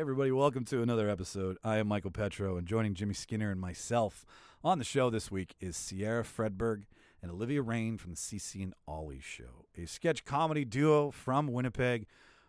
everybody, 0.00 0.32
welcome 0.32 0.64
to 0.64 0.80
another 0.80 1.10
episode. 1.10 1.58
I 1.62 1.76
am 1.76 1.86
Michael 1.86 2.10
Petro, 2.10 2.56
and 2.56 2.66
joining 2.66 2.94
Jimmy 2.94 3.12
Skinner 3.12 3.50
and 3.50 3.60
myself 3.60 4.24
on 4.64 4.78
the 4.78 4.84
show 4.84 5.10
this 5.10 5.30
week 5.30 5.54
is 5.60 5.76
Ciera 5.76 6.24
Friedberg 6.24 6.84
and 7.20 7.30
Olivia 7.30 7.60
Rain 7.60 7.98
from 7.98 8.12
the 8.12 8.16
CC 8.16 8.62
and 8.62 8.72
Ollie 8.88 9.20
Show, 9.20 9.66
a 9.76 9.84
sketch 9.84 10.24
comedy 10.24 10.64
duo 10.64 11.10
from 11.10 11.48
Winnipeg 11.48 12.06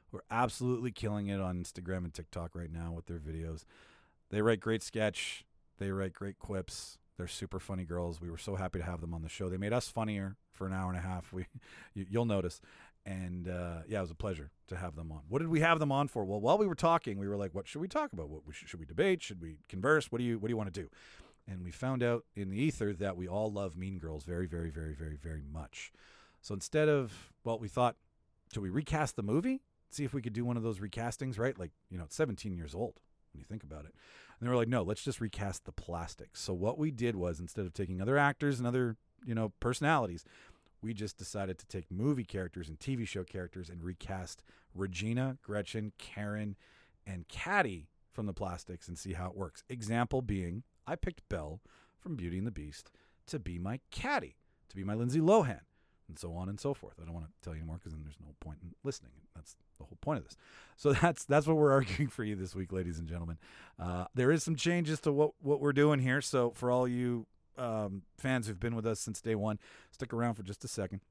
who 0.10 0.20
are 0.20 0.24
absolutely 0.32 0.92
killing 0.92 1.28
it 1.28 1.42
on 1.42 1.62
Instagram 1.62 2.06
and 2.06 2.14
TikTok 2.14 2.56
right 2.56 2.72
now 2.72 2.94
with 2.94 3.08
their 3.08 3.20
videos. 3.20 3.66
They 4.30 4.42
write 4.42 4.62
great 4.62 4.82
sketch, 4.82 5.44
they 5.78 5.92
write 5.92 6.14
great 6.14 6.40
quips. 6.40 7.00
They're 7.18 7.28
super 7.28 7.60
funny 7.60 7.84
girls. 7.84 8.20
We 8.22 8.32
were 8.32 8.38
so 8.38 8.56
happy 8.56 8.80
to 8.80 8.86
have 8.86 9.02
them 9.02 9.14
on 9.14 9.22
the 9.22 9.30
show. 9.30 9.48
They 9.48 9.58
made 9.58 9.74
us 9.74 9.90
funnier 9.90 10.38
for 10.54 10.66
an 10.66 10.74
hour 10.74 10.90
and 10.90 10.98
a 10.98 11.02
half. 11.02 11.32
We, 11.32 11.46
you, 11.94 12.06
you'll 12.10 12.26
notice. 12.26 12.62
And 13.06 13.48
uh, 13.48 13.80
yeah, 13.88 14.00
it 14.00 14.02
was 14.02 14.12
a 14.12 14.16
pleasure 14.16 14.52
to 14.68 14.76
have 14.76 14.96
them 14.96 15.12
on. 15.12 15.22
What 15.28 15.40
did 15.40 15.48
we 15.48 15.62
have 15.62 15.80
them 15.80 15.92
on 15.92 16.08
for? 16.08 16.24
Well, 16.24 16.40
while 16.40 16.58
we 16.58 16.68
were 16.68 16.76
talking, 16.76 17.18
we 17.18 17.28
were 17.28 17.38
like, 17.38 17.56
"What 17.56 17.68
should 17.68 17.82
we 17.82 17.88
talk 17.88 18.14
about? 18.14 18.30
What 18.30 18.46
we 18.46 18.54
should, 18.54 18.70
should 18.70 18.80
we 18.80 18.86
debate? 18.86 19.24
Should 19.24 19.42
we 19.42 19.58
converse? 19.68 20.12
What 20.12 20.20
do 20.20 20.24
you 20.24 20.38
What 20.38 20.48
do 20.48 20.52
you 20.52 20.58
want 20.58 20.72
to 20.72 20.82
do?" 20.82 20.90
And 21.48 21.64
we 21.64 21.72
found 21.72 22.04
out 22.04 22.26
in 22.36 22.52
the 22.52 22.62
ether 22.62 22.94
that 22.94 23.18
we 23.18 23.28
all 23.28 23.52
love 23.52 23.76
Mean 23.76 23.98
Girls 23.98 24.24
very, 24.24 24.46
very, 24.46 24.70
very, 24.70 24.94
very, 24.94 25.18
very 25.18 25.44
much. 25.52 25.92
So 26.42 26.54
instead 26.54 26.90
of 26.90 27.34
well, 27.44 27.58
we 27.58 27.68
thought, 27.68 27.96
should 28.54 28.62
we 28.62 28.70
recast 28.70 29.16
the 29.16 29.24
movie? 29.24 29.62
See 29.90 30.04
if 30.04 30.14
we 30.14 30.22
could 30.22 30.34
do 30.34 30.46
one 30.46 30.56
of 30.56 30.64
those 30.64 30.80
recastings, 30.80 31.40
right? 31.40 31.58
Like 31.58 31.72
you 31.90 31.98
know, 31.98 32.04
it's 32.04 32.16
17 32.16 32.56
years 32.56 32.76
old 32.76 33.00
when 33.34 33.40
you 33.40 33.46
think 33.46 33.64
about 33.64 33.86
it. 33.86 33.96
And 34.40 34.48
they 34.48 34.50
were 34.50 34.58
like, 34.58 34.68
no, 34.68 34.84
let's 34.84 35.04
just 35.04 35.22
recast 35.22 35.66
the 35.66 35.72
plastics. 35.72 36.42
So 36.42 36.54
what 36.54 36.78
we 36.78 36.92
did 36.92 37.16
was 37.16 37.40
instead 37.40 37.66
of 37.66 37.74
taking 37.74 38.02
other 38.02 38.18
actors 38.18 38.58
and 38.58 38.68
other, 38.68 38.98
you 39.26 39.36
know, 39.36 39.54
personalities, 39.60 40.26
we 40.82 40.94
just 40.94 41.18
decided 41.18 41.58
to 41.60 41.68
take 41.68 41.92
movie 41.92 42.24
characters 42.24 42.70
and 42.70 42.80
TV 42.80 43.08
show 43.08 43.24
characters 43.24 43.70
and 43.70 43.84
recast 43.84 44.44
Regina, 44.74 45.38
Gretchen, 45.42 45.92
Karen, 45.98 46.56
and 47.06 47.28
Cady 47.28 47.88
from 48.12 48.26
the 48.26 48.34
plastics 48.34 48.88
and 48.88 48.98
see 48.98 49.14
how 49.14 49.28
it 49.28 49.36
works. 49.36 49.64
Example 49.70 50.22
being, 50.22 50.64
I 50.88 50.96
picked 50.96 51.28
Belle 51.30 51.62
from 52.00 52.16
Beauty 52.16 52.38
and 52.38 52.48
the 52.48 52.52
Beast 52.52 52.92
to 53.28 53.40
be 53.40 53.60
my 53.60 53.80
Cady, 53.92 54.36
to 54.70 54.76
be 54.76 54.84
my 54.84 54.94
Lindsay 54.94 55.20
Lohan, 55.20 55.62
and 56.08 56.18
so 56.18 56.34
on 56.34 56.50
and 56.50 56.60
so 56.60 56.74
forth. 56.74 56.96
I 57.02 57.06
don't 57.06 57.14
want 57.14 57.28
to 57.28 57.32
tell 57.42 57.54
you 57.54 57.60
anymore 57.60 57.78
because 57.78 57.94
then 57.94 58.04
there's 58.04 58.20
no 58.20 58.34
point 58.40 58.60
in 58.62 58.74
listening. 58.84 59.12
That's 59.36 59.56
the 59.78 59.86
whole 59.86 59.98
point 60.02 60.20
of 60.20 60.26
this. 60.26 60.36
So 60.78 60.94
that's 61.02 61.26
that's 61.26 61.48
what 61.48 61.58
we're 61.58 61.72
arguing 61.74 62.10
for 62.10 62.24
you 62.24 62.36
this 62.36 62.56
week, 62.56 62.72
ladies 62.72 63.00
and 63.00 63.08
gentlemen. 63.08 63.38
Uh, 63.80 64.06
there 64.14 64.32
is 64.32 64.44
some 64.44 64.56
changes 64.56 65.00
to 65.02 65.12
what 65.12 65.32
what 65.42 65.62
we're 65.62 65.74
doing 65.74 66.00
here. 66.00 66.22
So 66.22 66.52
for 66.52 66.72
all 66.72 66.88
you 66.88 67.28
um, 67.62 68.04
fans 68.18 68.48
who've 68.48 68.60
been 68.60 68.76
with 68.76 68.86
us 68.86 69.00
since 69.00 69.22
day 69.22 69.36
one, 69.36 69.60
stick 69.92 70.14
around 70.14 70.36
for 70.36 70.44
just 70.44 70.64
a 70.64 70.68
second. 70.68 71.02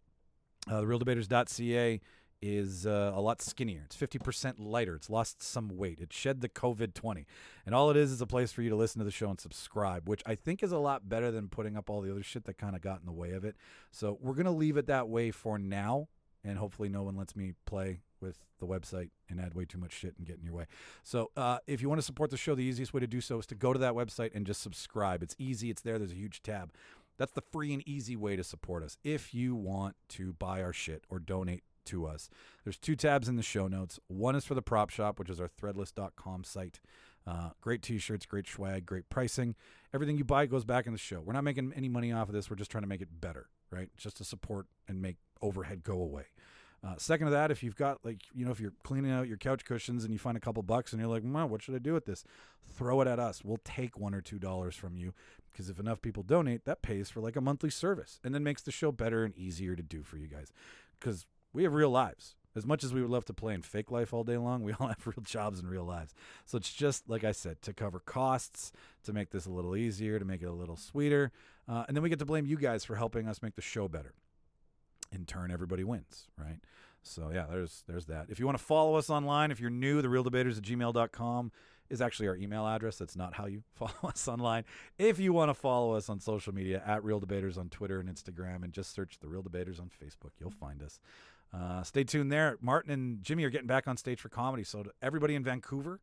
Uh, 0.68 0.80
TheReelDebaters.ca 0.80 2.00
is 2.42 2.86
uh, 2.86 3.12
a 3.14 3.20
lot 3.20 3.42
skinnier. 3.42 3.82
It's 3.84 3.96
50% 3.96 4.54
lighter. 4.58 4.94
It's 4.94 5.10
lost 5.10 5.42
some 5.42 5.68
weight. 5.76 6.00
It 6.00 6.12
shed 6.12 6.40
the 6.40 6.48
COVID 6.48 6.94
20. 6.94 7.26
And 7.66 7.74
all 7.74 7.90
it 7.90 7.96
is 7.96 8.10
is 8.10 8.20
a 8.20 8.26
place 8.26 8.50
for 8.50 8.62
you 8.62 8.70
to 8.70 8.76
listen 8.76 8.98
to 8.98 9.04
the 9.04 9.10
show 9.10 9.28
and 9.28 9.38
subscribe, 9.38 10.08
which 10.08 10.22
I 10.24 10.34
think 10.34 10.62
is 10.62 10.72
a 10.72 10.78
lot 10.78 11.08
better 11.08 11.30
than 11.30 11.48
putting 11.48 11.76
up 11.76 11.90
all 11.90 12.00
the 12.00 12.10
other 12.10 12.22
shit 12.22 12.44
that 12.44 12.56
kind 12.56 12.74
of 12.74 12.82
got 12.82 13.00
in 13.00 13.06
the 13.06 13.12
way 13.12 13.32
of 13.32 13.44
it. 13.44 13.56
So 13.90 14.18
we're 14.22 14.34
going 14.34 14.46
to 14.46 14.52
leave 14.52 14.76
it 14.76 14.86
that 14.86 15.08
way 15.08 15.30
for 15.30 15.58
now. 15.58 16.08
And 16.44 16.58
hopefully, 16.58 16.88
no 16.88 17.02
one 17.02 17.16
lets 17.16 17.36
me 17.36 17.52
play 17.66 18.00
with 18.20 18.38
the 18.60 18.66
website 18.66 19.10
and 19.28 19.40
add 19.40 19.54
way 19.54 19.64
too 19.64 19.78
much 19.78 19.92
shit 19.92 20.14
and 20.16 20.26
get 20.26 20.38
in 20.38 20.44
your 20.44 20.54
way. 20.54 20.66
So, 21.02 21.30
uh, 21.36 21.58
if 21.66 21.82
you 21.82 21.88
want 21.88 22.00
to 22.00 22.04
support 22.06 22.30
the 22.30 22.36
show, 22.36 22.54
the 22.54 22.64
easiest 22.64 22.94
way 22.94 23.00
to 23.00 23.06
do 23.06 23.20
so 23.20 23.38
is 23.38 23.46
to 23.46 23.54
go 23.54 23.72
to 23.72 23.78
that 23.78 23.94
website 23.94 24.34
and 24.34 24.46
just 24.46 24.62
subscribe. 24.62 25.22
It's 25.22 25.34
easy, 25.38 25.70
it's 25.70 25.82
there, 25.82 25.98
there's 25.98 26.12
a 26.12 26.16
huge 26.16 26.42
tab. 26.42 26.72
That's 27.18 27.32
the 27.32 27.42
free 27.42 27.74
and 27.74 27.86
easy 27.86 28.16
way 28.16 28.36
to 28.36 28.42
support 28.42 28.82
us. 28.82 28.96
If 29.04 29.34
you 29.34 29.54
want 29.54 29.96
to 30.10 30.32
buy 30.32 30.62
our 30.62 30.72
shit 30.72 31.04
or 31.10 31.18
donate 31.18 31.64
to 31.86 32.06
us, 32.06 32.30
there's 32.64 32.78
two 32.78 32.96
tabs 32.96 33.28
in 33.28 33.36
the 33.36 33.42
show 33.42 33.68
notes. 33.68 33.98
One 34.08 34.34
is 34.34 34.46
for 34.46 34.54
the 34.54 34.62
prop 34.62 34.88
shop, 34.88 35.18
which 35.18 35.28
is 35.28 35.38
our 35.38 35.48
threadless.com 35.48 36.44
site. 36.44 36.80
Uh, 37.26 37.50
great 37.60 37.82
t 37.82 37.98
shirts, 37.98 38.24
great 38.24 38.48
swag, 38.48 38.86
great 38.86 39.10
pricing. 39.10 39.54
Everything 39.92 40.16
you 40.16 40.24
buy 40.24 40.46
goes 40.46 40.64
back 40.64 40.86
in 40.86 40.92
the 40.92 40.98
show. 40.98 41.20
We're 41.20 41.34
not 41.34 41.44
making 41.44 41.74
any 41.76 41.90
money 41.90 42.10
off 42.10 42.28
of 42.28 42.34
this. 42.34 42.48
We're 42.48 42.56
just 42.56 42.70
trying 42.70 42.84
to 42.84 42.88
make 42.88 43.02
it 43.02 43.20
better, 43.20 43.50
right? 43.70 43.90
Just 43.98 44.16
to 44.16 44.24
support 44.24 44.66
and 44.88 45.02
make 45.02 45.16
overhead 45.42 45.84
go 45.84 45.94
away. 45.94 46.24
Uh, 46.82 46.94
second 46.96 47.26
to 47.26 47.30
that, 47.32 47.50
if 47.50 47.62
you've 47.62 47.76
got 47.76 47.98
like 48.04 48.22
you 48.34 48.44
know 48.44 48.50
if 48.50 48.60
you're 48.60 48.72
cleaning 48.82 49.10
out 49.10 49.28
your 49.28 49.36
couch 49.36 49.64
cushions 49.64 50.02
and 50.04 50.12
you 50.12 50.18
find 50.18 50.36
a 50.36 50.40
couple 50.40 50.62
bucks 50.62 50.92
and 50.92 51.00
you're 51.00 51.10
like, 51.10 51.22
well, 51.24 51.48
what 51.48 51.62
should 51.62 51.74
I 51.74 51.78
do 51.78 51.92
with 51.92 52.06
this? 52.06 52.24
Throw 52.72 53.00
it 53.02 53.08
at 53.08 53.18
us. 53.18 53.44
We'll 53.44 53.60
take 53.64 53.98
one 53.98 54.14
or 54.14 54.22
two 54.22 54.38
dollars 54.38 54.76
from 54.76 54.96
you 54.96 55.12
because 55.52 55.68
if 55.68 55.78
enough 55.78 56.00
people 56.00 56.22
donate, 56.22 56.64
that 56.64 56.80
pays 56.80 57.10
for 57.10 57.20
like 57.20 57.36
a 57.36 57.40
monthly 57.40 57.70
service 57.70 58.18
and 58.24 58.34
then 58.34 58.42
makes 58.42 58.62
the 58.62 58.70
show 58.70 58.92
better 58.92 59.24
and 59.24 59.36
easier 59.36 59.76
to 59.76 59.82
do 59.82 60.02
for 60.02 60.16
you 60.16 60.26
guys. 60.26 60.52
Because 60.98 61.26
we 61.52 61.64
have 61.64 61.74
real 61.74 61.90
lives. 61.90 62.36
As 62.56 62.66
much 62.66 62.82
as 62.82 62.92
we 62.92 63.00
would 63.00 63.10
love 63.10 63.24
to 63.26 63.32
play 63.32 63.54
in 63.54 63.62
fake 63.62 63.92
life 63.92 64.12
all 64.12 64.24
day 64.24 64.36
long, 64.36 64.64
we 64.64 64.72
all 64.80 64.88
have 64.88 65.06
real 65.06 65.22
jobs 65.22 65.60
and 65.60 65.68
real 65.70 65.84
lives. 65.84 66.14
So 66.46 66.56
it's 66.56 66.72
just 66.72 67.08
like 67.08 67.24
I 67.24 67.32
said 67.32 67.60
to 67.62 67.74
cover 67.74 68.00
costs, 68.00 68.72
to 69.04 69.12
make 69.12 69.30
this 69.30 69.46
a 69.46 69.50
little 69.50 69.76
easier, 69.76 70.18
to 70.18 70.24
make 70.24 70.42
it 70.42 70.46
a 70.46 70.52
little 70.52 70.76
sweeter, 70.76 71.30
uh, 71.68 71.84
and 71.86 71.96
then 71.96 72.02
we 72.02 72.08
get 72.08 72.18
to 72.18 72.24
blame 72.24 72.46
you 72.46 72.56
guys 72.56 72.84
for 72.84 72.96
helping 72.96 73.28
us 73.28 73.42
make 73.42 73.54
the 73.54 73.62
show 73.62 73.86
better 73.86 74.14
in 75.12 75.24
turn 75.24 75.50
everybody 75.50 75.84
wins 75.84 76.28
right? 76.38 76.58
So 77.02 77.30
yeah 77.32 77.46
there's 77.50 77.84
there's 77.86 78.06
that. 78.06 78.26
If 78.28 78.38
you 78.38 78.46
want 78.46 78.58
to 78.58 78.64
follow 78.64 78.94
us 78.96 79.10
online 79.10 79.50
if 79.50 79.60
you're 79.60 79.70
new 79.70 80.02
the 80.02 80.08
reel 80.08 80.22
debaters 80.22 80.58
at 80.58 80.64
gmail.com 80.64 81.52
is 81.88 82.00
actually 82.00 82.28
our 82.28 82.36
email 82.36 82.66
address. 82.66 82.96
That's 82.96 83.16
not 83.16 83.34
how 83.34 83.46
you 83.46 83.62
follow 83.74 83.92
us 84.04 84.28
online. 84.28 84.64
If 84.98 85.18
you 85.18 85.32
want 85.32 85.50
to 85.50 85.54
follow 85.54 85.94
us 85.94 86.08
on 86.08 86.20
social 86.20 86.54
media 86.54 86.82
at 86.86 87.04
reel 87.04 87.20
debaters 87.20 87.58
on 87.58 87.68
twitter 87.68 88.00
and 88.00 88.08
instagram 88.08 88.62
and 88.62 88.72
just 88.72 88.94
search 88.94 89.18
the 89.20 89.28
reel 89.28 89.42
debaters 89.42 89.80
on 89.80 89.88
facebook 89.88 90.30
you'll 90.38 90.50
find 90.50 90.82
us. 90.82 91.00
Uh, 91.52 91.82
stay 91.82 92.04
tuned 92.04 92.30
there. 92.30 92.56
Martin 92.60 92.92
and 92.92 93.22
jimmy 93.22 93.44
are 93.44 93.50
getting 93.50 93.66
back 93.66 93.88
on 93.88 93.96
stage 93.96 94.20
for 94.20 94.28
comedy 94.28 94.62
so 94.64 94.84
everybody 95.02 95.34
in 95.34 95.42
vancouver 95.42 96.00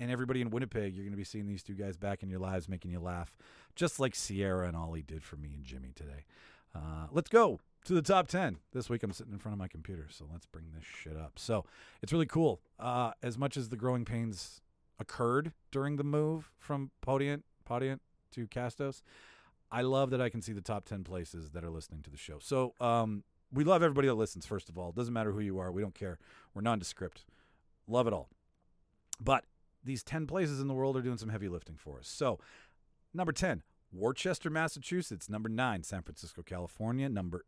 and 0.00 0.10
everybody 0.10 0.40
in 0.40 0.50
winnipeg 0.50 0.94
you're 0.94 1.04
going 1.04 1.12
to 1.12 1.16
be 1.16 1.24
seeing 1.24 1.46
these 1.46 1.62
two 1.62 1.74
guys 1.74 1.96
back 1.96 2.22
in 2.22 2.28
your 2.28 2.38
lives 2.40 2.68
making 2.68 2.90
you 2.90 3.00
laugh 3.00 3.36
just 3.74 4.00
like 4.00 4.14
ciera 4.14 4.66
and 4.66 4.76
ollie 4.76 5.02
did 5.02 5.22
for 5.22 5.36
me 5.36 5.50
and 5.54 5.64
jimmy 5.64 5.92
today. 5.94 6.24
Uh, 6.74 7.06
let's 7.12 7.28
go 7.28 7.60
to 7.88 7.94
the 7.94 8.02
top 8.02 8.28
10. 8.28 8.58
This 8.74 8.90
week 8.90 9.02
I'm 9.02 9.12
sitting 9.12 9.32
in 9.32 9.38
front 9.38 9.54
of 9.54 9.58
my 9.58 9.66
computer, 9.66 10.08
so 10.10 10.26
let's 10.30 10.44
bring 10.44 10.66
this 10.74 10.84
shit 10.84 11.16
up. 11.16 11.32
So 11.38 11.64
it's 12.02 12.12
really 12.12 12.26
cool. 12.26 12.60
Uh, 12.78 13.12
as 13.22 13.38
much 13.38 13.56
as 13.56 13.70
the 13.70 13.76
growing 13.76 14.04
pains 14.04 14.60
occurred 14.98 15.52
during 15.70 15.96
the 15.96 16.04
move 16.04 16.50
from 16.58 16.90
Podiant, 17.00 17.44
Podiant 17.66 18.00
to 18.32 18.46
Castos, 18.46 19.00
I 19.72 19.80
love 19.80 20.10
that 20.10 20.20
I 20.20 20.28
can 20.28 20.42
see 20.42 20.52
the 20.52 20.60
top 20.60 20.84
10 20.84 21.02
places 21.02 21.50
that 21.52 21.64
are 21.64 21.70
listening 21.70 22.02
to 22.02 22.10
the 22.10 22.18
show. 22.18 22.38
So 22.40 22.74
um, 22.78 23.24
we 23.50 23.64
love 23.64 23.82
everybody 23.82 24.06
that 24.08 24.14
listens, 24.16 24.44
first 24.44 24.68
of 24.68 24.76
all. 24.76 24.92
Doesn't 24.92 25.14
matter 25.14 25.32
who 25.32 25.40
you 25.40 25.58
are. 25.58 25.72
We 25.72 25.80
don't 25.80 25.94
care. 25.94 26.18
We're 26.52 26.60
nondescript. 26.60 27.24
Love 27.86 28.06
it 28.06 28.12
all. 28.12 28.28
But 29.18 29.44
these 29.82 30.02
10 30.02 30.26
places 30.26 30.60
in 30.60 30.68
the 30.68 30.74
world 30.74 30.94
are 30.98 31.02
doing 31.02 31.16
some 31.16 31.30
heavy 31.30 31.48
lifting 31.48 31.76
for 31.76 32.00
us. 32.00 32.08
So, 32.08 32.38
number 33.14 33.32
10, 33.32 33.62
Worcester, 33.94 34.50
Massachusetts. 34.50 35.30
Number 35.30 35.48
9, 35.48 35.84
San 35.84 36.02
Francisco, 36.02 36.42
California. 36.42 37.08
Number 37.08 37.46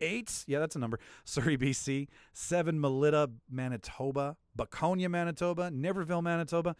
eight. 0.00 0.44
Yeah, 0.46 0.58
that's 0.58 0.76
a 0.76 0.78
number. 0.78 0.98
Surrey, 1.24 1.56
BC. 1.56 2.08
Seven, 2.32 2.80
Melita, 2.80 3.30
Manitoba. 3.50 4.36
Beaconia, 4.56 5.08
Manitoba. 5.08 5.70
Niverville, 5.70 6.22
Manitoba. 6.22 6.76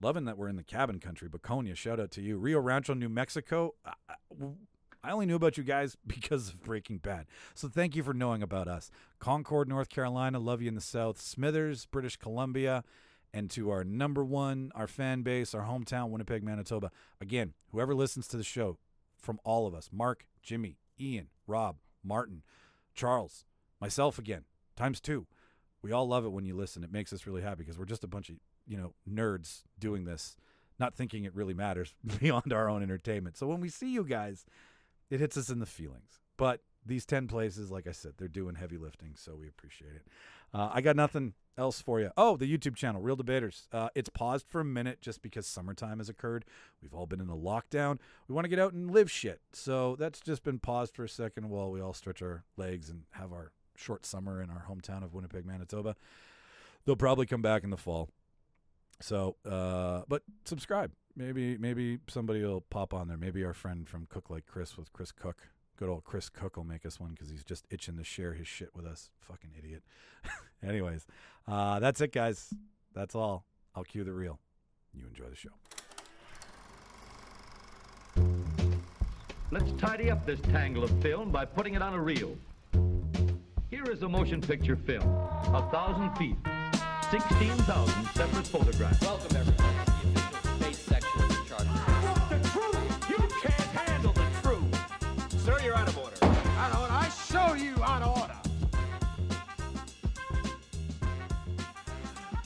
Loving 0.00 0.24
that 0.24 0.36
we're 0.36 0.48
in 0.48 0.56
the 0.56 0.64
cabin 0.64 0.98
country. 0.98 1.28
Beaconia, 1.28 1.74
shout 1.76 2.00
out 2.00 2.10
to 2.12 2.20
you. 2.22 2.36
Rio 2.36 2.58
Rancho, 2.60 2.94
New 2.94 3.08
Mexico. 3.08 3.74
I, 3.84 3.92
I 5.04 5.10
only 5.10 5.26
knew 5.26 5.36
about 5.36 5.56
you 5.56 5.64
guys 5.64 5.96
because 6.06 6.48
of 6.48 6.62
Breaking 6.62 6.98
Bad. 6.98 7.26
So 7.54 7.68
thank 7.68 7.96
you 7.96 8.02
for 8.02 8.14
knowing 8.14 8.42
about 8.42 8.68
us. 8.68 8.90
Concord, 9.18 9.68
North 9.68 9.88
Carolina. 9.88 10.38
Love 10.38 10.62
you 10.62 10.68
in 10.68 10.74
the 10.74 10.80
South. 10.80 11.20
Smithers, 11.20 11.86
British 11.86 12.16
Columbia. 12.16 12.84
And 13.34 13.50
to 13.52 13.70
our 13.70 13.82
number 13.82 14.24
one, 14.24 14.70
our 14.74 14.86
fan 14.86 15.22
base, 15.22 15.54
our 15.54 15.62
hometown, 15.62 16.10
Winnipeg, 16.10 16.42
Manitoba. 16.42 16.90
Again, 17.20 17.54
whoever 17.70 17.94
listens 17.94 18.28
to 18.28 18.36
the 18.36 18.44
show, 18.44 18.76
from 19.18 19.38
all 19.44 19.66
of 19.66 19.74
us 19.74 19.88
Mark, 19.92 20.26
Jimmy, 20.42 20.76
Ian, 21.00 21.28
Rob, 21.46 21.76
Martin, 22.04 22.42
Charles, 22.94 23.44
myself 23.80 24.18
again, 24.18 24.44
times 24.76 25.00
two. 25.00 25.26
We 25.82 25.92
all 25.92 26.06
love 26.06 26.24
it 26.24 26.32
when 26.32 26.44
you 26.44 26.54
listen. 26.54 26.84
It 26.84 26.92
makes 26.92 27.12
us 27.12 27.26
really 27.26 27.42
happy 27.42 27.64
because 27.64 27.78
we're 27.78 27.84
just 27.84 28.04
a 28.04 28.08
bunch 28.08 28.28
of, 28.28 28.36
you 28.66 28.76
know, 28.76 28.94
nerds 29.10 29.62
doing 29.78 30.04
this, 30.04 30.36
not 30.78 30.94
thinking 30.94 31.24
it 31.24 31.34
really 31.34 31.54
matters 31.54 31.94
beyond 32.20 32.52
our 32.52 32.68
own 32.68 32.82
entertainment. 32.82 33.36
So 33.36 33.46
when 33.46 33.60
we 33.60 33.68
see 33.68 33.92
you 33.92 34.04
guys, 34.04 34.46
it 35.10 35.20
hits 35.20 35.36
us 35.36 35.50
in 35.50 35.58
the 35.58 35.66
feelings. 35.66 36.20
But 36.36 36.60
these 36.86 37.04
10 37.04 37.28
places, 37.28 37.70
like 37.70 37.86
I 37.86 37.92
said, 37.92 38.12
they're 38.16 38.28
doing 38.28 38.54
heavy 38.54 38.78
lifting, 38.78 39.14
so 39.16 39.34
we 39.34 39.48
appreciate 39.48 39.94
it. 39.94 40.06
Uh, 40.54 40.70
I 40.72 40.80
got 40.80 40.96
nothing 40.96 41.34
else 41.56 41.80
for 41.80 42.00
you. 42.00 42.10
Oh, 42.16 42.36
the 42.36 42.46
YouTube 42.46 42.76
channel, 42.76 43.00
Reel 43.00 43.16
Debaters. 43.16 43.68
Uh, 43.72 43.88
it's 43.94 44.08
paused 44.08 44.46
for 44.48 44.60
a 44.60 44.64
minute 44.64 45.00
just 45.00 45.22
because 45.22 45.46
summertime 45.46 45.98
has 45.98 46.08
occurred. 46.08 46.44
We've 46.80 46.94
all 46.94 47.06
been 47.06 47.20
in 47.20 47.28
a 47.28 47.36
lockdown. 47.36 47.98
We 48.28 48.34
want 48.34 48.44
to 48.44 48.48
get 48.48 48.58
out 48.58 48.72
and 48.72 48.90
live 48.90 49.10
shit. 49.10 49.40
So 49.52 49.96
that's 49.96 50.20
just 50.20 50.42
been 50.42 50.58
paused 50.58 50.94
for 50.94 51.04
a 51.04 51.08
second 51.08 51.48
while 51.48 51.70
we 51.70 51.80
all 51.80 51.94
stretch 51.94 52.22
our 52.22 52.44
legs 52.56 52.90
and 52.90 53.02
have 53.12 53.32
our 53.32 53.52
short 53.76 54.06
summer 54.06 54.42
in 54.42 54.50
our 54.50 54.66
hometown 54.68 55.02
of 55.02 55.14
Winnipeg, 55.14 55.46
Manitoba. 55.46 55.96
They'll 56.84 56.96
probably 56.96 57.26
come 57.26 57.42
back 57.42 57.64
in 57.64 57.70
the 57.70 57.76
fall. 57.76 58.08
So, 59.00 59.36
uh, 59.48 60.02
but 60.08 60.22
subscribe. 60.44 60.92
Maybe 61.14 61.58
maybe 61.58 61.98
somebody 62.08 62.42
will 62.42 62.62
pop 62.62 62.94
on 62.94 63.08
there. 63.08 63.18
Maybe 63.18 63.44
our 63.44 63.52
friend 63.52 63.86
from 63.86 64.06
Cook 64.06 64.30
Like 64.30 64.46
Chris 64.46 64.78
with 64.78 64.92
Chris 64.92 65.12
Cook 65.12 65.48
Good 65.78 65.88
old 65.88 66.04
Chris 66.04 66.28
Cook 66.28 66.56
will 66.56 66.64
make 66.64 66.84
us 66.86 67.00
one 67.00 67.10
because 67.10 67.30
he's 67.30 67.44
just 67.44 67.66
itching 67.70 67.96
to 67.96 68.04
share 68.04 68.34
his 68.34 68.46
shit 68.46 68.70
with 68.74 68.86
us. 68.86 69.10
Fucking 69.20 69.50
idiot. 69.58 69.82
Anyways, 70.66 71.06
uh, 71.48 71.80
that's 71.80 72.00
it, 72.00 72.12
guys. 72.12 72.52
That's 72.94 73.14
all. 73.14 73.46
I'll 73.74 73.84
cue 73.84 74.04
the 74.04 74.12
reel. 74.12 74.38
You 74.94 75.06
enjoy 75.06 75.24
the 75.30 75.36
show. 75.36 75.50
Let's 79.50 79.72
tidy 79.72 80.10
up 80.10 80.24
this 80.24 80.40
tangle 80.40 80.84
of 80.84 80.90
film 81.02 81.30
by 81.30 81.44
putting 81.44 81.74
it 81.74 81.82
on 81.82 81.94
a 81.94 82.00
reel. 82.00 82.36
Here 83.70 83.84
is 83.90 84.02
a 84.02 84.08
motion 84.08 84.40
picture 84.40 84.76
film, 84.76 85.06
a 85.06 85.68
thousand 85.72 86.14
feet, 86.16 86.36
16,000 87.10 88.06
separate 88.14 88.46
photographs. 88.46 89.00
Welcome 89.00 89.36
everyone 89.36 89.61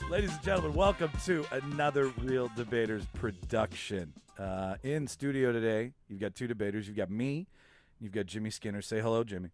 Ladies 0.09 0.31
and 0.31 0.41
gentlemen, 0.41 0.73
welcome 0.73 1.11
to 1.25 1.45
another 1.51 2.07
Reel 2.21 2.49
Debaters 2.55 3.05
production. 3.13 4.13
Uh, 4.39 4.75
in 4.81 5.05
studio 5.05 5.51
today, 5.51 5.91
you've 6.07 6.21
got 6.21 6.33
two 6.33 6.47
debaters. 6.47 6.87
You've 6.87 6.95
got 6.95 7.11
me, 7.11 7.45
you've 7.99 8.13
got 8.13 8.25
Jimmy 8.25 8.49
Skinner. 8.49 8.81
Say 8.81 9.01
hello, 9.01 9.25
Jimmy. 9.25 9.49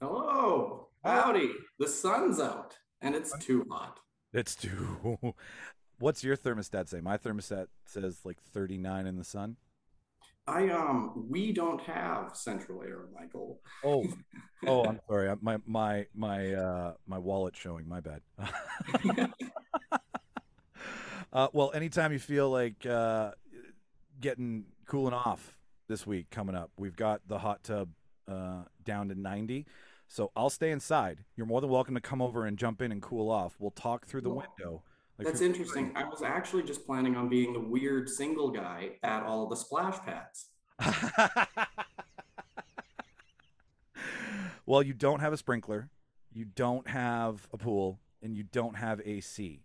Hello. 0.00 0.88
Howdy. 1.04 1.52
The 1.78 1.86
sun's 1.86 2.40
out 2.40 2.76
and 3.02 3.14
it's 3.14 3.32
too 3.38 3.66
hot. 3.70 4.00
It's 4.32 4.56
too. 4.56 5.34
What's 6.00 6.24
your 6.24 6.36
thermostat 6.36 6.88
say? 6.88 7.00
My 7.00 7.16
thermostat 7.16 7.66
says 7.84 8.22
like 8.24 8.42
39 8.52 9.06
in 9.06 9.16
the 9.16 9.24
sun. 9.24 9.58
I 10.48 10.70
um 10.70 11.26
we 11.28 11.52
don't 11.52 11.80
have 11.82 12.34
central 12.34 12.82
air, 12.82 13.04
Michael. 13.14 13.60
Oh, 13.84 14.06
oh, 14.66 14.84
I'm 14.84 14.98
sorry. 15.06 15.30
My 15.42 15.58
my 15.66 16.06
my 16.14 16.54
uh 16.54 16.94
my 17.06 17.18
wallet 17.18 17.54
showing. 17.54 17.86
My 17.86 18.00
bad. 18.00 18.22
uh, 21.32 21.48
well, 21.52 21.70
anytime 21.74 22.12
you 22.12 22.18
feel 22.18 22.50
like 22.50 22.84
uh, 22.86 23.32
getting 24.20 24.64
cooling 24.86 25.14
off 25.14 25.56
this 25.88 26.06
week 26.06 26.30
coming 26.30 26.54
up, 26.54 26.70
we've 26.78 26.96
got 26.96 27.20
the 27.26 27.38
hot 27.38 27.62
tub 27.62 27.90
uh, 28.26 28.62
down 28.84 29.08
to 29.08 29.14
90. 29.14 29.66
So 30.06 30.32
I'll 30.34 30.50
stay 30.50 30.70
inside. 30.70 31.24
You're 31.36 31.46
more 31.46 31.60
than 31.60 31.68
welcome 31.70 31.94
to 31.94 32.00
come 32.00 32.22
over 32.22 32.46
and 32.46 32.56
jump 32.56 32.80
in 32.80 32.90
and 32.92 33.02
cool 33.02 33.30
off. 33.30 33.56
We'll 33.58 33.70
talk 33.70 34.06
through 34.06 34.22
the 34.22 34.30
window. 34.30 34.82
Like 35.18 35.26
That's 35.26 35.38
through- 35.40 35.48
interesting. 35.48 35.92
I 35.94 36.04
was 36.04 36.22
actually 36.22 36.62
just 36.62 36.86
planning 36.86 37.16
on 37.16 37.28
being 37.28 37.52
the 37.52 37.60
weird 37.60 38.08
single 38.08 38.50
guy 38.50 38.92
at 39.02 39.22
all 39.22 39.46
the 39.48 39.56
splash 39.56 39.98
pads. 40.00 40.46
well, 44.64 44.82
you 44.82 44.94
don't 44.94 45.20
have 45.20 45.32
a 45.32 45.36
sprinkler, 45.36 45.90
you 46.32 46.44
don't 46.44 46.88
have 46.88 47.48
a 47.52 47.58
pool, 47.58 47.98
and 48.22 48.36
you 48.36 48.44
don't 48.44 48.76
have 48.76 49.00
AC. 49.04 49.64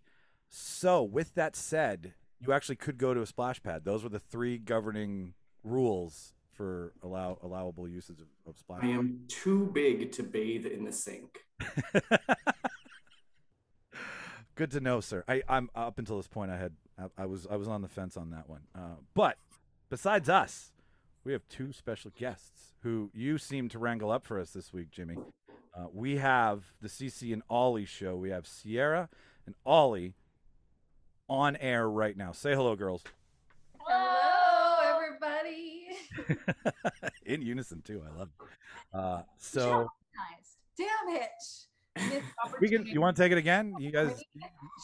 So, 0.56 1.02
with 1.02 1.34
that 1.34 1.56
said, 1.56 2.14
you 2.38 2.52
actually 2.52 2.76
could 2.76 2.96
go 2.96 3.12
to 3.12 3.20
a 3.20 3.26
splash 3.26 3.60
pad. 3.60 3.84
Those 3.84 4.04
were 4.04 4.08
the 4.08 4.20
three 4.20 4.56
governing 4.56 5.34
rules 5.64 6.32
for 6.52 6.92
allow 7.02 7.38
allowable 7.42 7.88
usage 7.88 8.20
of, 8.20 8.28
of 8.46 8.56
splash. 8.56 8.84
I 8.84 8.86
am 8.86 9.24
too 9.26 9.68
big 9.74 10.12
to 10.12 10.22
bathe 10.22 10.64
in 10.64 10.84
the 10.84 10.92
sink. 10.92 11.40
Good 14.54 14.70
to 14.70 14.78
know, 14.78 15.00
sir. 15.00 15.24
I, 15.26 15.42
I'm 15.48 15.70
up 15.74 15.98
until 15.98 16.18
this 16.18 16.28
point. 16.28 16.52
I 16.52 16.56
had 16.56 16.74
I, 16.96 17.22
I 17.22 17.26
was 17.26 17.48
I 17.50 17.56
was 17.56 17.66
on 17.66 17.82
the 17.82 17.88
fence 17.88 18.16
on 18.16 18.30
that 18.30 18.48
one. 18.48 18.62
Uh, 18.76 18.98
but 19.12 19.38
besides 19.90 20.28
us, 20.28 20.70
we 21.24 21.32
have 21.32 21.42
two 21.48 21.72
special 21.72 22.12
guests 22.16 22.74
who 22.84 23.10
you 23.12 23.38
seem 23.38 23.68
to 23.70 23.80
wrangle 23.80 24.12
up 24.12 24.24
for 24.24 24.38
us 24.38 24.50
this 24.50 24.72
week, 24.72 24.92
Jimmy. 24.92 25.16
Uh, 25.76 25.86
we 25.92 26.18
have 26.18 26.74
the 26.80 26.86
CC 26.86 27.32
and 27.32 27.42
Ollie 27.50 27.86
show. 27.86 28.14
We 28.14 28.30
have 28.30 28.44
Ciera 28.44 29.08
and 29.46 29.56
Ollie 29.66 30.14
on 31.28 31.56
air 31.56 31.88
right 31.88 32.16
now. 32.16 32.32
Say 32.32 32.54
hello, 32.54 32.76
girls. 32.76 33.02
Hello, 33.80 34.96
everybody. 34.96 35.88
In 37.26 37.42
unison 37.42 37.82
too. 37.82 38.02
I 38.06 38.18
love 38.18 38.28
it. 38.28 38.96
Uh, 38.96 39.22
so 39.38 39.88
Damn 40.76 41.16
it. 41.16 41.30
We 42.60 42.68
can. 42.68 42.84
You 42.86 43.00
want 43.00 43.16
to 43.16 43.22
take 43.22 43.30
it 43.30 43.38
again? 43.38 43.72
You 43.78 43.92
guys. 43.92 44.20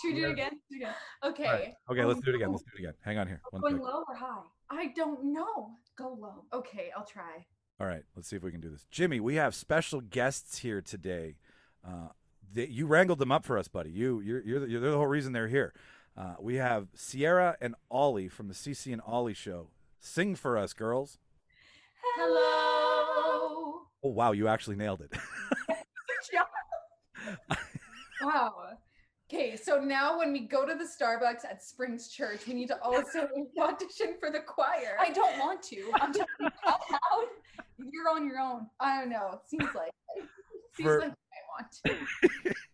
Should 0.00 0.14
we 0.14 0.20
do 0.20 0.28
it 0.28 0.32
again? 0.32 0.52
Do 0.70 0.78
it. 0.80 1.26
Okay. 1.26 1.44
All 1.44 1.52
right. 1.52 1.74
Okay, 1.90 2.04
let's 2.04 2.20
do 2.20 2.30
it 2.30 2.36
again. 2.36 2.48
Oh, 2.48 2.52
Let's 2.52 2.62
do 2.62 2.70
it 2.76 2.78
again. 2.78 2.94
Hang 3.04 3.18
on 3.18 3.26
here. 3.26 3.40
One 3.50 3.60
Going 3.62 3.74
second. 3.74 3.86
low 3.86 4.04
or 4.08 4.14
high? 4.14 4.38
I 4.70 4.86
don't 4.94 5.24
know. 5.32 5.72
Go 5.98 6.16
low. 6.20 6.44
Okay, 6.52 6.90
I'll 6.96 7.04
try. 7.04 7.44
All 7.80 7.86
right, 7.88 8.02
let's 8.14 8.28
see 8.28 8.36
if 8.36 8.42
we 8.44 8.52
can 8.52 8.60
do 8.60 8.70
this. 8.70 8.86
Jimmy, 8.92 9.18
we 9.18 9.34
have 9.34 9.54
special 9.56 10.00
guests 10.00 10.58
here 10.58 10.80
today. 10.80 11.34
Uh, 11.86 12.08
they, 12.52 12.66
you 12.66 12.86
wrangled 12.86 13.18
them 13.18 13.32
up 13.32 13.44
for 13.44 13.58
us, 13.58 13.66
buddy. 13.68 13.90
You, 13.90 14.20
you're, 14.20 14.42
you're, 14.42 14.60
the, 14.60 14.68
you're 14.68 14.80
the 14.80 14.96
whole 14.96 15.06
reason 15.06 15.32
they're 15.32 15.48
here. 15.48 15.72
Uh, 16.16 16.34
we 16.40 16.56
have 16.56 16.88
Ciera 16.96 17.54
and 17.60 17.74
Ollie 17.90 18.28
from 18.28 18.48
the 18.48 18.54
CC 18.54 18.92
and 18.92 19.00
Ollie 19.06 19.34
show. 19.34 19.68
Sing 20.00 20.34
for 20.34 20.58
us, 20.58 20.72
girls. 20.72 21.18
Hello. 22.16 23.82
Oh 24.02 24.08
wow, 24.10 24.32
you 24.32 24.48
actually 24.48 24.76
nailed 24.76 25.02
it. 25.02 25.10
Good 25.10 25.76
job. 26.32 27.58
wow. 28.22 28.54
Okay, 29.32 29.54
so 29.56 29.78
now 29.78 30.18
when 30.18 30.32
we 30.32 30.40
go 30.40 30.66
to 30.66 30.74
the 30.74 30.84
Starbucks 30.84 31.44
at 31.48 31.62
Springs 31.62 32.08
Church, 32.08 32.40
we 32.48 32.54
need 32.54 32.66
to 32.68 32.82
also 32.82 33.28
audition 33.60 34.14
for 34.18 34.30
the 34.30 34.40
choir. 34.40 34.96
I 34.98 35.10
don't 35.12 35.38
want 35.38 35.62
to. 35.64 35.90
I'm 36.00 36.12
just 36.12 36.26
out 36.66 36.80
loud. 36.90 37.26
You're 37.78 38.08
on 38.08 38.26
your 38.26 38.40
own. 38.40 38.66
I 38.80 38.98
don't 38.98 39.10
know. 39.10 39.34
It 39.34 39.40
seems 39.48 39.72
like 39.74 39.92
it. 40.16 40.24
seems 40.74 40.88
For- 40.88 41.00
like 41.00 41.12
I 41.12 41.62
want 41.62 41.70
to. 42.44 42.54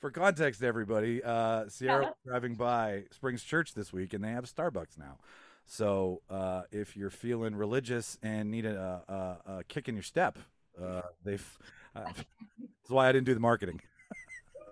for 0.00 0.10
context, 0.10 0.62
everybody, 0.62 1.22
uh, 1.22 1.64
Ciera 1.64 2.00
was 2.00 2.14
driving 2.26 2.54
by 2.54 3.04
Springs 3.12 3.42
Church 3.42 3.74
this 3.74 3.92
week, 3.92 4.12
and 4.12 4.22
they 4.22 4.30
have 4.30 4.44
Starbucks 4.44 4.98
now. 4.98 5.18
So 5.64 6.22
uh, 6.30 6.62
if 6.70 6.96
you're 6.96 7.10
feeling 7.10 7.56
religious 7.56 8.18
and 8.22 8.50
need 8.50 8.66
a, 8.66 9.02
a, 9.08 9.52
a 9.58 9.64
kick 9.64 9.88
in 9.88 9.94
your 9.94 10.02
step, 10.02 10.38
uh, 10.80 11.02
they've. 11.24 11.58
Uh, 11.94 12.04
that's 12.14 12.90
why 12.90 13.08
I 13.08 13.12
didn't 13.12 13.26
do 13.26 13.34
the 13.34 13.40
marketing. 13.40 13.80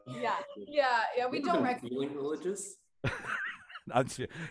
Yeah, 0.06 0.34
yeah, 0.56 1.00
yeah. 1.16 1.26
We 1.26 1.40
don't 1.40 1.62
recommend. 1.62 1.90
feeling 1.90 2.14
religious. 2.14 2.76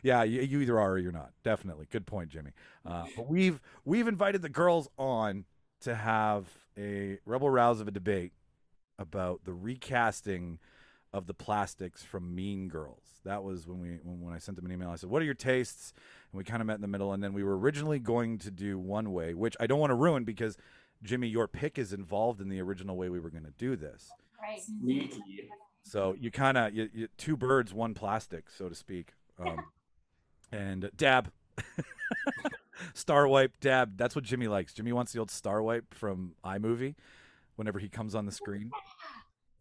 Yeah, 0.04 0.22
you, 0.22 0.42
you 0.42 0.62
either 0.62 0.80
are 0.80 0.92
or 0.92 0.98
you're 1.00 1.12
not. 1.12 1.32
Definitely, 1.44 1.88
good 1.90 2.06
point, 2.06 2.30
Jimmy. 2.30 2.52
Uh, 2.86 3.06
but 3.16 3.28
we've 3.28 3.60
we've 3.84 4.08
invited 4.08 4.44
the 4.44 4.50
girls 4.50 4.88
on 4.96 5.46
to 5.82 5.96
have 5.96 6.46
a 6.78 7.18
rebel 7.26 7.50
rouse 7.50 7.80
of 7.80 7.88
a 7.88 7.92
debate 7.92 8.32
about 8.98 9.42
the 9.46 9.54
recasting 9.54 10.60
of 11.14 11.28
the 11.28 11.34
plastics 11.34 12.04
from 12.04 12.34
Mean 12.34 12.68
Girls. 12.68 13.22
That 13.24 13.44
was 13.44 13.68
when 13.68 13.80
we 13.80 14.00
when, 14.04 14.22
when 14.22 14.34
I 14.34 14.40
sent 14.40 14.56
them 14.56 14.66
an 14.66 14.72
email. 14.72 14.90
I 14.90 14.96
said, 14.96 15.10
"What 15.10 15.22
are 15.22 15.26
your 15.26 15.34
tastes?" 15.34 15.94
And 16.32 16.38
we 16.38 16.44
kind 16.44 16.62
of 16.62 16.68
met 16.68 16.76
in 16.76 16.82
the 16.82 16.88
middle. 16.88 17.14
And 17.14 17.24
then 17.24 17.34
we 17.34 17.44
were 17.44 17.58
originally 17.58 18.00
going 18.00 18.40
to 18.40 18.52
do 18.52 18.78
one 18.78 19.14
way, 19.14 19.34
which 19.34 19.56
I 19.60 19.68
don't 19.68 19.80
want 19.80 19.92
to 19.92 19.96
ruin 19.96 20.24
because 20.24 20.58
Jimmy, 21.04 21.28
your 21.28 21.48
pick 21.48 21.78
is 21.78 21.94
involved 21.94 22.42
in 22.42 22.50
the 22.50 22.60
original 22.62 22.98
way 22.98 23.10
we 23.10 23.20
were 23.20 23.30
going 23.30 23.46
to 23.46 23.54
do 23.58 23.76
this. 23.76 24.10
Right. 24.42 24.62
Sneaky. 24.62 25.50
So 25.84 26.16
you 26.18 26.32
kind 26.32 26.58
of 26.58 26.74
you, 26.74 26.90
you, 26.94 27.08
two 27.18 27.38
birds, 27.38 27.74
one 27.74 27.94
plastic, 27.94 28.50
so 28.50 28.68
to 28.68 28.76
speak. 28.76 29.14
Um, 29.40 29.66
and 30.52 30.90
dab, 30.96 31.32
star 32.94 33.28
wipe, 33.28 33.60
dab. 33.60 33.98
That's 33.98 34.16
what 34.16 34.24
Jimmy 34.24 34.48
likes. 34.48 34.74
Jimmy 34.74 34.94
wants 34.94 35.14
the 35.14 35.20
old 35.20 35.32
star 35.32 35.62
wipe 35.62 35.94
from 35.94 36.36
iMovie 36.44 36.96
whenever 37.56 37.80
he 37.80 37.90
comes 37.90 38.16
on 38.16 38.26
the 38.26 38.32
screen, 38.32 38.72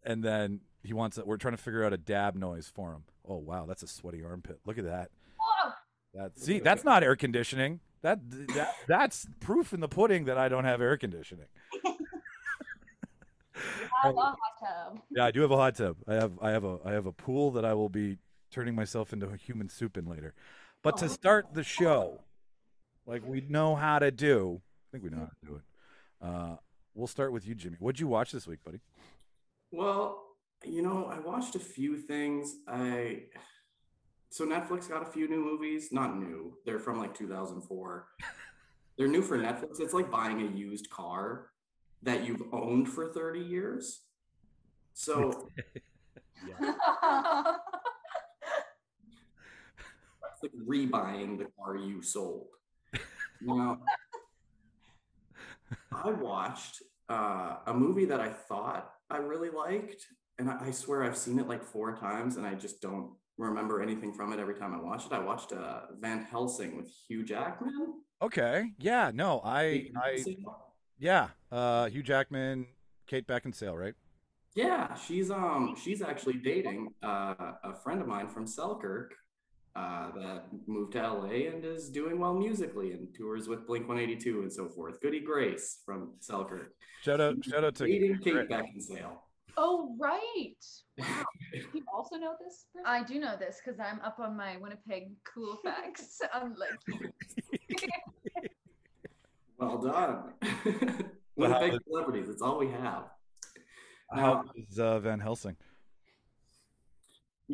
and 0.03 0.23
then 0.23 0.61
he 0.83 0.93
wants 0.93 1.17
it. 1.17 1.25
We're 1.25 1.37
trying 1.37 1.55
to 1.55 1.61
figure 1.61 1.83
out 1.83 1.93
a 1.93 1.97
dab 1.97 2.35
noise 2.35 2.71
for 2.73 2.91
him. 2.93 3.03
Oh 3.27 3.37
wow, 3.37 3.65
that's 3.65 3.83
a 3.83 3.87
sweaty 3.87 4.23
armpit. 4.23 4.59
Look 4.65 4.77
at 4.77 4.85
that. 4.85 5.11
Whoa. 5.39 5.71
That 6.13 6.37
see, 6.37 6.59
that's 6.59 6.83
not 6.83 7.03
air 7.03 7.15
conditioning. 7.15 7.79
That, 8.01 8.19
that 8.55 8.75
that's 8.87 9.27
proof 9.39 9.73
in 9.73 9.79
the 9.79 9.87
pudding 9.87 10.25
that 10.25 10.37
I 10.37 10.49
don't 10.49 10.65
have 10.65 10.81
air 10.81 10.97
conditioning. 10.97 11.45
I 13.55 14.07
have 14.07 14.15
a 14.15 14.19
hot 14.19 14.37
tub. 14.59 14.99
Yeah, 15.09 15.25
I 15.25 15.31
do 15.31 15.41
have 15.41 15.51
a 15.51 15.55
hot 15.55 15.75
tub. 15.75 15.97
I 16.07 16.15
have 16.15 16.33
I 16.41 16.51
have 16.51 16.65
a 16.65 16.79
I 16.83 16.91
have 16.91 17.05
a 17.05 17.13
pool 17.13 17.51
that 17.51 17.63
I 17.63 17.73
will 17.73 17.89
be 17.89 18.17
turning 18.51 18.75
myself 18.75 19.13
into 19.13 19.27
a 19.27 19.37
human 19.37 19.69
soup 19.69 19.97
in 19.97 20.05
later. 20.05 20.33
But 20.81 20.97
to 20.97 21.07
start 21.07 21.53
the 21.53 21.63
show, 21.63 22.19
like 23.05 23.25
we 23.25 23.41
know 23.47 23.75
how 23.75 23.99
to 23.99 24.11
do, 24.11 24.61
I 24.61 24.85
think 24.91 25.03
we 25.05 25.09
know 25.09 25.19
how 25.19 25.25
to 25.25 25.45
do 25.45 25.55
it. 25.55 25.61
Uh, 26.21 26.55
we'll 26.95 27.07
start 27.07 27.31
with 27.31 27.47
you, 27.47 27.55
Jimmy. 27.55 27.77
What'd 27.79 27.99
you 27.99 28.07
watch 28.07 28.31
this 28.31 28.47
week, 28.47 28.63
buddy? 28.63 28.79
Well, 29.71 30.23
you 30.63 30.81
know, 30.81 31.05
I 31.05 31.19
watched 31.19 31.55
a 31.55 31.59
few 31.59 31.97
things. 31.97 32.57
I 32.67 33.23
so 34.29 34.45
Netflix 34.45 34.89
got 34.89 35.03
a 35.03 35.11
few 35.11 35.27
new 35.27 35.43
movies. 35.43 35.89
Not 35.91 36.17
new. 36.17 36.57
They're 36.65 36.79
from 36.79 36.97
like 36.99 37.13
2004. 37.13 38.07
They're 38.97 39.07
new 39.07 39.21
for 39.21 39.37
Netflix. 39.37 39.79
It's 39.79 39.93
like 39.93 40.09
buying 40.09 40.41
a 40.41 40.57
used 40.57 40.89
car 40.89 41.49
that 42.03 42.25
you've 42.25 42.43
owned 42.51 42.89
for 42.89 43.11
30 43.11 43.39
years. 43.39 44.01
So 44.93 45.49
it's 46.45 46.59
like 50.41 50.51
rebuying 50.67 51.37
the 51.37 51.47
car 51.57 51.77
you 51.77 52.01
sold. 52.01 52.47
Now, 53.41 53.79
I 55.91 56.11
watched 56.11 56.81
uh, 57.09 57.57
a 57.67 57.73
movie 57.73 58.05
that 58.05 58.19
I 58.19 58.29
thought 58.29 58.91
I 59.09 59.17
really 59.17 59.49
liked, 59.49 60.05
and 60.39 60.49
I, 60.49 60.67
I 60.67 60.71
swear 60.71 61.03
I've 61.03 61.17
seen 61.17 61.39
it 61.39 61.47
like 61.47 61.63
four 61.63 61.95
times, 61.95 62.37
and 62.37 62.45
I 62.45 62.55
just 62.55 62.81
don't 62.81 63.11
remember 63.37 63.81
anything 63.81 64.13
from 64.13 64.31
it 64.33 64.39
every 64.39 64.55
time 64.55 64.73
I 64.73 64.81
watched 64.81 65.07
it. 65.07 65.13
I 65.13 65.19
watched 65.19 65.53
uh, 65.53 65.81
Van 65.99 66.23
Helsing 66.23 66.77
with 66.77 66.91
Hugh 67.07 67.23
Jackman. 67.23 68.01
Okay. 68.21 68.71
Yeah. 68.79 69.11
No. 69.13 69.41
I. 69.43 69.87
I. 69.95 70.23
Yeah. 70.99 71.29
Uh, 71.51 71.87
Hugh 71.87 72.03
Jackman, 72.03 72.67
Kate 73.07 73.27
Beckinsale, 73.27 73.77
right? 73.77 73.95
Yeah, 74.55 74.93
she's 74.93 75.31
um 75.31 75.75
she's 75.81 76.01
actually 76.01 76.35
dating 76.35 76.93
uh, 77.01 77.53
a 77.63 77.73
friend 77.73 78.01
of 78.01 78.07
mine 78.07 78.27
from 78.27 78.45
Selkirk 78.45 79.15
uh, 79.75 80.11
that 80.15 80.45
moved 80.67 80.93
to 80.93 81.01
LA 81.01 81.47
and 81.51 81.65
is 81.65 81.89
doing 81.89 82.19
well 82.19 82.33
musically 82.33 82.91
and 82.91 83.07
tours 83.15 83.47
with 83.47 83.65
Blink 83.65 83.87
182 83.87 84.41
and 84.41 84.51
so 84.53 84.67
forth. 84.69 85.01
Goody 85.01 85.19
Grace 85.19 85.79
from 85.85 86.11
Selkirk. 86.19 86.73
Shout 87.03 87.19
out. 87.19 87.43
Shout 87.43 87.63
out 87.63 87.75
to. 87.75 87.85
Dating 87.87 88.19
Kate 88.19 88.33
Great. 88.33 88.49
Beckinsale. 88.49 89.17
Oh, 89.57 89.95
right. 89.99 90.53
Wow. 90.99 91.25
you 91.73 91.83
also 91.91 92.17
know 92.17 92.33
this? 92.43 92.65
Chris? 92.71 92.83
I 92.87 93.03
do 93.03 93.19
know 93.19 93.35
this 93.37 93.59
because 93.63 93.79
I'm 93.79 93.99
up 94.01 94.19
on 94.19 94.37
my 94.37 94.57
Winnipeg 94.57 95.11
cool 95.31 95.57
facts. 95.63 96.19
I'm 96.33 96.55
like, 96.55 96.79
Well 99.57 99.77
done. 99.79 100.33
Well, 101.35 101.51
how 101.51 101.59
Winnipeg 101.59 101.73
is- 101.73 101.79
celebrities, 101.87 102.29
it's 102.29 102.41
all 102.41 102.57
we 102.59 102.69
have. 102.69 103.05
How 104.11 104.15
Now, 104.17 104.43
is 104.55 104.77
uh, 104.79 104.99
Van 104.99 105.19
Helsing? 105.19 105.55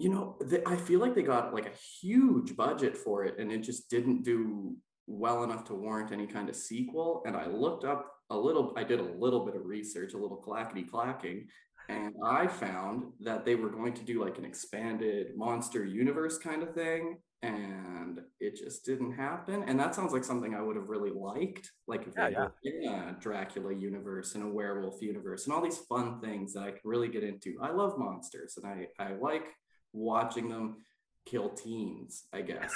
You 0.02 0.10
know, 0.10 0.38
they, 0.42 0.62
I 0.66 0.76
feel 0.76 1.00
like 1.00 1.16
they 1.16 1.24
got 1.24 1.54
like 1.54 1.68
a 1.68 1.78
huge 2.02 2.56
budget 2.56 2.96
for 2.98 3.26
it 3.26 3.40
and 3.40 3.52
it 3.52 3.60
just 3.60 3.90
didn't 3.90 4.24
do 4.24 4.76
well 5.08 5.44
enough 5.44 5.64
to 5.66 5.74
warrant 5.74 6.12
any 6.12 6.28
kind 6.28 6.50
of 6.50 6.56
sequel. 6.56 7.24
And 7.26 7.36
I 7.36 7.48
looked 7.48 7.84
up 7.84 8.12
a 8.30 8.38
little, 8.38 8.74
I 8.78 8.84
did 8.84 9.00
a 9.00 9.04
little 9.04 9.46
bit 9.46 9.56
of 9.56 9.66
research, 9.66 10.14
a 10.14 10.18
little 10.18 10.38
clackety 10.38 10.84
clacking, 10.84 11.48
and 11.90 12.14
I 12.24 12.48
found 12.48 13.06
that 13.22 13.46
they 13.46 13.56
were 13.56 13.70
going 13.70 13.94
to 13.94 14.04
do 14.04 14.24
like 14.24 14.38
an 14.38 14.46
expanded 14.46 15.36
monster 15.36 15.84
universe 15.84 16.38
kind 16.38 16.62
of 16.62 16.76
thing. 16.76 17.18
And 17.42 18.20
it 18.42 18.58
just 18.58 18.86
didn't 18.86 19.14
happen. 19.14 19.64
And 19.64 19.80
that 19.80 19.96
sounds 19.96 20.12
like 20.12 20.26
something 20.26 20.54
I 20.54 20.62
would 20.62 20.76
have 20.76 20.90
really 20.90 21.10
liked. 21.10 21.72
Like 21.88 22.06
if 22.06 22.14
Yeah, 22.16 22.30
they 22.30 22.36
were 22.36 22.52
in 22.64 22.86
a 22.86 23.18
Dracula 23.20 23.74
universe 23.74 24.36
and 24.36 24.44
a 24.44 24.48
werewolf 24.48 25.02
universe 25.02 25.46
and 25.46 25.54
all 25.54 25.62
these 25.62 25.78
fun 25.78 26.20
things 26.20 26.54
that 26.54 26.64
I 26.64 26.72
could 26.72 26.82
really 26.84 27.08
get 27.08 27.24
into. 27.24 27.58
I 27.62 27.72
love 27.72 27.98
monsters 27.98 28.58
and 28.58 28.68
I, 28.68 28.88
I 29.04 29.14
like 29.14 29.48
watching 29.94 30.50
them 30.50 30.78
kill 31.26 31.50
teens, 31.50 32.24
I 32.34 32.42
guess. 32.42 32.74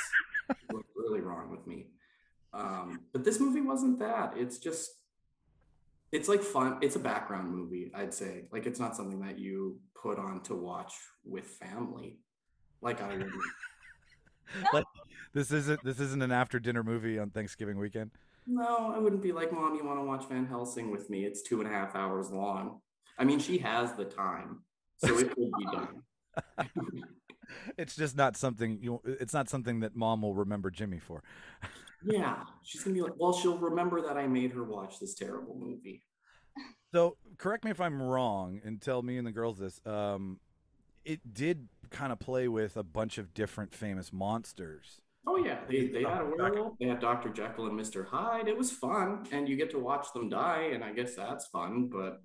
What's 0.69 0.87
really 0.95 1.21
wrong 1.21 1.49
with 1.51 1.65
me. 1.65 1.87
Um, 2.53 3.01
but 3.11 3.23
this 3.23 3.39
movie 3.39 3.61
wasn't 3.61 3.99
that. 3.99 4.33
It's 4.37 4.59
just 4.59 4.89
it's 6.11 6.29
like 6.29 6.41
fun. 6.41 6.77
It's 6.81 6.95
a 6.95 6.99
background 6.99 7.49
movie, 7.49 7.91
I'd 7.95 8.13
say. 8.13 8.45
Like 8.51 8.65
it's 8.67 8.79
not 8.79 8.95
something 8.95 9.21
that 9.21 9.39
you 9.39 9.79
put 9.99 10.19
on 10.19 10.41
to 10.43 10.55
watch 10.55 10.93
with 11.25 11.45
family. 11.45 12.19
Like 12.81 13.01
I 13.01 13.17
would. 13.17 13.29
Like, 14.71 14.85
this 15.33 15.51
isn't. 15.51 15.83
This 15.83 15.99
isn't 15.99 16.21
an 16.21 16.31
after 16.31 16.59
dinner 16.59 16.83
movie 16.83 17.17
on 17.17 17.31
Thanksgiving 17.31 17.79
weekend. 17.79 18.11
No, 18.45 18.93
I 18.93 18.99
wouldn't 18.99 19.23
be 19.23 19.31
like, 19.31 19.51
Mom, 19.51 19.73
you 19.73 19.83
want 19.83 19.97
to 19.97 20.03
watch 20.03 20.25
Van 20.27 20.45
Helsing 20.45 20.91
with 20.91 21.09
me? 21.09 21.25
It's 21.25 21.41
two 21.41 21.59
and 21.59 21.67
a 21.67 21.73
half 21.73 21.95
hours 21.95 22.29
long. 22.29 22.81
I 23.17 23.23
mean, 23.23 23.39
she 23.39 23.57
has 23.59 23.93
the 23.93 24.05
time, 24.05 24.59
so 24.97 25.17
it 25.17 25.29
could 25.29 25.51
be 25.57 25.65
done. 25.71 26.03
It's 27.77 27.95
just 27.95 28.15
not 28.15 28.35
something 28.37 28.79
you. 28.81 29.01
It's 29.05 29.33
not 29.33 29.49
something 29.49 29.81
that 29.81 29.95
mom 29.95 30.21
will 30.21 30.33
remember 30.33 30.71
Jimmy 30.71 30.99
for. 30.99 31.23
Yeah, 32.03 32.43
she's 32.63 32.83
gonna 32.83 32.95
be 32.95 33.01
like, 33.01 33.13
well, 33.17 33.33
she'll 33.33 33.57
remember 33.57 34.01
that 34.01 34.17
I 34.17 34.27
made 34.27 34.51
her 34.51 34.63
watch 34.63 34.99
this 34.99 35.13
terrible 35.13 35.55
movie. 35.55 36.03
So 36.93 37.17
correct 37.37 37.63
me 37.63 37.71
if 37.71 37.81
I'm 37.81 38.01
wrong, 38.01 38.61
and 38.63 38.81
tell 38.81 39.01
me 39.01 39.17
and 39.17 39.25
the 39.25 39.31
girls 39.31 39.59
this. 39.59 39.81
Um, 39.85 40.39
it 41.05 41.33
did 41.33 41.67
kind 41.89 42.11
of 42.11 42.19
play 42.19 42.47
with 42.47 42.77
a 42.77 42.83
bunch 42.83 43.17
of 43.17 43.33
different 43.33 43.73
famous 43.73 44.13
monsters. 44.13 45.01
Oh 45.25 45.37
yeah, 45.37 45.59
they 45.67 45.87
they 45.87 46.03
had 46.03 46.21
a 46.21 46.25
werewolf. 46.25 46.77
They 46.79 46.87
had 46.87 46.99
Dr. 46.99 47.29
Jekyll 47.29 47.67
and 47.67 47.79
Mr. 47.79 48.07
Hyde. 48.07 48.47
It 48.47 48.57
was 48.57 48.71
fun, 48.71 49.25
and 49.31 49.47
you 49.47 49.55
get 49.55 49.71
to 49.71 49.79
watch 49.79 50.07
them 50.13 50.29
die, 50.29 50.71
and 50.73 50.83
I 50.83 50.91
guess 50.91 51.15
that's 51.15 51.47
fun. 51.47 51.87
But 51.87 52.21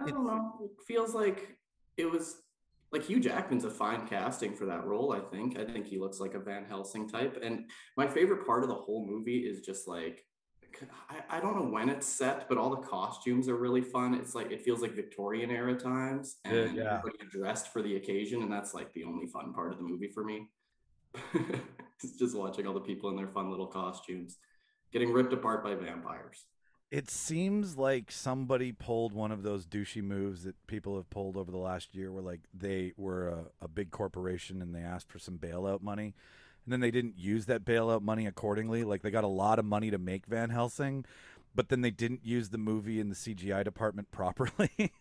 I 0.00 0.10
don't 0.10 0.26
know. 0.26 0.54
It 0.62 0.70
feels 0.86 1.14
like 1.14 1.56
it 1.96 2.10
was 2.10 2.42
like 2.92 3.04
Hugh 3.04 3.20
Jackman's 3.20 3.64
a 3.64 3.70
fine 3.70 4.06
casting 4.06 4.54
for 4.54 4.66
that 4.66 4.84
role. 4.86 5.12
I 5.12 5.20
think. 5.20 5.58
I 5.58 5.64
think 5.64 5.86
he 5.86 5.98
looks 5.98 6.20
like 6.20 6.34
a 6.34 6.38
Van 6.38 6.64
Helsing 6.64 7.08
type. 7.08 7.38
And 7.42 7.70
my 7.96 8.06
favorite 8.06 8.46
part 8.46 8.62
of 8.62 8.68
the 8.68 8.74
whole 8.74 9.06
movie 9.06 9.40
is 9.40 9.60
just 9.60 9.86
like. 9.88 10.24
I, 11.10 11.38
I 11.38 11.40
don't 11.40 11.56
know 11.56 11.68
when 11.68 11.88
it's 11.88 12.06
set, 12.06 12.48
but 12.48 12.56
all 12.56 12.70
the 12.70 12.86
costumes 12.86 13.48
are 13.48 13.56
really 13.56 13.80
fun. 13.80 14.14
It's 14.14 14.34
like 14.34 14.52
it 14.52 14.62
feels 14.62 14.80
like 14.80 14.92
Victorian 14.92 15.50
era 15.50 15.74
times, 15.74 16.36
and 16.44 16.54
Yeah, 16.76 16.84
yeah. 16.84 16.98
everybody 16.98 17.18
dressed 17.30 17.72
for 17.72 17.82
the 17.82 17.96
occasion, 17.96 18.42
and 18.42 18.52
that's 18.52 18.74
like 18.74 18.92
the 18.92 19.02
only 19.04 19.26
fun 19.26 19.52
part 19.52 19.72
of 19.72 19.78
the 19.78 19.84
movie 19.84 20.08
for 20.08 20.22
me. 20.24 20.48
it's 21.34 22.16
just 22.18 22.36
watching 22.36 22.66
all 22.66 22.74
the 22.74 22.80
people 22.80 23.10
in 23.10 23.16
their 23.16 23.28
fun 23.28 23.50
little 23.50 23.66
costumes 23.66 24.36
getting 24.92 25.12
ripped 25.12 25.32
apart 25.32 25.64
by 25.64 25.74
vampires. 25.74 26.44
It 26.90 27.10
seems 27.10 27.76
like 27.76 28.10
somebody 28.10 28.72
pulled 28.72 29.12
one 29.12 29.30
of 29.30 29.42
those 29.42 29.66
douchey 29.66 30.02
moves 30.02 30.44
that 30.44 30.54
people 30.66 30.96
have 30.96 31.10
pulled 31.10 31.36
over 31.36 31.50
the 31.50 31.58
last 31.58 31.94
year, 31.94 32.10
where 32.10 32.22
like 32.22 32.40
they 32.54 32.94
were 32.96 33.28
a, 33.28 33.44
a 33.60 33.68
big 33.68 33.90
corporation 33.90 34.62
and 34.62 34.74
they 34.74 34.80
asked 34.80 35.10
for 35.10 35.18
some 35.18 35.38
bailout 35.38 35.82
money, 35.82 36.14
and 36.64 36.72
then 36.72 36.80
they 36.80 36.90
didn't 36.90 37.18
use 37.18 37.44
that 37.46 37.64
bailout 37.64 38.00
money 38.00 38.26
accordingly. 38.26 38.84
Like 38.84 39.02
they 39.02 39.10
got 39.10 39.24
a 39.24 39.28
lot 39.28 39.58
of 39.58 39.66
money 39.66 39.90
to 39.90 39.98
make 39.98 40.26
Van 40.26 40.48
Helsing, 40.48 41.04
but 41.54 41.68
then 41.68 41.82
they 41.82 41.90
didn't 41.90 42.24
use 42.24 42.48
the 42.48 42.58
movie 42.58 43.00
in 43.00 43.10
the 43.10 43.14
CGI 43.14 43.62
department 43.64 44.10
properly 44.12 44.92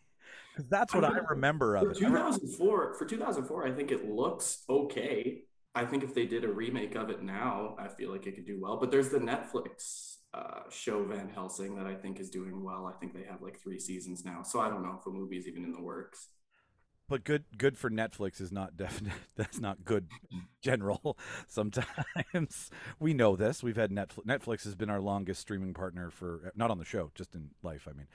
that's 0.70 0.94
what 0.94 1.04
I, 1.04 1.10
I 1.10 1.20
remember 1.30 1.76
of 1.76 1.84
For 1.84 1.92
it. 1.92 2.04
I 2.04 2.10
re- 2.10 2.32
2004, 2.32 2.94
for 2.96 3.06
2004, 3.06 3.68
I 3.68 3.72
think 3.72 3.92
it 3.92 4.10
looks 4.10 4.64
okay. 4.70 5.42
I 5.76 5.86
think 5.86 6.04
if 6.04 6.14
they 6.14 6.26
did 6.26 6.44
a 6.44 6.52
remake 6.52 6.96
of 6.96 7.10
it 7.10 7.22
now, 7.22 7.76
I 7.80 7.88
feel 7.88 8.12
like 8.12 8.26
it 8.26 8.36
could 8.36 8.46
do 8.46 8.60
well. 8.60 8.78
But 8.78 8.92
there's 8.92 9.10
the 9.10 9.20
Netflix 9.20 10.17
uh, 10.34 10.62
show 10.70 11.04
Van 11.06 11.30
Helsing 11.30 11.76
that 11.76 11.88
I 11.88 11.96
think 11.96 12.20
is 12.20 12.30
doing 12.30 12.64
well. 12.64 12.86
I 12.86 12.98
think 13.00 13.14
they 13.14 13.24
have 13.24 13.42
like 13.42 13.60
three 13.60 13.80
seasons 13.80 14.26
now, 14.26 14.44
so 14.44 14.60
I 14.60 14.70
don't 14.70 14.84
know 14.84 14.98
if 15.00 15.06
a 15.06 15.10
movie 15.10 15.38
is 15.38 15.48
even 15.48 15.64
in 15.64 15.72
the 15.72 15.82
works. 15.82 16.28
But 17.10 17.24
good, 17.24 17.46
good 17.58 17.78
for 17.78 17.90
Netflix 17.90 18.42
is 18.42 18.52
not 18.52 18.76
definite. 18.76 19.14
That's 19.38 19.60
not 19.60 19.86
good, 19.86 20.08
general. 20.62 21.18
Sometimes 21.48 22.70
we 23.00 23.14
know 23.14 23.38
this. 23.38 23.64
We've 23.64 23.78
had 23.78 23.92
Netflix. 23.92 24.26
Netflix 24.26 24.64
has 24.66 24.76
been 24.76 24.90
our 24.90 25.00
longest 25.00 25.40
streaming 25.40 25.74
partner 25.74 26.10
for 26.10 26.52
not 26.56 26.70
on 26.70 26.80
the 26.80 26.86
show, 26.86 27.12
just 27.16 27.34
in 27.34 27.52
life. 27.64 27.88
I 27.90 27.94
mean, 27.94 28.08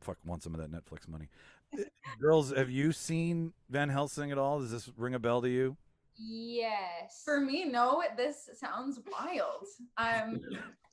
fuck, 0.00 0.18
want 0.24 0.42
some 0.42 0.54
of 0.54 0.60
that 0.60 0.72
Netflix 0.72 1.08
money. 1.08 1.28
Girls, 2.20 2.52
have 2.52 2.70
you 2.70 2.90
seen 2.90 3.52
Van 3.68 3.88
Helsing 3.88 4.32
at 4.32 4.38
all? 4.38 4.58
Does 4.58 4.72
this 4.72 4.90
ring 4.96 5.14
a 5.14 5.20
bell 5.20 5.40
to 5.42 5.48
you? 5.48 5.76
Yes. 6.16 7.22
for 7.24 7.40
me, 7.40 7.64
no, 7.64 8.02
this 8.16 8.48
sounds 8.58 9.00
wild. 9.10 9.66
Um, 9.96 10.40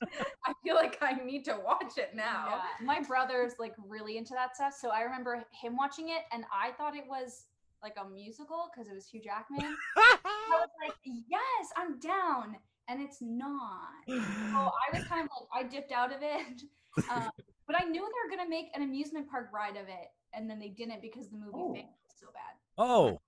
I 0.46 0.52
feel 0.64 0.74
like 0.76 0.98
I 1.02 1.12
need 1.24 1.44
to 1.46 1.58
watch 1.64 1.98
it 1.98 2.10
now. 2.14 2.60
Yeah, 2.80 2.86
my 2.86 3.00
brother's 3.02 3.54
like 3.58 3.74
really 3.86 4.16
into 4.16 4.32
that 4.34 4.54
stuff. 4.56 4.74
So 4.80 4.90
I 4.90 5.02
remember 5.02 5.42
him 5.60 5.76
watching 5.76 6.08
it 6.10 6.22
and 6.32 6.44
I 6.52 6.70
thought 6.72 6.94
it 6.96 7.04
was 7.08 7.46
like 7.82 7.94
a 8.00 8.08
musical 8.08 8.70
because 8.72 8.88
it 8.90 8.94
was 8.94 9.06
Hugh 9.08 9.20
Jackman. 9.22 9.76
I 9.96 10.18
was 10.50 10.68
like, 10.84 10.94
yes, 11.04 11.68
I'm 11.76 11.98
down. 11.98 12.56
And 12.88 13.02
it's 13.02 13.18
not. 13.20 13.90
So 14.08 14.14
I 14.16 14.96
was 14.96 15.04
kind 15.08 15.28
of 15.28 15.28
like, 15.52 15.66
I 15.66 15.68
dipped 15.68 15.92
out 15.92 16.10
of 16.10 16.18
it. 16.22 16.62
Um, 17.12 17.30
but 17.66 17.76
I 17.80 17.84
knew 17.84 18.00
they 18.00 18.06
were 18.30 18.34
going 18.36 18.44
to 18.46 18.48
make 18.48 18.68
an 18.74 18.82
amusement 18.82 19.28
park 19.30 19.50
ride 19.52 19.76
of 19.76 19.88
it. 19.88 20.08
And 20.32 20.48
then 20.48 20.58
they 20.58 20.68
didn't 20.70 21.02
because 21.02 21.28
the 21.28 21.36
movie 21.36 21.50
Oh. 21.54 21.74
failed 21.74 21.86
so 22.18 22.26
bad. 22.32 22.54
oh, 22.78 23.20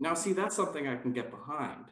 Now, 0.00 0.14
see, 0.14 0.32
that's 0.32 0.56
something 0.56 0.88
I 0.88 0.96
can 0.96 1.12
get 1.12 1.30
behind. 1.30 1.84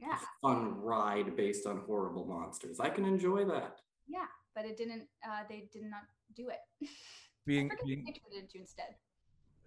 Yeah. 0.00 0.14
A 0.14 0.46
fun 0.46 0.76
ride 0.80 1.36
based 1.36 1.66
on 1.66 1.82
horrible 1.86 2.26
monsters. 2.26 2.80
I 2.80 2.90
can 2.90 3.06
enjoy 3.06 3.44
that. 3.46 3.78
Yeah. 4.08 4.26
But 4.54 4.64
it 4.66 4.76
didn't, 4.76 5.04
uh, 5.24 5.42
they 5.48 5.68
did 5.72 5.84
not 5.84 6.02
do 6.34 6.48
it. 6.48 6.58
I 6.82 6.86
being, 7.46 7.70
forget 7.70 7.86
being 7.86 8.04
what 8.04 8.14
they 8.14 8.20
turned 8.20 8.32
it 8.34 8.42
into 8.42 8.58
instead. 8.58 8.94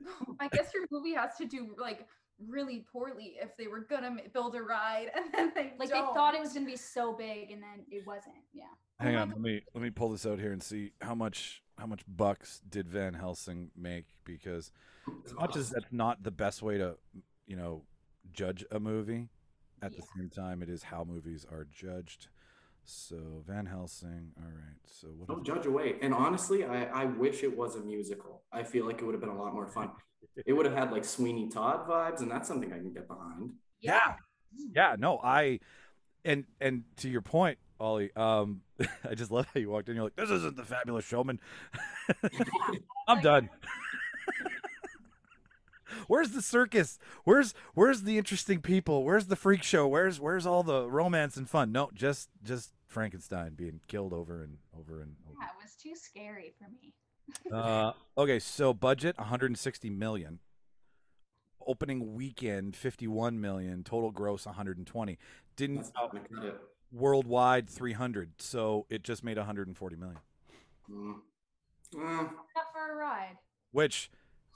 I 0.39 0.47
guess 0.49 0.71
your 0.73 0.85
movie 0.91 1.13
has 1.13 1.35
to 1.37 1.45
do 1.45 1.75
like 1.79 2.05
really 2.47 2.85
poorly 2.91 3.35
if 3.41 3.55
they 3.57 3.67
were 3.67 3.81
gonna 3.81 4.15
build 4.33 4.55
a 4.55 4.61
ride 4.61 5.11
and 5.15 5.25
then 5.33 5.51
they 5.55 5.73
Like 5.77 5.89
don't. 5.89 6.07
they 6.07 6.13
thought 6.13 6.35
it 6.35 6.39
was 6.41 6.53
going 6.53 6.65
to 6.65 6.71
be 6.71 6.77
so 6.77 7.13
big 7.13 7.51
and 7.51 7.61
then 7.61 7.85
it 7.89 8.05
wasn't. 8.05 8.35
Yeah. 8.53 8.65
hang 8.99 9.15
on. 9.15 9.29
Let 9.29 9.39
me 9.39 9.61
let 9.73 9.81
me 9.81 9.89
pull 9.89 10.09
this 10.09 10.25
out 10.25 10.39
here 10.39 10.51
and 10.51 10.61
see 10.61 10.91
how 11.01 11.15
much 11.15 11.63
how 11.77 11.85
much 11.85 12.01
bucks 12.07 12.61
did 12.69 12.87
Van 12.89 13.13
Helsing 13.13 13.71
make 13.75 14.05
because 14.25 14.71
as 15.25 15.33
much 15.33 15.55
as 15.55 15.69
that's 15.69 15.85
not 15.91 16.23
the 16.23 16.31
best 16.31 16.61
way 16.61 16.77
to 16.77 16.95
you 17.49 17.55
know 17.57 17.83
judge 18.31 18.63
a 18.71 18.79
movie 18.79 19.27
at 19.81 19.91
the 19.95 20.03
same 20.15 20.29
time 20.29 20.61
it 20.61 20.69
is 20.69 20.83
how 20.83 21.03
movies 21.03 21.45
are 21.51 21.65
judged 21.69 22.27
so 22.85 23.43
van 23.45 23.65
helsing 23.65 24.31
all 24.37 24.45
right 24.51 24.77
so 24.85 25.07
what 25.09 25.27
Don't 25.27 25.45
have- 25.45 25.57
judge 25.57 25.65
away. 25.65 25.95
And 26.01 26.13
honestly, 26.13 26.63
I, 26.63 26.85
I 26.85 27.05
wish 27.05 27.43
it 27.43 27.55
was 27.55 27.75
a 27.75 27.81
musical. 27.81 28.41
I 28.51 28.63
feel 28.63 28.85
like 28.87 28.99
it 29.01 29.05
would 29.05 29.13
have 29.13 29.21
been 29.21 29.29
a 29.29 29.37
lot 29.37 29.53
more 29.53 29.67
fun. 29.67 29.91
It 30.45 30.53
would 30.53 30.65
have 30.65 30.75
had 30.75 30.91
like 30.91 31.03
Sweeney 31.05 31.49
Todd 31.49 31.87
vibes, 31.87 32.21
and 32.21 32.31
that's 32.31 32.47
something 32.47 32.71
I 32.73 32.77
can 32.77 32.93
get 32.93 33.07
behind. 33.07 33.51
yeah 33.81 34.15
yeah 34.73 34.95
no 34.97 35.19
i 35.23 35.59
and 36.25 36.45
and 36.59 36.83
to 36.97 37.07
your 37.07 37.21
point 37.21 37.59
ollie 37.79 38.09
um 38.15 38.61
i 39.09 39.13
just 39.13 39.29
love 39.29 39.45
how 39.53 39.59
you 39.59 39.69
walked 39.69 39.87
in 39.89 39.95
you're 39.95 40.05
like 40.05 40.15
this 40.15 40.31
isn't 40.31 40.57
the 40.57 40.65
fabulous 40.65 41.05
showman 41.05 41.39
i'm 43.07 43.21
done 43.31 43.47
Where's 46.07 46.31
the 46.31 46.41
circus? 46.41 46.97
Where's 47.23 47.53
where's 47.73 48.03
the 48.03 48.17
interesting 48.17 48.61
people? 48.61 49.03
Where's 49.03 49.27
the 49.27 49.35
freak 49.35 49.63
show? 49.63 49.87
Where's 49.87 50.19
where's 50.19 50.45
all 50.45 50.63
the 50.63 50.89
romance 50.89 51.37
and 51.37 51.49
fun? 51.49 51.71
No, 51.71 51.89
just 51.93 52.29
just 52.43 52.71
Frankenstein 52.87 53.53
being 53.55 53.81
killed 53.87 54.13
over 54.13 54.41
and 54.43 54.57
over 54.77 55.01
and 55.01 55.15
over. 55.27 55.37
Yeah, 55.39 55.47
it 55.47 55.63
was 55.63 55.75
too 55.75 55.95
scary 55.95 56.53
for 56.57 56.69
me. 56.69 56.93
Uh, 57.53 57.91
okay, 58.17 58.39
so 58.39 58.73
budget 58.73 59.15
160 59.19 59.89
million. 59.91 60.39
Opening 61.67 62.15
weekend 62.15 62.75
51 62.75 63.39
million. 63.39 63.83
Total 63.83 64.09
gross 64.09 64.47
120. 64.47 65.17
Didn't 65.55 65.77
uh, 65.79 65.83
not 65.95 66.11
gonna 66.11 66.23
cut 66.27 66.43
it. 66.45 66.61
worldwide 66.91 67.69
300. 67.69 68.31
So 68.41 68.87
it 68.89 69.03
just 69.03 69.23
made 69.23 69.37
140 69.37 69.95
million, 69.95 70.17
Mm. 70.91 71.15
Not 71.93 72.29
for 72.73 72.91
a 72.91 72.95
ride. 72.95 73.37
which 73.71 74.09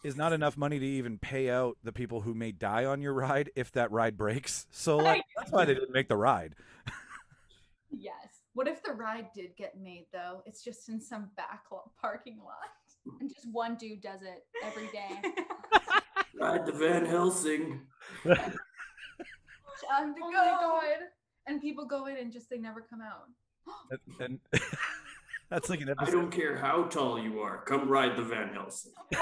is 0.04 0.16
not 0.16 0.34
enough 0.34 0.58
money 0.58 0.80
to 0.80 0.86
even 0.86 1.18
pay 1.18 1.50
out 1.50 1.78
the 1.84 1.92
people 1.92 2.22
who 2.22 2.34
may 2.34 2.52
die 2.52 2.86
on 2.86 3.02
your 3.02 3.14
ride 3.14 3.50
if 3.56 3.72
that 3.74 3.92
ride 3.92 4.18
breaks. 4.18 4.68
So 4.72 4.98
like 4.98 5.24
that's 5.38 5.52
why 5.52 5.66
they 5.66 5.74
didn't 5.74 5.94
make 5.94 6.08
the 6.10 6.18
ride. 6.18 6.56
Yes. 7.96 8.16
What 8.56 8.68
if 8.68 8.82
the 8.84 8.92
ride 8.94 9.28
did 9.36 9.56
get 9.56 9.78
made 9.80 10.08
though? 10.12 10.42
It's 10.48 10.64
just 10.64 10.90
in 10.90 11.00
some 11.00 11.30
back 11.38 11.66
lo- 11.72 11.92
parking 12.02 12.40
lot. 12.44 12.72
And 13.20 13.30
just 13.30 13.48
one 13.52 13.76
dude 13.76 14.02
does 14.02 14.22
it 14.24 14.46
every 14.64 14.88
day. 14.88 15.22
Ride 16.40 16.66
the 16.66 16.72
Van 16.72 17.06
Helsing. 17.06 17.82
Time 18.26 18.36
to 20.16 20.22
Oh 20.24 20.32
go. 20.32 20.38
my 20.38 20.58
God. 20.60 21.08
And 21.46 21.62
people 21.62 21.86
go 21.86 22.08
in 22.08 22.18
and 22.18 22.32
just 22.34 22.50
they 22.50 22.58
never 22.58 22.82
come 22.82 23.02
out. 23.02 23.28
And, 24.20 24.40
and 24.54 24.62
that's 25.50 25.70
like 25.70 25.82
an 25.82 25.94
I 25.98 26.10
don't 26.10 26.32
care 26.32 26.58
how 26.58 26.84
tall 26.84 27.20
you 27.20 27.40
are. 27.40 27.64
Come 27.66 27.88
ride 27.88 28.18
the 28.18 28.24
Van 28.24 28.50
Helsing. 28.54 28.92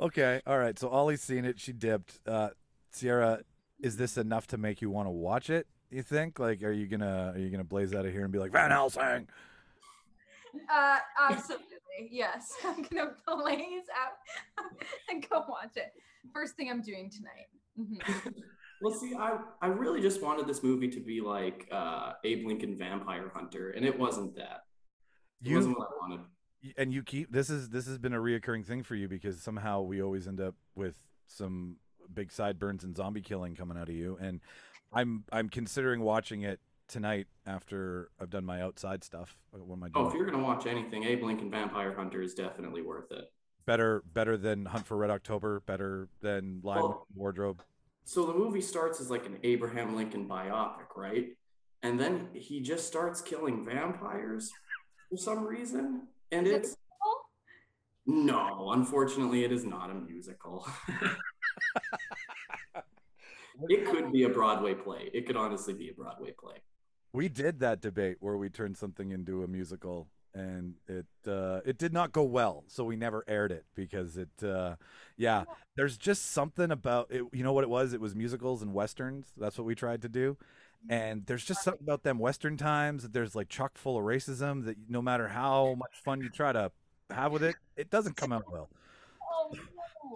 okay, 0.00 0.40
all 0.46 0.58
right. 0.58 0.78
So 0.78 0.88
Ollie's 0.88 1.22
seen 1.22 1.44
it. 1.44 1.60
She 1.60 1.72
dipped. 1.72 2.18
Uh, 2.26 2.50
Ciera, 2.94 3.42
is 3.80 3.96
this 3.96 4.16
enough 4.16 4.46
to 4.48 4.58
make 4.58 4.82
you 4.82 4.90
want 4.90 5.06
to 5.06 5.10
watch 5.10 5.50
it? 5.50 5.66
You 5.90 6.02
think? 6.02 6.38
Like, 6.38 6.62
are 6.62 6.72
you 6.72 6.86
gonna 6.86 7.32
are 7.34 7.38
you 7.38 7.50
gonna 7.50 7.64
blaze 7.64 7.94
out 7.94 8.06
of 8.06 8.12
here 8.12 8.24
and 8.24 8.32
be 8.32 8.38
like 8.38 8.52
Van 8.52 8.70
Helsing? 8.70 9.28
Uh, 10.72 10.98
absolutely. 11.20 11.66
Yes, 12.10 12.52
I'm 12.64 12.82
gonna 12.82 13.12
blaze 13.26 13.84
out 13.96 14.18
and 15.10 15.28
go 15.28 15.44
watch 15.48 15.76
it. 15.76 15.92
First 16.32 16.56
thing 16.56 16.70
I'm 16.70 16.82
doing 16.82 17.10
tonight. 17.10 17.48
Mhm. 17.78 18.32
Well, 18.82 18.92
see, 18.92 19.14
I, 19.14 19.38
I 19.62 19.68
really 19.68 20.00
just 20.02 20.20
wanted 20.22 20.46
this 20.46 20.62
movie 20.62 20.88
to 20.88 21.00
be 21.00 21.20
like 21.20 21.68
uh, 21.72 22.12
Abe 22.24 22.46
Lincoln 22.46 22.76
Vampire 22.76 23.30
Hunter, 23.34 23.70
and 23.70 23.84
it 23.84 23.98
wasn't 23.98 24.36
that. 24.36 24.64
It 25.42 25.50
You 25.50 25.56
wasn't 25.56 25.78
what 25.78 25.88
I 25.88 26.08
wanted. 26.08 26.20
and 26.76 26.92
you 26.92 27.02
keep 27.02 27.30
this 27.32 27.50
is 27.50 27.68
this 27.70 27.86
has 27.86 27.98
been 27.98 28.14
a 28.14 28.18
reoccurring 28.18 28.64
thing 28.66 28.82
for 28.82 28.94
you 28.94 29.06
because 29.08 29.40
somehow 29.40 29.82
we 29.82 30.02
always 30.02 30.26
end 30.26 30.40
up 30.40 30.54
with 30.74 30.96
some 31.26 31.76
big 32.12 32.30
sideburns 32.32 32.84
and 32.84 32.94
zombie 32.96 33.20
killing 33.22 33.54
coming 33.54 33.76
out 33.78 33.88
of 33.88 33.94
you 33.94 34.16
and 34.20 34.40
i'm 34.92 35.24
i'm 35.32 35.48
considering 35.48 36.00
watching 36.02 36.42
it 36.42 36.60
tonight 36.86 37.26
after 37.46 38.10
i've 38.20 38.28
done 38.30 38.44
my 38.44 38.60
outside 38.62 39.02
stuff 39.02 39.36
uh, 39.54 39.58
when 39.58 39.78
my 39.80 39.88
Oh, 39.94 40.08
if 40.08 40.14
you're 40.14 40.26
gonna 40.26 40.42
watch 40.42 40.66
anything, 40.66 41.04
Abe 41.04 41.22
Lincoln 41.22 41.50
Vampire 41.50 41.94
Hunter 41.94 42.20
is 42.22 42.34
definitely 42.34 42.82
worth 42.82 43.10
it. 43.10 43.30
better 43.66 44.02
better 44.12 44.36
than 44.36 44.64
hunt 44.66 44.86
for 44.86 44.96
red 44.96 45.10
october 45.10 45.60
better 45.66 46.08
than 46.20 46.60
lion 46.62 46.82
Well- 46.82 47.06
wardrobe 47.14 47.62
So 48.04 48.26
the 48.26 48.34
movie 48.34 48.60
starts 48.60 49.00
as 49.00 49.10
like 49.10 49.26
an 49.26 49.38
Abraham 49.42 49.96
Lincoln 49.96 50.28
biopic, 50.28 50.96
right? 50.96 51.28
And 51.82 51.98
then 51.98 52.28
he 52.34 52.60
just 52.60 52.86
starts 52.86 53.20
killing 53.20 53.64
vampires 53.64 54.50
for 55.10 55.16
some 55.16 55.44
reason, 55.46 56.08
and 56.30 56.46
Is 56.46 56.52
it 56.52 56.56
it's 56.56 56.76
no, 58.06 58.72
unfortunately, 58.72 59.44
it 59.44 59.52
is 59.52 59.64
not 59.64 59.90
a 59.90 59.94
musical. 59.94 60.66
it 63.68 63.86
could 63.86 64.12
be 64.12 64.24
a 64.24 64.28
Broadway 64.28 64.74
play. 64.74 65.10
It 65.14 65.26
could 65.26 65.36
honestly 65.36 65.72
be 65.72 65.88
a 65.88 65.94
Broadway 65.94 66.32
play. 66.38 66.56
we 67.14 67.30
did 67.30 67.60
that 67.60 67.80
debate 67.80 68.16
where 68.20 68.36
we 68.36 68.50
turned 68.50 68.76
something 68.76 69.10
into 69.10 69.42
a 69.42 69.48
musical 69.48 70.08
and 70.34 70.74
it 70.88 71.06
uh, 71.26 71.60
it 71.64 71.78
did 71.78 71.92
not 71.92 72.12
go 72.12 72.22
well 72.22 72.64
so 72.66 72.84
we 72.84 72.96
never 72.96 73.24
aired 73.28 73.52
it 73.52 73.64
because 73.74 74.16
it 74.16 74.42
uh, 74.42 74.74
yeah 75.16 75.44
there's 75.76 75.96
just 75.96 76.32
something 76.32 76.70
about 76.70 77.06
it 77.10 77.22
you 77.32 77.44
know 77.44 77.52
what 77.52 77.64
it 77.64 77.70
was 77.70 77.92
it 77.92 78.00
was 78.00 78.14
musicals 78.14 78.62
and 78.62 78.74
westerns 78.74 79.32
that's 79.36 79.58
what 79.58 79.64
we 79.64 79.74
tried 79.74 80.02
to 80.02 80.08
do 80.08 80.36
and 80.88 81.24
there's 81.26 81.44
just 81.44 81.62
something 81.62 81.82
about 81.82 82.02
them 82.02 82.18
western 82.18 82.56
times 82.56 83.02
that 83.02 83.12
there's 83.12 83.34
like 83.34 83.48
chock 83.48 83.78
full 83.78 83.96
of 83.96 84.04
racism 84.04 84.64
that 84.64 84.76
no 84.88 85.00
matter 85.00 85.28
how 85.28 85.74
much 85.74 85.94
fun 86.04 86.20
you 86.20 86.28
try 86.28 86.52
to 86.52 86.70
have 87.10 87.32
with 87.32 87.42
it 87.42 87.54
it 87.76 87.90
doesn't 87.90 88.16
come 88.16 88.32
out 88.32 88.44
well 88.50 88.68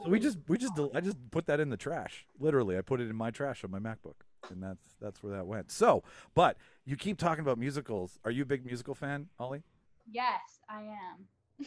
so 0.02 0.10
we 0.10 0.20
just 0.20 0.38
we 0.48 0.58
just 0.58 0.72
I 0.94 1.00
just 1.00 1.16
put 1.30 1.46
that 1.46 1.60
in 1.60 1.70
the 1.70 1.76
trash. 1.76 2.26
Literally, 2.38 2.76
I 2.78 2.82
put 2.82 3.00
it 3.00 3.08
in 3.08 3.16
my 3.16 3.30
trash 3.30 3.64
on 3.64 3.70
my 3.70 3.78
MacBook, 3.78 4.14
and 4.50 4.62
that's 4.62 4.94
that's 5.00 5.22
where 5.22 5.32
that 5.32 5.46
went. 5.46 5.70
So, 5.70 6.02
but 6.34 6.56
you 6.84 6.96
keep 6.96 7.18
talking 7.18 7.40
about 7.40 7.58
musicals. 7.58 8.18
Are 8.24 8.30
you 8.30 8.42
a 8.42 8.46
big 8.46 8.64
musical 8.64 8.94
fan, 8.94 9.28
Ollie? 9.38 9.62
Yes, 10.10 10.60
I 10.68 10.82
am. 10.82 11.66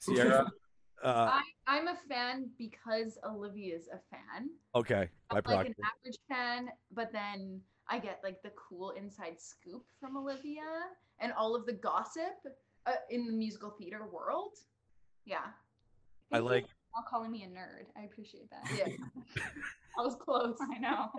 Ciera. 0.00 0.46
Uh, 1.02 1.30
I, 1.32 1.42
I'm 1.66 1.88
a 1.88 1.96
fan 2.08 2.48
because 2.58 3.18
Olivia's 3.28 3.88
a 3.92 3.98
fan. 4.10 4.50
okay, 4.74 5.08
by 5.30 5.38
I'm 5.38 5.56
like 5.56 5.66
an 5.66 5.74
average 5.98 6.18
fan, 6.28 6.68
but 6.92 7.10
then 7.12 7.60
I 7.88 7.98
get 7.98 8.20
like 8.22 8.40
the 8.42 8.52
cool 8.56 8.90
inside 8.90 9.40
scoop 9.40 9.84
from 9.98 10.16
Olivia 10.16 10.62
and 11.18 11.32
all 11.32 11.56
of 11.56 11.66
the 11.66 11.72
gossip 11.72 12.38
uh, 12.86 12.92
in 13.10 13.26
the 13.26 13.32
musical 13.32 13.70
theater 13.70 14.06
world. 14.12 14.52
Yeah, 15.24 15.38
I 16.32 16.36
Thank 16.36 16.44
you 16.44 16.50
like. 16.50 16.64
for 16.66 17.00
Not 17.00 17.06
calling 17.10 17.32
me 17.32 17.42
a 17.42 17.48
nerd. 17.48 17.86
I 17.96 18.04
appreciate 18.04 18.48
that. 18.50 18.70
yeah. 18.76 19.42
I 19.98 20.02
was 20.02 20.14
close. 20.14 20.56
I 20.60 20.78
know. 20.78 21.10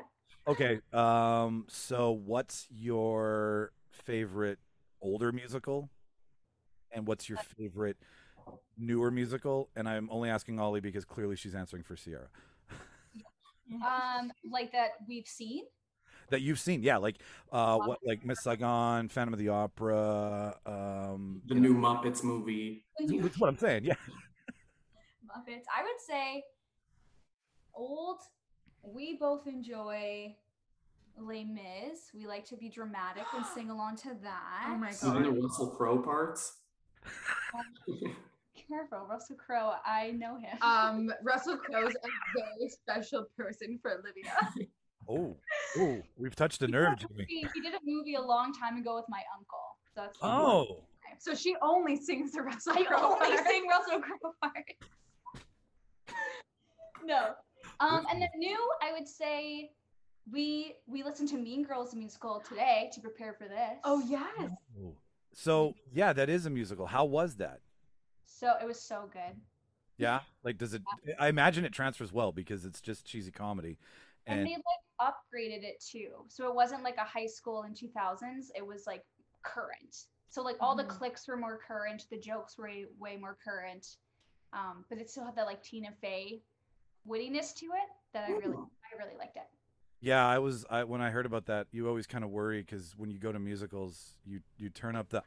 Okay, 0.47 0.80
um, 0.93 1.65
so 1.69 2.12
what's 2.12 2.67
your 2.69 3.71
favorite 3.91 4.60
older 5.02 5.32
musical, 5.32 5.89
and 6.93 7.08
what's 7.08 7.27
your 7.29 7.38
favorite 7.58 7.97
newer 8.77 9.12
musical? 9.12 9.69
And 9.75 9.88
I'm 9.88 10.10
only 10.12 10.29
asking 10.29 10.60
Ollie 10.60 10.82
because 10.82 11.06
clearly 11.06 11.36
she's 11.36 11.56
answering 11.56 11.84
for 11.84 11.95
Ciera. 11.95 12.27
Um, 13.73 14.32
like 14.51 14.71
that 14.73 14.89
we've 15.08 15.27
seen. 15.27 15.63
that 16.29 16.41
you've 16.41 16.60
seen 16.60 16.84
yeah 16.84 16.97
like 16.97 17.17
uh 17.51 17.77
what 17.77 17.99
like 18.06 18.23
miss 18.25 18.43
saigon 18.43 19.08
phantom 19.10 19.34
of 19.34 19.39
the 19.39 19.49
opera 19.49 20.56
um 20.65 21.41
The 21.47 21.56
new 21.56 21.73
Muppets 21.73 22.23
movie. 22.23 22.86
that's 22.99 23.39
what 23.39 23.47
i'm 23.49 23.58
saying 23.58 23.86
yeah 23.86 23.95
Muppets. 25.29 25.63
I 25.75 25.82
would 25.84 25.99
say 26.08 26.43
old. 27.73 28.19
We 28.84 29.17
both 29.19 29.47
enjoy 29.47 30.36
Les 31.17 31.45
Mis. 31.45 32.12
We 32.13 32.27
like 32.27 32.45
to 32.49 32.58
be 32.58 32.69
dramatic 32.69 33.23
and 33.36 33.45
sing 33.56 33.69
along 33.71 33.95
to 33.97 34.10
that. 34.23 34.65
Oh 34.67 34.77
my 34.77 34.91
god! 35.01 35.10
Even 35.17 35.23
the 35.23 35.29
god. 35.32 35.43
Russell 35.43 35.67
Crowe 35.71 35.99
parts. 35.99 36.58
Careful, 38.68 39.06
Russell 39.10 39.36
Crowe. 39.36 39.74
I 39.86 40.12
know 40.12 40.38
him. 40.38 40.58
Um, 40.62 41.13
Russell 41.24 41.58
Crowe's 41.66 41.94
a 41.94 42.08
very 42.36 42.70
special 42.70 43.26
person 43.38 43.80
for 43.82 43.92
Olivia. 43.92 44.68
oh 45.10 45.36
oh 45.80 46.02
we've 46.18 46.34
touched 46.34 46.62
a 46.62 46.68
nerve 46.68 46.98
jimmy 46.98 47.26
he, 47.28 47.46
he 47.54 47.60
did 47.60 47.74
a 47.74 47.80
movie 47.86 48.16
a 48.16 48.22
long 48.22 48.54
time 48.54 48.78
ago 48.78 48.96
with 48.96 49.04
my 49.10 49.22
uncle. 49.38 49.78
So 49.94 50.02
that's 50.04 50.18
oh 50.22 50.84
So 51.20 51.36
she 51.36 51.56
only 51.62 51.98
sings 51.98 52.32
the 52.32 52.42
Russell 52.42 52.74
I 52.78 52.84
Crowe 52.84 53.18
only 53.22 53.38
sing 53.38 53.68
Russell 53.68 54.00
Crowe 54.02 54.34
parts. 54.42 54.74
no. 57.06 57.32
Um, 57.80 58.06
and 58.10 58.22
then 58.22 58.30
new, 58.38 58.58
I 58.82 58.94
would 58.94 59.08
say 59.08 59.72
we 60.32 60.76
we 60.88 61.04
listened 61.04 61.30
to 61.30 61.38
Mean 61.38 61.63
Girls 61.63 61.92
the 61.92 61.98
musical 61.98 62.42
today 62.48 62.89
to 62.94 63.02
prepare 63.02 63.34
for 63.34 63.48
this. 63.48 63.80
Oh 63.84 64.02
yes. 64.08 64.52
So 65.34 65.76
yeah 65.93 66.13
that 66.13 66.30
is 66.30 66.46
a 66.46 66.50
musical 66.50 66.88
how 66.88 67.06
was 67.06 67.36
that 67.36 67.60
So 68.26 68.56
it 68.62 68.65
was 68.67 68.82
so 68.82 69.10
good. 69.13 69.39
yeah 69.98 70.22
like 70.43 70.58
does 70.58 70.74
it 70.74 70.82
i 71.19 71.28
imagine 71.28 71.65
it 71.65 71.72
transfers 71.72 72.12
well 72.12 72.32
because 72.32 72.65
it's 72.65 72.82
just 72.82 73.06
cheesy 73.06 73.32
comedy 73.32 73.78
And, 74.26 74.39
and 74.39 74.48
they 74.48 74.52
like 74.52 75.13
upgraded 75.13 75.63
it 75.63 75.84
too. 75.86 76.26
So 76.30 76.48
it 76.48 76.56
wasn't 76.56 76.84
like 76.84 76.98
a 76.98 77.04
high 77.04 77.26
school 77.28 77.63
in 77.63 77.74
2000s. 77.74 78.52
It 78.56 78.65
was 78.65 78.88
like 78.88 79.04
current. 79.43 80.06
So 80.30 80.41
like 80.41 80.56
all 80.62 80.76
the 80.76 80.84
Mhm. 80.84 80.88
clicks 80.98 81.28
were 81.28 81.36
more 81.38 81.58
current. 81.58 82.06
The 82.10 82.17
jokes 82.17 82.58
were 82.58 82.65
way, 82.67 82.86
way 82.98 83.17
more 83.17 83.38
current. 83.43 83.86
Um, 84.54 84.86
but 84.89 84.98
it 84.98 85.10
still 85.10 85.26
had 85.26 85.36
that 85.36 85.46
like 85.46 85.62
Tina 85.62 85.89
Fey 86.02 86.41
wittiness 87.08 87.54
to 87.56 87.65
it 87.65 87.89
that 88.13 88.24
I 88.24 88.32
really, 88.32 88.58
I 88.58 89.04
really 89.04 89.17
liked 89.17 89.36
it. 89.38 89.48
Yeah 90.04 90.28
i 90.28 90.38
was 90.38 90.66
i 90.70 90.84
when 90.84 91.02
i 91.02 91.10
heard 91.10 91.26
about 91.26 91.46
that 91.48 91.66
you 91.72 91.88
always 91.88 92.06
kind 92.06 92.24
of 92.24 92.30
worry 92.30 92.60
because 92.62 92.94
when 92.98 93.10
you 93.10 93.18
go 93.18 93.32
to 93.32 93.39
musicals 93.39 94.13
you 94.26 94.42
you 94.58 94.70
turn 94.70 94.96
up 94.96 95.10
the 95.10 95.24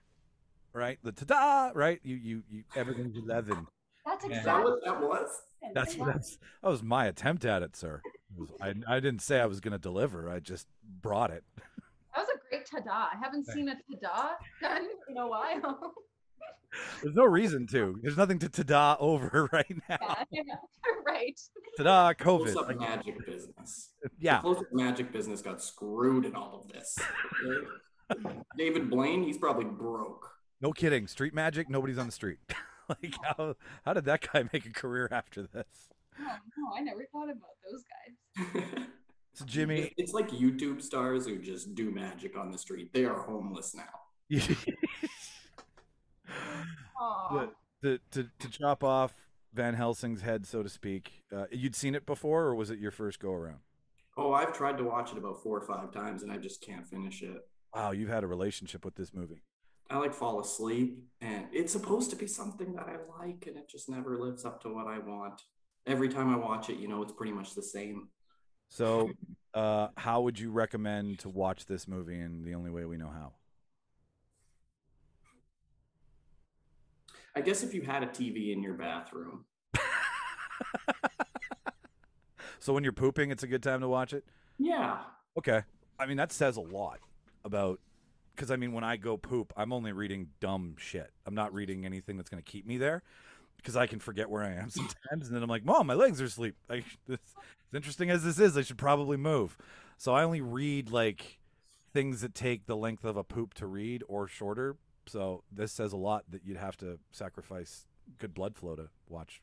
right 0.73 0.99
the 1.03 1.11
ta-da 1.13 1.71
right 1.75 2.01
you 2.05 2.17
you, 2.17 2.43
you 2.51 2.63
everything's 2.77 3.17
11 3.17 3.67
That's 4.05 4.25
Yeah. 4.25 4.31
Is 4.33 4.37
exactly 4.39 4.73
that 4.85 5.01
what 5.01 5.01
that 5.01 5.09
was? 5.09 5.29
That's 5.75 5.95
that's 5.97 6.39
that 6.63 6.69
was 6.71 6.83
my 6.83 7.07
attempt 7.07 7.45
at 7.45 7.63
it, 7.63 7.75
sir. 7.75 8.03
It 8.05 8.39
was- 8.41 8.53
I 8.61 8.97
I 8.97 9.01
didn't 9.01 9.23
say 9.23 9.41
I 9.41 9.47
was 9.47 9.59
going 9.61 9.73
to 9.73 9.79
deliver. 9.91 10.31
I 10.31 10.39
just 10.39 10.69
brought 11.03 11.31
it. 11.33 11.43
That 12.15 12.21
was 12.25 12.29
a 12.37 12.39
great 12.49 12.67
ta-da. 12.71 13.09
I 13.13 13.17
haven't 13.21 13.47
seen 13.47 13.69
a 13.69 13.75
ta-da 13.75 14.35
done 14.63 14.87
in 15.09 15.17
a 15.19 15.27
while. 15.27 15.95
There's 17.03 17.15
no 17.15 17.25
reason 17.25 17.67
to. 17.69 17.99
There's 18.03 18.17
nothing 18.17 18.39
to 18.41 18.49
ta-da 18.49 18.97
over 19.01 19.49
right 19.53 19.77
now. 19.89 19.97
Yeah, 20.31 20.43
yeah, 20.47 20.55
right. 21.07 21.39
Ta-da, 21.77 22.13
Close 22.15 22.55
COVID. 22.55 22.71
up 22.73 22.79
magic 22.81 23.25
business. 23.27 23.91
Uh, 24.05 24.09
yeah. 24.19 24.37
The 24.37 24.43
close 24.43 24.59
up 24.59 24.73
magic 24.73 25.13
business 25.13 25.43
got 25.43 25.63
screwed 25.63 26.25
in 26.25 26.35
all 26.35 26.63
of 26.65 26.73
this. 26.73 26.99
David 28.57 28.89
Blaine, 28.91 29.23
he's 29.25 29.39
probably 29.39 29.65
broke. 29.65 30.31
No 30.61 30.73
kidding. 30.73 31.07
Street 31.07 31.35
magic, 31.35 31.69
nobody's 31.69 31.99
on 31.99 32.07
the 32.07 32.13
street. 32.13 32.39
like 32.89 33.15
how 33.23 33.55
how 33.85 33.93
did 33.95 34.05
that 34.05 34.27
guy 34.33 34.45
make 34.53 34.65
a 34.65 34.71
career 34.73 35.09
after 35.11 35.43
this? 35.43 35.67
Oh, 36.19 36.25
no, 36.25 36.77
I 36.77 36.81
never 36.81 37.05
thought 37.13 37.29
about 37.31 37.57
those 37.71 37.83
guys. 37.83 38.87
So 39.35 39.45
Jimmy, 39.45 39.93
It's 39.99 40.13
like 40.15 40.31
YouTube 40.31 40.81
stars 40.81 41.27
who 41.27 41.37
just 41.39 41.75
do 41.75 41.91
magic 41.91 42.39
on 42.39 42.51
the 42.51 42.57
street. 42.57 42.93
They 42.95 43.05
are 43.05 43.19
homeless 43.21 43.75
now. 43.75 43.83
Aw. 47.01 47.47
to, 47.83 47.99
to 48.11 48.29
to 48.39 48.49
chop 48.49 48.83
off 48.83 49.15
Van 49.53 49.75
Helsing's 49.75 50.23
head, 50.23 50.47
so 50.47 50.63
to 50.63 50.69
speak. 50.69 51.25
Uh, 51.35 51.47
you'd 51.51 51.75
seen 51.75 51.95
it 51.95 52.07
before, 52.07 52.45
or 52.45 52.55
was 52.55 52.71
it 52.71 52.79
your 52.79 52.91
first 52.91 53.19
go 53.21 53.33
around? 53.33 53.61
Oh, 54.17 54.33
I've 54.33 54.53
tried 54.53 54.79
to 54.79 54.85
watch 54.85 55.13
it 55.13 55.19
about 55.19 55.43
four 55.43 55.59
or 55.59 55.61
five 55.61 55.93
times 55.93 56.23
and 56.23 56.33
I 56.33 56.39
just 56.39 56.63
can't 56.63 56.87
finish 56.87 57.23
it. 57.23 57.47
Wow, 57.75 57.91
you've 57.91 58.09
had 58.09 58.25
a 58.25 58.27
relationship 58.27 58.85
with 58.85 58.95
this 58.95 59.13
movie. 59.13 59.43
I 59.91 59.99
like 59.99 60.15
fall 60.15 60.41
asleep 60.41 60.99
and 61.21 61.47
it's 61.53 61.73
supposed 61.73 62.11
to 62.11 62.17
be 62.17 62.27
something 62.27 62.75
that 62.75 62.87
I 62.89 62.97
like 63.21 63.47
and 63.47 63.57
it 63.57 63.69
just 63.69 63.89
never 63.89 64.19
lives 64.19 64.45
up 64.45 64.63
to 64.63 64.73
what 64.73 64.87
I 64.87 64.99
want. 64.99 65.43
Every 65.87 66.09
time 66.09 66.33
I 66.33 66.37
watch 66.37 66.71
it, 66.71 66.79
you 66.79 66.89
know, 66.89 67.03
it's 67.03 67.13
pretty 67.13 67.33
much 67.33 67.55
the 67.55 67.63
same. 67.63 68.09
So, 68.69 69.11
uh, 69.55 69.89
how 69.97 70.23
would 70.23 70.41
you 70.41 70.51
recommend 70.51 71.21
to 71.21 71.29
watch 71.29 71.67
this 71.67 71.87
movie 71.87 72.19
in 72.19 72.43
the 72.43 72.55
only 72.55 72.71
way 72.71 72.85
we 72.85 72.97
know 72.97 73.11
how? 73.11 73.35
I 77.37 77.41
guess 77.43 77.63
if 77.63 77.75
you 77.75 77.83
had 77.83 78.03
a 78.03 78.07
TV 78.07 78.53
in 78.53 78.63
your 78.63 78.75
bathroom, 78.75 79.45
So 82.59 82.73
when 82.73 82.83
you're 82.83 82.93
pooping, 82.93 83.31
it's 83.31 83.43
a 83.43 83.47
good 83.47 83.63
time 83.63 83.81
to 83.81 83.89
watch 83.89 84.13
it. 84.13 84.25
yeah. 84.59 84.99
Okay. 85.39 85.63
I 85.99 86.07
mean, 86.07 86.17
that 86.17 86.33
says 86.33 86.57
a 86.57 86.61
lot 86.63 86.99
about 87.45 87.79
because 88.35 88.51
I 88.51 88.57
mean, 88.57 88.73
when 88.73 88.85
I 88.85 88.97
go 88.97 89.17
poop, 89.17 89.53
I'm 89.57 89.73
only 89.73 89.93
reading 89.93 90.29
dumb 90.41 90.75
shit. 90.79 91.11
I'm 91.27 91.35
not 91.35 91.55
reading 91.55 91.87
anything 91.87 92.17
that's 92.17 92.29
going 92.29 92.43
to 92.43 92.51
keep 92.51 92.67
me 92.67 92.77
there 92.77 93.03
because 93.59 93.77
I 93.77 93.87
can 93.87 93.99
forget 93.99 94.29
where 94.29 94.43
I 94.43 94.53
am 94.53 94.69
sometimes, 94.71 95.29
and 95.29 95.37
then 95.37 95.43
I'm 95.43 95.49
like, 95.49 95.65
"Mom, 95.65 95.87
my 95.87 95.95
legs 95.95 96.21
are 96.21 96.25
asleep." 96.25 96.57
I, 96.71 96.83
this, 97.07 97.19
as 97.21 97.75
interesting 97.75 98.11
as 98.11 98.25
this 98.25 98.39
is, 98.39 98.57
I 98.57 98.63
should 98.63 98.79
probably 98.79 99.17
move. 99.17 99.57
So 99.97 100.13
I 100.15 100.23
only 100.25 100.41
read 100.41 100.91
like 100.91 101.39
things 101.93 102.21
that 102.23 102.35
take 102.35 102.67
the 102.67 102.77
length 102.77 103.05
of 103.05 103.17
a 103.17 103.25
poop 103.25 103.55
to 103.55 103.67
read 103.67 104.03
or 104.09 104.27
shorter. 104.27 104.77
So 105.07 105.43
this 105.53 105.73
says 105.73 105.93
a 105.93 105.97
lot 105.97 106.25
that 106.31 106.45
you'd 106.45 106.57
have 106.57 106.77
to 106.79 106.99
sacrifice 107.13 107.87
good 108.19 108.35
blood 108.35 108.57
flow 108.57 108.77
to 108.77 108.89
watch 109.09 109.41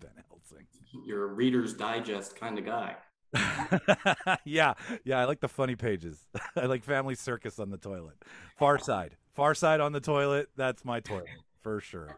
Van 0.00 0.10
Helsing. 0.28 0.66
You're 1.04 1.24
a 1.24 1.32
Reader's 1.34 1.74
Digest 1.74 2.36
kind 2.36 2.58
of 2.58 2.64
guy. 2.64 2.96
yeah, 4.44 4.74
yeah, 5.04 5.18
I 5.18 5.24
like 5.24 5.40
the 5.40 5.48
funny 5.48 5.76
pages. 5.76 6.26
I 6.56 6.66
like 6.66 6.84
Family 6.84 7.14
Circus 7.14 7.58
on 7.58 7.70
the 7.70 7.78
toilet. 7.78 8.16
Far 8.56 8.78
Side, 8.78 9.16
Far 9.34 9.54
Side 9.54 9.80
on 9.80 9.92
the 9.92 10.00
toilet. 10.00 10.48
That's 10.56 10.84
my 10.84 11.00
toilet 11.00 11.28
for 11.62 11.80
sure. 11.80 12.16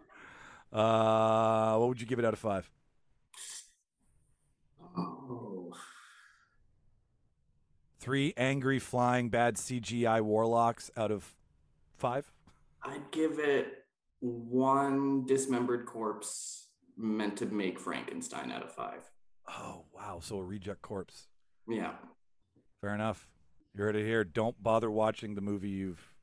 Uh, 0.73 1.77
what 1.77 1.89
would 1.89 2.01
you 2.01 2.07
give 2.07 2.19
it 2.19 2.25
out 2.25 2.33
of 2.33 2.39
five? 2.39 2.71
Three 8.01 8.35
angry 8.37 8.79
flying 8.79 9.29
bad 9.29 9.57
CGI 9.57 10.23
warlocks 10.23 10.91
out 10.97 11.11
of 11.11 11.35
five. 11.99 12.33
I'd 12.85 13.11
give 13.11 13.39
it 13.39 13.85
one 14.21 15.27
dismembered 15.27 15.87
corpse 15.87 16.69
meant 16.97 17.37
to 17.39 17.47
make 17.47 17.79
Frankenstein 17.79 18.51
out 18.53 18.63
of 18.63 18.73
five. 18.73 19.11
Oh 19.49 19.85
wow! 19.95 20.21
So 20.21 20.39
a 20.39 20.45
reject 20.45 20.83
corpse. 20.83 21.27
Yeah. 21.69 21.93
Fair 22.81 22.95
enough. 22.95 23.29
You 23.75 23.85
heard 23.85 23.97
it 23.97 24.05
here. 24.05 24.25
Don't 24.25 24.61
bother 24.63 24.91
watching 24.91 25.35
the 25.35 25.41
movie 25.41 25.71
you've 25.71 26.15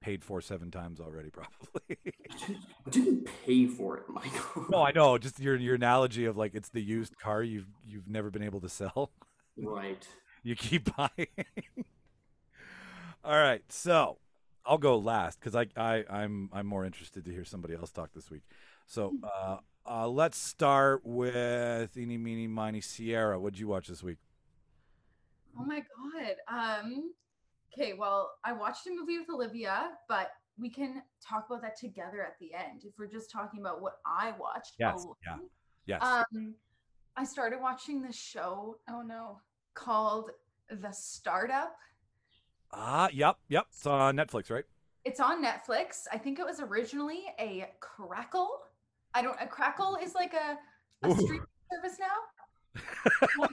paid 0.00 0.24
for 0.24 0.40
seven 0.40 0.70
times 0.70 1.00
already, 1.00 1.30
probably. 1.32 1.98
I 2.00 2.90
didn't 2.90 3.28
pay 3.44 3.66
for 3.66 3.96
it, 3.96 4.04
Michael. 4.08 4.66
no, 4.70 4.82
I 4.82 4.92
know. 4.92 5.18
Just 5.18 5.40
your 5.40 5.56
your 5.56 5.74
analogy 5.74 6.24
of 6.24 6.36
like 6.36 6.54
it's 6.54 6.68
the 6.68 6.82
used 6.82 7.18
car 7.18 7.42
you've 7.42 7.66
you've 7.84 8.08
never 8.08 8.30
been 8.30 8.42
able 8.42 8.60
to 8.60 8.68
sell. 8.68 9.10
Right. 9.56 10.06
you 10.42 10.54
keep 10.54 10.94
buying. 10.96 11.28
All 13.24 13.36
right, 13.36 13.62
so 13.68 14.18
I'll 14.68 14.78
go 14.78 14.98
last 14.98 15.40
because 15.40 15.56
I, 15.56 15.66
I 15.76 16.04
I'm 16.10 16.50
I'm 16.52 16.66
more 16.66 16.84
interested 16.84 17.24
to 17.24 17.32
hear 17.32 17.44
somebody 17.44 17.74
else 17.74 17.90
talk 17.90 18.10
this 18.14 18.30
week. 18.30 18.42
So 18.86 19.14
uh, 19.24 19.56
uh, 19.86 20.08
let's 20.08 20.36
start 20.36 21.00
with 21.04 21.96
Eeny 21.96 22.18
Meeny 22.18 22.46
Miny 22.46 22.82
Ciera. 22.82 23.40
What'd 23.40 23.58
you 23.58 23.66
watch 23.66 23.88
this 23.88 24.02
week? 24.02 24.18
Oh 25.58 25.64
my 25.64 25.80
god. 25.80 26.36
Um 26.48 27.12
okay, 27.72 27.94
well, 27.94 28.30
I 28.44 28.52
watched 28.52 28.86
a 28.86 28.90
movie 28.90 29.18
with 29.18 29.30
Olivia, 29.30 29.92
but 30.06 30.32
we 30.58 30.68
can 30.68 31.02
talk 31.26 31.46
about 31.48 31.62
that 31.62 31.78
together 31.78 32.22
at 32.22 32.38
the 32.38 32.52
end 32.52 32.82
if 32.84 32.92
we're 32.98 33.06
just 33.06 33.30
talking 33.30 33.60
about 33.60 33.80
what 33.80 33.94
I 34.04 34.34
watched. 34.38 34.74
Yes, 34.78 35.02
alone. 35.02 35.14
yeah. 35.26 35.36
Yes. 35.86 36.02
Um 36.02 36.54
I 37.16 37.24
started 37.24 37.60
watching 37.60 38.02
this 38.02 38.16
show, 38.16 38.76
oh 38.90 39.00
no, 39.00 39.40
called 39.74 40.30
The 40.70 40.92
Startup. 40.92 41.74
Ah, 42.72 43.08
yep, 43.12 43.36
yep. 43.48 43.66
It's 43.70 43.86
on 43.86 44.16
Netflix, 44.16 44.50
right? 44.50 44.64
It's 45.04 45.20
on 45.20 45.42
Netflix. 45.42 46.06
I 46.12 46.18
think 46.18 46.38
it 46.38 46.44
was 46.44 46.60
originally 46.60 47.24
a 47.38 47.68
Crackle. 47.80 48.50
I 49.14 49.22
don't 49.22 49.36
a 49.40 49.46
Crackle 49.46 49.96
is 50.02 50.14
like 50.14 50.34
a, 50.34 50.58
a 51.06 51.14
streaming 51.14 51.46
service 51.72 51.98
now. 51.98 52.80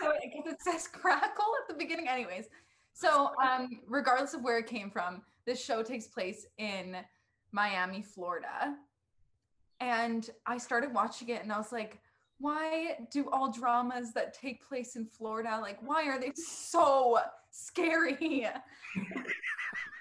so 0.00 0.12
because 0.22 0.52
it 0.52 0.62
says 0.62 0.86
Crackle 0.86 1.52
at 1.62 1.68
the 1.68 1.74
beginning, 1.74 2.08
anyways. 2.08 2.46
So 2.92 3.32
um, 3.42 3.80
regardless 3.88 4.34
of 4.34 4.42
where 4.42 4.58
it 4.58 4.66
came 4.66 4.90
from, 4.90 5.22
this 5.46 5.62
show 5.62 5.82
takes 5.82 6.06
place 6.06 6.46
in 6.58 6.96
Miami, 7.52 8.02
Florida. 8.02 8.76
And 9.80 10.28
I 10.46 10.58
started 10.58 10.92
watching 10.92 11.30
it 11.30 11.42
and 11.42 11.52
I 11.52 11.56
was 11.56 11.72
like, 11.72 11.98
why 12.40 12.96
do 13.12 13.28
all 13.30 13.52
dramas 13.52 14.12
that 14.14 14.34
take 14.34 14.66
place 14.66 14.96
in 14.96 15.06
Florida, 15.06 15.58
like, 15.60 15.78
why 15.82 16.08
are 16.08 16.18
they 16.18 16.32
so 16.34 17.18
scary? 17.50 18.46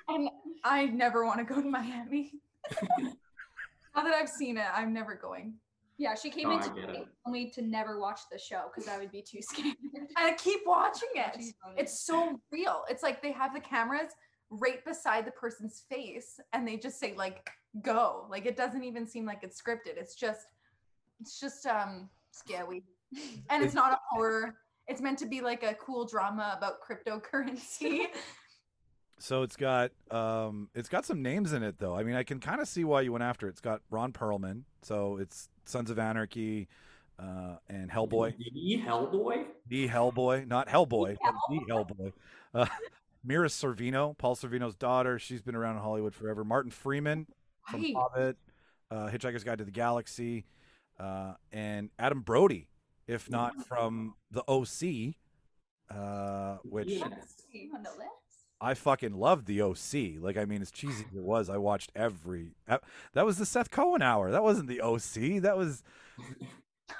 and 0.07 0.29
I 0.63 0.85
never 0.85 1.25
want 1.25 1.39
to 1.39 1.43
go 1.43 1.61
to 1.61 1.69
Miami. 1.69 2.33
now 2.99 4.03
that 4.03 4.13
I've 4.13 4.29
seen 4.29 4.57
it, 4.57 4.67
I'm 4.73 4.93
never 4.93 5.15
going. 5.15 5.55
Yeah, 5.97 6.15
she 6.15 6.29
came 6.29 6.47
No, 6.47 6.55
into 6.55 6.71
I 6.71 6.75
get 6.75 7.07
me 7.27 7.51
to 7.51 7.61
never 7.61 7.99
watch 7.99 8.21
the 8.31 8.39
show 8.39 8.71
because 8.73 8.89
I 8.89 8.97
would 8.97 9.11
be 9.11 9.21
too 9.21 9.41
scared. 9.41 9.75
And 9.93 10.07
I 10.17 10.33
keep 10.33 10.61
watching 10.65 11.09
it. 11.15 11.43
It's 11.77 12.05
so 12.05 12.39
real. 12.51 12.83
It's 12.89 13.03
like 13.03 13.21
they 13.21 13.33
have 13.33 13.53
the 13.53 13.59
cameras 13.59 14.13
right 14.49 14.83
beside 14.85 15.25
the 15.25 15.31
person's 15.31 15.83
face 15.89 16.39
and 16.53 16.65
they 16.65 16.77
just 16.77 17.01
say 17.01 17.13
like 17.17 17.49
go. 17.81 18.27
Like 18.29 18.45
it 18.45 18.55
doesn't 18.55 18.85
even 18.85 19.05
seem 19.05 19.25
like 19.25 19.39
it's 19.43 19.61
scripted. 19.61 19.97
It's 19.97 20.15
just 20.15 20.47
it's 21.19 21.37
just 21.37 21.65
um 21.65 22.09
scary. 22.31 22.83
And 23.49 23.63
it's 23.63 23.73
not 23.73 23.91
a 23.91 23.97
horror. 24.07 24.53
It's 24.87 25.01
meant 25.01 25.17
to 25.19 25.25
be 25.25 25.41
like 25.41 25.63
a 25.63 25.73
cool 25.73 26.05
drama 26.05 26.55
about 26.55 26.75
cryptocurrency. 26.87 28.01
So 29.21 29.43
it's 29.43 29.57
got 29.57 29.91
um 30.11 30.69
it's 30.73 30.87
got 30.87 31.05
some 31.05 31.21
names 31.21 31.51
in 31.51 31.61
it 31.61 31.77
though. 31.77 31.93
I 31.93 32.03
mean, 32.03 32.15
I 32.15 32.23
can 32.23 32.39
kind 32.39 32.61
of 32.61 32.69
see 32.69 32.85
why 32.85 33.01
you 33.01 33.11
went 33.11 33.23
after 33.23 33.47
it. 33.47 33.49
It's 33.49 33.59
got 33.59 33.81
Ron 33.89 34.13
Perlman, 34.13 34.63
so 34.81 35.17
it's 35.17 35.49
Sons 35.65 35.89
of 35.89 35.99
Anarchy, 35.99 36.69
uh, 37.19 37.57
and 37.67 37.91
Hellboy. 37.91 38.35
The 38.37 38.81
Hellboy? 38.81 39.43
The 39.67 39.89
Hellboy, 39.89 40.47
not 40.47 40.69
Hellboy, 40.69 41.17
but 41.21 41.33
the 41.49 41.59
Hellboy. 41.69 42.13
Uh, 42.53 42.65
Mira 43.23 43.49
Sorvino, 43.49 44.17
Paul 44.17 44.37
Sorvino's 44.37 44.75
daughter. 44.75 45.19
She's 45.19 45.41
been 45.41 45.55
around 45.55 45.75
in 45.75 45.81
Hollywood 45.81 46.15
forever. 46.15 46.45
Martin 46.45 46.71
Freeman 46.71 47.27
from 47.69 47.81
Right. 47.81 47.93
Hobbit, 47.93 48.37
uh, 48.89 49.09
Hitchhiker's 49.09 49.43
Guide 49.43 49.57
to 49.57 49.65
the 49.65 49.71
Galaxy, 49.71 50.45
uh, 50.99 51.33
and 51.51 51.89
Adam 51.97 52.21
Brody, 52.21 52.67
if 53.07 53.29
not 53.29 53.65
from 53.67 54.15
the 54.31 54.43
OC, 54.47 55.15
uh, 55.89 56.57
which 56.63 56.89
Yes. 56.89 57.43
on 57.73 57.83
the 57.83 57.89
list. 57.91 58.09
I 58.61 58.73
fucking 58.73 59.13
loved 59.13 59.47
the 59.47 59.61
OC. 59.61 60.19
Like, 60.19 60.35
I 60.35 60.43
mean, 60.45 60.61
as 60.61 60.69
cheesy 60.69 61.05
as 61.09 61.15
it 61.15 61.23
was, 61.23 61.49
I 61.49 61.57
watched 61.57 61.91
every. 61.95 62.51
That 62.67 63.25
was 63.25 63.37
the 63.37 63.45
Seth 63.45 63.71
Cohen 63.71 64.01
hour. 64.01 64.31
That 64.31 64.43
wasn't 64.43 64.67
the 64.67 64.81
OC. 64.81 65.39
That 65.41 65.55
was 65.57 65.81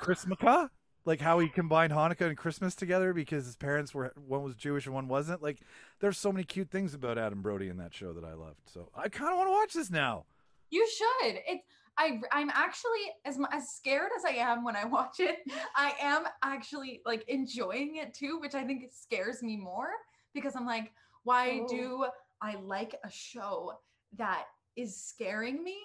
Chrismukkah. 0.02 0.70
Like 1.06 1.22
how 1.22 1.40
he 1.40 1.48
combined 1.50 1.92
Hanukkah 1.92 2.28
and 2.28 2.38
Christmas 2.38 2.76
together 2.76 3.14
because 3.14 3.46
his 3.46 3.56
parents 3.56 3.96
were 3.96 4.14
one 4.16 4.44
was 4.44 4.56
Jewish 4.56 4.86
and 4.86 4.94
one 4.94 5.08
wasn't. 5.08 5.42
Like, 5.42 5.60
there's 6.02 6.18
so 6.18 6.32
many 6.32 6.44
cute 6.44 6.70
things 6.70 6.94
about 6.94 7.18
Adam 7.18 7.42
Brody 7.42 7.68
in 7.68 7.78
that 7.78 7.94
show 7.94 8.14
that 8.14 8.24
I 8.24 8.34
loved. 8.34 8.60
So 8.72 8.90
I 8.96 9.10
kind 9.10 9.32
of 9.32 9.38
want 9.38 9.48
to 9.48 9.52
watch 9.54 9.74
this 9.74 9.90
now. 9.90 10.26
You 10.70 10.88
should. 10.88 11.36
It. 11.48 11.62
I. 12.00 12.20
I'm 12.32 12.50
actually 12.50 13.12
as 13.26 13.38
as 13.52 13.70
scared 13.70 14.10
as 14.18 14.26
I 14.26 14.36
am 14.38 14.64
when 14.64 14.76
I 14.76 14.86
watch 14.86 15.20
it. 15.20 15.40
I 15.76 15.94
am 16.02 16.24
actually 16.44 17.02
like 17.06 17.24
enjoying 17.28 17.98
it 17.98 18.14
too, 18.14 18.40
which 18.40 18.56
I 18.56 18.64
think 18.64 18.86
scares 18.92 19.44
me 19.44 19.58
more 19.58 19.90
because 20.34 20.56
I'm 20.56 20.66
like, 20.66 20.92
why 21.24 21.62
Oh. 21.64 21.68
do 21.68 22.06
I 22.42 22.56
like 22.56 22.96
a 23.04 23.10
show 23.12 23.74
that 24.18 24.46
is 24.76 24.96
scaring 24.96 25.64
me? 25.64 25.78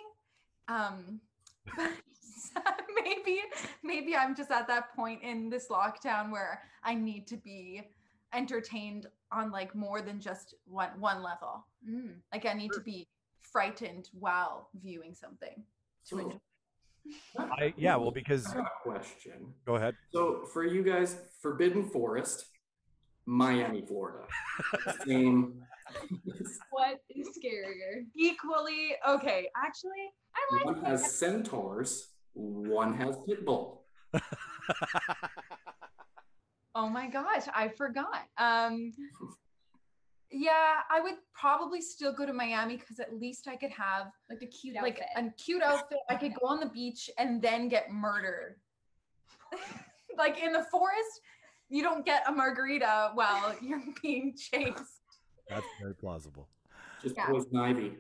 Um, 0.69 1.21
maybe 3.05 3.41
maybe 3.83 4.17
I'm 4.17 4.35
just 4.35 4.51
at 4.51 4.67
that 4.69 4.95
point 4.95 5.23
in 5.23 5.51
this 5.51 5.69
lockdown 5.69 6.31
where 6.31 6.63
I 6.83 6.95
need 6.95 7.27
to 7.29 7.37
be 7.37 7.83
entertained 8.33 9.07
on 9.33 9.51
like 9.51 9.75
more 9.75 10.01
than 10.03 10.21
just 10.21 10.55
one 10.67 10.91
one 10.99 11.23
level. 11.23 11.67
Mm. 11.89 12.15
Like 12.33 12.47
I 12.47 12.53
need 12.53 12.73
to 12.73 12.81
be 12.81 13.09
frightened 13.41 14.09
while 14.13 14.69
viewing 14.83 15.15
something. 15.15 15.63
To 16.11 16.17
So, 16.17 16.19
enjoy. 16.19 16.39
I 17.59 17.75
yeah, 17.77 17.97
well 17.97 18.11
because 18.11 18.47
I 18.55 18.63
question. 18.83 19.53
go 19.67 19.77
ahead. 19.77 19.95
So 20.13 20.47
for 20.53 20.65
you 20.65 20.83
guys, 20.83 21.17
Forbidden 21.43 21.89
Forest, 21.91 22.47
Miami, 23.27 23.83
Florida. 23.87 24.25
Same. 25.07 25.63
What 26.71 27.01
is 27.11 27.29
scarier? 27.39 28.05
Equally 28.17 28.97
okay. 29.09 29.49
Actually, 29.57 30.11
I 30.35 30.57
like 30.57 30.77
One 30.77 30.85
has 30.85 31.19
centaurs, 31.19 32.09
one 32.35 32.95
has 32.95 33.17
pitbull. 33.29 33.79
Oh 36.77 36.89
my 36.89 37.07
gosh, 37.09 37.45
I 37.55 37.69
forgot. 37.69 38.23
Um 38.37 38.91
yeah, 40.37 40.81
I 40.91 41.01
would 41.01 41.15
probably 41.33 41.81
still 41.81 42.13
go 42.13 42.27
to 42.27 42.33
Miami 42.33 42.77
because 42.77 42.99
at 42.99 43.15
least 43.15 43.47
I 43.49 43.57
could 43.57 43.71
have 43.71 44.09
like 44.29 44.43
a 44.43 44.47
cute 44.47 44.75
like 44.77 45.01
outfit. 45.17 45.33
a 45.39 45.43
cute 45.43 45.63
outfit. 45.63 45.99
I 46.11 46.17
could 46.17 46.35
go 46.35 46.47
on 46.49 46.61
the 46.61 46.67
beach 46.67 47.09
and 47.19 47.41
then 47.41 47.69
get 47.69 47.91
murdered. 47.93 48.57
like 50.19 50.43
in 50.43 50.53
the 50.53 50.65
forest, 50.71 51.21
you 51.69 51.83
don't 51.83 52.05
get 52.05 52.29
a 52.29 52.33
margarita 52.33 53.13
while 53.15 53.55
you're 53.63 53.83
being 54.03 54.35
chased. 54.37 55.03
That's 55.49 55.67
very 55.81 55.95
plausible. 55.95 56.49
Just 57.03 57.17
Yeah. 57.17 57.27
poison 57.27 57.57
ivy. 57.57 57.97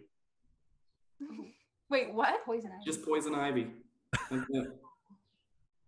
Wait, 1.90 2.12
what? 2.12 2.44
poison 2.44 2.70
ivy. 2.72 2.84
Just 2.84 3.04
poison 3.04 3.34
ivy. 3.34 3.70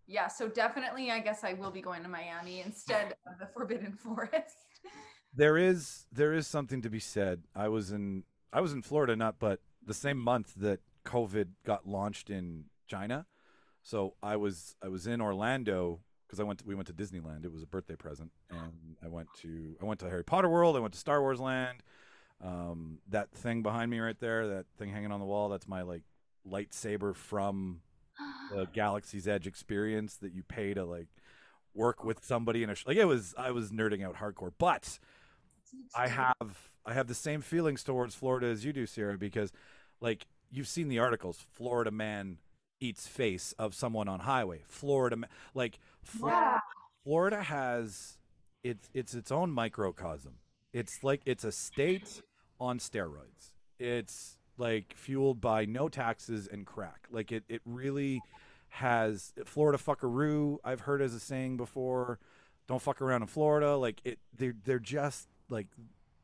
Yeah, 0.05 0.27
so 0.27 0.47
definitely 0.47 1.11
I 1.11 1.19
guess 1.19 1.43
I 1.43 1.53
will 1.53 1.71
be 1.71 1.81
going 1.81 2.03
to 2.03 2.09
Miami 2.09 2.61
instead 2.61 3.15
of 3.25 3.39
the 3.39 3.47
Forbidden 3.47 3.93
Forest. 3.93 4.55
There 5.37 5.55
is 5.55 6.07
there 6.11 6.33
is 6.33 6.47
something 6.47 6.81
to 6.81 6.89
be 6.89 6.99
said. 6.99 7.43
I 7.55 7.67
was 7.67 7.91
in 7.91 8.23
I 8.51 8.59
was 8.59 8.73
in 8.73 8.81
Florida 8.81 9.15
not 9.15 9.37
but 9.37 9.59
the 9.85 9.93
same 9.93 10.17
month 10.17 10.53
that 10.57 10.79
COVID 11.05 11.49
got 11.63 11.87
launched 11.87 12.31
in 12.31 12.65
China. 12.87 13.27
So 13.83 14.15
I 14.23 14.35
was 14.35 14.75
I 14.83 14.87
was 14.87 15.05
in 15.05 15.21
Orlando 15.21 15.99
because 16.25 16.39
I 16.39 16.43
went 16.43 16.59
to, 16.59 16.65
we 16.65 16.73
went 16.73 16.87
to 16.87 16.93
Disneyland. 16.93 17.45
It 17.45 17.53
was 17.53 17.61
a 17.61 17.67
birthday 17.67 17.95
present 17.95 18.31
and 18.49 18.97
I 19.03 19.09
went 19.09 19.27
to 19.41 19.75
I 19.79 19.85
went 19.85 19.99
to 19.99 20.09
Harry 20.09 20.23
Potter 20.23 20.49
World, 20.49 20.75
I 20.75 20.79
went 20.79 20.93
to 20.93 20.99
Star 20.99 21.21
Wars 21.21 21.39
Land. 21.39 21.83
Um, 22.43 22.99
that 23.09 23.31
thing 23.31 23.61
behind 23.61 23.91
me 23.91 23.99
right 23.99 24.19
there, 24.19 24.47
that 24.47 24.65
thing 24.77 24.89
hanging 24.89 25.11
on 25.11 25.19
the 25.19 25.25
wall, 25.25 25.49
that's 25.49 25.67
my 25.67 25.83
like 25.83 26.03
lightsaber 26.49 27.15
from 27.15 27.81
the 28.51 28.65
Galaxy's 28.73 29.27
Edge 29.27 29.45
experience 29.45 30.15
that 30.17 30.33
you 30.33 30.41
pay 30.41 30.73
to 30.73 30.83
like 30.83 31.09
work 31.75 32.03
with 32.03 32.25
somebody 32.25 32.63
in 32.63 32.71
a 32.71 32.75
sh- 32.75 32.85
like 32.87 32.97
it 32.97 33.05
was 33.05 33.35
I 33.37 33.51
was 33.51 33.71
nerding 33.71 34.03
out 34.03 34.15
hardcore, 34.15 34.51
but 34.57 34.97
I 35.95 36.07
have 36.07 36.69
I 36.85 36.93
have 36.93 37.07
the 37.07 37.13
same 37.13 37.41
feelings 37.41 37.83
towards 37.83 38.15
Florida 38.15 38.47
as 38.47 38.63
you 38.65 38.73
do, 38.73 38.85
Ciera, 38.85 39.17
because 39.19 39.51
like 40.01 40.25
you've 40.51 40.67
seen 40.67 40.87
the 40.87 40.99
articles, 40.99 41.45
Florida 41.51 41.91
man 41.91 42.37
eats 42.79 43.07
face 43.07 43.53
of 43.57 43.73
someone 43.73 44.07
on 44.07 44.21
highway. 44.21 44.61
Florida 44.67 45.15
ma- 45.17 45.27
like 45.53 45.79
Flo- 46.03 46.29
Yeah. 46.29 46.59
Florida 47.03 47.41
has 47.43 48.17
it's 48.63 48.89
it's 48.93 49.13
its 49.13 49.31
own 49.31 49.51
microcosm. 49.51 50.35
It's 50.73 51.03
like 51.03 51.21
it's 51.25 51.43
a 51.43 51.51
state 51.51 52.21
on 52.59 52.79
steroids. 52.79 53.51
It's 53.79 54.37
like 54.57 54.93
fueled 54.95 55.39
by 55.41 55.65
no 55.65 55.87
taxes 55.89 56.47
and 56.47 56.65
crack. 56.65 57.07
Like 57.11 57.31
it 57.31 57.43
it 57.49 57.61
really 57.65 58.21
has 58.69 59.33
Florida 59.45 59.77
fuckaroo. 59.77 60.57
I've 60.63 60.81
heard 60.81 61.01
as 61.01 61.13
a 61.13 61.19
saying 61.19 61.57
before. 61.57 62.19
Don't 62.67 62.81
fuck 62.81 63.01
around 63.01 63.21
in 63.21 63.27
Florida. 63.27 63.75
Like 63.77 64.01
it 64.03 64.19
they're 64.37 64.55
they're 64.65 64.79
just 64.79 65.27
like 65.49 65.67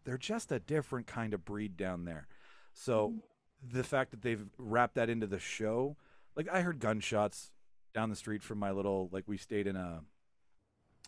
they're 0.06 0.18
just 0.18 0.52
a 0.52 0.60
different 0.60 1.08
kind 1.08 1.34
of 1.34 1.46
breed 1.46 1.78
down 1.78 2.06
there. 2.06 2.28
So 2.74 3.16
the 3.62 3.84
fact 3.84 4.12
that 4.12 4.22
they've 4.22 4.46
wrapped 4.58 4.96
that 4.96 5.10
into 5.10 5.28
the 5.28 5.40
show, 5.40 5.96
like 6.36 6.48
I 6.52 6.62
heard 6.62 6.80
gunshots 6.80 7.52
down 7.94 8.10
the 8.10 8.16
street 8.16 8.44
from 8.44 8.58
my 8.60 8.72
little 8.72 9.10
like 9.12 9.26
we 9.28 9.38
stayed 9.38 9.68
in 9.68 9.76
a 9.76 10.02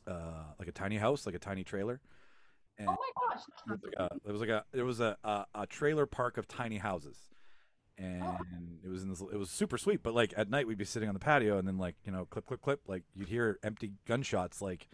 uh 0.07 0.43
like 0.59 0.67
a 0.67 0.71
tiny 0.71 0.97
house, 0.97 1.25
like 1.25 1.35
a 1.35 1.39
tiny 1.39 1.63
trailer. 1.63 2.01
And 2.77 2.89
Oh 2.89 2.95
my 2.99 3.35
gosh. 3.35 3.43
it 3.67 3.71
was 3.71 3.81
like 3.83 3.93
a, 3.97 4.15
it 4.27 4.31
was 4.31 4.41
like 4.41 4.49
a 4.49 4.65
there 4.71 4.85
was 4.85 4.99
a, 4.99 5.17
a 5.23 5.45
a 5.55 5.67
trailer 5.67 6.05
park 6.05 6.37
of 6.37 6.47
tiny 6.47 6.77
houses, 6.77 7.17
and 7.97 8.79
it 8.83 8.89
was 8.89 9.03
in 9.03 9.09
this, 9.09 9.21
it 9.21 9.37
was 9.37 9.49
super 9.49 9.77
sweet. 9.77 10.03
But 10.03 10.13
like 10.13 10.33
at 10.37 10.49
night 10.49 10.67
we'd 10.67 10.77
be 10.77 10.85
sitting 10.85 11.07
on 11.09 11.13
the 11.15 11.19
patio, 11.19 11.57
and 11.57 11.67
then 11.67 11.77
like 11.77 11.95
you 12.05 12.11
know 12.11 12.25
clip 12.25 12.45
clip 12.45 12.61
clip, 12.61 12.81
like 12.87 13.03
you'd 13.13 13.29
hear 13.29 13.59
empty 13.63 13.93
gunshots 14.07 14.61
like 14.61 14.87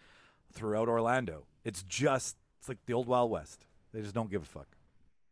throughout 0.53 0.88
Orlando. 0.88 1.47
It's 1.63 1.84
just 1.84 2.38
it's 2.62 2.69
like 2.69 2.78
the 2.86 2.93
old 2.93 3.08
Wild 3.08 3.32
West. 3.32 3.65
They 3.91 4.02
just 4.02 4.13
don't 4.13 4.30
give 4.30 4.43
a 4.43 4.45
fuck. 4.45 4.67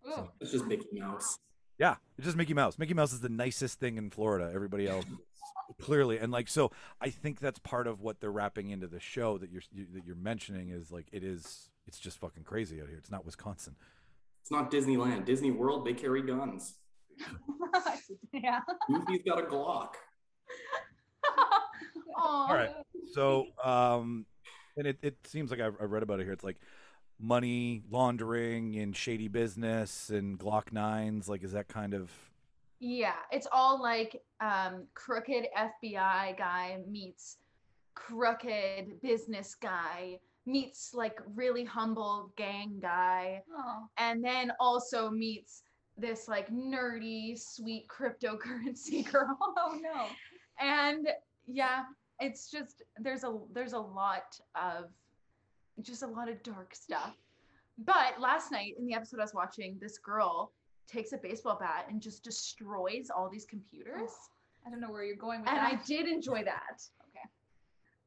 Ooh. 0.08 0.30
It's 0.42 0.52
just 0.52 0.66
Mickey 0.66 0.88
Mouse. 0.94 1.38
Yeah, 1.78 1.96
it's 2.18 2.26
just 2.26 2.36
Mickey 2.36 2.56
Mouse. 2.56 2.80
Mickey 2.80 2.96
Mouse 2.96 3.14
is 3.14 3.22
the 3.22 3.30
nicest 3.30 3.80
thing 3.80 3.98
in 3.98 4.10
Florida. 4.10 4.52
Everybody 4.52 4.88
else 4.88 5.06
clearly, 5.80 6.18
and 6.18 6.32
like 6.32 6.48
so, 6.48 6.72
I 7.00 7.12
think 7.12 7.40
that's 7.40 7.60
part 7.60 7.86
of 7.86 8.02
what 8.02 8.20
they're 8.20 8.32
wrapping 8.32 8.72
into 8.72 8.88
the 8.88 9.00
show 9.00 9.38
that 9.38 9.52
you're 9.52 9.62
you, 9.72 9.86
that 9.94 10.06
you're 10.08 10.16
mentioning 10.16 10.70
is 10.70 10.92
like 10.92 11.06
it 11.12 11.24
is. 11.24 11.70
It's 11.86 12.00
just 12.00 12.18
fucking 12.18 12.44
crazy 12.44 12.82
out 12.82 12.88
here. 12.88 12.98
It's 12.98 13.12
not 13.12 13.26
Wisconsin. 13.26 13.76
It's 14.42 14.52
not 14.52 14.72
Disneyland. 14.72 15.26
Disney 15.26 15.52
World, 15.52 15.86
they 15.86 15.94
carry 15.94 16.24
guns. 16.24 16.76
yeah. 18.34 18.62
Goofy's 18.88 19.22
got 19.24 19.40
a 19.40 19.44
Glock. 19.44 19.90
All 22.18 22.54
right. 22.54 22.72
So, 23.14 23.46
um, 23.64 24.26
and 24.78 24.88
it, 24.88 24.98
it 25.02 25.18
seems 25.26 25.52
like 25.52 25.60
I've, 25.60 25.76
I've 25.82 25.92
read 25.92 26.04
about 26.04 26.20
it 26.20 26.24
here. 26.24 26.34
It's 26.34 26.44
like 26.44 26.58
money 27.20 27.84
laundering 27.92 28.76
and 28.78 28.96
shady 28.96 29.28
business 29.28 30.10
and 30.10 30.40
Glock 30.40 30.72
nines. 30.72 31.28
Like, 31.28 31.44
is 31.44 31.52
that 31.52 31.68
kind 31.68 31.94
of 31.94 32.12
Yeah, 32.80 33.16
it's 33.32 33.48
all 33.52 33.82
like 33.82 34.22
um, 34.42 34.86
crooked 34.94 35.46
FBI 35.58 36.38
guy 36.38 36.78
meets 36.88 37.38
crooked 37.96 39.02
business 39.02 39.56
guy 39.56 40.20
meets 40.46 40.94
like 40.94 41.20
really 41.36 41.64
humble 41.66 42.32
gang 42.38 42.80
guy 42.82 43.44
Oh. 43.56 43.84
and 43.98 44.24
then 44.24 44.52
also 44.60 45.10
meets 45.10 45.64
this 45.98 46.28
like 46.30 46.50
nerdy 46.50 47.38
sweet 47.38 47.88
cryptocurrency 47.90 49.04
girl 49.12 49.38
Oh 49.42 49.78
no. 49.82 50.06
and 50.60 51.10
yeah 51.46 51.84
it's 52.20 52.50
just 52.50 52.82
there's 52.98 53.24
a 53.26 53.38
there's 53.54 53.74
a 53.74 53.80
lot 53.80 54.40
of 54.56 54.86
just 55.84 56.04
a 56.04 56.08
lot 56.08 56.30
of 56.30 56.42
dark 56.44 56.74
stuff 56.76 57.16
but 57.86 58.20
last 58.20 58.52
night 58.52 58.74
in 58.78 58.86
the 58.86 58.94
episode 58.94 59.20
i 59.20 59.24
was 59.24 59.34
watching 59.34 59.78
this 59.80 59.98
girl 59.98 60.52
takes 60.88 61.12
a 61.14 61.18
baseball 61.18 61.58
bat 61.60 61.86
and 61.90 62.02
just 62.02 62.24
destroys 62.24 63.10
all 63.16 63.30
these 63.30 63.46
computers 63.46 64.12
I 64.68 64.70
don't 64.70 64.82
know 64.82 64.92
where 64.92 65.04
you're 65.06 65.16
going 65.16 65.40
with 65.42 65.50
that. 65.50 65.72
and 65.72 65.80
i 65.80 65.82
did 65.86 66.08
enjoy 66.08 66.44
that 66.44 66.82
Okay. 67.10 67.26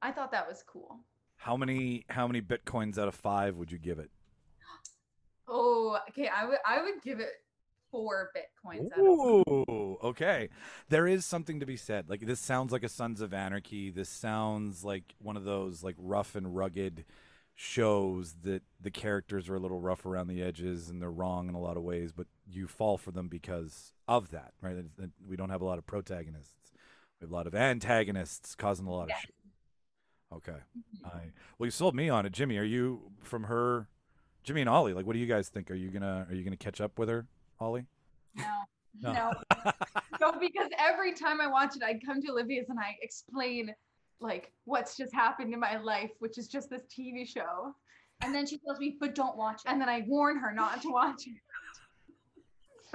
i 0.03 0.11
thought 0.13 0.31
that 0.33 0.47
was 0.49 0.63
cool 0.67 0.99
how 1.37 1.57
many 1.57 2.05
how 2.09 2.27
many 2.27 2.41
bitcoins 2.43 2.99
out 2.99 3.09
of 3.09 3.15
five 3.15 3.57
would 3.57 3.73
you 3.73 3.79
give 3.79 3.99
it? 3.99 4.11
oh 5.49 5.99
okay 6.09 6.29
i 6.29 6.45
would 6.45 6.59
i 6.67 6.81
would 6.83 7.03
give 7.03 7.21
it 7.21 7.31
four 7.91 8.31
bitcoins 8.37 8.87
out 8.93 8.99
of 8.99 9.05
Ooh, 9.05 9.99
okay. 10.03 10.49
There 10.89 11.07
is 11.07 11.27
something 11.27 11.61
to 11.61 11.67
be 11.67 11.77
said. 11.77 12.09
Like 12.09 12.21
this 12.21 12.41
sounds 12.41 12.73
like 12.73 12.83
a 12.85 12.89
Sons 12.89 13.21
of 13.21 13.35
Anarchy. 13.35 13.91
This 13.91 14.09
sounds 14.09 14.83
like 14.83 15.15
one 15.19 15.37
of 15.37 15.45
those 15.45 15.83
like 15.85 15.95
rough 15.99 16.35
and 16.35 16.57
rugged 16.57 17.05
shows 17.55 18.35
that 18.43 18.62
the 18.81 18.91
characters 18.91 19.49
are 19.49 19.55
a 19.55 19.61
little 19.61 19.79
rough 19.81 20.05
around 20.07 20.27
the 20.29 20.43
edges 20.43 20.88
and 20.88 21.01
they're 21.01 21.11
wrong 21.11 21.49
in 21.49 21.55
a 21.55 21.61
lot 21.61 21.77
of 21.77 21.83
ways, 21.83 22.12
but 22.12 22.27
you 22.49 22.67
fall 22.67 22.97
for 22.99 23.11
them 23.12 23.29
because 23.29 23.93
of 24.09 24.31
that, 24.31 24.53
right? 24.61 24.77
We 25.29 25.37
don't 25.37 25.51
have 25.51 25.61
a 25.61 25.65
lot 25.65 25.79
of 25.79 25.87
protagonists. 25.87 26.73
We 27.21 27.25
have 27.25 27.31
a 27.31 27.35
lot 27.35 27.47
of 27.47 27.55
antagonists 27.55 28.55
causing 28.55 28.87
a 28.87 28.91
lot 28.91 29.09
Yeah. 29.09 29.15
of 29.17 29.21
shit. 29.21 29.35
Okay. 30.33 30.59
I 31.05 31.31
well, 31.59 31.67
you 31.67 31.71
sold 31.71 31.95
me 31.95 32.09
on 32.09 32.25
it, 32.25 32.33
Jimmy. 32.33 32.57
Are 32.57 32.65
you 32.65 33.12
from 33.21 33.45
her, 33.45 33.87
Jimmy 34.43 34.62
and 34.62 34.71
Ollie? 34.71 34.95
Like, 34.95 35.07
what 35.07 35.12
do 35.12 35.19
you 35.19 35.27
guys 35.27 35.51
think? 35.51 35.71
Are 35.71 35.75
you 35.75 35.91
gonna 35.91 36.27
are 36.29 36.35
you 36.35 36.43
gonna 36.43 36.57
catch 36.57 36.81
up 36.81 36.99
with 36.99 37.11
her, 37.11 37.27
Ollie? 37.61 37.85
No. 38.35 38.45
No. 39.01 39.12
No. 39.12 39.33
no 40.21 40.33
because 40.33 40.69
every 40.79 41.12
time 41.15 41.41
i 41.41 41.47
watch 41.47 41.75
it 41.77 41.83
i'd 41.83 42.05
come 42.05 42.21
to 42.21 42.29
olivia's 42.31 42.69
and 42.69 42.79
i 42.79 42.95
explain 43.01 43.75
like 44.23 44.53
what's 44.65 44.97
just 44.97 45.13
happened 45.15 45.53
in 45.53 45.61
my 45.61 45.77
life 45.79 46.11
which 46.21 46.39
is 46.39 46.47
just 46.49 46.71
this 46.71 46.83
tv 46.95 47.27
show 47.27 47.75
And 48.23 48.33
then 48.35 48.47
she 48.47 48.59
tells 48.65 48.79
me, 48.79 48.97
but 49.01 49.15
don't 49.17 49.37
watch 49.37 49.63
it. 49.65 49.71
and 49.71 49.81
then 49.81 49.89
I 49.89 50.05
warn 50.07 50.39
her 50.39 50.53
not 50.53 50.81
to 50.83 50.89
watch 50.91 51.23
it. 51.27 51.37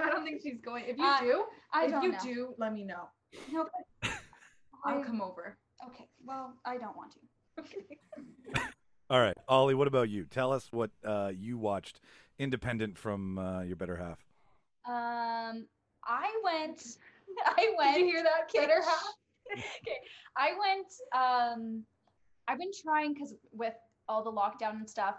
I 0.00 0.08
don't 0.10 0.24
think 0.24 0.40
she's 0.42 0.60
going. 0.64 0.84
If 0.86 0.96
you 0.96 1.04
Uh, 1.04 1.20
do, 1.20 1.44
I 1.72 1.84
if 1.84 1.90
don't 1.90 2.02
you 2.04 2.12
know. 2.12 2.18
do, 2.22 2.54
let 2.56 2.72
me 2.72 2.84
know. 2.84 3.08
No, 3.52 3.66
but 4.02 4.10
I'll 4.86 5.00
I- 5.00 5.04
come 5.04 5.20
over. 5.20 5.58
Okay. 5.86 6.08
Well, 6.24 6.54
I 6.64 6.76
don't 6.78 6.96
want 6.96 7.12
to. 7.12 7.18
Okay. 7.60 7.84
All 9.10 9.20
right, 9.20 9.36
Ollie. 9.48 9.74
What 9.74 9.86
about 9.88 10.08
you? 10.08 10.24
Tell 10.24 10.50
us 10.52 10.68
what 10.72 10.90
uh, 11.04 11.30
you 11.34 11.58
watched, 11.58 12.00
independent 12.38 12.96
from 12.96 13.38
uh, 13.38 13.62
your 13.62 13.76
better 13.76 13.96
half. 13.96 14.18
Um, 14.86 15.66
I 16.04 16.28
went 16.44 16.80
I 17.44 17.74
went. 17.76 17.96
Did 17.96 18.06
you 18.06 18.12
hear 18.12 18.22
that, 18.22 18.48
kid? 18.48 18.68
Better 18.68 18.82
half. 18.82 19.14
okay, 19.52 19.98
I 20.36 20.50
went. 20.58 20.86
Um, 21.14 21.84
I've 22.46 22.58
been 22.58 22.70
trying 22.82 23.14
because 23.14 23.34
with 23.52 23.74
all 24.08 24.24
the 24.24 24.32
lockdown 24.32 24.76
and 24.76 24.88
stuff, 24.88 25.16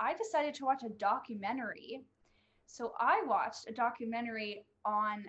I 0.00 0.14
decided 0.14 0.54
to 0.54 0.64
watch 0.64 0.82
a 0.84 0.90
documentary. 0.90 2.02
So 2.66 2.92
I 3.00 3.22
watched 3.26 3.68
a 3.68 3.72
documentary 3.72 4.64
on 4.84 5.24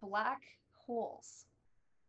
black 0.00 0.40
holes. 0.86 1.46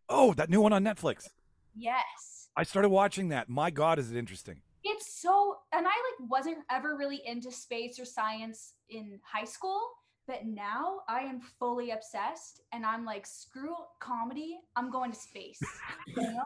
Oh, 0.10 0.34
that 0.34 0.50
new 0.50 0.62
one 0.62 0.74
on 0.74 0.84
Netflix. 0.84 1.30
Yes. 1.76 2.50
I 2.56 2.64
started 2.64 2.90
watching 2.90 3.30
that. 3.30 3.50
My 3.50 3.70
God, 3.70 4.00
is 4.00 4.12
it 4.12 4.18
interesting? 4.18 4.62
It's 4.84 5.22
so 5.22 5.58
and 5.74 5.86
I 5.86 5.90
like 5.90 6.30
wasn't 6.30 6.60
ever 6.72 6.96
really 6.96 7.22
into 7.26 7.52
space 7.52 8.00
or 8.00 8.06
science 8.06 8.74
in 8.90 9.20
high 9.24 9.46
school, 9.46 9.82
but 10.28 10.46
now 10.46 11.00
I 11.08 11.22
am 11.22 11.40
fully 11.40 11.92
obsessed 11.92 12.62
and 12.74 12.86
I'm 12.86 13.06
like 13.06 13.26
screw 13.26 13.76
comedy, 14.00 14.60
I'm 14.76 14.92
going 14.92 15.12
to 15.12 15.18
space. 15.18 15.60
you 16.08 16.22
know? 16.22 16.44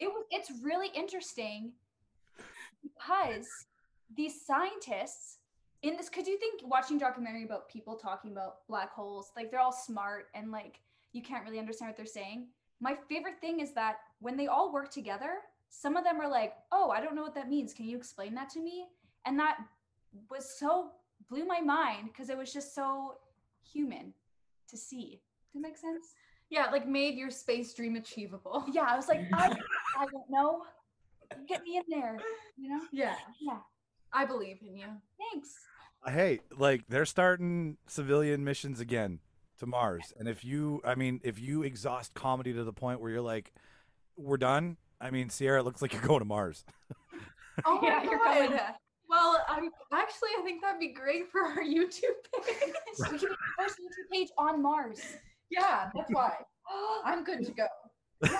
It 0.00 0.08
was 0.08 0.24
it's 0.30 0.50
really 0.62 0.88
interesting 0.96 1.72
because 2.82 3.46
these 4.16 4.44
scientists 4.44 5.38
in 5.82 5.96
this 5.96 6.08
could 6.08 6.26
you 6.26 6.38
think 6.38 6.62
watching 6.64 6.98
documentary 6.98 7.44
about 7.44 7.68
people 7.68 7.96
talking 7.96 8.32
about 8.32 8.66
black 8.68 8.92
holes 8.92 9.32
like 9.36 9.50
they're 9.50 9.60
all 9.60 9.72
smart 9.72 10.26
and 10.34 10.50
like 10.50 10.80
you 11.12 11.22
can't 11.22 11.44
really 11.44 11.58
understand 11.58 11.88
what 11.88 11.96
they're 11.96 12.06
saying 12.06 12.46
my 12.80 12.96
favorite 13.08 13.40
thing 13.40 13.60
is 13.60 13.72
that 13.72 13.96
when 14.20 14.36
they 14.36 14.46
all 14.46 14.72
work 14.72 14.90
together 14.90 15.38
some 15.68 15.96
of 15.96 16.04
them 16.04 16.20
are 16.20 16.28
like 16.28 16.54
oh 16.72 16.90
i 16.90 17.00
don't 17.00 17.14
know 17.14 17.22
what 17.22 17.34
that 17.34 17.48
means 17.48 17.72
can 17.72 17.86
you 17.86 17.96
explain 17.96 18.34
that 18.34 18.48
to 18.48 18.60
me 18.60 18.86
and 19.26 19.38
that 19.38 19.56
was 20.30 20.58
so 20.58 20.90
blew 21.28 21.44
my 21.46 21.60
mind 21.60 22.08
because 22.12 22.28
it 22.30 22.36
was 22.36 22.52
just 22.52 22.74
so 22.74 23.16
human 23.72 24.12
to 24.68 24.76
see 24.76 25.20
does 25.52 25.62
that 25.62 25.68
make 25.68 25.76
sense 25.76 26.14
Yeah, 26.50 26.70
like 26.70 26.86
made 26.88 27.14
your 27.14 27.30
space 27.30 27.72
dream 27.74 27.96
achievable. 27.96 28.64
yeah 28.72 28.84
i 28.88 28.96
was 28.96 29.08
like 29.08 29.20
i, 29.34 29.46
I 29.98 30.06
don't 30.06 30.28
know 30.30 30.62
get 31.48 31.62
me 31.64 31.76
in 31.78 31.84
there 31.88 32.18
you 32.56 32.68
know 32.68 32.80
Yeah. 32.92 33.14
yeah 33.40 33.58
I 34.14 34.26
believe 34.26 34.58
in 34.60 34.76
you. 34.76 34.86
thanks 35.18 35.54
uh, 36.04 36.10
Hey, 36.10 36.40
like 36.58 36.84
they're 36.88 37.06
starting 37.06 37.78
civilian 37.86 38.44
missions 38.44 38.78
again 38.80 39.20
to 39.58 39.66
Mars. 39.66 40.12
And 40.18 40.28
if 40.28 40.44
you, 40.44 40.82
I 40.84 40.96
mean, 40.96 41.20
if 41.24 41.38
you 41.40 41.62
exhaust 41.62 42.12
comedy 42.12 42.52
to 42.52 42.62
the 42.64 42.72
point 42.74 43.00
where 43.00 43.10
you're 43.10 43.22
like, 43.22 43.52
we're 44.18 44.36
done. 44.36 44.76
I 45.00 45.10
mean, 45.10 45.28
Ciera, 45.28 45.60
it 45.60 45.62
looks 45.62 45.80
like 45.80 45.94
you're 45.94 46.02
going 46.02 46.18
to 46.18 46.26
Mars. 46.26 46.64
Oh 47.64 47.80
Yeah, 47.82 48.00
my 48.00 48.04
you're 48.04 48.18
going 48.18 48.50
to- 48.50 48.74
Well, 49.12 49.44
I'm 49.48 49.68
actually 49.92 50.30
I 50.38 50.42
think 50.42 50.62
that'd 50.62 50.80
be 50.80 50.92
great 50.92 51.30
for 51.30 51.42
our 51.42 51.58
YouTube 51.62 52.18
page. 52.44 52.72
we 52.98 53.04
can 53.04 53.18
be 53.18 53.26
the 53.26 53.36
first 53.58 53.76
youtube 53.78 54.10
page 54.12 54.28
on 54.38 54.62
mars 54.62 55.00
yeah, 55.50 55.90
that's 55.94 56.10
why. 56.10 56.32
I'm 57.04 57.24
good 57.24 57.44
to 57.44 57.52
go. 57.52 57.66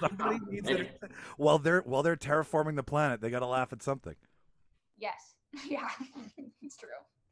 Somebody 0.00 0.38
needs 0.50 0.68
it. 0.68 1.00
While 1.36 1.58
they're 1.60 1.82
while 1.82 2.02
they're 2.02 2.16
terraforming 2.16 2.74
the 2.76 2.82
planet, 2.82 3.20
they 3.20 3.30
got 3.30 3.40
to 3.40 3.46
laugh 3.46 3.72
at 3.72 3.80
something. 3.82 4.16
yes 4.98 5.34
yeah 5.68 5.88
it's 6.62 6.76
true 6.76 6.88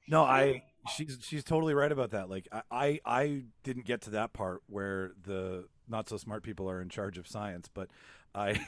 No, 0.09 0.23
I 0.23 0.63
she's 0.95 1.19
she's 1.23 1.43
totally 1.45 1.75
right 1.75 1.91
about 1.91 2.11
that. 2.11 2.31
Like 2.31 2.47
I 2.53 2.63
I, 2.71 3.01
I 3.05 3.43
didn't 3.65 3.85
get 3.85 4.03
to 4.03 4.11
that 4.11 4.33
part 4.33 4.63
where 4.69 5.13
the 5.25 5.65
not 5.89 6.09
so 6.09 6.17
smart 6.19 6.43
people 6.45 6.71
are 6.71 6.81
in 6.81 6.89
charge 6.89 7.19
of 7.19 7.27
science, 7.27 7.69
but 7.73 7.89
I 8.39 8.61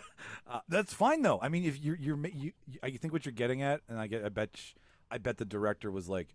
uh, 0.46 0.60
that's 0.68 0.94
fine 0.94 1.22
though. 1.22 1.38
I 1.40 1.48
mean, 1.48 1.64
if 1.64 1.78
you're 1.82 1.96
you're 1.96 2.18
you, 2.28 2.52
you 2.66 2.78
I 2.82 2.90
think 2.90 3.12
what 3.12 3.26
you're 3.26 3.32
getting 3.32 3.62
at, 3.62 3.82
and 3.88 3.98
I 3.98 4.06
get 4.06 4.24
I 4.24 4.28
bet 4.30 4.50
sh- 4.54 4.72
I 5.10 5.18
bet 5.18 5.38
the 5.38 5.44
director 5.44 5.90
was 5.90 6.08
like, 6.08 6.34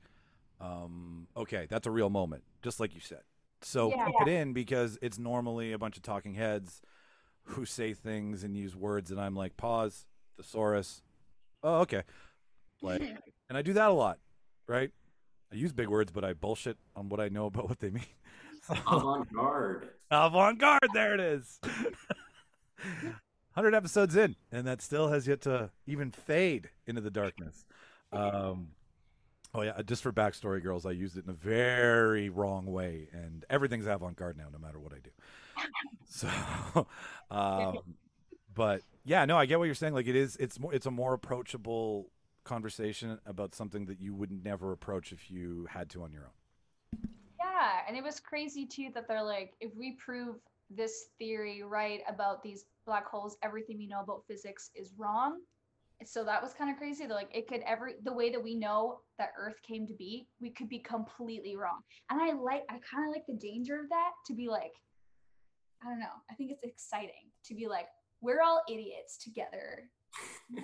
um, 0.62 1.28
okay, 1.36 1.68
that's 1.70 1.88
a 1.88 1.92
real 1.92 2.10
moment, 2.10 2.44
just 2.62 2.80
like 2.80 2.94
you 2.96 3.02
said. 3.02 3.22
So 3.62 3.90
Yeah. 3.90 4.06
keep 4.06 4.22
it 4.22 4.28
in 4.28 4.54
because 4.54 4.98
it's 5.02 5.18
normally 5.18 5.72
a 5.72 5.78
bunch 5.78 5.98
of 5.98 6.04
talking 6.04 6.36
heads 6.36 6.82
who 7.44 7.66
say 7.66 7.94
things 7.94 8.44
and 8.44 8.56
use 8.58 8.76
words, 8.76 9.12
and 9.12 9.20
I'm 9.20 9.36
like, 9.36 9.58
pause, 9.58 10.06
thesaurus. 10.38 11.02
Oh, 11.64 11.80
okay. 11.82 12.04
Like, 12.82 13.02
and 13.50 13.58
I 13.58 13.62
do 13.62 13.74
that 13.74 13.90
a 13.90 13.94
lot, 13.94 14.20
right? 14.68 14.92
I 15.52 15.56
use 15.56 15.72
big 15.74 15.90
words, 15.90 16.12
but 16.12 16.24
I 16.26 16.34
bullshit 16.34 16.78
on 16.96 17.10
what 17.10 17.20
I 17.20 17.30
know 17.30 17.46
about 17.48 17.70
what 17.70 17.80
they 17.80 17.90
mean. 17.92 18.06
Avant 18.88 19.28
garde. 19.34 19.90
Avant 20.12 20.58
garde, 20.58 20.90
there 20.94 21.14
it 21.14 21.20
is. 21.20 21.60
100 23.54 23.76
episodes 23.76 24.16
in, 24.16 24.36
and 24.52 24.66
that 24.68 24.82
still 24.82 25.10
has 25.10 25.28
yet 25.28 25.42
to 25.42 25.70
even 25.86 26.12
fade 26.12 26.70
into 26.88 27.02
the 27.02 27.12
darkness. 27.12 27.66
Um, 28.12 28.70
oh, 29.54 29.62
yeah, 29.62 29.82
just 29.86 30.02
for 30.02 30.12
backstory, 30.12 30.62
girls, 30.62 30.86
I 30.86 30.92
used 30.92 31.18
it 31.18 31.26
in 31.26 31.30
a 31.30 31.34
very 31.34 32.30
wrong 32.30 32.66
way, 32.66 33.10
and 33.12 33.46
everything's 33.50 33.86
avant 33.86 34.16
garde 34.16 34.38
now, 34.38 34.48
no 34.52 34.60
matter 34.60 34.80
what 34.80 34.94
I 34.94 35.00
do. 35.04 35.10
So, 36.06 36.28
um, 37.32 37.78
but 38.54 38.82
yeah, 39.04 39.26
no, 39.26 39.36
I 39.36 39.48
get 39.48 39.58
what 39.58 39.66
you're 39.66 39.74
saying. 39.74 39.94
Like, 39.94 40.08
it 40.08 40.16
is, 40.16 40.36
it's 40.36 40.60
more, 40.60 40.74
it's 40.74 40.86
a 40.86 40.92
more 40.92 41.14
approachable 41.14 42.12
conversation 42.44 43.20
about 43.26 43.56
something 43.56 43.86
that 43.86 44.00
you 44.00 44.14
would 44.14 44.32
never 44.44 44.72
approach 44.72 45.12
if 45.12 45.32
you 45.32 45.68
had 45.70 45.90
to 45.92 46.04
on 46.04 46.12
your 46.12 46.24
own. 46.24 47.10
Yeah, 47.40 47.80
and 47.88 47.98
it 47.98 48.04
was 48.04 48.20
crazy 48.20 48.66
too 48.66 48.90
that 48.94 49.08
they're 49.08 49.24
like, 49.24 49.54
if 49.60 49.72
we 49.76 49.94
prove 49.94 50.36
this 50.70 51.08
theory 51.18 51.64
right 51.64 52.02
about 52.08 52.44
these 52.44 52.66
black 52.86 53.08
holes, 53.08 53.38
everything 53.44 53.78
we 53.78 53.88
know 53.88 54.02
about 54.02 54.24
physics 54.28 54.72
is 54.76 54.94
wrong. 54.98 55.40
So 56.06 56.26
that 56.26 56.44
was 56.44 56.54
kind 56.54 56.70
of 56.70 56.78
crazy. 56.78 57.06
They're 57.06 57.16
like, 57.16 57.34
it 57.34 57.48
could 57.48 57.62
every 57.66 57.94
the 58.04 58.12
way 58.12 58.30
that 58.30 58.44
we 58.44 58.56
know 58.56 59.00
that 59.18 59.30
Earth 59.38 59.62
came 59.66 59.88
to 59.88 59.94
be, 59.94 60.28
we 60.42 60.50
could 60.50 60.68
be 60.68 60.80
completely 60.80 61.56
wrong. 61.56 61.80
And 62.10 62.22
I 62.22 62.34
like, 62.34 62.64
I 62.70 62.80
kind 62.80 63.08
of 63.08 63.14
like 63.14 63.26
the 63.26 63.36
danger 63.36 63.80
of 63.80 63.88
that 63.90 64.12
to 64.28 64.34
be 64.34 64.50
like, 64.50 64.74
I 65.82 65.88
don't 65.88 66.00
know. 66.00 66.06
I 66.30 66.34
think 66.34 66.52
it's 66.52 66.64
exciting 66.64 67.30
to 67.46 67.56
be 67.56 67.68
like, 67.68 67.88
we're 68.22 68.42
all 68.42 68.62
idiots 68.70 69.18
together. 69.18 69.90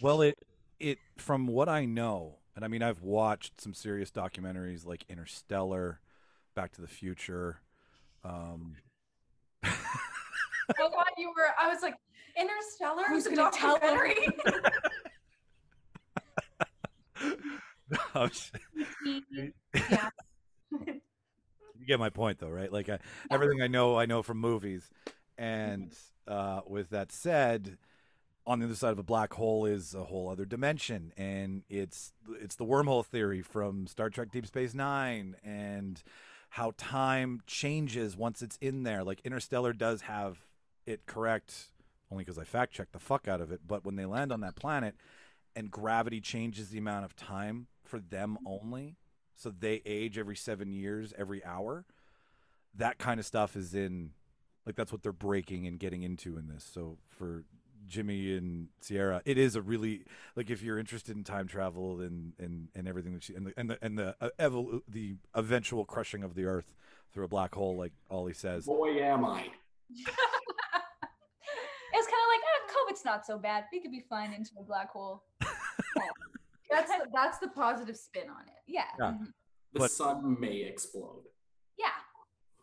Well, 0.00 0.22
it 0.22 0.38
it 0.78 0.98
from 1.18 1.46
what 1.46 1.68
I 1.68 1.84
know, 1.84 2.38
and 2.56 2.64
I 2.64 2.68
mean 2.68 2.82
I've 2.82 3.02
watched 3.02 3.60
some 3.60 3.74
serious 3.74 4.10
documentaries 4.10 4.86
like 4.86 5.04
Interstellar, 5.10 6.00
Back 6.54 6.72
to 6.72 6.80
the 6.80 6.88
Future. 6.88 7.60
Um, 8.24 8.76
thought 10.72 11.08
you 11.16 11.28
were. 11.36 11.48
I 11.58 11.68
was 11.68 11.82
like, 11.82 11.94
Interstellar 12.38 13.04
Who's 13.08 13.26
is 13.26 13.32
a 13.32 13.36
gonna 13.36 13.50
tell 13.52 13.78
them? 13.78 13.96
documentary. 13.96 14.28
oh, 18.14 18.28
shit. 18.28 19.54
yeah. 19.90 20.10
you 20.70 21.86
get 21.86 21.98
my 21.98 22.10
point, 22.10 22.38
though, 22.38 22.48
right? 22.48 22.72
Like 22.72 22.88
I, 22.88 22.98
everything 23.30 23.62
I 23.62 23.66
know, 23.66 23.98
I 23.98 24.06
know 24.06 24.22
from 24.22 24.38
movies. 24.38 24.88
And 25.36 25.92
uh, 26.28 26.60
with 26.66 26.90
that 26.90 27.12
said, 27.12 27.78
on 28.46 28.58
the 28.58 28.66
other 28.66 28.74
side 28.74 28.92
of 28.92 28.98
a 28.98 29.04
black 29.04 29.32
hole 29.32 29.66
is 29.66 29.94
a 29.94 30.04
whole 30.04 30.28
other 30.28 30.44
dimension, 30.44 31.12
and 31.16 31.62
it's 31.68 32.12
it's 32.40 32.56
the 32.56 32.64
wormhole 32.64 33.04
theory 33.04 33.42
from 33.42 33.86
Star 33.86 34.10
Trek: 34.10 34.30
Deep 34.32 34.46
Space 34.46 34.74
Nine, 34.74 35.36
and 35.44 36.02
how 36.50 36.72
time 36.76 37.40
changes 37.46 38.16
once 38.16 38.42
it's 38.42 38.58
in 38.60 38.82
there. 38.82 39.04
Like 39.04 39.20
Interstellar 39.24 39.72
does 39.72 40.02
have 40.02 40.44
it 40.90 41.06
correct, 41.06 41.70
only 42.10 42.24
because 42.24 42.38
I 42.38 42.44
fact 42.44 42.72
checked 42.72 42.92
the 42.92 42.98
fuck 42.98 43.28
out 43.28 43.40
of 43.40 43.50
it. 43.50 43.60
But 43.66 43.84
when 43.84 43.96
they 43.96 44.04
land 44.04 44.32
on 44.32 44.40
that 44.40 44.56
planet, 44.56 44.94
and 45.56 45.70
gravity 45.70 46.20
changes 46.20 46.68
the 46.68 46.78
amount 46.78 47.04
of 47.04 47.16
time 47.16 47.66
for 47.84 47.98
them 47.98 48.38
only, 48.46 48.96
so 49.34 49.50
they 49.50 49.82
age 49.86 50.18
every 50.18 50.36
seven 50.36 50.72
years, 50.72 51.12
every 51.16 51.44
hour. 51.44 51.84
That 52.74 52.98
kind 52.98 53.18
of 53.18 53.26
stuff 53.26 53.56
is 53.56 53.74
in, 53.74 54.10
like 54.66 54.76
that's 54.76 54.92
what 54.92 55.02
they're 55.02 55.12
breaking 55.12 55.66
and 55.66 55.78
getting 55.78 56.02
into 56.02 56.36
in 56.36 56.46
this. 56.46 56.68
So 56.72 56.98
for 57.08 57.44
Jimmy 57.86 58.36
and 58.36 58.68
Ciera, 58.82 59.22
it 59.24 59.38
is 59.38 59.56
a 59.56 59.62
really 59.62 60.04
like 60.36 60.50
if 60.50 60.62
you're 60.62 60.78
interested 60.78 61.16
in 61.16 61.24
time 61.24 61.48
travel 61.48 62.00
and 62.00 62.34
and, 62.38 62.68
and 62.74 62.86
everything 62.86 63.14
that 63.14 63.24
she 63.24 63.34
and 63.34 63.46
the 63.46 63.54
and 63.56 63.70
the 63.70 63.78
and 63.82 63.98
the 63.98 64.14
uh, 64.20 64.28
evol- 64.38 64.82
the 64.86 65.16
eventual 65.34 65.84
crushing 65.84 66.22
of 66.22 66.34
the 66.34 66.44
Earth 66.44 66.72
through 67.12 67.24
a 67.24 67.28
black 67.28 67.54
hole, 67.54 67.76
like 67.76 67.92
Ollie 68.08 68.34
says. 68.34 68.66
Boy, 68.66 69.00
am 69.02 69.24
I. 69.24 69.48
It 71.90 71.98
was 71.98 72.06
kind 72.06 72.22
of 72.22 72.30
like, 72.90 72.96
ah, 73.06 73.10
not 73.10 73.26
so 73.26 73.38
bad. 73.38 73.64
We 73.72 73.80
could 73.80 73.90
be 73.92 74.00
flying 74.08 74.32
into 74.32 74.50
a 74.58 74.62
black 74.62 74.90
hole. 74.90 75.24
that's 76.70 76.90
the, 76.90 77.06
that's 77.12 77.38
the 77.38 77.48
positive 77.48 77.96
spin 77.96 78.28
on 78.30 78.42
it. 78.46 78.54
Yeah. 78.66 78.84
Yeah. 78.98 79.06
mhm. 79.12 79.26
The 79.72 79.78
But- 79.80 79.90
sun 79.90 80.36
may 80.40 80.62
explode. 80.62 81.24
Yeah. 81.78 81.86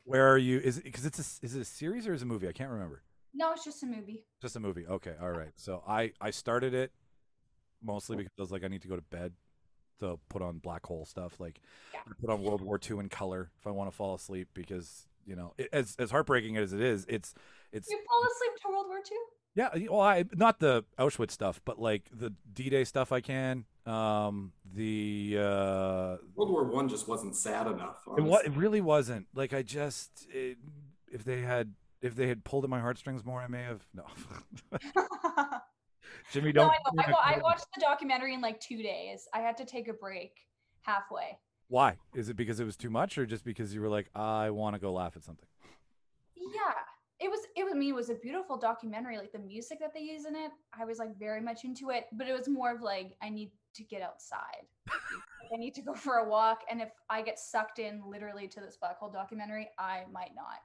Where 0.04 0.28
are 0.32 0.38
you? 0.38 0.60
Is 0.60 0.78
it 0.78 0.84
because 0.86 1.06
it's 1.06 1.20
a, 1.20 1.46
is 1.46 1.56
it 1.56 1.62
a 1.62 1.66
series 1.66 2.08
or 2.08 2.14
is 2.14 2.22
it 2.22 2.26
a 2.26 2.28
movie? 2.28 2.48
I 2.48 2.54
can't 2.54 2.70
remember. 2.72 3.04
No, 3.34 3.52
it's 3.52 3.64
just 3.66 3.84
a 3.84 3.86
movie. 3.86 4.26
Just 4.42 4.56
a 4.56 4.60
movie. 4.60 4.86
Okay, 4.88 5.14
all 5.22 5.32
right. 5.32 5.52
So 5.56 5.84
I 5.88 6.14
I 6.22 6.32
started 6.32 6.74
it 6.74 6.92
mostly 7.84 8.16
because 8.16 8.32
I 8.38 8.42
was 8.42 8.52
like 8.52 8.64
I 8.64 8.68
need 8.68 8.82
to 8.84 8.88
go 8.88 8.96
to 8.96 9.02
bed 9.02 9.34
to 10.00 10.18
put 10.30 10.42
on 10.42 10.60
black 10.60 10.86
hole 10.86 11.06
stuff. 11.06 11.40
Like 11.40 11.60
Yeah. 11.94 12.00
I 12.08 12.12
put 12.20 12.30
on 12.30 12.42
World 12.42 12.62
War 12.62 12.80
II 12.90 13.00
in 13.00 13.10
color 13.10 13.52
if 13.60 13.68
I 13.68 13.72
want 13.72 13.90
to 13.92 13.96
fall 13.96 14.16
asleep 14.16 14.50
because 14.54 15.08
you 15.26 15.36
know 15.36 15.54
it, 15.58 15.68
as 15.74 15.96
as 16.00 16.10
heartbreaking 16.12 16.56
as 16.58 16.72
it 16.74 16.80
is, 16.82 17.06
it's 17.10 17.34
it's 17.74 17.90
You 17.90 18.00
fall 18.08 18.24
asleep 18.24 18.62
to 18.64 18.70
World 18.70 18.86
War 18.88 18.98
II? 19.00 19.18
Yeah. 19.58 19.70
Well, 19.90 20.02
I 20.02 20.24
not 20.34 20.60
the 20.60 20.86
Auschwitz 21.00 21.32
stuff, 21.32 21.60
but 21.66 21.80
like 21.80 22.04
the 22.14 22.34
D 22.54 22.70
Day 22.70 22.84
stuff. 22.84 23.12
I 23.12 23.22
can. 23.22 23.66
Um, 23.88 24.52
the 24.72 25.38
uh, 25.40 26.18
World 26.36 26.52
War 26.52 26.64
One 26.66 26.88
just 26.88 27.08
wasn't 27.08 27.36
sad 27.36 27.66
enough. 27.68 28.02
it, 28.18 28.22
wa- 28.22 28.42
it 28.46 28.52
really 28.56 28.82
wasn't. 28.82 29.26
Like 29.34 29.54
I 29.54 29.64
just, 29.64 30.28
it, 30.30 30.58
if 31.12 31.24
they 31.24 31.42
had, 31.42 31.74
if 32.02 32.16
they 32.16 32.28
had 32.28 32.44
pulled 32.44 32.66
at 32.66 32.70
my 32.70 32.80
heartstrings 32.80 33.26
more, 33.26 33.42
I 33.42 33.48
may 33.48 33.64
have. 33.64 33.82
No, 33.96 34.06
Jimmy, 36.32 36.52
don't. 36.52 36.70
I. 36.70 36.78
I, 37.02 37.36
I 37.36 37.40
watched 37.42 37.66
the 37.74 37.82
documentary 37.82 38.36
in 38.36 38.42
like 38.42 38.60
two 38.60 38.84
days. 38.84 39.28
I 39.34 39.40
had 39.40 39.58
to 39.58 39.66
take 39.66 39.88
a 39.88 39.94
break 39.94 40.34
halfway. 40.82 41.40
Why? 41.70 41.98
Is 42.14 42.30
it 42.30 42.36
because 42.36 42.60
it 42.60 42.66
was 42.66 42.78
too 42.78 42.92
much, 42.92 43.18
or 43.18 43.26
just 43.26 43.44
because 43.44 43.74
you 43.74 43.82
were 43.82 43.90
like, 43.90 44.10
I 44.14 44.52
want 44.52 44.76
to 44.76 44.80
go 44.80 44.94
laugh 44.94 45.16
at 45.16 45.24
something? 45.24 45.48
Yeah, 46.36 46.74
it 47.20 47.30
was. 47.30 47.40
It 47.56 47.64
was. 47.64 47.74
I 47.74 47.78
mean, 47.78 47.90
it 47.90 47.96
was 47.96 48.10
a 48.10 48.16
beautiful 48.16 48.58
documentary. 48.58 49.18
Like 49.18 49.32
the 49.32 49.40
music 49.40 49.80
that 49.80 49.94
they 49.94 50.02
use 50.02 50.26
in 50.26 50.36
it, 50.36 50.52
I 50.78 50.86
was 50.86 51.00
like 51.00 51.18
very 51.18 51.42
much 51.42 51.64
into 51.64 51.90
it. 51.90 52.06
But 52.14 52.28
it 52.28 52.34
was 52.34 52.48
more 52.48 52.74
of 52.74 52.82
like 52.82 53.16
I 53.22 53.30
need 53.30 53.52
to 53.76 53.84
get 53.84 54.02
outside. 54.02 54.66
I 55.54 55.58
need 55.58 55.74
to 55.76 55.82
go 55.82 55.94
for 55.94 56.16
a 56.16 56.28
walk. 56.28 56.62
And 56.70 56.82
if 56.82 56.90
I 57.10 57.22
get 57.22 57.40
sucked 57.40 57.80
in 57.80 58.02
literally 58.06 58.48
to 58.50 58.60
this 58.60 58.78
black 58.78 58.98
hole 58.98 59.10
documentary, 59.10 59.70
I 59.78 60.04
might 60.12 60.32
not. 60.36 60.62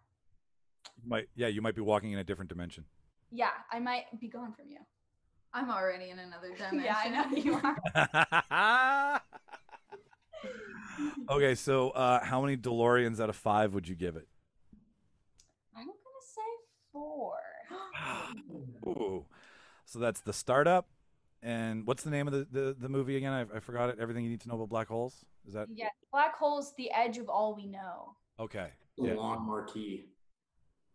You 1.02 1.08
might, 1.08 1.28
yeah, 1.34 1.48
you 1.48 1.62
might 1.62 1.74
be 1.74 1.80
walking 1.80 2.12
in 2.12 2.18
a 2.18 2.24
different 2.24 2.48
dimension. 2.48 2.84
Yeah, 3.30 3.50
I 3.70 3.78
might 3.78 4.04
be 4.20 4.28
gone 4.28 4.52
from 4.52 4.70
you. 4.70 4.78
I'm 5.54 5.70
already 5.70 6.10
in 6.10 6.18
another 6.18 6.54
dimension. 6.54 6.80
Yeah, 6.84 6.96
I 6.96 7.08
know 7.08 7.36
you 7.36 7.60
are. 7.62 9.22
okay, 11.36 11.54
so 11.54 11.90
uh, 11.90 12.24
how 12.24 12.40
many 12.40 12.56
DeLoreans 12.56 13.20
out 13.20 13.28
of 13.28 13.36
five 13.36 13.74
would 13.74 13.86
you 13.88 13.94
give 13.94 14.16
it? 14.16 14.26
I'm 17.12 17.76
gonna 18.26 18.42
say 18.48 18.72
four. 18.82 18.92
Ooh. 18.92 19.26
So 19.84 19.98
that's 19.98 20.20
the 20.20 20.32
startup. 20.32 20.86
And 21.42 21.86
what's 21.86 22.02
the 22.04 22.10
name 22.10 22.28
of 22.28 22.32
the, 22.32 22.46
the, 22.50 22.76
the 22.78 22.88
movie 22.88 23.16
again? 23.16 23.32
I, 23.32 23.56
I 23.56 23.60
forgot 23.60 23.88
it. 23.90 23.96
Everything 24.00 24.24
you 24.24 24.30
need 24.30 24.40
to 24.42 24.48
know 24.48 24.54
about 24.54 24.68
black 24.68 24.88
holes. 24.88 25.24
Is 25.46 25.54
that 25.54 25.68
Yeah, 25.74 25.88
black 26.12 26.36
hole's 26.36 26.72
the 26.76 26.90
edge 26.92 27.18
of 27.18 27.28
all 27.28 27.54
we 27.54 27.66
know. 27.66 28.14
okay? 28.38 28.68
The 28.96 29.04
Yeah. 29.04 29.14
long 29.14 29.46
marquee. 29.46 30.04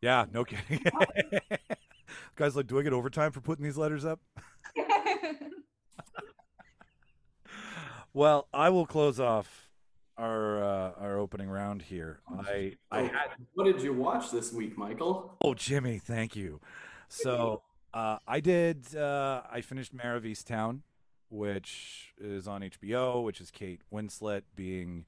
Yeah, 0.01 0.25
no 0.31 0.43
kidding. 0.45 0.81
Oh, 0.95 1.05
Guys, 2.35 2.55
like, 2.55 2.67
do 2.67 2.79
I 2.79 2.83
get 2.83 2.93
overtime 2.93 3.31
for 3.31 3.41
putting 3.41 3.63
these 3.65 3.77
letters 3.77 4.05
up? 4.05 4.19
Well, 8.13 8.47
I 8.53 8.69
will 8.69 8.85
close 8.87 9.19
off 9.19 9.66
our 10.17 10.63
uh, 10.63 10.91
our 10.99 11.17
opening 11.17 11.49
round 11.49 11.81
here. 11.81 12.19
I 12.47 12.73
I 12.91 13.01
had 13.01 13.29
what 13.53 13.65
did 13.65 13.81
you 13.81 13.93
watch 13.93 14.31
this 14.31 14.51
week, 14.51 14.77
Michael? 14.77 15.37
Oh, 15.41 15.53
Jimmy, 15.53 15.99
thank 15.99 16.35
you. 16.35 16.59
So 17.09 17.61
uh, 17.93 18.17
I 18.27 18.39
did. 18.39 18.95
Uh, 18.95 19.41
I 19.51 19.61
finished 19.61 19.93
Mare 19.93 20.15
of 20.15 20.23
Easttown, 20.23 20.81
which 21.29 22.13
is 22.19 22.47
on 22.47 22.61
HBO, 22.61 23.23
which 23.23 23.39
is 23.41 23.51
Kate 23.51 23.81
Winslet 23.93 24.43
being 24.55 25.05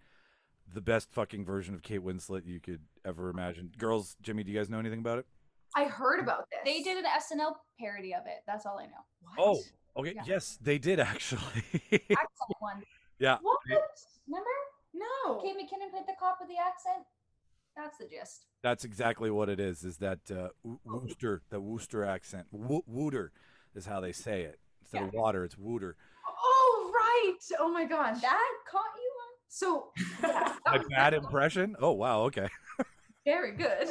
the 0.72 0.82
best 0.82 1.12
fucking 1.12 1.43
version 1.45 1.74
of 1.74 1.82
Kate 1.82 2.01
Winslet 2.03 2.45
you 2.45 2.60
could 2.60 2.82
ever 3.03 3.30
imagine. 3.30 3.72
Girls, 3.78 4.16
Jimmy, 4.22 4.43
do 4.43 4.51
you 4.51 4.57
guys 4.57 4.70
know 4.70 4.80
anything 4.80 4.99
about 4.99 5.20
it? 5.20 5.26
I 5.76 5.86
heard 5.86 6.20
about 6.20 6.45
this. 6.49 6.60
They 6.66 6.82
did 6.82 6.97
an 6.97 7.05
SNL 7.05 7.53
parody 7.80 8.14
of 8.14 8.22
it. 8.26 8.43
That's 8.47 8.66
all 8.66 8.80
I 8.80 8.86
know. 8.86 9.03
What? 9.36 9.38
Oh, 9.95 9.99
okay. 10.01 10.14
Yeah. 10.16 10.24
Yes, 10.26 10.57
they 10.62 10.78
did 10.78 10.99
actually. 10.99 11.64
Accent 11.91 12.55
one. 12.60 12.84
yeah. 13.20 13.38
What? 13.41 13.57
Remember? 14.28 14.49
No. 14.93 15.41
Kate 15.41 15.55
McKinnon 15.55 15.91
played 15.91 16.05
the 16.07 16.13
cop 16.19 16.37
with 16.39 16.49
the 16.49 16.55
accent. 16.57 17.05
That's 17.75 17.97
the 17.97 18.05
gist. 18.05 18.45
That's 18.63 18.83
exactly 18.83 19.29
what 19.31 19.47
it 19.49 19.59
is. 19.59 19.83
Is 19.83 19.97
that 19.97 20.19
uh, 20.31 20.49
Wo- 20.63 20.79
Worcester, 20.85 21.41
the 21.49 21.61
Wooster 21.61 22.03
accent? 22.03 22.47
Wo- 22.51 22.83
Wooter 22.87 23.31
is 23.75 23.85
how 23.85 23.99
they 24.01 24.11
say 24.11 24.41
it. 24.41 24.59
Instead 24.81 25.03
of 25.03 25.13
water, 25.13 25.45
it's 25.45 25.57
Wooter. 25.57 25.95
Oh 26.27 26.91
right. 26.93 27.37
Oh 27.59 27.71
my 27.71 27.85
gosh. 27.85 28.19
That 28.21 28.47
caught 28.69 28.81
you 28.97 29.11
on. 29.21 29.33
so 29.47 29.91
My 30.65 30.83
bad 30.89 31.13
impression. 31.13 31.75
Oh 31.79 31.91
wow. 31.91 32.23
Okay. 32.23 32.47
very 33.25 33.51
good. 33.55 33.87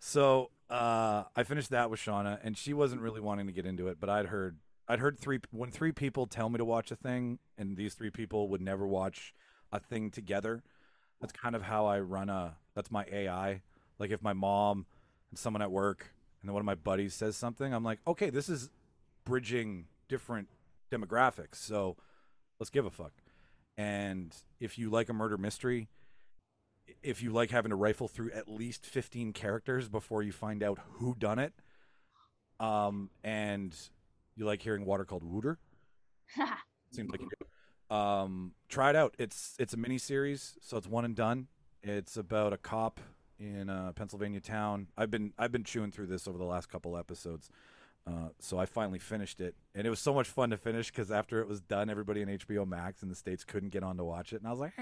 So 0.00 0.50
uh, 0.70 1.24
I 1.34 1.42
finished 1.44 1.70
that 1.70 1.90
with 1.90 1.98
Shauna, 2.00 2.38
and 2.42 2.56
she 2.56 2.74
wasn't 2.74 3.00
really 3.00 3.20
wanting 3.20 3.46
to 3.46 3.52
get 3.52 3.66
into 3.66 3.88
it, 3.88 3.98
but 3.98 4.08
I'd 4.10 4.26
heard 4.26 4.58
I'd 4.88 5.00
heard 5.00 5.18
three 5.18 5.40
when 5.50 5.70
three 5.70 5.92
people 5.92 6.26
tell 6.26 6.48
me 6.48 6.58
to 6.58 6.64
watch 6.64 6.90
a 6.90 6.96
thing, 6.96 7.38
and 7.58 7.76
these 7.76 7.94
three 7.94 8.10
people 8.10 8.48
would 8.48 8.62
never 8.62 8.86
watch 8.86 9.34
a 9.70 9.78
thing 9.78 10.10
together. 10.10 10.62
That's 11.20 11.32
kind 11.32 11.54
of 11.54 11.62
how 11.62 11.86
I 11.86 12.00
run 12.00 12.30
a. 12.30 12.56
That's 12.74 12.90
my 12.90 13.04
AI. 13.10 13.62
Like 13.98 14.10
if 14.10 14.22
my 14.22 14.32
mom 14.32 14.86
and 15.30 15.38
someone 15.38 15.62
at 15.62 15.70
work, 15.70 16.14
and 16.40 16.48
then 16.48 16.54
one 16.54 16.60
of 16.60 16.66
my 16.66 16.74
buddies 16.74 17.14
says 17.14 17.36
something, 17.36 17.74
I'm 17.74 17.84
like, 17.84 17.98
okay, 18.06 18.30
this 18.30 18.48
is 18.48 18.70
bridging 19.24 19.86
different 20.08 20.48
demographics, 20.90 21.56
so 21.56 21.96
let's 22.58 22.70
give 22.70 22.86
a 22.86 22.90
fuck. 22.90 23.12
And 23.76 24.34
if 24.58 24.78
you 24.78 24.88
like 24.88 25.08
a 25.08 25.12
murder 25.12 25.36
mystery, 25.36 25.88
if 27.02 27.22
you 27.22 27.30
like 27.30 27.50
having 27.50 27.70
to 27.70 27.76
rifle 27.76 28.08
through 28.08 28.30
at 28.32 28.48
least 28.48 28.86
15 28.86 29.32
characters 29.32 29.88
before 29.88 30.22
you 30.22 30.32
find 30.32 30.62
out 30.62 30.78
who 30.94 31.14
done 31.14 31.38
it 31.38 31.52
um 32.60 33.10
and 33.22 33.76
you 34.38 34.46
like 34.46 34.62
hearing 34.62 34.84
water 34.84 35.04
called 35.04 35.24
wooter? 35.24 35.58
On. 36.38 36.48
seems 36.92 37.10
like 37.10 37.20
you 37.20 37.28
do. 37.38 37.94
Um 37.94 38.52
try 38.68 38.90
it 38.90 38.96
out. 38.96 39.14
It's 39.18 39.54
it's 39.58 39.74
a 39.74 39.76
mini 39.76 39.98
series 39.98 40.56
so 40.60 40.76
it's 40.76 40.86
one 40.86 41.04
and 41.04 41.14
done. 41.14 41.48
It's 41.82 42.16
about 42.16 42.52
a 42.52 42.58
cop 42.58 43.00
in 43.38 43.68
a 43.68 43.92
pennsylvania 43.94 44.40
town. 44.40 44.88
I've 44.96 45.10
been 45.10 45.32
i've 45.38 45.52
been 45.52 45.64
chewing 45.64 45.90
through 45.90 46.06
this 46.06 46.28
over 46.28 46.38
the 46.38 46.44
last 46.44 46.68
couple 46.68 46.96
episodes 46.96 47.50
uh, 48.08 48.28
so 48.38 48.58
I 48.58 48.64
finally 48.64 48.98
finished 48.98 49.40
it, 49.40 49.54
and 49.74 49.86
it 49.86 49.90
was 49.90 49.98
so 49.98 50.14
much 50.14 50.28
fun 50.28 50.48
to 50.50 50.56
finish 50.56 50.90
because 50.90 51.10
after 51.10 51.40
it 51.40 51.48
was 51.48 51.60
done, 51.60 51.90
everybody 51.90 52.22
in 52.22 52.28
HBO 52.28 52.66
Max 52.66 53.02
in 53.02 53.10
the 53.10 53.14
states 53.14 53.44
couldn't 53.44 53.68
get 53.68 53.82
on 53.82 53.98
to 53.98 54.04
watch 54.04 54.32
it, 54.32 54.40
and 54.40 54.46
I 54.46 54.50
was 54.50 54.60
like, 54.60 54.72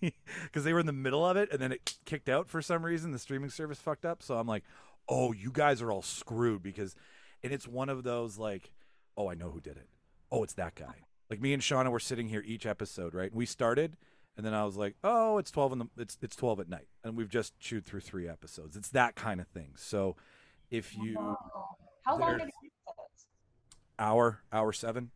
because 0.44 0.62
they 0.62 0.72
were 0.72 0.78
in 0.78 0.86
the 0.86 0.92
middle 0.92 1.26
of 1.26 1.36
it, 1.36 1.50
and 1.50 1.60
then 1.60 1.72
it 1.72 1.96
kicked 2.04 2.28
out 2.28 2.48
for 2.48 2.62
some 2.62 2.84
reason. 2.84 3.10
The 3.10 3.18
streaming 3.18 3.50
service 3.50 3.78
fucked 3.78 4.04
up, 4.04 4.22
so 4.22 4.36
I'm 4.38 4.46
like, 4.46 4.62
oh, 5.08 5.32
you 5.32 5.50
guys 5.50 5.82
are 5.82 5.90
all 5.90 6.02
screwed 6.02 6.62
because, 6.62 6.94
and 7.42 7.52
it's 7.52 7.66
one 7.68 7.88
of 7.88 8.02
those 8.04 8.38
like, 8.38 8.72
oh, 9.16 9.28
I 9.30 9.34
know 9.34 9.50
who 9.50 9.60
did 9.60 9.76
it. 9.76 9.88
Oh, 10.30 10.42
it's 10.42 10.54
that 10.54 10.74
guy. 10.74 10.94
Like 11.30 11.40
me 11.40 11.52
and 11.52 11.62
Shauna 11.62 11.90
were 11.90 12.00
sitting 12.00 12.28
here 12.28 12.42
each 12.46 12.64
episode, 12.66 13.14
right? 13.14 13.34
We 13.34 13.44
started, 13.46 13.96
and 14.36 14.44
then 14.46 14.54
I 14.54 14.64
was 14.64 14.76
like, 14.76 14.96
oh, 15.04 15.38
it's 15.38 15.50
twelve 15.50 15.72
in 15.72 15.78
the 15.78 15.86
it's 15.98 16.16
it's 16.22 16.36
twelve 16.36 16.58
at 16.60 16.68
night, 16.68 16.88
and 17.04 17.16
we've 17.16 17.28
just 17.28 17.58
chewed 17.58 17.84
through 17.84 18.00
three 18.00 18.28
episodes. 18.28 18.76
It's 18.76 18.88
that 18.90 19.14
kind 19.14 19.40
of 19.40 19.46
thing. 19.48 19.72
So, 19.76 20.16
if 20.70 20.96
you 20.96 21.14
How 22.04 22.16
long 22.18 22.38
did 22.38 22.48
it 22.48 22.54
episodes? 22.86 23.26
hour 23.98 24.40
hour 24.52 24.72
seven, 24.72 25.10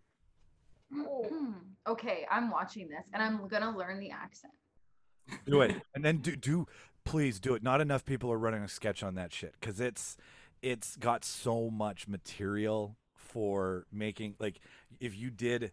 Hmm. 0.93 1.53
okay, 1.89 2.27
I'm 2.31 2.51
watching 2.51 2.89
this 2.89 3.05
and 3.15 3.23
I'm 3.23 3.49
gonna 3.49 3.77
learn 3.77 3.99
the 4.01 4.11
accent. 4.11 4.53
do 5.47 5.63
it, 5.63 5.81
and 5.95 6.05
then 6.05 6.19
do 6.19 6.37
do 6.37 6.67
please 7.05 7.41
do 7.41 7.55
it. 7.55 7.63
Not 7.63 7.81
enough 7.81 8.05
people 8.05 8.31
are 8.31 8.39
running 8.39 8.63
a 8.63 8.69
sketch 8.69 9.03
on 9.03 9.15
that 9.15 9.33
shit 9.33 9.55
because 9.61 9.81
it's 9.81 10.17
it's 10.63 10.97
got 10.97 11.25
so 11.25 11.69
much 11.71 12.09
material 12.09 12.97
for 13.15 13.87
making 13.93 14.35
like 14.39 14.61
if 15.01 15.17
you 15.17 15.31
did 15.31 15.73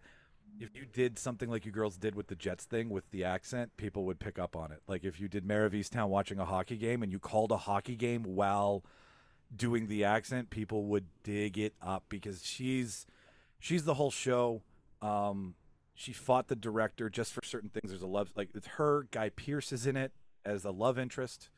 if 0.59 0.75
you 0.75 0.85
did 0.85 1.19
something 1.19 1.49
like 1.49 1.65
you 1.65 1.71
girls 1.71 1.97
did 1.97 2.15
with 2.15 2.27
the 2.27 2.35
Jets 2.35 2.65
thing 2.65 2.89
with 2.89 3.09
the 3.11 3.23
accent, 3.23 3.71
people 3.77 4.05
would 4.05 4.19
pick 4.19 4.39
up 4.39 4.55
on 4.55 4.71
it. 4.71 4.81
Like 4.87 5.03
if 5.03 5.19
you 5.19 5.27
did 5.27 5.45
Mare 5.45 5.69
watching 6.07 6.39
a 6.39 6.45
hockey 6.45 6.75
game 6.75 7.03
and 7.03 7.11
you 7.11 7.19
called 7.19 7.51
a 7.51 7.57
hockey 7.57 7.95
game 7.95 8.23
while 8.23 8.83
doing 9.55 9.87
the 9.87 10.03
accent, 10.03 10.49
people 10.49 10.85
would 10.85 11.05
dig 11.23 11.57
it 11.57 11.75
up 11.81 12.05
because 12.09 12.45
she's 12.45 13.05
she's 13.59 13.83
the 13.85 13.93
whole 13.95 14.11
show. 14.11 14.63
Um, 15.01 15.55
she 15.93 16.13
fought 16.13 16.47
the 16.47 16.55
director 16.55 17.09
just 17.09 17.33
for 17.33 17.43
certain 17.43 17.69
things. 17.69 17.91
There's 17.91 18.01
a 18.01 18.07
love 18.07 18.31
like 18.35 18.49
it's 18.55 18.67
her. 18.67 19.07
Guy 19.11 19.29
Pearce 19.29 19.71
is 19.71 19.85
in 19.85 19.95
it 19.95 20.13
as 20.45 20.65
a 20.65 20.71
love 20.71 20.97
interest. 20.97 21.49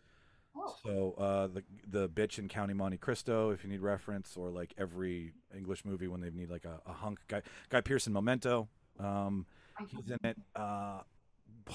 Oh. 0.55 0.75
So 0.83 1.15
uh, 1.17 1.47
the 1.47 1.63
the 1.87 2.09
bitch 2.09 2.37
in 2.39 2.47
Count 2.47 2.71
of 2.71 2.77
Monte 2.77 2.97
Cristo, 2.97 3.51
if 3.51 3.63
you 3.63 3.69
need 3.69 3.81
reference, 3.81 4.35
or 4.35 4.49
like 4.49 4.73
every 4.77 5.33
English 5.55 5.85
movie 5.85 6.07
when 6.07 6.21
they 6.21 6.29
need 6.29 6.49
like 6.49 6.65
a, 6.65 6.81
a 6.85 6.93
hunk 6.93 7.19
guy. 7.27 7.41
Guy 7.69 7.81
Pearce 7.81 8.07
in 8.07 8.13
Memento, 8.13 8.67
um, 8.99 9.45
he's 9.87 10.09
in 10.09 10.17
it. 10.23 10.37
Uh, 10.55 10.99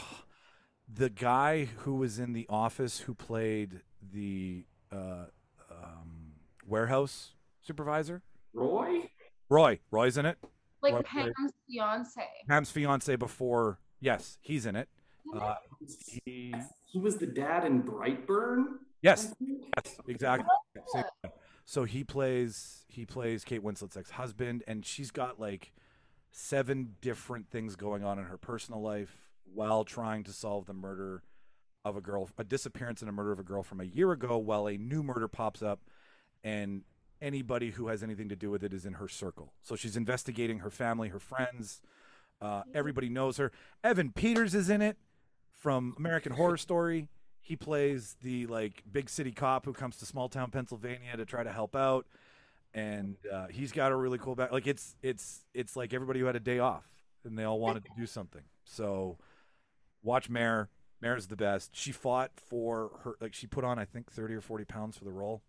the 0.92 1.08
guy 1.08 1.64
who 1.78 1.94
was 1.94 2.18
in 2.18 2.32
The 2.32 2.46
Office 2.48 3.00
who 3.00 3.14
played 3.14 3.80
the 4.12 4.64
uh, 4.92 5.26
um, 5.70 6.32
warehouse 6.66 7.32
supervisor, 7.62 8.22
Roy? 8.52 9.10
Roy. 9.48 9.80
Roy's 9.90 10.18
in 10.18 10.26
it. 10.26 10.38
Like 10.82 10.92
What- 10.92 11.06
Pam's 11.06 11.52
fiance. 11.68 12.20
Pam's 12.48 12.70
fiance 12.70 13.16
before. 13.16 13.78
Yes, 14.00 14.38
he's 14.40 14.66
in 14.66 14.76
it. 14.76 14.88
Uh, 15.34 15.54
he, 16.24 16.54
He 16.96 17.02
was 17.02 17.18
the 17.18 17.26
dad 17.26 17.66
in 17.66 17.82
Brightburn? 17.82 18.78
yes, 19.02 19.34
yes, 19.38 20.00
exactly. 20.08 20.46
Same 20.86 21.04
guy. 21.22 21.30
So 21.66 21.84
he 21.84 22.04
plays 22.04 22.86
he 22.88 23.04
plays 23.04 23.44
Kate 23.44 23.62
Winslet's 23.62 23.98
ex 23.98 24.12
husband, 24.12 24.64
and 24.66 24.82
she's 24.82 25.10
got 25.10 25.38
like 25.38 25.74
seven 26.30 26.94
different 27.02 27.50
things 27.50 27.76
going 27.76 28.02
on 28.02 28.18
in 28.18 28.24
her 28.24 28.38
personal 28.38 28.80
life 28.80 29.28
while 29.52 29.84
trying 29.84 30.24
to 30.24 30.32
solve 30.32 30.64
the 30.64 30.72
murder 30.72 31.22
of 31.84 31.98
a 31.98 32.00
girl, 32.00 32.30
a 32.38 32.44
disappearance 32.44 33.02
and 33.02 33.10
a 33.10 33.12
murder 33.12 33.30
of 33.30 33.38
a 33.38 33.44
girl 33.44 33.62
from 33.62 33.82
a 33.82 33.84
year 33.84 34.10
ago. 34.12 34.38
While 34.38 34.66
a 34.66 34.78
new 34.78 35.02
murder 35.02 35.28
pops 35.28 35.62
up, 35.62 35.80
and 36.42 36.80
anybody 37.20 37.72
who 37.72 37.88
has 37.88 38.02
anything 38.02 38.30
to 38.30 38.36
do 38.36 38.50
with 38.50 38.64
it 38.64 38.72
is 38.72 38.86
in 38.86 38.94
her 38.94 39.08
circle. 39.08 39.52
So 39.60 39.76
she's 39.76 39.98
investigating 39.98 40.60
her 40.60 40.70
family, 40.70 41.10
her 41.10 41.20
friends. 41.20 41.82
Uh, 42.40 42.62
everybody 42.74 43.10
knows 43.10 43.36
her. 43.36 43.52
Evan 43.84 44.12
Peters 44.12 44.54
is 44.54 44.70
in 44.70 44.80
it 44.80 44.96
from 45.66 45.96
American 45.98 46.30
Horror 46.30 46.58
Story. 46.58 47.08
He 47.40 47.56
plays 47.56 48.14
the 48.22 48.46
like 48.46 48.84
big 48.92 49.10
city 49.10 49.32
cop 49.32 49.64
who 49.64 49.72
comes 49.72 49.96
to 49.96 50.06
small 50.06 50.28
town 50.28 50.52
Pennsylvania 50.52 51.16
to 51.16 51.24
try 51.24 51.42
to 51.42 51.50
help 51.50 51.74
out, 51.74 52.06
and 52.72 53.16
uh, 53.32 53.48
he's 53.48 53.72
got 53.72 53.90
a 53.90 53.96
really 53.96 54.16
cool 54.16 54.36
back. 54.36 54.52
Like 54.52 54.68
it's 54.68 54.94
it's 55.02 55.40
it's 55.54 55.74
like 55.74 55.92
everybody 55.92 56.20
who 56.20 56.26
had 56.26 56.36
a 56.36 56.40
day 56.40 56.60
off 56.60 56.84
and 57.24 57.36
they 57.36 57.42
all 57.42 57.58
wanted 57.58 57.84
to 57.84 57.90
do 57.98 58.06
something. 58.06 58.42
So 58.62 59.18
watch 60.04 60.30
Mare. 60.30 60.68
Mare's 61.00 61.26
the 61.26 61.34
best. 61.34 61.74
She 61.74 61.90
fought 61.90 62.30
for 62.36 63.00
her 63.02 63.16
like 63.20 63.34
she 63.34 63.48
put 63.48 63.64
on 63.64 63.76
I 63.76 63.86
think 63.86 64.08
thirty 64.08 64.34
or 64.34 64.40
forty 64.40 64.64
pounds 64.64 64.96
for 64.96 65.04
the 65.04 65.10
role 65.10 65.42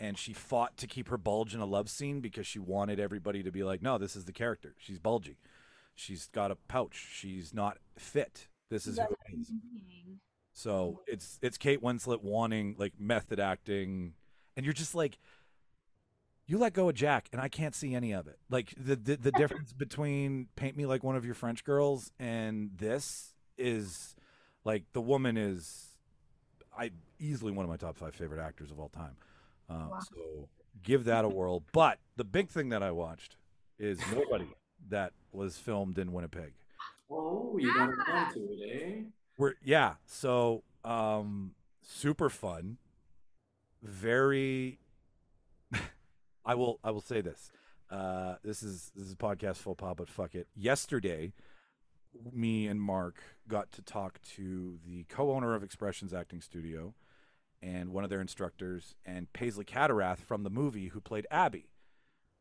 and 0.00 0.16
she 0.16 0.32
fought 0.32 0.78
to 0.78 0.86
keep 0.86 1.08
her 1.08 1.18
bulge 1.18 1.54
in 1.54 1.60
a 1.60 1.66
love 1.66 1.90
scene 1.90 2.20
because 2.20 2.46
she 2.46 2.58
wanted 2.58 2.98
everybody 2.98 3.42
to 3.42 3.52
be 3.52 3.64
like, 3.64 3.82
no, 3.82 3.98
this 3.98 4.16
is 4.16 4.24
the 4.24 4.32
character. 4.32 4.74
She's 4.78 4.98
bulgy. 4.98 5.36
She's 5.94 6.30
got 6.32 6.50
a 6.50 6.56
pouch. 6.56 7.08
She's 7.12 7.52
not 7.52 7.76
fit. 7.98 8.48
This 8.70 8.86
is 8.86 8.98
who 8.98 9.04
it 9.04 9.38
is. 9.38 9.50
So 10.52 11.02
it's 11.06 11.38
it's 11.42 11.56
Kate 11.56 11.80
Winslet 11.82 12.22
wanting 12.22 12.74
like 12.78 12.94
method 12.98 13.38
acting, 13.38 14.14
and 14.56 14.66
you're 14.66 14.72
just 14.72 14.94
like, 14.94 15.18
you 16.46 16.58
let 16.58 16.72
go 16.72 16.88
of 16.88 16.96
Jack, 16.96 17.28
and 17.32 17.40
I 17.40 17.48
can't 17.48 17.74
see 17.74 17.94
any 17.94 18.12
of 18.12 18.26
it. 18.26 18.38
Like 18.50 18.74
the 18.76 18.96
the, 18.96 19.16
the 19.16 19.32
difference 19.36 19.72
between 19.72 20.48
Paint 20.56 20.76
Me 20.76 20.84
Like 20.84 21.04
One 21.04 21.14
of 21.16 21.24
Your 21.24 21.34
French 21.34 21.62
Girls 21.64 22.10
and 22.18 22.70
this 22.76 23.34
is 23.56 24.16
like 24.64 24.84
the 24.92 25.00
woman 25.00 25.36
is, 25.36 25.86
I 26.76 26.90
easily 27.18 27.52
one 27.52 27.64
of 27.64 27.70
my 27.70 27.76
top 27.76 27.96
five 27.96 28.14
favorite 28.14 28.40
actors 28.40 28.70
of 28.70 28.78
all 28.80 28.88
time. 28.88 29.16
Um, 29.70 29.90
Wow. 29.90 30.00
So 30.00 30.48
give 30.82 31.04
that 31.04 31.24
a 31.24 31.28
whirl. 31.28 31.62
But 31.72 31.98
the 32.16 32.24
big 32.24 32.48
thing 32.48 32.68
that 32.70 32.82
I 32.82 32.90
watched 32.90 33.36
is 33.78 34.00
Nobody 34.12 34.48
that 34.88 35.12
was 35.32 35.56
filmed 35.58 35.98
in 35.98 36.12
Winnipeg. 36.12 36.52
Oh, 37.10 37.56
you 37.58 37.72
got 37.72 37.88
around 37.88 37.98
to 37.98 38.04
come 38.04 38.34
to 38.34 38.52
it, 38.52 38.82
eh? 38.82 39.02
We're 39.36 39.54
yeah, 39.62 39.94
so 40.06 40.64
um 40.84 41.52
super 41.82 42.28
fun. 42.28 42.78
Very 43.82 44.78
I 46.44 46.54
will 46.54 46.80
I 46.82 46.90
will 46.90 47.00
say 47.00 47.20
this. 47.20 47.50
Uh 47.90 48.36
this 48.42 48.62
is 48.62 48.90
this 48.94 49.06
is 49.06 49.12
a 49.12 49.16
podcast 49.16 49.56
full 49.56 49.74
pop, 49.74 49.96
but 49.98 50.10
fuck 50.10 50.34
it. 50.34 50.48
Yesterday, 50.54 51.32
me 52.32 52.66
and 52.66 52.80
Mark 52.80 53.22
got 53.46 53.70
to 53.72 53.82
talk 53.82 54.20
to 54.36 54.78
the 54.84 55.04
co-owner 55.04 55.54
of 55.54 55.62
Expressions 55.62 56.12
Acting 56.12 56.40
Studio 56.40 56.94
and 57.60 57.90
one 57.90 58.04
of 58.04 58.10
their 58.10 58.20
instructors 58.20 58.94
and 59.04 59.32
Paisley 59.32 59.64
Cadorath 59.64 60.18
from 60.18 60.42
the 60.42 60.50
movie 60.50 60.88
who 60.88 61.00
played 61.00 61.26
Abby, 61.30 61.70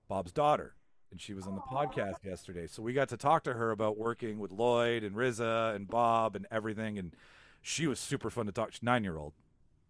Bob's 0.08 0.32
daughter. 0.32 0.76
And 1.12 1.22
she 1.22 1.34
was 1.34 1.48
on 1.48 1.56
the 1.56 1.62
podcast 1.62 2.24
yesterday. 2.24 2.68
So 2.68 2.82
we 2.82 2.94
got 2.94 3.10
to 3.10 3.18
talk 3.18 3.44
to 3.46 3.54
her 3.54 3.72
about 3.72 3.98
working 3.98 4.40
with 4.40 4.52
Lloyd 4.52 5.04
and 5.04 5.16
RZA 5.16 5.76
and 5.76 5.88
Bob 5.88 6.36
and 6.36 6.46
everything. 6.52 6.98
And 6.98 7.14
she 7.62 7.88
was 7.88 8.00
super 8.00 8.30
fun 8.30 8.46
to 8.46 8.52
talk. 8.52 8.74
She's 8.74 8.84
nine 8.84 9.04
year 9.04 9.18
old. 9.18 9.34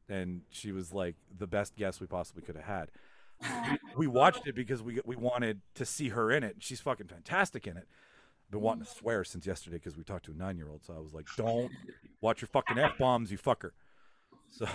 And 0.08 0.42
she 0.50 0.72
was 0.72 0.94
like 0.94 1.16
the 1.38 1.48
best 1.48 1.76
guest 1.76 2.00
we 2.00 2.08
possibly 2.08 2.44
could 2.44 2.56
have 2.56 2.66
had. 2.66 2.92
We, 3.96 4.08
watched 4.08 4.48
it 4.48 4.56
because 4.56 4.82
we 4.82 5.00
we 5.06 5.16
wanted 5.16 5.62
to 5.76 5.86
see 5.86 6.10
her 6.10 6.32
in 6.32 6.44
it. 6.44 6.58
She's 6.60 6.80
fucking 6.80 7.08
fantastic 7.08 7.68
in 7.68 7.78
it. 7.78 7.88
Been 8.50 8.62
wanting 8.62 8.86
to 8.86 8.90
swear 8.92 9.24
since 9.24 9.46
yesterday 9.46 9.78
because 9.78 9.98
we 9.98 10.04
talked 10.04 10.26
to 10.26 10.32
a 10.32 10.36
nine 10.36 10.58
year 10.58 10.70
old. 10.70 10.84
So 10.86 10.94
I 10.96 11.00
was 11.00 11.14
like, 11.14 11.28
don't 11.36 11.72
watch 12.22 12.42
your 12.42 12.48
fucking 12.48 12.78
F 12.78 12.98
bombs, 12.98 13.32
you 13.32 13.38
fucker. 13.38 13.72
So, 14.52 14.68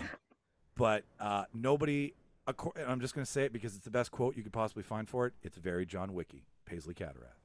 but 0.76 1.04
uh, 1.18 1.44
nobody, 1.54 2.14
I'm 2.46 3.00
just 3.00 3.14
going 3.14 3.24
to 3.24 3.30
say 3.30 3.44
it 3.44 3.52
because 3.52 3.76
it's 3.76 3.84
the 3.84 3.90
best 3.90 4.10
quote 4.10 4.36
you 4.36 4.42
could 4.42 4.52
possibly 4.52 4.82
find 4.82 5.08
for 5.08 5.26
it. 5.26 5.34
It's 5.42 5.56
very 5.56 5.86
John 5.86 6.12
Wicky, 6.12 6.44
Paisley 6.66 6.94
Cadorath. 6.94 7.38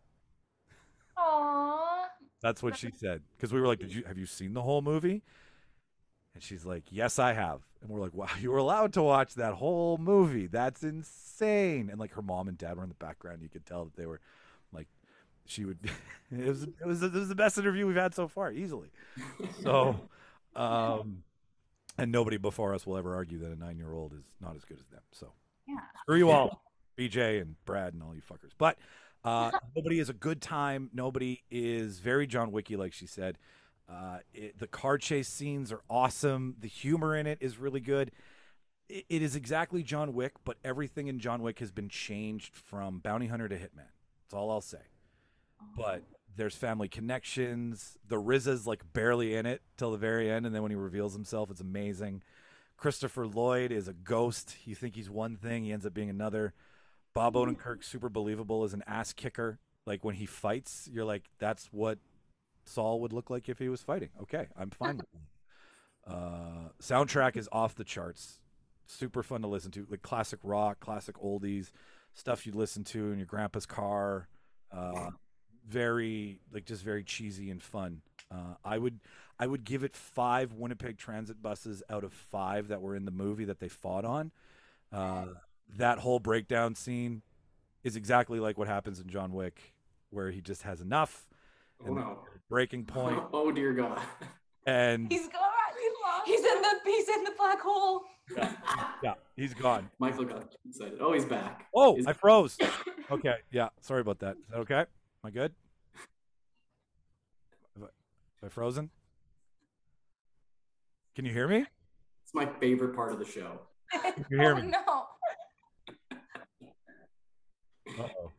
Aww. 1.17 2.05
That's 2.41 2.63
what 2.63 2.77
she 2.77 2.91
said. 2.91 3.21
Because 3.35 3.53
we 3.53 3.59
were 3.59 3.67
like, 3.67 3.79
"Did 3.79 3.93
you 3.93 4.03
have 4.05 4.17
you 4.17 4.25
seen 4.25 4.53
the 4.53 4.61
whole 4.61 4.81
movie?" 4.81 5.23
And 6.33 6.43
she's 6.43 6.65
like, 6.65 6.83
"Yes, 6.89 7.19
I 7.19 7.33
have." 7.33 7.61
And 7.81 7.89
we're 7.89 7.99
like, 7.99 8.13
"Wow, 8.13 8.27
you 8.39 8.51
were 8.51 8.57
allowed 8.57 8.93
to 8.93 9.03
watch 9.03 9.35
that 9.35 9.55
whole 9.55 9.97
movie? 9.97 10.47
That's 10.47 10.83
insane!" 10.83 11.89
And 11.89 11.99
like 11.99 12.13
her 12.13 12.21
mom 12.21 12.47
and 12.47 12.57
dad 12.57 12.77
were 12.77 12.83
in 12.83 12.89
the 12.89 12.95
background. 12.95 13.41
You 13.41 13.49
could 13.49 13.65
tell 13.65 13.85
that 13.85 13.95
they 13.95 14.05
were 14.05 14.19
like, 14.71 14.87
she 15.47 15.65
would. 15.65 15.79
it 16.31 16.47
was 16.47 16.63
it 16.63 16.85
was 16.85 17.01
it 17.01 17.13
was 17.13 17.29
the 17.29 17.35
best 17.35 17.57
interview 17.57 17.87
we've 17.87 17.95
had 17.95 18.13
so 18.13 18.27
far, 18.27 18.51
easily. 18.51 18.91
So, 19.63 20.09
um, 20.55 21.23
and 21.97 22.11
nobody 22.11 22.37
before 22.37 22.73
us 22.73 22.85
will 22.85 22.97
ever 22.97 23.15
argue 23.15 23.39
that 23.39 23.51
a 23.51 23.55
nine 23.55 23.77
year 23.77 23.93
old 23.93 24.13
is 24.13 24.23
not 24.41 24.55
as 24.55 24.63
good 24.65 24.79
as 24.79 24.85
them. 24.87 25.01
So 25.11 25.33
Yeah. 25.67 25.75
screw 26.01 26.17
you 26.17 26.29
all, 26.31 26.61
BJ 26.97 27.41
and 27.41 27.55
Brad 27.65 27.93
and 27.93 28.01
all 28.03 28.13
you 28.15 28.21
fuckers. 28.21 28.51
But 28.57 28.77
uh, 29.23 29.51
nobody 29.75 29.99
is 29.99 30.09
a 30.09 30.13
good 30.13 30.41
time. 30.41 30.89
Nobody 30.93 31.43
is 31.51 31.99
very 31.99 32.27
John 32.27 32.51
Wicky, 32.51 32.75
like 32.75 32.93
she 32.93 33.07
said. 33.07 33.37
Uh, 33.89 34.19
it, 34.33 34.57
the 34.59 34.67
car 34.67 34.97
chase 34.97 35.29
scenes 35.29 35.71
are 35.71 35.81
awesome. 35.89 36.55
The 36.59 36.67
humor 36.67 37.15
in 37.15 37.25
it 37.25 37.37
is 37.41 37.57
really 37.57 37.79
good. 37.79 38.11
It, 38.89 39.05
it 39.09 39.21
is 39.21 39.35
exactly 39.35 39.81
John 39.83 40.13
Wick, 40.13 40.33
but 40.43 40.57
everything 40.63 41.07
in 41.07 41.19
John 41.19 41.41
Wick 41.41 41.59
has 41.59 41.71
been 41.71 41.87
changed 41.89 42.55
from 42.55 42.99
bounty 42.99 43.27
hunter 43.27 43.47
to 43.47 43.55
hitman. 43.55 43.87
That's 44.25 44.33
all 44.33 44.51
I'll 44.51 44.59
say. 44.61 44.79
But 45.75 46.03
there's 46.37 46.55
family 46.55 46.87
connections. 46.87 47.97
The 48.07 48.21
RZA's 48.21 48.65
like 48.65 48.93
barely 48.93 49.35
in 49.35 49.45
it 49.45 49.61
till 49.75 49.91
the 49.91 49.97
very 49.97 50.31
end, 50.31 50.45
and 50.45 50.55
then 50.55 50.61
when 50.61 50.71
he 50.71 50.77
reveals 50.77 51.13
himself, 51.13 51.51
it's 51.51 51.61
amazing. 51.61 52.21
Christopher 52.77 53.25
Lloyd 53.27 53.71
is 53.71 53.87
a 53.87 53.93
ghost. 53.93 54.55
You 54.63 54.75
think 54.75 54.95
he's 54.95 55.09
one 55.09 55.35
thing, 55.35 55.63
he 55.65 55.73
ends 55.73 55.85
up 55.85 55.93
being 55.93 56.09
another. 56.09 56.53
Bob 57.13 57.33
Odenkirk, 57.33 57.83
super 57.83 58.09
believable 58.09 58.63
as 58.63 58.73
an 58.73 58.83
ass 58.85 59.11
kicker. 59.11 59.59
Like 59.87 60.05
when 60.05 60.15
he 60.15 60.27
fights, 60.27 60.87
you're 60.91 61.05
like, 61.05 61.23
that's 61.39 61.67
what 61.71 61.97
Saul 62.65 63.01
would 63.01 63.13
look 63.13 63.29
like 63.29 63.49
if 63.49 63.57
he 63.57 63.69
was 63.69 63.81
fighting. 63.81 64.09
Okay, 64.21 64.47
I'm 64.55 64.69
fine 64.69 64.97
with 64.97 65.11
that. 65.11 65.21
Uh, 66.07 66.69
soundtrack 66.81 67.35
is 67.35 67.49
off 67.51 67.75
the 67.75 67.83
charts. 67.83 68.39
Super 68.85 69.21
fun 69.21 69.41
to 69.41 69.47
listen 69.49 69.71
to. 69.71 69.85
Like 69.89 70.01
classic 70.01 70.39
rock, 70.41 70.79
classic 70.79 71.17
oldies, 71.17 71.71
stuff 72.13 72.45
you'd 72.45 72.55
listen 72.55 72.85
to 72.85 73.11
in 73.11 73.17
your 73.17 73.25
grandpa's 73.25 73.65
car. 73.65 74.29
Uh, 74.71 75.09
very 75.67 76.39
like 76.53 76.65
just 76.65 76.83
very 76.83 77.03
cheesy 77.03 77.49
and 77.49 77.61
fun. 77.61 78.01
Uh, 78.31 78.55
I 78.63 78.77
would 78.77 78.99
I 79.39 79.47
would 79.47 79.63
give 79.63 79.83
it 79.83 79.95
five 79.95 80.53
Winnipeg 80.53 80.97
Transit 80.97 81.41
buses 81.41 81.83
out 81.89 82.03
of 82.03 82.13
five 82.13 82.69
that 82.69 82.81
were 82.81 82.95
in 82.95 83.05
the 83.05 83.11
movie 83.11 83.45
that 83.45 83.59
they 83.59 83.67
fought 83.69 84.05
on. 84.05 84.31
Uh, 84.91 85.25
that 85.77 85.99
whole 85.99 86.19
breakdown 86.19 86.73
scene 86.75 87.21
is 87.83 87.95
exactly 87.95 88.39
like 88.39 88.57
what 88.57 88.67
happens 88.67 88.99
in 88.99 89.07
John 89.07 89.33
Wick, 89.33 89.73
where 90.09 90.31
he 90.31 90.41
just 90.41 90.63
has 90.63 90.81
enough 90.81 91.27
Oh 91.87 91.93
no. 91.93 92.19
breaking 92.49 92.85
point, 92.85 93.21
Oh 93.33 93.51
dear 93.51 93.73
God. 93.73 93.99
and 94.65 95.11
He's 95.11 95.27
gone. 95.27 95.41
He's 96.25 96.39
in 96.39 96.61
the 96.61 96.79
he's 96.85 97.07
in 97.09 97.23
the 97.23 97.31
black 97.37 97.59
hole. 97.61 98.01
yeah, 99.03 99.13
he's 99.37 99.53
gone. 99.53 99.89
Michael 99.99 100.25
got 100.25 100.53
excited. 100.67 100.97
Oh, 100.99 101.13
he's 101.13 101.23
back. 101.23 101.67
Oh, 101.73 101.95
Is- 101.97 102.05
I 102.07 102.11
froze. 102.13 102.57
Okay, 103.09 103.35
yeah, 103.51 103.69
sorry 103.79 104.01
about 104.01 104.19
that. 104.19 104.35
Is 104.37 104.43
that 104.49 104.57
okay? 104.59 104.85
Am 105.27 105.31
I 105.31 105.33
good? 105.33 105.51
Am 107.75 107.89
I, 108.45 108.47
frozen? 108.47 108.89
Can 111.17 111.25
you 111.25 111.33
hear 111.33 111.49
me? 111.49 111.65
It's 112.23 112.33
my 112.33 112.45
favorite 112.61 112.95
part 112.95 113.11
of 113.11 113.19
the 113.19 113.25
show. 113.25 113.59
Can 113.91 114.25
you 114.29 114.39
hear 114.39 114.53
oh, 114.53 114.61
me? 114.61 114.67
no. 114.69 115.05
Uh-oh. 117.99 118.31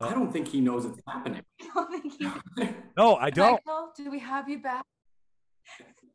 I 0.00 0.14
don't 0.14 0.32
think 0.32 0.48
he 0.48 0.62
knows 0.62 0.86
it's 0.86 0.98
happening. 1.06 1.42
I 1.60 1.66
don't 1.74 1.90
think 1.90 2.14
he 2.18 2.26
No, 2.96 3.16
I 3.16 3.28
don't. 3.28 3.60
Michael, 3.66 3.92
do 3.94 4.10
we 4.10 4.20
have 4.20 4.48
you 4.48 4.62
back? 4.62 4.86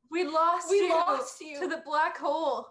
We 0.09 0.23
lost 0.23 0.71
We 0.71 0.77
you 0.77 0.89
lost 0.89 1.39
you. 1.39 1.59
to 1.59 1.67
the 1.67 1.83
black 1.85 2.17
hole. 2.17 2.65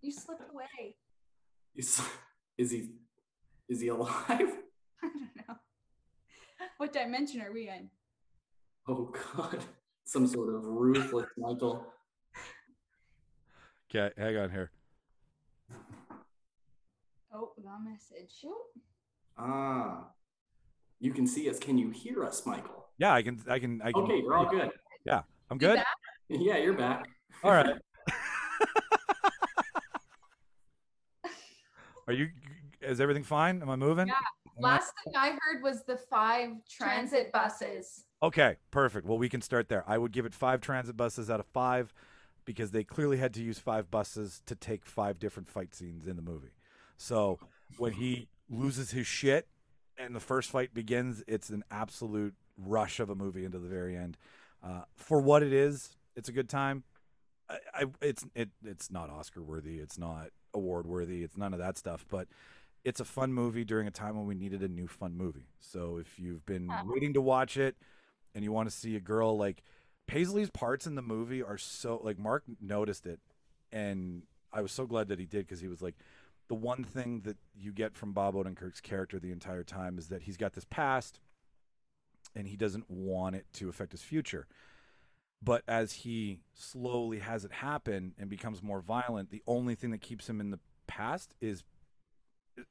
You 0.00 0.12
slipped 0.12 0.50
away. 0.50 0.96
is, 1.76 2.00
is 2.56 2.70
he 2.70 2.88
is 3.68 3.82
he 3.82 3.88
alive? 3.88 4.56
I 5.02 5.08
don't 5.08 5.48
know. 5.48 5.54
What 6.78 6.92
dimension 6.92 7.40
are 7.40 7.52
we 7.52 7.68
in? 7.68 7.90
Oh 8.88 9.12
God. 9.36 9.58
Some 10.04 10.26
sort 10.26 10.54
of 10.54 10.64
ruthless 10.64 11.26
Michael. 11.38 11.86
Okay, 13.90 14.12
hang 14.16 14.36
on 14.36 14.50
here. 14.50 14.70
Oh, 17.32 17.52
we 17.56 17.62
got 17.62 17.76
a 17.76 17.80
message. 17.88 18.44
Ah. 19.38 20.08
You 21.00 21.12
can 21.12 21.26
see 21.26 21.48
us. 21.48 21.58
Can 21.58 21.78
you 21.78 21.90
hear 21.90 22.24
us, 22.24 22.44
Michael? 22.44 22.86
Yeah, 22.98 23.14
I 23.14 23.22
can. 23.22 23.40
I 23.48 23.58
can. 23.58 23.80
I 23.82 23.92
can. 23.92 24.02
Okay, 24.02 24.18
you're 24.18 24.36
all 24.36 24.50
good. 24.50 24.70
Yeah, 25.04 25.22
I'm 25.50 25.58
good. 25.58 25.76
back? 25.76 25.86
Yeah, 26.28 26.58
you're 26.58 26.74
back. 26.74 27.04
All 27.42 27.52
right. 27.52 27.74
Are 32.06 32.12
you? 32.12 32.28
Is 32.82 33.00
everything 33.00 33.24
fine? 33.24 33.62
Am 33.62 33.70
I 33.70 33.76
moving? 33.76 34.08
Yeah, 34.08 34.14
Am 34.14 34.18
I- 34.18 34.39
Last 34.60 34.92
thing 35.04 35.14
I 35.16 35.30
heard 35.30 35.62
was 35.62 35.84
the 35.84 35.96
five 35.96 36.50
transit 36.68 37.32
buses. 37.32 38.04
Okay, 38.22 38.56
perfect. 38.70 39.06
Well, 39.06 39.18
we 39.18 39.28
can 39.28 39.40
start 39.40 39.68
there. 39.68 39.84
I 39.86 39.98
would 39.98 40.12
give 40.12 40.26
it 40.26 40.34
five 40.34 40.60
transit 40.60 40.96
buses 40.96 41.30
out 41.30 41.40
of 41.40 41.46
five 41.46 41.94
because 42.44 42.70
they 42.70 42.84
clearly 42.84 43.16
had 43.16 43.32
to 43.34 43.42
use 43.42 43.58
five 43.58 43.90
buses 43.90 44.42
to 44.46 44.54
take 44.54 44.84
five 44.84 45.18
different 45.18 45.48
fight 45.48 45.74
scenes 45.74 46.06
in 46.06 46.16
the 46.16 46.22
movie. 46.22 46.52
So 46.96 47.38
when 47.78 47.92
he 47.92 48.28
loses 48.50 48.90
his 48.90 49.06
shit 49.06 49.48
and 49.96 50.14
the 50.14 50.20
first 50.20 50.50
fight 50.50 50.74
begins, 50.74 51.22
it's 51.26 51.48
an 51.50 51.64
absolute 51.70 52.34
rush 52.58 53.00
of 53.00 53.08
a 53.08 53.14
movie 53.14 53.44
into 53.44 53.58
the 53.58 53.68
very 53.68 53.96
end. 53.96 54.18
Uh, 54.62 54.82
for 54.94 55.20
what 55.20 55.42
it 55.42 55.52
is, 55.52 55.96
it's 56.14 56.28
a 56.28 56.32
good 56.32 56.48
time. 56.48 56.84
I, 57.48 57.58
I 57.74 57.84
it's 58.02 58.26
it 58.34 58.50
it's 58.64 58.90
not 58.90 59.10
Oscar 59.10 59.42
worthy. 59.42 59.78
It's 59.78 59.98
not 59.98 60.28
award 60.52 60.86
worthy. 60.86 61.22
It's 61.22 61.36
none 61.36 61.52
of 61.52 61.58
that 61.58 61.78
stuff. 61.78 62.04
But 62.08 62.28
it's 62.84 63.00
a 63.00 63.04
fun 63.04 63.32
movie 63.32 63.64
during 63.64 63.86
a 63.86 63.90
time 63.90 64.16
when 64.16 64.26
we 64.26 64.34
needed 64.34 64.62
a 64.62 64.68
new 64.68 64.86
fun 64.86 65.16
movie. 65.16 65.48
So 65.58 65.98
if 65.98 66.18
you've 66.18 66.44
been 66.46 66.70
Uh-huh. 66.70 66.84
waiting 66.86 67.12
to 67.14 67.20
watch 67.20 67.56
it 67.56 67.76
and 68.34 68.42
you 68.44 68.52
want 68.52 68.70
to 68.70 68.74
see 68.74 68.96
a 68.96 69.00
girl 69.00 69.36
like 69.36 69.62
Paisley's 70.06 70.50
parts 70.50 70.86
in 70.86 70.94
the 70.94 71.02
movie 71.02 71.42
are 71.42 71.58
so 71.58 72.00
like 72.02 72.18
Mark 72.18 72.44
noticed 72.60 73.06
it, 73.06 73.20
and 73.70 74.22
I 74.52 74.60
was 74.62 74.72
so 74.72 74.86
glad 74.86 75.08
that 75.08 75.18
he 75.20 75.26
did 75.26 75.46
because 75.46 75.60
he 75.60 75.68
was 75.68 75.80
like, 75.82 75.94
the 76.48 76.54
one 76.56 76.82
thing 76.82 77.20
that 77.20 77.36
you 77.54 77.72
get 77.72 77.94
from 77.94 78.12
Bob 78.12 78.34
Odenkirk's 78.34 78.80
character 78.80 79.20
the 79.20 79.30
entire 79.30 79.62
time 79.62 79.98
is 79.98 80.08
that 80.08 80.22
he's 80.22 80.36
got 80.36 80.54
this 80.54 80.64
past, 80.64 81.20
and 82.34 82.48
he 82.48 82.56
doesn't 82.56 82.90
want 82.90 83.36
it 83.36 83.46
to 83.54 83.68
affect 83.68 83.92
his 83.92 84.02
future. 84.02 84.46
But 85.42 85.62
as 85.68 85.92
he 85.92 86.40
slowly 86.54 87.20
has 87.20 87.44
it 87.44 87.52
happen 87.52 88.14
and 88.18 88.28
becomes 88.28 88.62
more 88.62 88.80
violent, 88.80 89.30
the 89.30 89.42
only 89.46 89.74
thing 89.76 89.90
that 89.92 90.00
keeps 90.00 90.28
him 90.28 90.40
in 90.40 90.50
the 90.50 90.58
past 90.88 91.34
is 91.40 91.62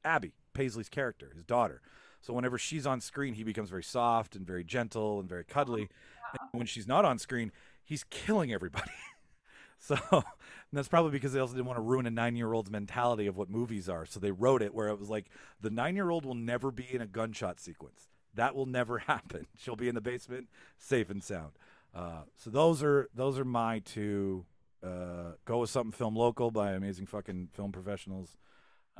Abby, 0.04 0.32
Paisley's 0.54 0.88
character, 0.88 1.30
his 1.34 1.44
daughter. 1.44 1.80
So 2.20 2.34
whenever 2.34 2.58
she's 2.58 2.86
on 2.86 3.00
screen, 3.00 3.34
he 3.34 3.44
becomes 3.44 3.70
very 3.70 3.82
soft 3.82 4.36
and 4.36 4.46
very 4.46 4.64
gentle 4.64 5.20
and 5.20 5.28
very 5.28 5.44
cuddly. 5.44 5.88
And 6.32 6.48
when 6.52 6.66
she's 6.66 6.86
not 6.86 7.04
on 7.04 7.18
screen, 7.18 7.50
he's 7.84 8.04
killing 8.04 8.52
everybody. 8.52 8.90
so 9.78 9.96
and 10.12 10.78
that's 10.78 10.88
probably 10.88 11.10
because 11.10 11.32
they 11.32 11.40
also 11.40 11.54
didn't 11.54 11.66
want 11.66 11.78
to 11.78 11.82
ruin 11.82 12.06
a 12.06 12.10
nine-year-old's 12.10 12.70
mentality 12.70 13.26
of 13.26 13.36
what 13.36 13.50
movies 13.50 13.88
are. 13.88 14.06
So 14.06 14.20
they 14.20 14.30
wrote 14.30 14.62
it 14.62 14.74
where 14.74 14.88
it 14.88 14.98
was 14.98 15.10
like 15.10 15.26
the 15.60 15.70
nine-year-old 15.70 16.24
will 16.24 16.34
never 16.34 16.70
be 16.70 16.86
in 16.92 17.00
a 17.00 17.06
gunshot 17.06 17.58
sequence. 17.58 18.08
That 18.34 18.54
will 18.54 18.66
never 18.66 18.98
happen. 19.08 19.46
She'll 19.56 19.76
be 19.76 19.88
in 19.88 19.94
the 19.94 20.00
basement, 20.00 20.48
safe 20.78 21.10
and 21.10 21.22
sound. 21.24 21.52
Uh, 21.92 22.22
so 22.36 22.50
those 22.50 22.82
are 22.82 23.08
those 23.14 23.38
are 23.38 23.44
my 23.44 23.80
two. 23.80 24.44
Uh, 24.82 25.32
go 25.44 25.58
with 25.58 25.70
something 25.70 25.92
film 25.92 26.16
local 26.16 26.50
by 26.50 26.72
amazing 26.72 27.06
fucking 27.06 27.48
film 27.52 27.72
professionals, 27.72 28.38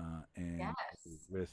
uh, 0.01 0.23
and 0.37 0.59
Yes. 0.59 1.27
with 1.29 1.53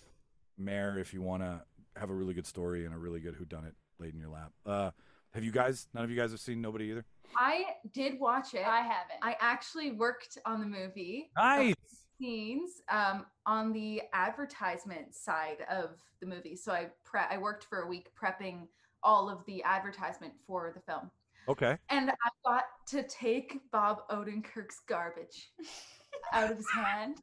Mare 0.57 0.97
if 0.97 1.13
you 1.13 1.21
want 1.21 1.43
to 1.43 1.61
have 1.95 2.09
a 2.09 2.13
really 2.13 2.33
good 2.33 2.47
story 2.47 2.85
and 2.85 2.93
a 2.93 2.97
really 2.97 3.19
good 3.19 3.35
whodunit 3.35 3.73
laid 3.99 4.13
in 4.13 4.19
your 4.19 4.29
lap. 4.29 4.51
Uh, 4.65 4.91
have 5.33 5.43
you 5.43 5.51
guys? 5.51 5.87
None 5.93 6.03
of 6.03 6.09
you 6.09 6.15
guys 6.15 6.31
have 6.31 6.39
seen 6.39 6.61
Nobody 6.61 6.85
either. 6.85 7.05
I 7.35 7.65
did 7.93 8.19
watch 8.19 8.53
it. 8.53 8.65
I 8.65 8.79
haven't. 8.81 9.19
I 9.21 9.35
actually 9.39 9.91
worked 9.91 10.37
on 10.45 10.59
the 10.59 10.65
movie. 10.65 11.29
Nice. 11.35 11.75
Scenes 12.19 12.81
um, 12.89 13.25
on 13.45 13.73
the 13.73 14.01
advertisement 14.13 15.13
side 15.13 15.57
of 15.69 15.91
the 16.21 16.25
movie. 16.25 16.55
So 16.55 16.71
I 16.71 16.87
pre- 17.03 17.21
I 17.29 17.37
worked 17.37 17.65
for 17.65 17.81
a 17.81 17.87
week 17.87 18.07
prepping 18.19 18.67
all 19.03 19.29
of 19.29 19.45
the 19.45 19.61
advertisement 19.63 20.33
for 20.47 20.71
the 20.73 20.81
film. 20.81 21.11
Okay. 21.47 21.77
And 21.89 22.09
I 22.09 22.29
got 22.45 22.63
to 22.87 23.03
take 23.03 23.59
Bob 23.71 24.07
Odenkirk's 24.09 24.81
garbage 24.87 25.51
out 26.33 26.51
of 26.51 26.57
his 26.57 26.69
hand. 26.71 27.21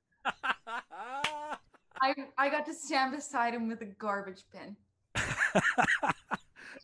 I 2.01 2.15
I 2.37 2.49
got 2.51 2.67
to 2.67 2.75
stand 2.75 3.13
beside 3.13 3.55
him 3.55 3.69
with 3.69 3.81
a 3.83 3.87
garbage 3.87 4.43
bin. 4.53 4.77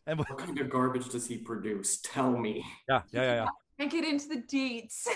and 0.07 0.19
What 0.19 0.39
kind 0.39 0.59
of 0.59 0.71
garbage 0.71 1.09
does 1.09 1.27
he 1.27 1.37
produce? 1.37 1.99
Tell 2.03 2.37
me. 2.37 2.65
yeah, 2.89 3.03
yeah, 3.13 3.23
yeah, 3.23 3.35
yeah. 3.35 3.47
Can't 3.79 3.91
get 3.91 4.05
into 4.05 4.29
the 4.29 4.43
deets, 4.43 5.07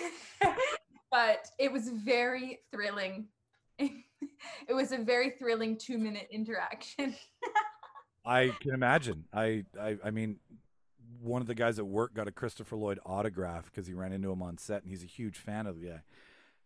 but 1.10 1.46
it 1.58 1.70
was 1.70 1.88
very 1.88 2.60
thrilling. 2.70 3.26
it 3.78 4.72
was 4.72 4.92
a 4.92 4.98
very 4.98 5.30
thrilling 5.30 5.76
two 5.76 5.98
minute 5.98 6.28
interaction. 6.30 7.14
I 8.24 8.52
can 8.60 8.72
imagine. 8.72 9.24
I, 9.34 9.64
I, 9.78 9.98
I 10.02 10.10
mean, 10.10 10.38
one 11.20 11.42
of 11.42 11.46
the 11.46 11.54
guys 11.54 11.78
at 11.78 11.86
work 11.86 12.14
got 12.14 12.26
a 12.26 12.32
Christopher 12.32 12.76
Lloyd 12.76 12.98
autograph 13.04 13.66
because 13.66 13.86
he 13.86 13.92
ran 13.92 14.12
into 14.12 14.30
him 14.30 14.42
on 14.42 14.56
set, 14.56 14.82
and 14.82 14.90
he's 14.90 15.02
a 15.02 15.06
huge 15.06 15.36
fan 15.36 15.66
of 15.66 15.78
the 15.80 15.88
guy. 15.88 16.00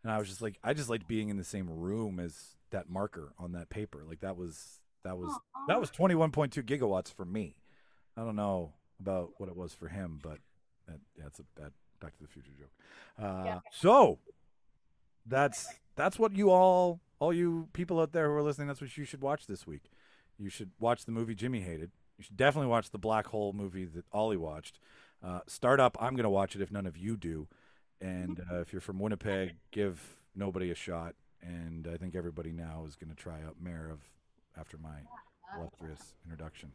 And 0.09 0.14
I 0.14 0.18
was 0.18 0.26
just 0.28 0.40
like, 0.40 0.59
I 0.64 0.72
just 0.72 0.88
liked 0.88 1.06
being 1.06 1.28
in 1.28 1.36
the 1.36 1.44
same 1.44 1.68
room 1.68 2.18
as 2.18 2.56
that 2.70 2.88
marker 2.88 3.34
on 3.38 3.52
that 3.52 3.68
paper. 3.68 4.04
Like 4.09 4.20
that 4.20 4.38
was 4.38 4.80
that 5.04 5.18
was 5.18 5.38
that 5.68 5.78
was 5.78 5.90
twenty 5.90 6.14
one 6.14 6.30
point 6.30 6.50
two 6.50 6.62
gigawatts 6.62 7.12
for 7.12 7.26
me. 7.26 7.56
I 8.16 8.22
don't 8.22 8.34
know 8.34 8.72
about 8.98 9.32
what 9.36 9.50
it 9.50 9.54
was 9.54 9.74
for 9.74 9.88
him, 9.88 10.18
but 10.22 10.38
that, 10.86 11.00
yeah, 11.14 11.24
it's 11.26 11.40
a 11.40 11.61
bad 11.61 11.72
Back 12.00 12.16
to 12.16 12.22
the 12.22 12.28
Future 12.28 12.52
joke. 12.59 12.70
Uh, 13.22 13.42
Yeah. 13.44 13.59
So 13.70 14.18
that's 15.26 15.68
that's 15.94 16.18
what 16.18 16.34
you 16.34 16.52
all 16.52 17.00
all 17.18 17.34
you 17.34 17.68
people 17.74 18.00
out 18.00 18.12
there 18.12 18.30
who 18.30 18.36
are 18.36 18.42
listening. 18.42 18.66
That's 18.66 18.80
what 18.80 18.96
you 18.96 19.04
should 19.04 19.20
watch 19.20 19.46
this 19.46 19.66
week. 19.66 19.90
You 20.38 20.48
should 20.48 20.70
watch 20.80 21.04
the 21.04 21.12
movie 21.12 21.34
Jimmy 21.34 21.61
hated. 21.61 21.90
You 22.16 22.24
should 22.24 22.38
definitely 22.38 22.70
watch 22.70 22.92
the 22.92 22.98
Black 22.98 23.26
Hole 23.26 23.52
movie 23.52 23.84
that 23.84 24.06
Ollie 24.11 24.38
watched. 24.38 24.78
Uh, 25.22 25.40
start 25.46 25.80
up. 25.80 25.98
I'm 26.00 26.14
going 26.14 26.24
to 26.24 26.30
watch 26.30 26.56
it 26.56 26.62
if 26.62 26.72
none 26.72 26.86
of 26.86 26.96
you 26.96 27.18
do. 27.18 27.46
And 28.01 28.40
uh, 28.51 28.61
if 28.61 28.72
you're 28.72 28.80
from 28.80 28.99
Winnipeg, 28.99 29.57
give 29.70 30.01
nobody 30.34 30.70
a 30.70 30.74
shot. 30.74 31.14
And 31.42 31.88
I 31.92 31.96
think 31.96 32.14
everybody 32.14 32.53
now 32.53 32.84
is 32.86 32.96
going 32.96 33.11
to 33.11 33.16
try 33.16 33.42
out 33.46 33.57
Mare 33.61 33.90
of 33.90 34.01
after 34.59 34.76
my 34.76 35.01
illustrious 35.57 36.14
introduction. 36.24 36.72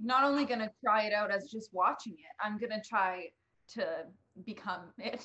Not 0.00 0.24
only 0.24 0.44
gonna 0.44 0.70
try 0.84 1.04
it 1.04 1.12
out 1.12 1.30
as 1.30 1.50
just 1.50 1.70
watching 1.72 2.12
it, 2.14 2.44
I'm 2.44 2.58
gonna 2.58 2.82
try 2.86 3.28
to 3.74 3.86
become 4.44 4.92
it. 4.98 5.24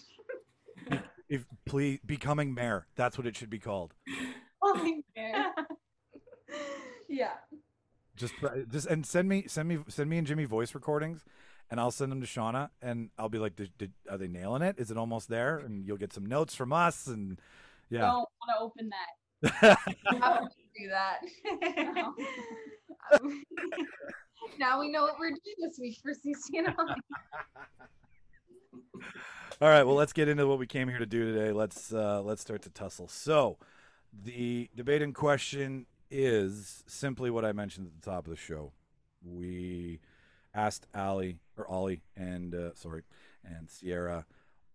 If 1.29 1.45
please 1.65 1.99
becoming 2.05 2.53
mayor, 2.53 2.87
that's 2.95 3.17
what 3.17 3.25
it 3.27 3.35
should 3.37 3.49
be 3.49 3.59
called. 3.59 3.93
yeah. 7.09 7.33
Just 8.15 8.33
just 8.69 8.87
and 8.87 9.05
send 9.05 9.29
me 9.29 9.45
send 9.47 9.69
me 9.69 9.79
send 9.87 10.09
me 10.09 10.17
and 10.17 10.27
Jimmy 10.27 10.45
voice 10.45 10.75
recordings, 10.75 11.23
and 11.71 11.79
I'll 11.79 11.89
send 11.89 12.11
them 12.11 12.21
to 12.21 12.27
Shauna, 12.27 12.69
and 12.81 13.09
I'll 13.17 13.29
be 13.29 13.39
like, 13.39 13.55
did, 13.55 13.71
did, 13.77 13.93
are 14.09 14.17
they 14.17 14.27
nailing 14.27 14.61
it? 14.61 14.75
Is 14.77 14.91
it 14.91 14.97
almost 14.97 15.29
there? 15.29 15.57
And 15.57 15.85
you'll 15.85 15.97
get 15.97 16.13
some 16.13 16.25
notes 16.25 16.53
from 16.53 16.71
us, 16.71 17.07
and 17.07 17.39
yeah. 17.89 18.01
Don't 18.01 18.27
want 18.39 18.49
to 18.49 18.59
open 18.59 18.89
that. 18.91 19.79
How 20.19 20.41
would 20.41 20.51
you 20.57 20.65
do 20.85 20.89
that? 20.89 21.21
Now 24.59 24.79
we 24.79 24.89
know 24.89 25.03
what 25.03 25.19
we're 25.19 25.29
doing 25.29 25.55
this 25.61 25.79
week 25.79 25.99
for 26.01 26.11
CCNL. 26.11 26.75
All 29.61 29.69
right, 29.69 29.83
well, 29.83 29.95
let's 29.95 30.13
get 30.13 30.27
into 30.27 30.47
what 30.47 30.57
we 30.59 30.65
came 30.67 30.87
here 30.89 30.97
to 30.99 31.05
do 31.05 31.33
today. 31.33 31.51
Let's 31.51 31.93
uh, 31.93 32.21
let's 32.21 32.41
start 32.41 32.63
to 32.63 32.69
tussle. 32.69 33.07
So, 33.07 33.57
the 34.11 34.69
debate 34.75 35.01
in 35.01 35.13
question 35.13 35.85
is 36.09 36.83
simply 36.87 37.29
what 37.29 37.45
I 37.45 37.51
mentioned 37.51 37.87
at 37.87 38.01
the 38.01 38.09
top 38.09 38.25
of 38.25 38.31
the 38.31 38.37
show. 38.37 38.71
We 39.23 39.99
asked 40.53 40.87
Ali 40.93 41.39
or 41.57 41.67
Ollie 41.67 42.01
and 42.15 42.53
uh, 42.53 42.73
sorry 42.75 43.03
and 43.43 43.67
Ciera 43.67 44.25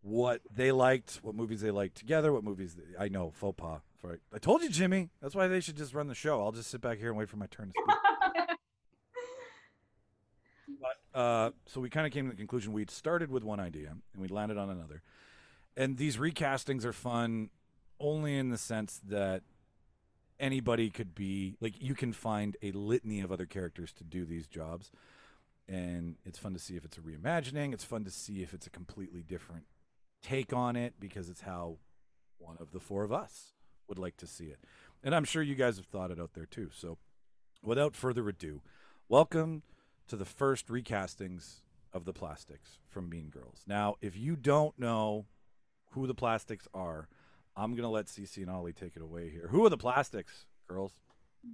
what 0.02 0.40
they 0.54 0.70
liked, 0.70 1.18
what 1.22 1.34
movies 1.34 1.60
they 1.60 1.72
liked 1.72 1.96
together, 1.96 2.32
what 2.32 2.44
movies 2.44 2.76
they, 2.76 3.04
I 3.04 3.08
know 3.08 3.32
faux 3.34 3.60
pas. 3.60 3.80
Sorry, 4.00 4.18
I 4.32 4.38
told 4.38 4.62
you, 4.62 4.68
Jimmy. 4.68 5.10
That's 5.20 5.34
why 5.34 5.48
they 5.48 5.60
should 5.60 5.76
just 5.76 5.94
run 5.94 6.06
the 6.06 6.14
show. 6.14 6.44
I'll 6.44 6.52
just 6.52 6.70
sit 6.70 6.80
back 6.80 6.98
here 6.98 7.08
and 7.08 7.16
wait 7.16 7.28
for 7.28 7.36
my 7.36 7.46
turn 7.46 7.72
to 7.72 7.72
speak. 7.72 7.96
But 10.78 11.18
uh, 11.18 11.50
so 11.66 11.80
we 11.80 11.90
kind 11.90 12.06
of 12.06 12.12
came 12.12 12.26
to 12.26 12.30
the 12.30 12.36
conclusion 12.36 12.72
we'd 12.72 12.90
started 12.90 13.30
with 13.30 13.42
one 13.42 13.58
idea 13.58 13.88
and 13.88 14.22
we 14.22 14.28
landed 14.28 14.58
on 14.58 14.68
another. 14.70 15.02
And 15.76 15.96
these 15.96 16.16
recastings 16.16 16.84
are 16.84 16.92
fun 16.92 17.50
only 17.98 18.36
in 18.36 18.50
the 18.50 18.58
sense 18.58 19.00
that 19.08 19.42
anybody 20.38 20.90
could 20.90 21.14
be 21.14 21.56
like 21.60 21.80
you 21.80 21.94
can 21.94 22.12
find 22.12 22.56
a 22.62 22.70
litany 22.72 23.20
of 23.20 23.32
other 23.32 23.46
characters 23.46 23.92
to 23.94 24.04
do 24.04 24.24
these 24.24 24.46
jobs. 24.46 24.90
And 25.68 26.16
it's 26.24 26.38
fun 26.38 26.52
to 26.54 26.60
see 26.60 26.76
if 26.76 26.84
it's 26.84 26.96
a 26.96 27.00
reimagining. 27.00 27.72
It's 27.72 27.84
fun 27.84 28.04
to 28.04 28.10
see 28.10 28.42
if 28.42 28.54
it's 28.54 28.66
a 28.66 28.70
completely 28.70 29.22
different 29.22 29.64
take 30.22 30.52
on 30.52 30.76
it 30.76 30.94
because 30.98 31.28
it's 31.28 31.42
how 31.42 31.78
one 32.38 32.56
of 32.60 32.72
the 32.72 32.80
four 32.80 33.02
of 33.02 33.12
us 33.12 33.52
would 33.88 33.98
like 33.98 34.16
to 34.18 34.26
see 34.26 34.46
it. 34.46 34.60
And 35.02 35.14
I'm 35.14 35.24
sure 35.24 35.42
you 35.42 35.54
guys 35.54 35.76
have 35.76 35.86
thought 35.86 36.10
it 36.10 36.20
out 36.20 36.34
there 36.34 36.46
too. 36.46 36.70
So 36.74 36.98
without 37.62 37.94
further 37.94 38.28
ado, 38.28 38.62
welcome 39.08 39.62
to 40.08 40.16
the 40.16 40.24
first 40.24 40.68
recastings 40.68 41.62
of 41.92 42.04
the 42.04 42.12
plastics 42.12 42.78
from 42.88 43.08
Mean 43.08 43.28
Girls. 43.28 43.62
Now, 43.66 43.96
if 44.00 44.16
you 44.16 44.36
don't 44.36 44.78
know 44.78 45.26
who 45.90 46.06
the 46.06 46.14
plastics 46.14 46.68
are, 46.74 47.08
I'm 47.56 47.74
gonna 47.74 47.90
let 47.90 48.06
CC 48.06 48.38
and 48.38 48.50
Ollie 48.50 48.72
take 48.72 48.96
it 48.96 49.02
away 49.02 49.30
here. 49.30 49.48
Who 49.50 49.64
are 49.64 49.70
the 49.70 49.78
plastics, 49.78 50.44
girls? 50.68 50.92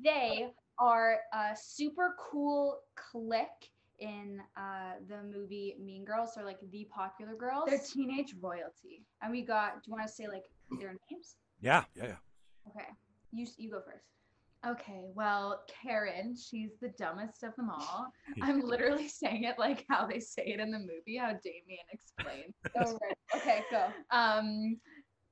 They 0.02 0.48
are 0.78 1.20
a 1.32 1.56
super 1.56 2.16
cool 2.18 2.80
clique 2.96 3.70
in 4.02 4.40
uh, 4.56 4.94
the 5.08 5.22
movie 5.22 5.76
Mean 5.80 6.04
Girls. 6.04 6.32
They're 6.34 6.44
like 6.44 6.58
the 6.70 6.86
popular 6.94 7.34
girls. 7.34 7.64
They're 7.68 7.78
teenage 7.78 8.34
royalty. 8.40 9.06
and 9.22 9.30
we 9.30 9.42
got. 9.42 9.82
Do 9.82 9.90
you 9.90 9.92
want 9.94 10.06
to 10.06 10.12
say 10.12 10.26
like 10.26 10.44
their 10.80 10.96
names? 11.10 11.36
Yeah, 11.60 11.84
yeah, 11.94 12.04
yeah. 12.06 12.16
Okay, 12.68 12.88
you 13.32 13.46
you 13.56 13.70
go 13.70 13.80
first. 13.80 14.06
Okay, 14.64 15.00
well, 15.14 15.62
Karen, 15.82 16.36
she's 16.36 16.70
the 16.80 16.90
dumbest 16.90 17.42
of 17.42 17.54
them 17.56 17.68
all. 17.68 18.12
I'm 18.42 18.60
literally 18.60 19.08
saying 19.08 19.42
it 19.44 19.58
like 19.58 19.84
how 19.88 20.06
they 20.06 20.20
say 20.20 20.44
it 20.46 20.60
in 20.60 20.70
the 20.70 20.78
movie, 20.78 21.16
how 21.18 21.32
Damian 21.42 21.86
explains. 21.92 22.54
Oh, 22.76 22.98
right. 23.02 23.16
Okay, 23.36 23.64
go. 23.70 23.88
Um, 24.10 24.78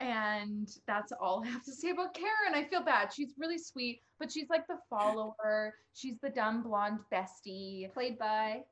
and 0.00 0.68
that's 0.86 1.12
all 1.12 1.42
I 1.44 1.48
have 1.50 1.64
to 1.64 1.72
say 1.72 1.90
about 1.90 2.14
Karen. 2.14 2.54
I 2.54 2.64
feel 2.64 2.82
bad. 2.82 3.12
She's 3.12 3.34
really 3.38 3.58
sweet, 3.58 4.00
but 4.18 4.30
she's 4.32 4.48
like 4.48 4.66
the 4.66 4.78
follower. 4.88 5.74
She's 5.94 6.18
the 6.22 6.30
dumb 6.30 6.62
blonde 6.62 7.00
bestie, 7.12 7.92
Played 7.92 8.18
by. 8.18 8.62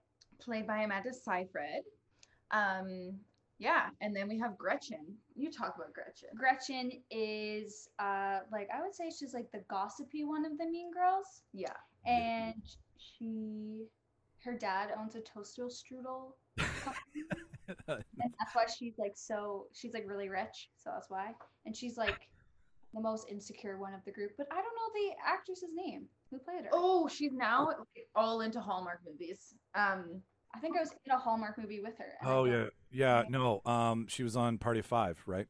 played 0.41 0.66
by 0.66 0.79
Amanda 0.83 1.12
Seyfried. 1.12 1.83
Um, 2.51 3.12
yeah, 3.59 3.89
and 4.01 4.14
then 4.14 4.29
we 4.29 4.39
have 4.39 4.57
Gretchen. 4.57 5.05
You 5.35 5.51
talk 5.51 5.74
about 5.76 5.93
Gretchen. 5.93 6.29
Gretchen 6.37 6.93
is 7.11 7.89
uh 7.99 8.39
like 8.53 8.68
I 8.74 8.81
would 8.81 8.95
say 8.95 9.11
she's 9.11 9.35
like 9.35 9.51
the 9.53 9.62
gossipy 9.68 10.24
one 10.24 10.45
of 10.47 10.57
the 10.59 10.64
Mean 10.66 10.91
Girls, 10.93 11.43
Yeah. 11.53 11.72
and 12.07 12.62
she, 12.97 13.85
her 14.45 14.55
dad 14.55 14.91
owns 14.99 15.14
a 15.16 15.20
toaster 15.20 15.64
strudel 15.66 16.33
company, 16.57 17.24
and 17.89 18.33
that's 18.39 18.55
why 18.55 18.64
she's 18.66 18.95
like 18.99 19.12
so 19.14 19.66
she's 19.73 19.93
like 19.95 20.05
really 20.07 20.29
rich, 20.29 20.71
so 20.77 20.91
that's 20.93 21.11
why, 21.11 21.33
and 21.66 21.77
she's 21.77 21.97
like 21.97 22.29
the 22.95 23.01
most 23.01 23.29
insecure 23.31 23.79
one 23.79 23.95
of 23.95 24.01
the 24.05 24.12
group. 24.12 24.33
But 24.39 24.47
I 24.51 24.57
don't 24.57 24.64
know 24.64 24.91
the 24.95 25.11
actress's 25.27 25.71
name 25.75 26.07
who 26.31 26.39
played 26.39 26.64
her. 26.64 26.71
Oh, 26.73 27.09
she's 27.09 27.33
now 27.33 27.71
all 28.14 28.41
into 28.41 28.61
Hallmark 28.61 29.01
movies. 29.07 29.55
Um, 29.75 30.23
I 30.55 30.61
think 30.61 30.77
I 30.77 30.81
was 30.81 30.91
in 31.05 31.12
a 31.12 31.19
Hallmark 31.19 31.59
movie 31.59 31.81
with 31.83 31.99
her. 31.99 32.14
Oh 32.25 32.45
yeah, 32.45 32.66
yeah. 32.91 33.23
Yeah. 33.23 33.25
No, 33.29 33.61
um, 33.66 34.07
she 34.09 34.23
was 34.23 34.37
on 34.37 34.59
Party 34.59 34.81
of 34.81 34.87
Five, 34.87 35.23
right? 35.27 35.47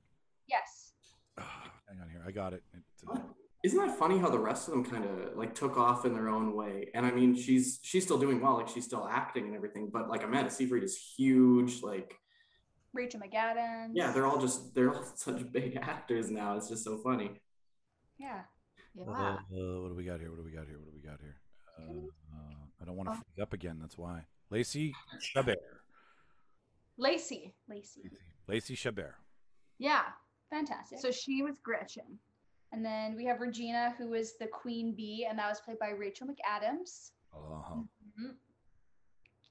Yes. 0.49 0.93
Hang 1.37 2.01
on 2.03 2.11
here, 2.11 2.23
I 2.27 2.31
got 2.33 2.53
it. 2.53 2.63
it 2.75 2.83
uh, 3.09 3.13
What? 3.13 3.23
Isn't 3.69 3.87
that 3.87 3.99
funny 3.99 4.19
how 4.19 4.31
the 4.31 4.39
rest 4.39 4.67
of 4.69 4.73
them 4.73 4.85
kind 4.85 5.05
of 5.05 5.37
like 5.37 5.55
took 5.55 5.77
off 5.77 6.07
in 6.07 6.15
their 6.15 6.29
own 6.29 6.55
way? 6.55 6.89
And 6.95 7.05
I 7.05 7.11
mean, 7.11 7.35
she's 7.37 7.79
she's 7.83 8.03
still 8.05 8.19
doing 8.19 8.41
well, 8.41 8.55
like 8.57 8.69
she's 8.69 8.85
still 8.87 9.07
acting 9.11 9.45
and 9.47 9.55
everything. 9.55 9.91
But 9.93 10.09
like 10.09 10.23
Amanda 10.23 10.51
Seyfried 10.51 10.83
is 10.85 10.97
huge. 11.17 11.83
Like, 11.83 12.15
Rachel 12.95 13.21
McAdams. 13.21 13.91
yeah, 13.93 14.11
they're 14.11 14.27
all 14.27 14.41
just 14.41 14.75
they're 14.75 14.95
all 14.95 15.05
such 15.17 15.53
big 15.53 15.77
actors 15.77 16.31
now. 16.31 16.57
It's 16.57 16.69
just 16.69 16.83
so 16.83 16.97
funny. 16.99 17.31
Yeah. 18.19 18.41
yeah. 18.97 19.03
uh, 19.05 19.37
what 19.51 19.89
do 19.91 19.95
we 19.95 20.05
got 20.05 20.19
here? 20.21 20.31
What 20.31 20.39
do 20.39 20.45
we 20.45 20.51
got 20.53 20.67
here? 20.67 20.79
What 20.79 20.87
do 20.87 20.93
we 20.95 21.07
got 21.07 21.21
here? 21.21 21.37
Uh, 21.79 22.07
uh, 22.35 22.65
I 22.81 22.85
don't 22.87 22.97
want 22.97 23.09
to 23.11 23.13
Oh. 23.17 23.17
freeze 23.17 23.43
up 23.43 23.53
again. 23.53 23.77
That's 23.81 23.99
why. 23.99 24.25
Lacey 24.51 24.95
Chabert. 25.21 25.57
Lacey. 26.97 27.55
Lacey. 27.69 28.03
Lacey 28.49 28.75
Chabert. 28.77 29.13
Yeah. 29.79 30.03
Fantastic. 30.51 30.99
So 31.01 31.11
she 31.11 31.43
was 31.43 31.59
Gretchen. 31.63 32.19
And 32.73 32.85
then 32.85 33.17
we 33.17 33.25
have 33.25 33.41
Regina, 33.41 33.95
who 33.99 34.11
was 34.11 34.35
the 34.39 34.47
queen 34.47 34.95
bee, 34.95 35.27
and 35.29 35.39
that 35.39 35.49
was 35.49 35.61
played 35.61 35.79
by 35.79 35.91
Rachel 35.91 36.27
McAdams. 36.27 37.11
Uh-huh. 37.35 37.81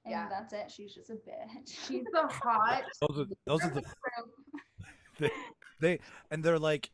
And 0.06 0.12
Yeah. 0.12 0.28
that's 0.30 0.54
it. 0.54 0.72
She's 0.72 0.94
just 0.94 1.10
a 1.10 1.14
bitch. 1.14 1.68
She's 1.88 2.06
the 2.12 2.28
hot. 2.28 2.84
Those 3.02 3.20
are 3.20 3.26
those 3.46 3.64
are 3.64 3.70
the 3.70 3.84
they, 5.20 5.32
they 5.80 6.00
and 6.32 6.44
they're 6.44 6.60
like 6.60 6.92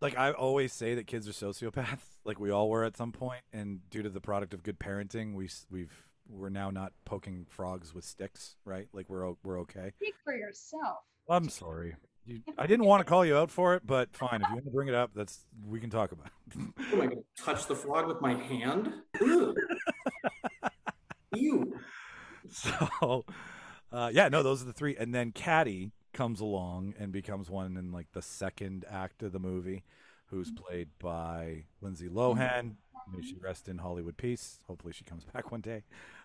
like 0.00 0.16
I 0.16 0.32
always 0.32 0.72
say 0.72 0.94
that 0.94 1.06
kids 1.06 1.28
are 1.28 1.32
sociopaths, 1.32 1.98
like 2.24 2.40
we 2.40 2.50
all 2.50 2.70
were 2.70 2.84
at 2.84 2.96
some 2.96 3.12
point, 3.12 3.42
and 3.52 3.80
due 3.90 4.02
to 4.02 4.08
the 4.08 4.20
product 4.20 4.54
of 4.54 4.62
good 4.62 4.78
parenting, 4.78 5.34
we 5.34 5.48
we've 5.70 6.08
we're 6.28 6.48
now 6.48 6.70
not 6.70 6.92
poking 7.04 7.46
frogs 7.48 7.94
with 7.94 8.04
sticks, 8.04 8.56
right? 8.64 8.88
Like 8.92 9.10
we're 9.10 9.34
we're 9.42 9.60
okay. 9.60 9.92
Speak 9.96 10.14
for 10.24 10.34
yourself. 10.34 10.98
I'm 11.28 11.48
sorry. 11.48 11.96
You, 12.26 12.40
I 12.58 12.66
didn't 12.66 12.86
want 12.86 13.00
to 13.00 13.04
call 13.04 13.24
you 13.24 13.36
out 13.36 13.50
for 13.50 13.74
it, 13.74 13.86
but 13.86 14.14
fine. 14.14 14.40
If 14.42 14.48
you 14.48 14.54
want 14.54 14.64
to 14.64 14.70
bring 14.70 14.88
it 14.88 14.94
up, 14.94 15.10
that's 15.14 15.44
we 15.66 15.80
can 15.80 15.90
talk 15.90 16.12
about. 16.12 16.26
It. 16.26 16.92
Am 16.92 17.00
I 17.00 17.06
gonna 17.06 17.22
touch 17.36 17.66
the 17.66 17.74
frog 17.74 18.06
with 18.06 18.20
my 18.20 18.34
hand? 18.34 18.92
Ugh. 19.20 19.54
Ew. 21.34 21.74
so, 22.50 23.24
uh, 23.92 24.10
yeah, 24.12 24.28
no, 24.28 24.42
those 24.42 24.62
are 24.62 24.66
the 24.66 24.72
three, 24.72 24.96
and 24.96 25.14
then 25.14 25.32
Cady 25.32 25.92
comes 26.12 26.40
along 26.40 26.94
and 26.98 27.12
becomes 27.12 27.48
one 27.48 27.76
in 27.76 27.92
like 27.92 28.08
the 28.12 28.22
second 28.22 28.84
act 28.90 29.22
of 29.22 29.32
the 29.32 29.38
movie, 29.38 29.84
who's 30.26 30.50
played 30.50 30.88
by 30.98 31.64
Lindsay 31.80 32.08
Lohan. 32.08 32.74
May 33.12 33.22
she 33.22 33.36
rest 33.42 33.68
in 33.68 33.78
Hollywood 33.78 34.16
peace. 34.16 34.60
Hopefully, 34.66 34.92
she 34.92 35.04
comes 35.04 35.24
back 35.24 35.50
one 35.50 35.60
day. 35.60 35.84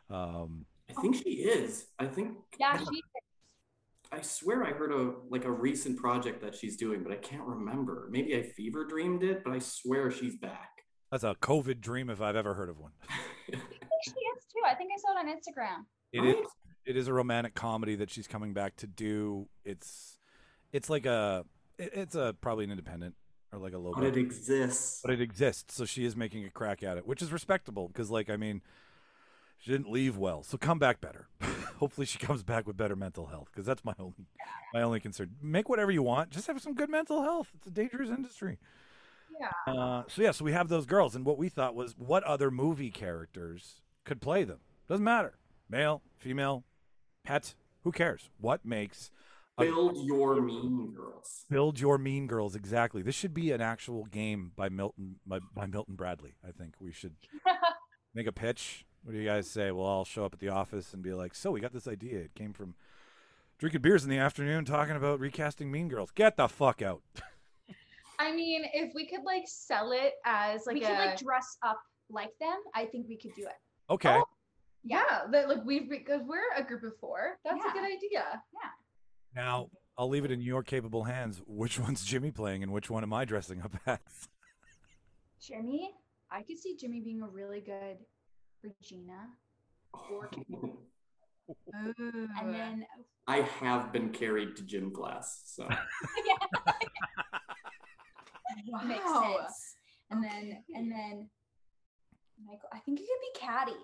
Um, 0.10 0.66
I 0.90 1.02
think 1.02 1.16
she 1.16 1.30
is. 1.30 1.88
I 1.98 2.06
think. 2.06 2.34
Yeah, 2.60 2.78
she 2.78 3.02
I 4.16 4.22
swear 4.22 4.64
I 4.64 4.72
heard 4.72 4.92
a 4.92 5.14
like 5.30 5.44
a 5.46 5.52
recent 5.52 5.98
project 5.98 6.42
that 6.42 6.56
she's 6.56 6.78
doing, 6.78 7.04
but 7.04 7.12
I 7.12 7.18
can't 7.18 7.44
remember. 7.44 8.08
Maybe 8.10 8.36
I 8.38 8.44
fever 8.44 8.86
dreamed 8.86 9.24
it, 9.24 9.44
but 9.44 9.52
I 9.54 9.60
swear 9.60 10.10
she's 10.12 10.36
back. 10.38 10.70
that's 11.12 11.24
a 11.24 11.36
COVID 11.42 11.82
dream 11.82 12.10
if 12.10 12.22
I've 12.22 12.36
ever 12.36 12.54
heard 12.54 12.70
of 12.70 12.80
one. 12.80 12.92
I 13.10 13.52
think 13.52 13.62
she 14.04 14.12
is 14.12 14.46
too. 14.52 14.62
I 14.66 14.74
think 14.76 14.92
I 14.96 15.00
saw 15.02 15.20
it 15.20 15.26
on 15.26 15.36
Instagram. 15.36 15.86
It 16.14 16.24
is. 16.38 16.48
It 16.86 16.96
is 16.96 17.08
a 17.08 17.14
romantic 17.14 17.56
comedy 17.56 17.96
that 17.96 18.10
she's 18.10 18.28
coming 18.28 18.54
back 18.54 18.76
to 18.78 18.88
do. 18.88 19.48
It's, 19.66 20.18
it's 20.72 20.88
like 20.90 21.06
a, 21.08 21.44
it- 21.80 21.92
it's 21.94 22.16
a 22.16 22.36
probably 22.42 22.64
an 22.66 22.70
independent 22.72 23.16
or 23.52 23.58
like 23.60 23.74
a 23.74 23.78
low. 23.80 23.92
But 23.94 24.04
it 24.06 24.18
exists. 24.18 25.02
but 25.04 25.12
it 25.12 25.20
exists. 25.20 25.74
So 25.76 25.86
she 25.86 26.06
is 26.06 26.16
making 26.16 26.46
a 26.46 26.50
crack 26.52 26.84
at 26.84 26.98
it, 26.98 27.06
which 27.08 27.22
is 27.24 27.32
respectable 27.34 27.88
because, 27.88 28.12
like, 28.12 28.30
I 28.30 28.38
mean, 28.38 28.62
she 29.58 29.72
didn't 29.72 29.92
leave 29.92 30.18
well, 30.18 30.44
so 30.44 30.58
come 30.58 30.80
back 30.80 31.02
better. 31.02 31.28
Hopefully, 31.80 32.06
she 32.06 32.18
comes 32.18 32.44
back 32.44 32.68
with 32.68 32.78
better 32.78 32.96
mental 32.96 33.28
health 33.28 33.50
because 33.52 33.66
that's 33.66 33.84
my 33.84 33.94
only 34.00 34.26
my 34.74 34.82
only 34.82 35.00
concern. 35.00 35.32
Make 35.42 35.70
whatever 35.70 35.92
you 35.92 36.04
want, 36.04 36.30
just 36.30 36.48
have 36.48 36.62
some 36.62 36.74
good 36.74 36.90
mental 36.90 37.24
health. 37.24 37.52
It's 37.56 37.68
a 37.68 37.72
dangerous 37.72 38.10
industry. 38.10 38.58
Yeah. 39.40 39.74
Uh, 39.74 40.04
so 40.08 40.22
yeah, 40.22 40.32
so 40.32 40.46
we 40.46 40.54
have 40.54 40.70
those 40.70 40.86
girls, 40.86 41.16
and 41.16 41.26
what 41.26 41.38
we 41.38 41.50
thought 41.50 41.76
was, 41.76 41.94
what 41.98 42.24
other 42.24 42.50
movie 42.50 42.92
characters 42.92 43.82
could 44.06 44.22
play 44.22 44.44
them? 44.44 44.60
Doesn't 44.88 45.04
matter, 45.04 45.34
male, 45.70 46.02
female, 46.18 46.64
pet. 47.24 47.56
Who 47.84 47.92
cares? 47.92 48.30
What 48.40 48.66
makes 48.66 49.12
a 49.58 49.64
Build 49.64 50.06
your 50.06 50.42
mean 50.42 50.94
girls. 50.94 51.46
Build 51.50 51.80
your 51.80 51.98
mean 51.98 52.28
girls 52.28 52.56
exactly. 52.56 53.02
This 53.02 53.16
should 53.16 53.34
be 53.34 53.52
an 53.52 53.62
actual 53.62 54.06
game 54.06 54.52
by 54.56 54.70
Milton 54.70 55.16
by, 55.26 55.40
by 55.54 55.66
Milton 55.66 55.96
Bradley. 55.96 56.36
I 56.46 56.52
think 56.52 56.76
we 56.80 56.92
should 56.92 57.16
make 58.16 58.28
a 58.28 58.32
pitch. 58.32 58.86
What 59.06 59.12
do 59.14 59.20
you 59.20 59.26
guys 59.26 59.52
say? 59.52 59.70
We'll 59.70 59.86
all 59.86 60.04
show 60.04 60.26
up 60.26 60.34
at 60.34 60.40
the 60.40 60.50
office 60.50 60.92
and 60.92 61.04
be 61.04 61.14
like, 61.14 61.36
"So 61.36 61.52
we 61.52 61.60
got 61.62 61.72
this 61.74 61.88
idea. 61.88 62.18
It 62.22 62.34
came 62.34 62.54
from 62.54 62.74
drinking 63.60 63.82
beers 63.84 64.04
in 64.04 64.10
the 64.10 64.18
afternoon, 64.18 64.66
talking 64.66 64.96
about 64.96 65.20
recasting 65.20 65.72
Mean 65.72 65.90
Girls. 65.90 66.10
Get 66.10 66.38
the 66.38 66.48
fuck 66.48 66.82
out." 66.82 67.04
I 68.20 68.32
mean, 68.34 68.64
if 68.74 68.94
we 68.96 69.06
could 69.08 69.24
like 69.24 69.44
sell 69.46 69.92
it 69.92 70.14
as 70.26 70.66
like 70.66 70.74
we 70.78 70.84
a 70.84 70.88
could 70.88 70.98
like 70.98 71.20
dress 71.20 71.58
up 71.62 71.80
like 72.10 72.32
them. 72.40 72.58
I 72.74 72.86
think 72.86 73.08
we 73.08 73.16
could 73.16 73.34
do 73.36 73.44
it. 73.44 73.54
Okay. 73.92 74.16
Oh, 74.18 74.26
yeah, 74.84 75.28
that 75.32 75.50
like 75.50 75.64
we've 75.66 75.88
because 75.88 76.22
we're 76.26 76.52
a 76.58 76.64
group 76.64 76.82
of 76.84 76.98
four. 77.00 77.38
That's 77.46 77.58
Yeah. 77.64 77.70
a 77.70 77.74
good 77.74 77.84
idea. 77.84 78.24
Yeah. 78.54 78.70
Now 79.36 79.70
I'll 80.00 80.10
leave 80.10 80.26
it 80.26 80.32
in 80.32 80.42
your 80.42 80.64
capable 80.64 81.04
hands. 81.04 81.44
Which 81.46 81.80
one's 81.80 82.04
Jimmy 82.04 82.32
playing, 82.32 82.64
and 82.64 82.72
which 82.72 82.90
one 82.90 83.04
am 83.04 83.14
I 83.14 83.26
dressing 83.26 83.62
up 83.62 83.76
as? 83.86 84.30
Jimmy, 85.40 85.94
I 86.32 86.42
could 86.42 86.58
see 86.58 86.76
Jimmy 86.76 87.02
being 87.02 87.22
a 87.22 87.28
really 87.28 87.62
good 87.62 87.98
Regina. 88.66 89.30
Or- 89.94 90.30
And 91.74 92.54
then 92.54 92.86
I 93.28 93.42
have 93.42 93.92
been 93.94 94.10
carried 94.10 94.56
to 94.58 94.64
gym 94.64 94.92
class, 94.92 95.44
so 95.46 95.68
makes 98.86 99.06
Wow. 99.06 99.38
sense. 99.40 99.76
And 100.12 100.24
then 100.24 100.64
and 100.74 100.92
then 100.92 101.30
Michael, 102.44 102.70
I 102.74 102.80
think 102.80 103.00
it 103.00 103.06
could 103.08 103.22
be 103.22 103.32
Cady. 103.40 103.80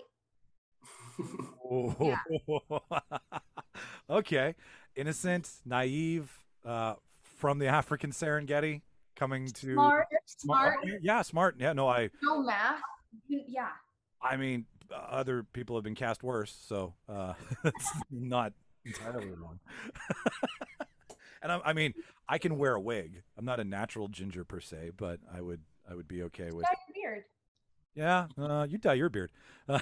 okay. 4.09 4.55
Innocent, 4.95 5.49
naive, 5.65 6.31
uh, 6.65 6.95
from 7.21 7.59
the 7.59 7.67
African 7.67 8.11
Serengeti, 8.11 8.81
coming 9.15 9.47
to 9.47 9.73
Smart. 9.75 10.07
Smart, 10.25 10.77
Okay, 10.83 10.97
Yeah, 11.01 11.21
smart. 11.21 11.55
Yeah, 11.59 11.71
no, 11.73 11.87
I, 11.87 12.09
no 12.21 12.41
math. 12.43 12.81
Yeah. 13.27 13.69
I 14.23 14.37
mean, 14.37 14.65
other 14.93 15.43
people 15.43 15.75
have 15.75 15.83
been 15.83 15.95
cast 15.95 16.23
worse, 16.23 16.55
so 16.67 16.93
uh, 17.09 17.33
it's 17.63 17.91
not 18.09 18.53
entirely 18.85 19.31
wrong. 19.31 19.59
and 21.41 21.51
I, 21.51 21.59
I 21.65 21.73
mean, 21.73 21.93
I 22.27 22.37
can 22.37 22.57
wear 22.57 22.75
a 22.75 22.81
wig. 22.81 23.23
I'm 23.37 23.45
not 23.45 23.59
a 23.59 23.63
natural 23.63 24.07
ginger 24.07 24.43
per 24.43 24.59
se, 24.59 24.91
but 24.97 25.19
I 25.33 25.41
would, 25.41 25.61
I 25.89 25.95
would 25.95 26.07
be 26.07 26.23
okay 26.23 26.51
with. 26.51 26.63
Dye 26.63 26.75
your 26.87 27.11
beard. 27.11 27.23
Yeah, 27.95 28.27
uh, 28.37 28.65
you 28.69 28.77
dye 28.77 28.93
your 28.93 29.09
beard. 29.09 29.31
You 29.67 29.79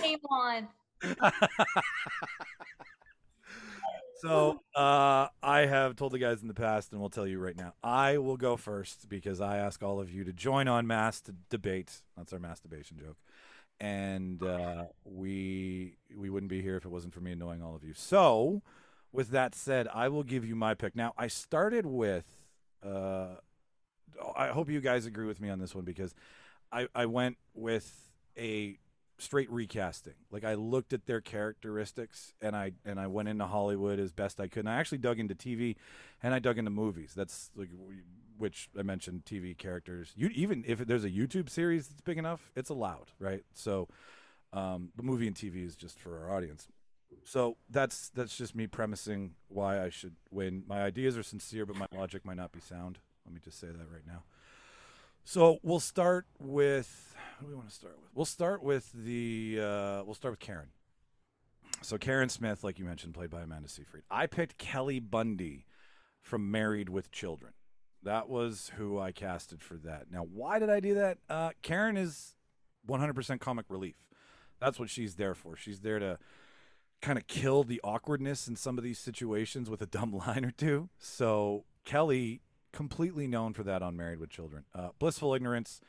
name 0.00 0.18
one. 0.28 0.68
So 4.26 4.60
uh, 4.74 5.28
I 5.42 5.60
have 5.66 5.96
told 5.96 6.12
the 6.12 6.18
guys 6.18 6.42
in 6.42 6.48
the 6.48 6.54
past, 6.54 6.92
and 6.92 7.00
we'll 7.00 7.10
tell 7.10 7.26
you 7.26 7.38
right 7.38 7.56
now. 7.56 7.74
I 7.82 8.18
will 8.18 8.36
go 8.36 8.56
first 8.56 9.08
because 9.08 9.40
I 9.40 9.58
ask 9.58 9.82
all 9.82 10.00
of 10.00 10.10
you 10.10 10.24
to 10.24 10.32
join 10.32 10.68
on 10.68 10.86
mass 10.86 11.20
to 11.22 11.34
debate. 11.50 12.02
That's 12.16 12.32
our 12.32 12.38
masturbation 12.38 12.98
joke, 12.98 13.16
and 13.80 14.42
uh, 14.42 14.84
we 15.04 15.96
we 16.14 16.30
wouldn't 16.30 16.50
be 16.50 16.62
here 16.62 16.76
if 16.76 16.84
it 16.84 16.90
wasn't 16.90 17.14
for 17.14 17.20
me 17.20 17.32
annoying 17.32 17.62
all 17.62 17.74
of 17.74 17.84
you. 17.84 17.94
So, 17.94 18.62
with 19.12 19.30
that 19.30 19.54
said, 19.54 19.88
I 19.92 20.08
will 20.08 20.24
give 20.24 20.44
you 20.44 20.56
my 20.56 20.74
pick. 20.74 20.96
Now, 20.96 21.12
I 21.16 21.28
started 21.28 21.86
with 21.86 22.26
uh, 22.84 23.36
I 24.36 24.48
hope 24.48 24.68
you 24.68 24.80
guys 24.80 25.06
agree 25.06 25.26
with 25.26 25.40
me 25.40 25.50
on 25.50 25.58
this 25.58 25.74
one 25.74 25.84
because 25.84 26.14
I 26.72 26.88
I 26.94 27.06
went 27.06 27.36
with 27.54 28.10
a 28.38 28.78
straight 29.18 29.50
recasting. 29.50 30.14
Like 30.30 30.44
I 30.44 30.54
looked 30.54 30.92
at 30.92 31.06
their 31.06 31.20
characteristics 31.20 32.34
and 32.40 32.54
I 32.54 32.72
and 32.84 33.00
I 33.00 33.06
went 33.06 33.28
into 33.28 33.46
Hollywood 33.46 33.98
as 33.98 34.12
best 34.12 34.40
I 34.40 34.48
could. 34.48 34.60
And 34.60 34.68
I 34.68 34.74
actually 34.74 34.98
dug 34.98 35.18
into 35.18 35.34
TV 35.34 35.76
and 36.22 36.34
I 36.34 36.38
dug 36.38 36.58
into 36.58 36.70
movies. 36.70 37.12
That's 37.16 37.50
like 37.56 37.70
which 38.38 38.68
I 38.78 38.82
mentioned 38.82 39.24
TV 39.24 39.56
characters. 39.56 40.12
You 40.16 40.28
even 40.28 40.64
if 40.66 40.78
there's 40.80 41.04
a 41.04 41.10
YouTube 41.10 41.48
series 41.48 41.88
that's 41.88 42.00
big 42.00 42.18
enough, 42.18 42.50
it's 42.54 42.70
allowed, 42.70 43.10
right? 43.18 43.44
So 43.54 43.88
um, 44.52 44.90
the 44.96 45.02
movie 45.02 45.26
and 45.26 45.36
TV 45.36 45.64
is 45.64 45.76
just 45.76 45.98
for 45.98 46.18
our 46.18 46.34
audience. 46.36 46.68
So 47.24 47.56
that's 47.70 48.10
that's 48.10 48.36
just 48.36 48.54
me 48.54 48.66
premising 48.66 49.34
why 49.48 49.82
I 49.82 49.88
should 49.88 50.16
win. 50.30 50.64
My 50.66 50.82
ideas 50.82 51.16
are 51.16 51.22
sincere, 51.22 51.66
but 51.66 51.76
my 51.76 51.86
logic 51.96 52.24
might 52.24 52.36
not 52.36 52.52
be 52.52 52.60
sound. 52.60 52.98
Let 53.24 53.34
me 53.34 53.40
just 53.42 53.58
say 53.58 53.68
that 53.68 53.90
right 53.90 54.06
now. 54.06 54.22
So 55.28 55.58
we'll 55.64 55.80
start 55.80 56.24
with 56.38 57.16
who 57.38 57.46
do 57.46 57.50
we 57.50 57.56
want 57.56 57.68
to 57.68 57.74
start 57.74 57.96
with? 58.00 58.10
We'll 58.14 58.24
start 58.24 58.62
with 58.62 58.92
the 58.92 59.58
uh, 59.60 60.04
we'll 60.04 60.14
start 60.14 60.30
with 60.30 60.38
Karen. 60.38 60.68
So 61.82 61.98
Karen 61.98 62.28
Smith, 62.28 62.62
like 62.62 62.78
you 62.78 62.84
mentioned, 62.84 63.12
played 63.12 63.30
by 63.30 63.42
Amanda 63.42 63.68
Seyfried. 63.68 64.04
I 64.08 64.26
picked 64.26 64.56
Kelly 64.56 65.00
Bundy 65.00 65.66
from 66.22 66.48
Married 66.52 66.88
with 66.88 67.10
Children. 67.10 67.54
That 68.04 68.28
was 68.28 68.70
who 68.76 69.00
I 69.00 69.10
casted 69.10 69.62
for 69.62 69.74
that. 69.78 70.12
Now, 70.12 70.20
why 70.32 70.60
did 70.60 70.70
I 70.70 70.78
do 70.78 70.94
that? 70.94 71.18
Uh, 71.28 71.50
Karen 71.60 71.96
is 71.96 72.36
100% 72.88 73.40
comic 73.40 73.66
relief. 73.68 74.06
That's 74.60 74.78
what 74.78 74.88
she's 74.88 75.16
there 75.16 75.34
for. 75.34 75.56
She's 75.56 75.80
there 75.80 75.98
to 75.98 76.18
kind 77.02 77.18
of 77.18 77.26
kill 77.26 77.64
the 77.64 77.80
awkwardness 77.82 78.46
in 78.46 78.54
some 78.54 78.78
of 78.78 78.84
these 78.84 79.00
situations 79.00 79.68
with 79.68 79.82
a 79.82 79.86
dumb 79.98 80.12
line 80.12 80.44
or 80.44 80.52
two. 80.52 80.88
So 81.00 81.64
Kelly, 81.84 82.42
completely 82.72 83.26
known 83.26 83.52
for 83.52 83.62
that 83.64 83.82
on 83.82 83.96
Married 83.96 84.18
with 84.18 84.30
Children. 84.30 84.64
Uh, 84.74 84.88
blissful 84.98 85.34
ignorance, 85.34 85.80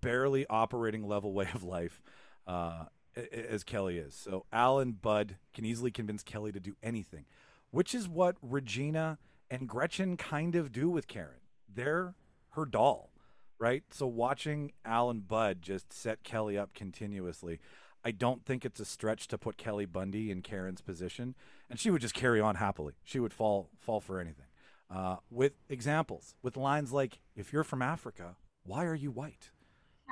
barely 0.00 0.46
operating 0.48 1.06
level 1.06 1.32
way 1.34 1.48
of 1.54 1.62
life, 1.62 2.02
uh, 2.46 2.84
as 3.32 3.64
Kelly 3.64 3.98
is. 3.98 4.14
So 4.14 4.44
Al 4.52 4.78
and 4.78 5.00
Bud 5.00 5.36
can 5.54 5.64
easily 5.64 5.90
convince 5.90 6.22
Kelly 6.22 6.52
to 6.52 6.60
do 6.60 6.76
anything, 6.82 7.24
which 7.70 7.94
is 7.94 8.08
what 8.08 8.36
Regina 8.42 9.18
and 9.50 9.68
Gretchen 9.68 10.16
kind 10.16 10.54
of 10.54 10.72
do 10.72 10.90
with 10.90 11.08
Karen. 11.08 11.40
They're 11.72 12.14
her 12.50 12.66
doll, 12.66 13.10
right? 13.58 13.84
So 13.90 14.06
watching 14.06 14.72
Al 14.84 15.10
and 15.10 15.26
Bud 15.26 15.62
just 15.62 15.92
set 15.92 16.24
Kelly 16.24 16.58
up 16.58 16.74
continuously. 16.74 17.60
I 18.04 18.12
don't 18.12 18.44
think 18.44 18.64
it's 18.64 18.80
a 18.80 18.84
stretch 18.84 19.26
to 19.28 19.38
put 19.38 19.56
Kelly 19.56 19.84
Bundy 19.84 20.30
in 20.30 20.40
Karen's 20.40 20.80
position, 20.80 21.34
and 21.68 21.80
she 21.80 21.90
would 21.90 22.00
just 22.00 22.14
carry 22.14 22.40
on 22.40 22.54
happily. 22.54 22.94
She 23.02 23.18
would 23.18 23.32
fall 23.32 23.68
fall 23.80 24.00
for 24.00 24.20
anything. 24.20 24.45
Uh, 24.88 25.16
with 25.30 25.54
examples, 25.68 26.34
with 26.42 26.56
lines 26.56 26.92
like, 26.92 27.20
"If 27.34 27.52
you're 27.52 27.64
from 27.64 27.82
Africa, 27.82 28.36
why 28.64 28.84
are 28.84 28.94
you 28.94 29.10
white?" 29.10 29.50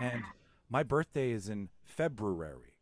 and 0.01 0.25
"My 0.69 0.83
birthday 0.83 1.31
is 1.31 1.49
in 1.49 1.69
February. 1.85 2.75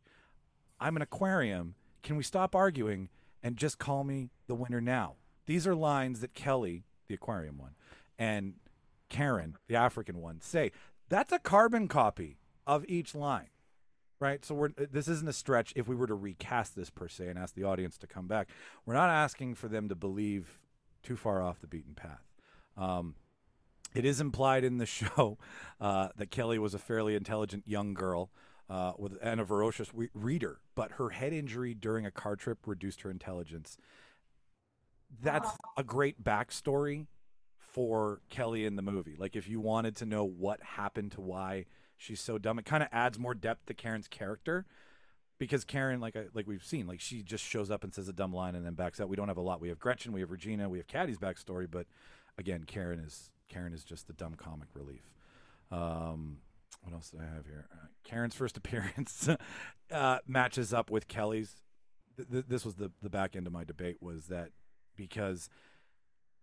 I'm 0.79 0.95
an 0.95 1.01
aquarium. 1.01 1.75
Can 2.01 2.15
we 2.15 2.23
stop 2.23 2.55
arguing 2.55 3.09
and 3.43 3.57
just 3.57 3.77
call 3.77 4.03
me 4.03 4.31
the 4.47 4.55
winner 4.55 4.81
now?" 4.81 5.17
These 5.45 5.67
are 5.67 5.75
lines 5.75 6.21
that 6.21 6.33
Kelly, 6.33 6.85
the 7.07 7.13
aquarium 7.13 7.57
one, 7.57 7.75
and 8.17 8.55
Karen, 9.09 9.57
the 9.67 9.75
African 9.75 10.19
one, 10.19 10.41
say. 10.41 10.71
That's 11.09 11.31
a 11.31 11.39
carbon 11.39 11.87
copy 11.87 12.39
of 12.65 12.85
each 12.87 13.13
line 13.13 13.49
right? 14.23 14.45
So 14.45 14.55
we're 14.55 14.69
this 14.69 15.09
isn't 15.09 15.27
a 15.27 15.33
stretch 15.33 15.73
if 15.75 15.87
we 15.87 15.95
were 15.95 16.07
to 16.07 16.15
recast 16.15 16.75
this 16.75 16.89
per 16.89 17.09
se 17.09 17.27
and 17.27 17.37
ask 17.37 17.55
the 17.55 17.65
audience 17.65 17.97
to 17.97 18.07
come 18.07 18.25
back. 18.25 18.47
We're 18.85 18.93
not 18.93 19.09
asking 19.09 19.55
for 19.55 19.67
them 19.67 19.89
to 19.89 19.95
believe 19.95 20.61
too 21.03 21.15
far 21.15 21.41
off 21.41 21.59
the 21.59 21.67
beaten 21.67 21.93
path. 21.93 22.23
Um, 22.77 23.15
it 23.93 24.05
is 24.05 24.19
implied 24.19 24.63
in 24.63 24.77
the 24.77 24.85
show 24.87 25.37
uh, 25.79 26.09
that 26.17 26.31
Kelly 26.31 26.57
was 26.57 26.73
a 26.73 26.79
fairly 26.79 27.15
intelligent 27.15 27.63
young 27.67 27.93
girl 27.93 28.31
uh, 28.69 28.93
with 28.97 29.17
and 29.21 29.39
a 29.39 29.45
ferocious 29.45 29.93
we- 29.93 30.09
reader, 30.13 30.59
but 30.75 30.93
her 30.93 31.09
head 31.09 31.33
injury 31.33 31.73
during 31.73 32.05
a 32.05 32.11
car 32.11 32.35
trip 32.35 32.59
reduced 32.65 33.01
her 33.01 33.11
intelligence. 33.11 33.77
That's 35.21 35.49
a 35.77 35.83
great 35.83 36.23
backstory 36.23 37.07
for 37.59 38.21
Kelly 38.29 38.65
in 38.65 38.75
the 38.75 38.81
movie. 38.81 39.15
Like 39.17 39.35
if 39.35 39.47
you 39.47 39.59
wanted 39.59 39.95
to 39.97 40.05
know 40.05 40.23
what 40.23 40.61
happened 40.63 41.11
to 41.13 41.21
why 41.21 41.65
she's 41.97 42.21
so 42.21 42.37
dumb, 42.37 42.57
it 42.57 42.65
kind 42.65 42.83
of 42.83 42.89
adds 42.91 43.19
more 43.19 43.35
depth 43.35 43.65
to 43.67 43.73
Karen's 43.73 44.07
character. 44.07 44.65
Because 45.43 45.65
Karen, 45.65 45.99
like 45.99 46.15
I, 46.15 46.25
like 46.33 46.47
we've 46.47 46.63
seen, 46.63 46.87
like 46.87 47.01
she 47.01 47.21
just 47.21 47.43
shows 47.43 47.69
up 47.69 47.83
and 47.83 47.93
says 47.93 48.07
a 48.07 48.13
dumb 48.13 48.33
line 48.33 48.55
and 48.55 48.65
then 48.65 48.73
backs 48.73 49.01
out. 49.01 49.09
We 49.09 49.15
don't 49.15 49.27
have 49.27 49.37
a 49.37 49.41
lot. 49.41 49.59
We 49.59 49.69
have 49.69 49.79
Gretchen, 49.79 50.13
we 50.13 50.21
have 50.21 50.31
Regina, 50.31 50.69
we 50.69 50.77
have 50.77 50.87
Cady's 50.87 51.17
backstory, 51.17 51.67
but 51.69 51.85
again, 52.37 52.63
Karen 52.65 52.99
is 52.99 53.29
Karen 53.49 53.73
is 53.73 53.83
just 53.83 54.07
the 54.07 54.13
dumb 54.13 54.35
comic 54.35 54.69
relief. 54.73 55.11
Um, 55.71 56.37
what 56.81 56.93
else 56.93 57.09
do 57.09 57.19
I 57.19 57.35
have 57.35 57.45
here? 57.45 57.67
Uh, 57.73 57.87
Karen's 58.03 58.35
first 58.35 58.57
appearance 58.61 59.29
uh, 59.91 60.19
matches 60.27 60.73
up 60.73 60.89
with 60.89 61.07
Kelly's. 61.07 61.55
Th- 62.15 62.29
th- 62.29 62.45
this 62.47 62.63
was 62.63 62.75
the 62.75 62.91
the 63.01 63.09
back 63.09 63.35
end 63.35 63.47
of 63.47 63.53
my 63.53 63.63
debate 63.63 63.97
was 64.01 64.27
that 64.27 64.49
because 64.95 65.49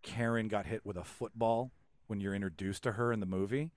Karen 0.02 0.48
got 0.48 0.66
hit 0.66 0.84
with 0.84 0.96
a 0.96 1.04
football 1.04 1.72
when 2.06 2.20
you're 2.20 2.34
introduced 2.34 2.82
to 2.82 2.92
her 2.92 3.12
in 3.12 3.20
the 3.20 3.26
movie, 3.26 3.70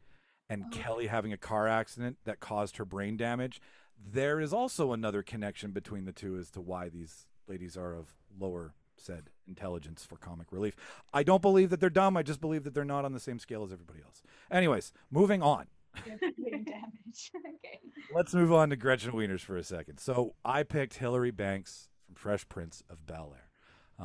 and 0.50 0.72
Kelly 0.72 1.08
having 1.08 1.32
a 1.32 1.38
car 1.38 1.68
accident 1.68 2.18
that 2.26 2.40
caused 2.40 2.78
her 2.78 2.86
brain 2.86 3.16
damage. 3.16 3.62
There 3.98 4.40
is 4.40 4.54
also 4.54 4.92
another 4.92 5.24
connection 5.24 5.72
between 5.72 6.06
the 6.06 6.12
two 6.12 6.38
as 6.38 6.52
to 6.52 6.62
why 6.62 6.90
these 6.90 7.28
ladies 7.48 7.78
are 7.78 7.94
of 7.94 8.16
lower 8.40 8.74
said 8.98 9.30
intelligence 9.48 10.06
for 10.06 10.18
comic 10.18 10.52
relief. 10.52 10.76
I 11.14 11.24
don't 11.24 11.42
believe 11.42 11.70
that 11.72 11.80
they're 11.80 11.90
dumb. 11.90 12.16
I 12.16 12.24
just 12.24 12.42
believe 12.42 12.64
that 12.64 12.74
they're 12.74 12.86
not 12.86 13.06
on 13.06 13.14
the 13.14 13.20
same 13.20 13.40
scale 13.40 13.64
as 13.64 13.72
everybody 13.72 14.00
else. 14.04 14.22
Anyways, 14.52 14.94
moving 15.12 15.42
on. 15.42 15.68
Damage. 16.06 17.32
okay. 17.36 17.80
Let's 18.14 18.34
move 18.34 18.52
on 18.52 18.70
to 18.70 18.76
Gretchen 18.76 19.12
Wieners 19.12 19.42
for 19.42 19.58
a 19.58 19.64
second. 19.64 20.00
So 20.00 20.36
I 20.44 20.64
picked 20.64 20.96
Hilary 20.96 21.32
Banks 21.32 21.90
from 22.06 22.16
Fresh 22.16 22.50
Prince 22.50 22.84
of 22.90 23.06
Bel 23.06 23.36
Air. 23.36 23.50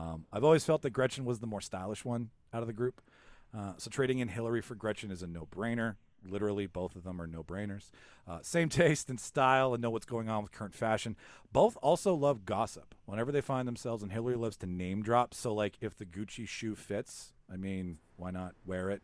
Um, 0.01 0.27
I've 0.33 0.45
always 0.45 0.65
felt 0.65 0.83
that 0.83 0.91
Gretchen 0.91 1.25
was 1.25 1.39
the 1.39 1.47
more 1.47 1.61
stylish 1.61 2.05
one 2.05 2.31
out 2.53 2.63
of 2.63 2.67
the 2.67 2.75
group. 2.75 3.01
Uh, 3.57 3.73
so 3.79 3.91
trading 3.91 4.19
in 4.19 4.29
Hilary 4.29 4.61
for 4.61 4.75
Gretchen 4.75 5.11
is 5.11 5.23
a 5.23 5.27
no-brainer. 5.27 5.97
Literally, 6.27 6.67
both 6.67 6.97
of 6.97 7.05
them 7.05 7.21
are 7.21 7.27
no-brainers. 7.27 7.91
Uh, 8.27 8.39
same 8.43 8.69
taste 8.71 9.11
and 9.11 9.21
style, 9.21 9.75
and 9.75 9.83
know 9.83 9.91
what's 9.91 10.07
going 10.07 10.29
on 10.29 10.43
with 10.43 10.53
current 10.53 10.75
fashion. 10.75 11.17
Both 11.53 11.77
also 11.83 12.15
love 12.15 12.45
gossip. 12.45 12.95
Whenever 13.07 13.33
they 13.33 13.41
find 13.41 13.67
themselves, 13.67 14.03
and 14.03 14.13
Hilary 14.13 14.37
loves 14.37 14.57
to 14.59 14.67
name 14.67 15.03
drop. 15.03 15.35
So, 15.35 15.55
like, 15.55 15.77
if 15.81 15.97
the 15.97 16.07
Gucci 16.07 16.47
shoe 16.47 16.75
fits, 16.75 17.33
I 17.53 17.57
mean, 17.57 17.99
why 18.17 18.31
not 18.31 18.55
wear 18.67 18.91
it 18.91 19.03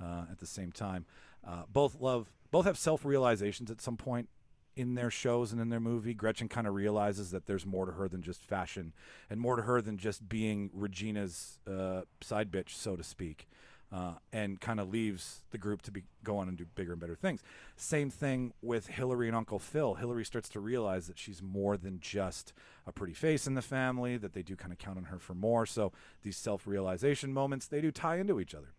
uh, 0.00 0.24
at 0.30 0.38
the 0.38 0.46
same 0.46 0.72
time? 0.72 1.06
Uh, 1.46 1.62
both 1.72 2.00
love, 2.00 2.30
both 2.50 2.66
have 2.66 2.78
self-realizations 2.78 3.70
at 3.70 3.80
some 3.80 3.96
point 3.96 4.28
in 4.76 4.94
their 4.94 5.10
shows 5.10 5.52
and 5.52 5.60
in 5.60 5.68
their 5.68 5.80
movie, 5.80 6.14
Gretchen 6.14 6.48
kind 6.48 6.66
of 6.66 6.74
realizes 6.74 7.30
that 7.32 7.46
there's 7.46 7.66
more 7.66 7.86
to 7.86 7.92
her 7.92 8.08
than 8.08 8.22
just 8.22 8.44
fashion 8.44 8.92
and 9.28 9.40
more 9.40 9.56
to 9.56 9.62
her 9.62 9.82
than 9.82 9.98
just 9.98 10.28
being 10.28 10.70
Regina's 10.72 11.58
uh, 11.70 12.02
side 12.20 12.50
bitch, 12.50 12.70
so 12.70 12.96
to 12.96 13.02
speak. 13.02 13.48
Uh, 13.92 14.14
and 14.32 14.60
kind 14.60 14.78
of 14.78 14.88
leaves 14.88 15.40
the 15.50 15.58
group 15.58 15.82
to 15.82 15.90
be 15.90 16.04
go 16.22 16.38
on 16.38 16.46
and 16.46 16.56
do 16.56 16.64
bigger 16.76 16.92
and 16.92 17.00
better 17.00 17.16
things. 17.16 17.42
Same 17.74 18.08
thing 18.08 18.52
with 18.62 18.86
Hilary 18.86 19.26
and 19.26 19.36
Uncle 19.36 19.58
Phil. 19.58 19.94
Hilary 19.94 20.24
starts 20.24 20.48
to 20.50 20.60
realize 20.60 21.08
that 21.08 21.18
she's 21.18 21.42
more 21.42 21.76
than 21.76 21.98
just 21.98 22.52
a 22.86 22.92
pretty 22.92 23.14
face 23.14 23.48
in 23.48 23.54
the 23.54 23.62
family. 23.62 24.16
That 24.16 24.32
they 24.32 24.42
do 24.42 24.54
kind 24.54 24.70
of 24.70 24.78
count 24.78 24.96
on 24.96 25.04
her 25.06 25.18
for 25.18 25.34
more. 25.34 25.66
So 25.66 25.90
these 26.22 26.36
self-realization 26.36 27.32
moments 27.32 27.66
they 27.66 27.80
do 27.80 27.90
tie 27.90 28.18
into 28.18 28.38
each 28.38 28.54
other. 28.54 28.74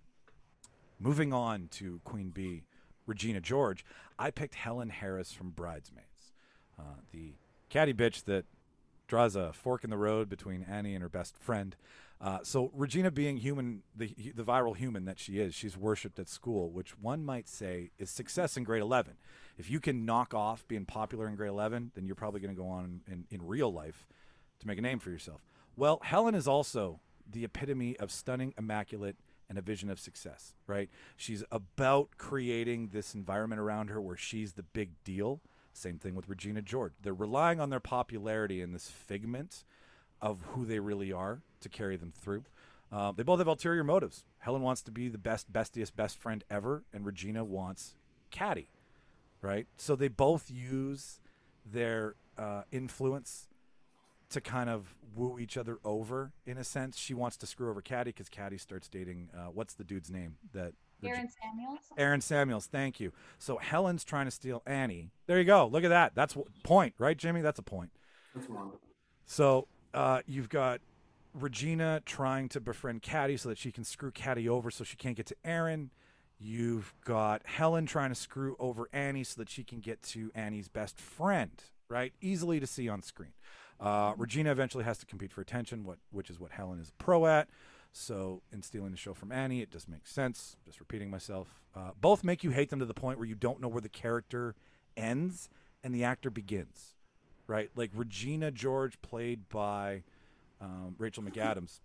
Moving 0.97 1.33
on 1.33 1.67
to 1.71 1.99
Queen 2.05 2.29
Bee, 2.29 2.63
Regina 3.05 3.41
George, 3.41 3.83
I 4.17 4.31
picked 4.31 4.55
Helen 4.55 4.89
Harris 4.89 5.33
from 5.33 5.49
Bridesmaids, 5.49 6.31
uh, 6.79 7.01
the 7.11 7.33
catty 7.69 7.93
bitch 7.93 8.23
that 8.25 8.45
draws 9.07 9.35
a 9.35 9.51
fork 9.51 9.83
in 9.83 9.89
the 9.89 9.97
road 9.97 10.29
between 10.29 10.63
Annie 10.63 10.93
and 10.93 11.01
her 11.01 11.09
best 11.09 11.37
friend. 11.37 11.75
Uh, 12.21 12.37
so 12.43 12.69
Regina, 12.75 13.09
being 13.09 13.37
human, 13.37 13.81
the 13.95 14.13
the 14.35 14.43
viral 14.43 14.77
human 14.77 15.05
that 15.05 15.17
she 15.17 15.39
is, 15.39 15.55
she's 15.55 15.75
worshipped 15.75 16.19
at 16.19 16.29
school, 16.29 16.69
which 16.69 16.91
one 16.99 17.25
might 17.25 17.49
say 17.49 17.89
is 17.97 18.11
success 18.11 18.57
in 18.57 18.63
grade 18.63 18.83
eleven. 18.83 19.15
If 19.57 19.71
you 19.71 19.79
can 19.79 20.05
knock 20.05 20.33
off 20.35 20.67
being 20.67 20.85
popular 20.85 21.27
in 21.27 21.35
grade 21.35 21.49
eleven, 21.49 21.91
then 21.95 22.05
you're 22.05 22.15
probably 22.15 22.39
going 22.39 22.55
to 22.55 22.61
go 22.61 22.67
on 22.67 23.01
in, 23.07 23.25
in 23.31 23.47
real 23.47 23.73
life 23.73 24.05
to 24.59 24.67
make 24.67 24.77
a 24.77 24.81
name 24.81 24.99
for 24.99 25.09
yourself. 25.09 25.41
Well, 25.75 25.99
Helen 26.03 26.35
is 26.35 26.47
also 26.47 26.99
the 27.27 27.43
epitome 27.43 27.97
of 27.97 28.11
stunning, 28.11 28.53
immaculate, 28.55 29.15
and 29.49 29.57
a 29.57 29.61
vision 29.61 29.89
of 29.89 29.99
success, 29.99 30.53
right? 30.67 30.89
She's 31.17 31.43
about 31.51 32.09
creating 32.17 32.89
this 32.93 33.15
environment 33.15 33.59
around 33.59 33.89
her 33.89 33.99
where 33.99 34.17
she's 34.17 34.53
the 34.53 34.63
big 34.63 34.91
deal. 35.03 35.41
Same 35.73 35.97
thing 35.97 36.13
with 36.13 36.29
Regina 36.29 36.61
George. 36.61 36.93
They're 37.01 37.13
relying 37.13 37.59
on 37.59 37.71
their 37.71 37.79
popularity 37.79 38.61
in 38.61 38.73
this 38.73 38.89
figment 38.89 39.63
of 40.21 40.41
who 40.49 40.65
they 40.65 40.79
really 40.79 41.11
are 41.11 41.41
to 41.61 41.69
carry 41.69 41.95
them 41.97 42.13
through. 42.15 42.43
Uh, 42.91 43.11
they 43.11 43.23
both 43.23 43.39
have 43.39 43.47
ulterior 43.47 43.83
motives. 43.83 44.25
Helen 44.39 44.61
wants 44.61 44.81
to 44.83 44.91
be 44.91 45.07
the 45.07 45.17
best, 45.17 45.51
bestiest, 45.51 45.95
best 45.95 46.17
friend 46.17 46.43
ever, 46.49 46.83
and 46.93 47.05
Regina 47.05 47.43
wants 47.43 47.95
Cady, 48.31 48.67
right? 49.41 49.65
So 49.77 49.95
they 49.95 50.09
both 50.09 50.51
use 50.51 51.19
their 51.65 52.15
uh, 52.37 52.63
influence 52.71 53.47
to 54.29 54.41
kind 54.41 54.69
of 54.69 54.95
woo 55.15 55.37
each 55.39 55.57
other 55.57 55.79
over 55.83 56.31
in 56.45 56.57
a 56.57 56.63
sense. 56.63 56.97
She 56.97 57.13
wants 57.13 57.37
to 57.37 57.45
screw 57.47 57.69
over 57.69 57.81
Cady 57.81 58.05
because 58.11 58.29
Cady 58.29 58.57
starts 58.57 58.87
dating 58.87 59.29
uh, 59.35 59.51
what's 59.53 59.73
the 59.73 59.83
dude's 59.83 60.09
name 60.09 60.35
that 60.53 60.73
Aaron 61.03 61.27
Samuels. 61.41 61.79
Aaron 61.97 62.21
Samuels, 62.21 62.65
thank 62.67 62.99
you. 62.99 63.11
So 63.39 63.57
Helen's 63.57 64.03
trying 64.03 64.25
to 64.25 64.31
steal 64.31 64.61
Annie. 64.65 65.09
There 65.27 65.39
you 65.39 65.45
go. 65.45 65.67
Look 65.67 65.83
at 65.83 65.89
that. 65.89 66.13
That's 66.13 66.33
w- 66.35 66.49
point, 66.63 66.93
right, 66.97 67.17
Jimmy? 67.17 67.41
That's 67.41 67.59
a 67.59 67.63
point. 67.63 67.91
That's 68.35 68.47
one. 68.47 68.71
So 69.25 69.67
uh, 69.93 70.21
you've 70.25 70.49
got 70.49 70.81
Regina 71.33 72.01
trying 72.05 72.49
to 72.49 72.59
befriend 72.59 73.01
Cady 73.01 73.37
so 73.37 73.49
that 73.49 73.57
she 73.57 73.71
can 73.71 73.83
screw 73.83 74.11
Cady 74.11 74.47
over 74.49 74.71
so 74.71 74.83
she 74.83 74.97
can't 74.97 75.15
get 75.15 75.25
to 75.27 75.35
Aaron. 75.43 75.91
You've 76.39 76.93
got 77.05 77.45
Helen 77.45 77.85
trying 77.85 78.09
to 78.09 78.15
screw 78.15 78.55
over 78.59 78.89
Annie 78.91 79.23
so 79.23 79.39
that 79.39 79.49
she 79.49 79.63
can 79.63 79.79
get 79.79 80.01
to 80.03 80.31
Annie's 80.33 80.69
best 80.69 80.99
friend, 80.99 81.51
right? 81.87 82.13
Easily 82.19 82.59
to 82.59 82.67
see 82.67 82.89
on 82.89 83.01
screen. 83.03 83.33
Uh, 83.79 84.13
Regina 84.17 84.51
eventually 84.51 84.83
has 84.83 84.97
to 84.99 85.05
compete 85.05 85.31
for 85.31 85.41
attention, 85.41 85.83
what 85.83 85.97
which 86.11 86.29
is 86.29 86.39
what 86.39 86.51
Helen 86.51 86.79
is 86.79 86.89
a 86.89 87.03
pro 87.03 87.25
at. 87.25 87.47
So 87.93 88.41
in 88.51 88.61
stealing 88.61 88.91
the 88.91 88.97
show 88.97 89.13
from 89.13 89.31
Annie, 89.31 89.61
it 89.61 89.69
just 89.69 89.89
makes 89.89 90.11
sense. 90.11 90.55
Just 90.65 90.79
repeating 90.79 91.09
myself. 91.09 91.61
Uh, 91.75 91.91
both 91.99 92.23
make 92.23 92.43
you 92.43 92.51
hate 92.51 92.69
them 92.69 92.79
to 92.79 92.85
the 92.85 92.93
point 92.93 93.17
where 93.17 93.27
you 93.27 93.35
don't 93.35 93.61
know 93.61 93.67
where 93.67 93.81
the 93.81 93.89
character 93.89 94.55
ends 94.95 95.49
and 95.83 95.93
the 95.93 96.03
actor 96.03 96.29
begins, 96.29 96.95
right? 97.51 97.69
Like 97.75 97.91
Regina 97.93 98.49
George, 98.49 98.99
played 99.01 99.49
by 99.49 100.03
um, 100.61 100.95
Rachel 100.97 101.21
McAdams. 101.21 101.81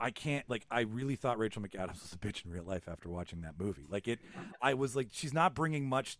I 0.00 0.10
can't 0.10 0.48
like. 0.48 0.64
I 0.70 0.80
really 0.80 1.16
thought 1.16 1.38
Rachel 1.38 1.62
McAdams 1.62 2.02
was 2.02 2.12
a 2.14 2.16
bitch 2.16 2.44
in 2.44 2.50
real 2.50 2.64
life 2.64 2.88
after 2.88 3.08
watching 3.08 3.42
that 3.42 3.54
movie. 3.58 3.86
Like 3.88 4.08
it, 4.08 4.18
I 4.62 4.74
was 4.74 4.96
like, 4.96 5.08
she's 5.12 5.34
not 5.34 5.54
bringing 5.54 5.88
much 5.88 6.18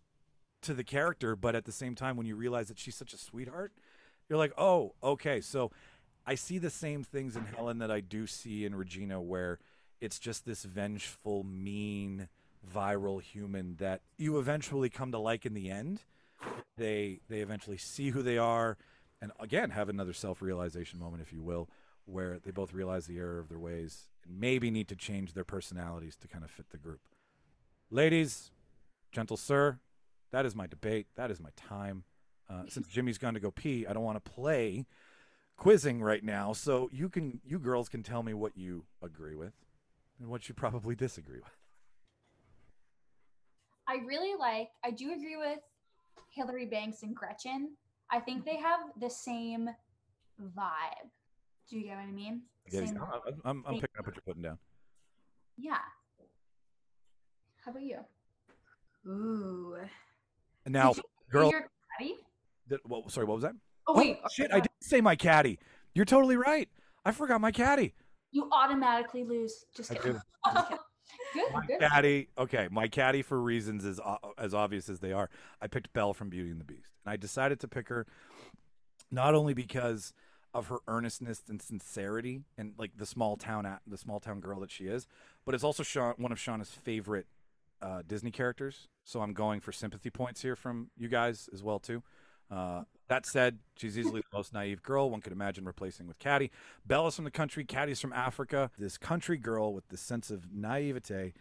to 0.62 0.74
the 0.74 0.84
character, 0.84 1.34
but 1.36 1.54
at 1.54 1.64
the 1.64 1.72
same 1.72 1.94
time, 1.94 2.16
when 2.16 2.26
you 2.26 2.36
realize 2.36 2.68
that 2.68 2.78
she's 2.78 2.96
such 2.96 3.14
a 3.14 3.18
sweetheart, 3.18 3.72
you're 4.28 4.38
like, 4.38 4.52
oh, 4.58 4.94
okay. 5.02 5.40
So 5.40 5.70
I 6.26 6.34
see 6.34 6.58
the 6.58 6.70
same 6.70 7.04
things 7.04 7.34
in 7.36 7.44
Helen 7.46 7.78
that 7.78 7.90
I 7.90 8.00
do 8.00 8.26
see 8.26 8.66
in 8.66 8.74
Regina, 8.74 9.22
where 9.22 9.58
it's 10.00 10.18
just 10.18 10.44
this 10.44 10.64
vengeful, 10.64 11.44
mean, 11.44 12.28
viral 12.74 13.22
human 13.22 13.76
that 13.76 14.02
you 14.18 14.38
eventually 14.38 14.90
come 14.90 15.12
to 15.12 15.18
like 15.18 15.46
in 15.46 15.54
the 15.54 15.70
end. 15.70 16.02
They 16.78 17.20
they 17.28 17.40
eventually 17.40 17.76
see 17.76 18.10
who 18.10 18.22
they 18.22 18.38
are, 18.38 18.78
and 19.20 19.32
again 19.38 19.70
have 19.70 19.88
another 19.88 20.12
self 20.12 20.40
realization 20.40 20.98
moment, 20.98 21.22
if 21.22 21.32
you 21.32 21.42
will, 21.42 21.68
where 22.06 22.38
they 22.38 22.50
both 22.50 22.72
realize 22.72 23.06
the 23.06 23.18
error 23.18 23.38
of 23.38 23.48
their 23.48 23.58
ways 23.58 24.08
and 24.24 24.40
maybe 24.40 24.70
need 24.70 24.88
to 24.88 24.96
change 24.96 25.34
their 25.34 25.44
personalities 25.44 26.16
to 26.16 26.28
kind 26.28 26.44
of 26.44 26.50
fit 26.50 26.70
the 26.70 26.78
group. 26.78 27.00
Ladies, 27.90 28.50
gentle 29.12 29.36
sir, 29.36 29.78
that 30.30 30.46
is 30.46 30.54
my 30.54 30.66
debate. 30.66 31.06
That 31.16 31.30
is 31.30 31.40
my 31.40 31.50
time. 31.56 32.04
Uh, 32.48 32.62
since 32.68 32.88
Jimmy's 32.88 33.18
gone 33.18 33.34
to 33.34 33.40
go 33.40 33.50
pee, 33.50 33.86
I 33.86 33.92
don't 33.92 34.04
want 34.04 34.22
to 34.22 34.30
play 34.30 34.86
quizzing 35.56 36.02
right 36.02 36.22
now. 36.22 36.52
So 36.52 36.88
you 36.92 37.08
can, 37.08 37.40
you 37.44 37.58
girls 37.58 37.88
can 37.88 38.02
tell 38.02 38.22
me 38.22 38.34
what 38.34 38.56
you 38.56 38.84
agree 39.02 39.34
with 39.34 39.54
and 40.20 40.28
what 40.28 40.48
you 40.48 40.54
probably 40.54 40.94
disagree 40.94 41.40
with. 41.40 41.56
I 43.88 44.04
really 44.06 44.38
like. 44.38 44.68
I 44.84 44.90
do 44.90 45.12
agree 45.12 45.36
with 45.36 45.60
Hilary 46.30 46.66
Banks 46.66 47.02
and 47.02 47.14
Gretchen. 47.14 47.76
I 48.10 48.20
think 48.20 48.44
they 48.44 48.56
have 48.56 48.80
the 49.00 49.10
same 49.10 49.68
vibe. 50.56 51.10
Do 51.68 51.78
you 51.78 51.84
get 51.84 51.96
what 51.96 52.04
I 52.04 52.10
mean? 52.10 52.42
Yeah, 52.70 52.84
Same- 52.84 52.98
I'm, 52.98 53.40
I'm, 53.44 53.64
I'm 53.66 53.74
picking 53.74 53.98
up 53.98 54.06
what 54.06 54.14
you're 54.14 54.22
putting 54.26 54.42
down. 54.42 54.58
yeah. 55.56 55.78
How 57.64 57.72
about 57.72 57.82
you? 57.82 57.98
Ooh. 59.06 59.76
Now, 60.66 60.92
you 60.94 61.02
girl, 61.30 61.50
you're 61.50 61.68
Patty? 61.98 62.14
well, 62.86 63.08
sorry, 63.08 63.26
what 63.26 63.34
was 63.34 63.42
that? 63.42 63.54
Oh, 63.86 63.94
oh 63.94 63.98
wait. 63.98 64.18
shit! 64.32 64.50
I 64.52 64.60
didn't 64.60 64.70
say 64.82 65.00
my 65.00 65.16
Cady. 65.16 65.58
You're 65.94 66.04
totally 66.04 66.36
right. 66.36 66.68
I 67.04 67.12
forgot 67.12 67.40
my 67.40 67.50
Cady. 67.50 67.94
You 68.32 68.48
automatically 68.52 69.24
lose. 69.24 69.64
Just 69.74 69.90
I 69.90 69.94
kidding. 69.96 70.20
do. 71.34 71.40
Just 71.40 71.52
kidding. 71.52 71.78
Good, 71.78 71.80
My 71.80 71.88
good. 71.88 71.90
Cady. 72.02 72.28
Okay, 72.38 72.68
my 72.70 72.88
Cady 72.88 73.22
for 73.22 73.40
reasons 73.40 73.84
as 73.84 74.00
o- 74.00 74.34
as 74.38 74.54
obvious 74.54 74.88
as 74.88 75.00
they 75.00 75.12
are. 75.12 75.30
I 75.60 75.66
picked 75.66 75.92
Belle 75.92 76.14
from 76.14 76.28
Beauty 76.28 76.50
and 76.50 76.60
the 76.60 76.64
Beast, 76.64 76.90
and 77.04 77.12
I 77.12 77.16
decided 77.16 77.60
to 77.60 77.68
pick 77.68 77.88
her 77.88 78.06
not 79.10 79.34
only 79.34 79.54
because 79.54 80.12
of 80.54 80.68
her 80.68 80.78
earnestness 80.88 81.42
and 81.48 81.60
sincerity 81.60 82.40
and 82.56 82.72
like 82.78 82.92
the 82.96 83.06
small 83.06 83.36
town 83.36 83.66
at 83.66 83.80
the 83.86 83.98
small 83.98 84.18
town 84.20 84.40
girl 84.40 84.60
that 84.60 84.70
she 84.70 84.84
is, 84.84 85.06
but 85.44 85.54
it's 85.54 85.64
also 85.64 85.82
Sean, 85.82 86.14
one 86.16 86.32
of 86.32 86.38
Shauna's 86.38 86.70
favorite 86.70 87.26
uh, 87.82 88.02
Disney 88.06 88.30
characters. 88.30 88.88
So 89.04 89.20
I'm 89.20 89.32
going 89.34 89.60
for 89.60 89.72
sympathy 89.72 90.10
points 90.10 90.42
here 90.42 90.56
from 90.56 90.90
you 90.96 91.08
guys 91.08 91.48
as 91.52 91.62
well 91.62 91.78
too. 91.78 92.02
Uh, 92.50 92.82
that 93.08 93.24
said, 93.24 93.58
she's 93.76 93.98
easily 93.98 94.20
the 94.20 94.36
most 94.36 94.52
naive 94.52 94.82
girl 94.82 95.10
one 95.10 95.20
could 95.20 95.32
imagine 95.32 95.64
replacing 95.64 96.06
with 96.06 96.18
Cady. 96.18 96.50
Bella's 96.86 97.16
from 97.16 97.24
the 97.24 97.30
country, 97.30 97.64
Cady's 97.64 98.00
from 98.00 98.12
Africa. 98.12 98.70
This 98.78 98.98
country 98.98 99.38
girl 99.38 99.72
with 99.72 99.88
this 99.88 100.00
sense 100.00 100.30
of 100.30 100.52
naivete 100.52 101.32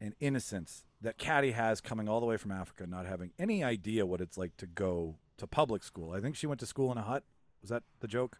and 0.00 0.14
innocence 0.20 0.84
that 1.00 1.18
Cady 1.18 1.52
has 1.52 1.80
coming 1.80 2.08
all 2.08 2.20
the 2.20 2.26
way 2.26 2.36
from 2.36 2.50
Africa, 2.52 2.86
not 2.86 3.06
having 3.06 3.32
any 3.38 3.64
idea 3.64 4.04
what 4.04 4.20
it's 4.20 4.36
like 4.36 4.56
to 4.58 4.66
go 4.66 5.16
to 5.38 5.46
public 5.46 5.82
school. 5.82 6.12
I 6.12 6.20
think 6.20 6.36
she 6.36 6.46
went 6.46 6.60
to 6.60 6.66
school 6.66 6.92
in 6.92 6.98
a 6.98 7.02
hut. 7.02 7.24
Was 7.62 7.70
that 7.70 7.82
the 8.00 8.08
joke? 8.08 8.38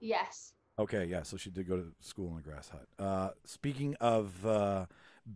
Yes. 0.00 0.52
Okay, 0.78 1.06
yeah, 1.06 1.22
so 1.22 1.36
she 1.36 1.50
did 1.50 1.68
go 1.68 1.76
to 1.76 1.86
school 2.00 2.30
in 2.32 2.38
a 2.38 2.40
grass 2.40 2.68
hut. 2.68 2.86
Uh, 2.98 3.30
speaking 3.44 3.96
of 4.00 4.46
uh, 4.46 4.86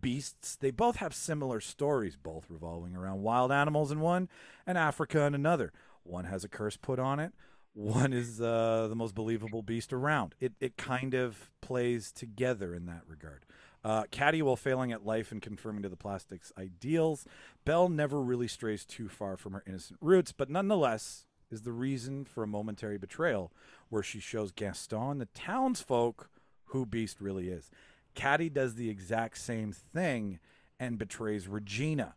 beasts, 0.01 0.55
they 0.55 0.71
both 0.71 0.97
have 0.97 1.13
similar 1.13 1.59
stories, 1.59 2.15
both 2.15 2.45
revolving 2.49 2.95
around 2.95 3.21
wild 3.21 3.51
animals 3.51 3.91
in 3.91 3.99
one 3.99 4.29
and 4.65 4.77
Africa 4.77 5.23
in 5.23 5.35
another. 5.35 5.71
One 6.03 6.25
has 6.25 6.43
a 6.43 6.49
curse 6.49 6.77
put 6.77 6.99
on 6.99 7.19
it. 7.19 7.33
One 7.73 8.13
is 8.13 8.39
uh, 8.39 8.87
the 8.87 8.95
most 8.95 9.15
believable 9.15 9.63
beast 9.63 9.93
around. 9.93 10.35
It 10.39 10.53
it 10.59 10.77
kind 10.77 11.13
of 11.13 11.51
plays 11.61 12.11
together 12.11 12.75
in 12.75 12.85
that 12.85 13.01
regard. 13.07 13.45
Uh, 13.83 14.03
Cady, 14.11 14.41
while 14.41 14.55
failing 14.55 14.91
at 14.91 15.05
life 15.05 15.31
and 15.31 15.41
conforming 15.41 15.83
to 15.83 15.89
the 15.89 15.97
plastic's 15.97 16.53
ideals, 16.57 17.25
Belle 17.65 17.89
never 17.89 18.21
really 18.21 18.47
strays 18.47 18.85
too 18.85 19.09
far 19.09 19.35
from 19.35 19.53
her 19.53 19.63
innocent 19.67 19.99
roots, 20.01 20.31
but 20.31 20.49
nonetheless 20.49 21.25
is 21.51 21.63
the 21.63 21.71
reason 21.71 22.23
for 22.23 22.43
a 22.43 22.47
momentary 22.47 22.97
betrayal 22.97 23.51
where 23.89 24.03
she 24.03 24.19
shows 24.19 24.51
Gaston, 24.51 25.17
the 25.17 25.27
townsfolk, 25.33 26.29
who 26.67 26.85
Beast 26.85 27.19
really 27.19 27.49
is. 27.49 27.69
Cady 28.15 28.49
does 28.49 28.75
the 28.75 28.89
exact 28.89 29.37
same 29.37 29.71
thing 29.71 30.39
and 30.79 30.97
betrays 30.97 31.47
Regina. 31.47 32.15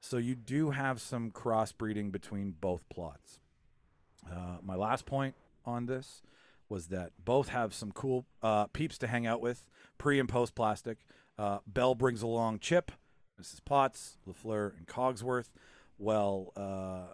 So 0.00 0.16
you 0.16 0.34
do 0.34 0.70
have 0.70 1.00
some 1.00 1.30
crossbreeding 1.30 2.10
between 2.10 2.54
both 2.60 2.88
plots. 2.88 3.38
Uh, 4.30 4.58
my 4.62 4.74
last 4.74 5.06
point 5.06 5.34
on 5.64 5.86
this 5.86 6.22
was 6.68 6.88
that 6.88 7.12
both 7.22 7.48
have 7.48 7.74
some 7.74 7.92
cool 7.92 8.26
uh, 8.42 8.66
peeps 8.66 8.96
to 8.98 9.06
hang 9.06 9.26
out 9.26 9.40
with, 9.40 9.66
pre 9.98 10.18
and 10.18 10.28
post 10.28 10.54
plastic. 10.54 10.98
Uh, 11.38 11.58
Belle 11.66 11.94
brings 11.94 12.22
along 12.22 12.60
Chip, 12.60 12.92
Mrs. 13.40 13.60
Potts, 13.64 14.18
LaFleur, 14.26 14.76
and 14.76 14.86
Cogsworth. 14.86 15.50
Well, 15.98 16.52
uh, 16.56 17.12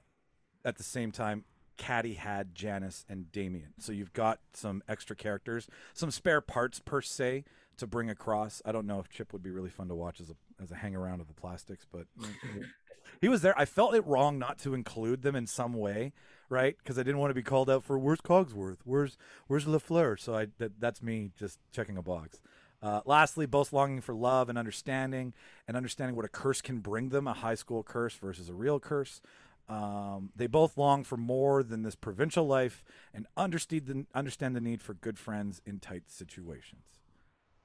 at 0.64 0.76
the 0.76 0.82
same 0.82 1.10
time, 1.10 1.44
Cady 1.76 2.14
had 2.14 2.54
Janis 2.54 3.04
and 3.08 3.30
Damian. 3.32 3.74
So 3.78 3.92
you've 3.92 4.12
got 4.12 4.40
some 4.52 4.82
extra 4.88 5.16
characters, 5.16 5.68
some 5.94 6.10
spare 6.10 6.40
parts 6.40 6.80
per 6.80 7.00
se 7.00 7.44
to 7.78 7.86
bring 7.86 8.10
across. 8.10 8.62
I 8.64 8.72
don't 8.72 8.86
know 8.86 8.98
if 8.98 9.08
Chip 9.08 9.32
would 9.32 9.42
be 9.42 9.50
really 9.50 9.70
fun 9.70 9.88
to 9.88 9.94
watch 9.94 10.20
as 10.20 10.30
a 10.30 10.34
as 10.62 10.70
a 10.70 10.76
hang 10.76 10.96
around 10.96 11.20
of 11.20 11.28
the 11.28 11.34
plastics, 11.34 11.86
but 11.90 12.06
he 13.20 13.28
was 13.28 13.42
there. 13.42 13.58
I 13.58 13.64
felt 13.64 13.94
it 13.94 14.06
wrong 14.06 14.38
not 14.38 14.58
to 14.60 14.74
include 14.74 15.22
them 15.22 15.36
in 15.36 15.46
some 15.46 15.74
way, 15.74 16.12
right? 16.48 16.76
Because 16.78 16.98
I 16.98 17.02
didn't 17.02 17.18
want 17.18 17.30
to 17.30 17.34
be 17.34 17.42
called 17.42 17.70
out 17.70 17.84
for 17.84 17.98
where's 17.98 18.20
Cogsworth, 18.20 18.78
where's 18.84 19.16
where's 19.46 19.66
Lafleur. 19.66 20.18
So 20.18 20.34
I 20.34 20.48
that, 20.58 20.80
that's 20.80 21.02
me 21.02 21.30
just 21.38 21.58
checking 21.72 21.96
a 21.96 22.02
box. 22.02 22.40
Uh, 22.82 23.00
lastly, 23.04 23.46
both 23.46 23.72
longing 23.72 24.00
for 24.00 24.14
love 24.14 24.48
and 24.48 24.58
understanding, 24.58 25.32
and 25.66 25.76
understanding 25.76 26.14
what 26.14 26.24
a 26.24 26.28
curse 26.28 26.60
can 26.60 26.80
bring 26.80 27.08
them—a 27.08 27.32
high 27.32 27.54
school 27.54 27.82
curse 27.82 28.14
versus 28.14 28.48
a 28.48 28.54
real 28.54 28.78
curse. 28.78 29.20
Um, 29.68 30.30
they 30.36 30.46
both 30.46 30.76
long 30.76 31.02
for 31.02 31.16
more 31.16 31.62
than 31.62 31.82
this 31.82 31.96
provincial 31.96 32.46
life, 32.46 32.84
and 33.12 33.26
understand 33.36 33.86
the, 33.86 34.06
understand 34.14 34.54
the 34.54 34.60
need 34.60 34.80
for 34.80 34.94
good 34.94 35.18
friends 35.18 35.60
in 35.66 35.80
tight 35.80 36.04
situations. 36.06 36.84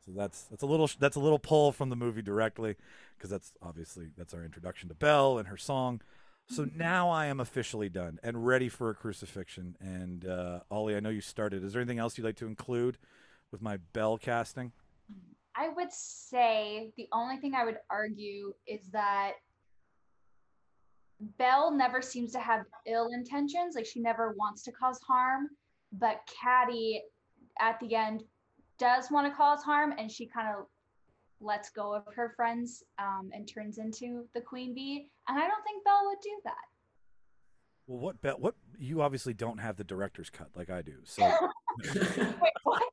So 0.06 0.12
that's 0.16 0.43
that's 0.43 0.64
a 0.64 0.66
little 0.66 0.89
that's 0.99 1.16
a 1.16 1.20
little 1.20 1.39
pull 1.39 1.72
from 1.72 1.89
the 1.89 1.95
movie 1.95 2.22
directly, 2.22 2.76
because 3.18 3.30
that's 3.30 3.54
obviously 3.62 4.10
that's 4.18 4.34
our 4.34 4.43
introduction 4.43 4.89
to 4.89 4.95
Belle 4.95 5.38
and 5.38 5.47
her 5.47 5.58
song. 5.58 6.02
So 6.49 6.68
now 6.76 7.10
I 7.10 7.28
am 7.28 7.39
officially 7.39 7.88
done 7.88 8.20
and 8.24 8.45
ready 8.45 8.68
for 8.68 8.89
a 8.89 8.95
crucifixion. 8.95 9.78
And 9.80 10.26
uh, 10.26 10.62
Ollie, 10.70 10.95
I 10.95 10.99
know 10.99 11.10
you 11.10 11.22
started. 11.22 11.64
Is 11.64 11.74
there 11.74 11.82
anything 11.82 11.99
else 11.99 12.18
you'd 12.18 12.26
like 12.26 12.36
to 12.38 12.47
include 12.47 12.97
with 13.52 13.62
my 13.62 13.78
Belle 13.93 14.18
casting? 14.18 14.74
I 15.56 15.70
would 15.70 15.91
say 15.91 16.91
the 16.97 17.08
only 17.14 17.38
thing 17.38 17.54
I 17.54 17.64
would 17.64 17.78
argue 17.89 18.54
is 18.68 18.89
that 18.91 19.34
Belle 21.38 21.72
never 21.72 22.02
seems 22.02 22.32
to 22.34 22.39
have 22.39 22.66
ill 22.86 23.10
intentions. 23.14 23.76
Like 23.76 23.86
she 23.86 24.02
never 24.02 24.34
wants 24.38 24.64
to 24.64 24.72
cause 24.72 24.99
harm, 25.08 25.49
but 25.93 26.20
Cady 26.28 27.04
at 27.60 27.80
the 27.80 27.95
end 27.95 28.24
does 28.82 29.12
want 29.12 29.28
to 29.28 29.38
cause 29.38 29.62
harm, 29.62 29.94
and 30.00 30.12
she 30.12 30.26
kind 30.26 30.48
of 30.50 30.66
lets 31.40 31.70
go 31.70 31.94
of 31.94 32.04
her 32.16 32.34
friends 32.36 32.84
um, 32.98 33.30
and 33.32 33.48
turns 33.48 33.78
into 33.78 34.26
the 34.34 34.42
queen 34.42 34.74
bee. 34.74 35.08
And 35.28 35.38
I 35.38 35.48
don't 35.48 35.64
think 35.64 35.86
Belle 35.86 36.02
would 36.06 36.18
do 36.24 36.42
that. 36.46 36.56
Well, 37.86 38.00
what 38.00 38.22
Belle? 38.22 38.38
What 38.40 38.56
you 38.80 39.04
obviously 39.04 39.36
don't 39.36 39.60
have 39.60 39.78
the 39.78 39.84
director's 39.84 40.32
cut 40.32 40.50
like 40.56 40.72
I 40.72 40.82
do. 40.82 40.96
So 41.04 41.24
Wait, 41.96 42.54
what? 42.64 42.84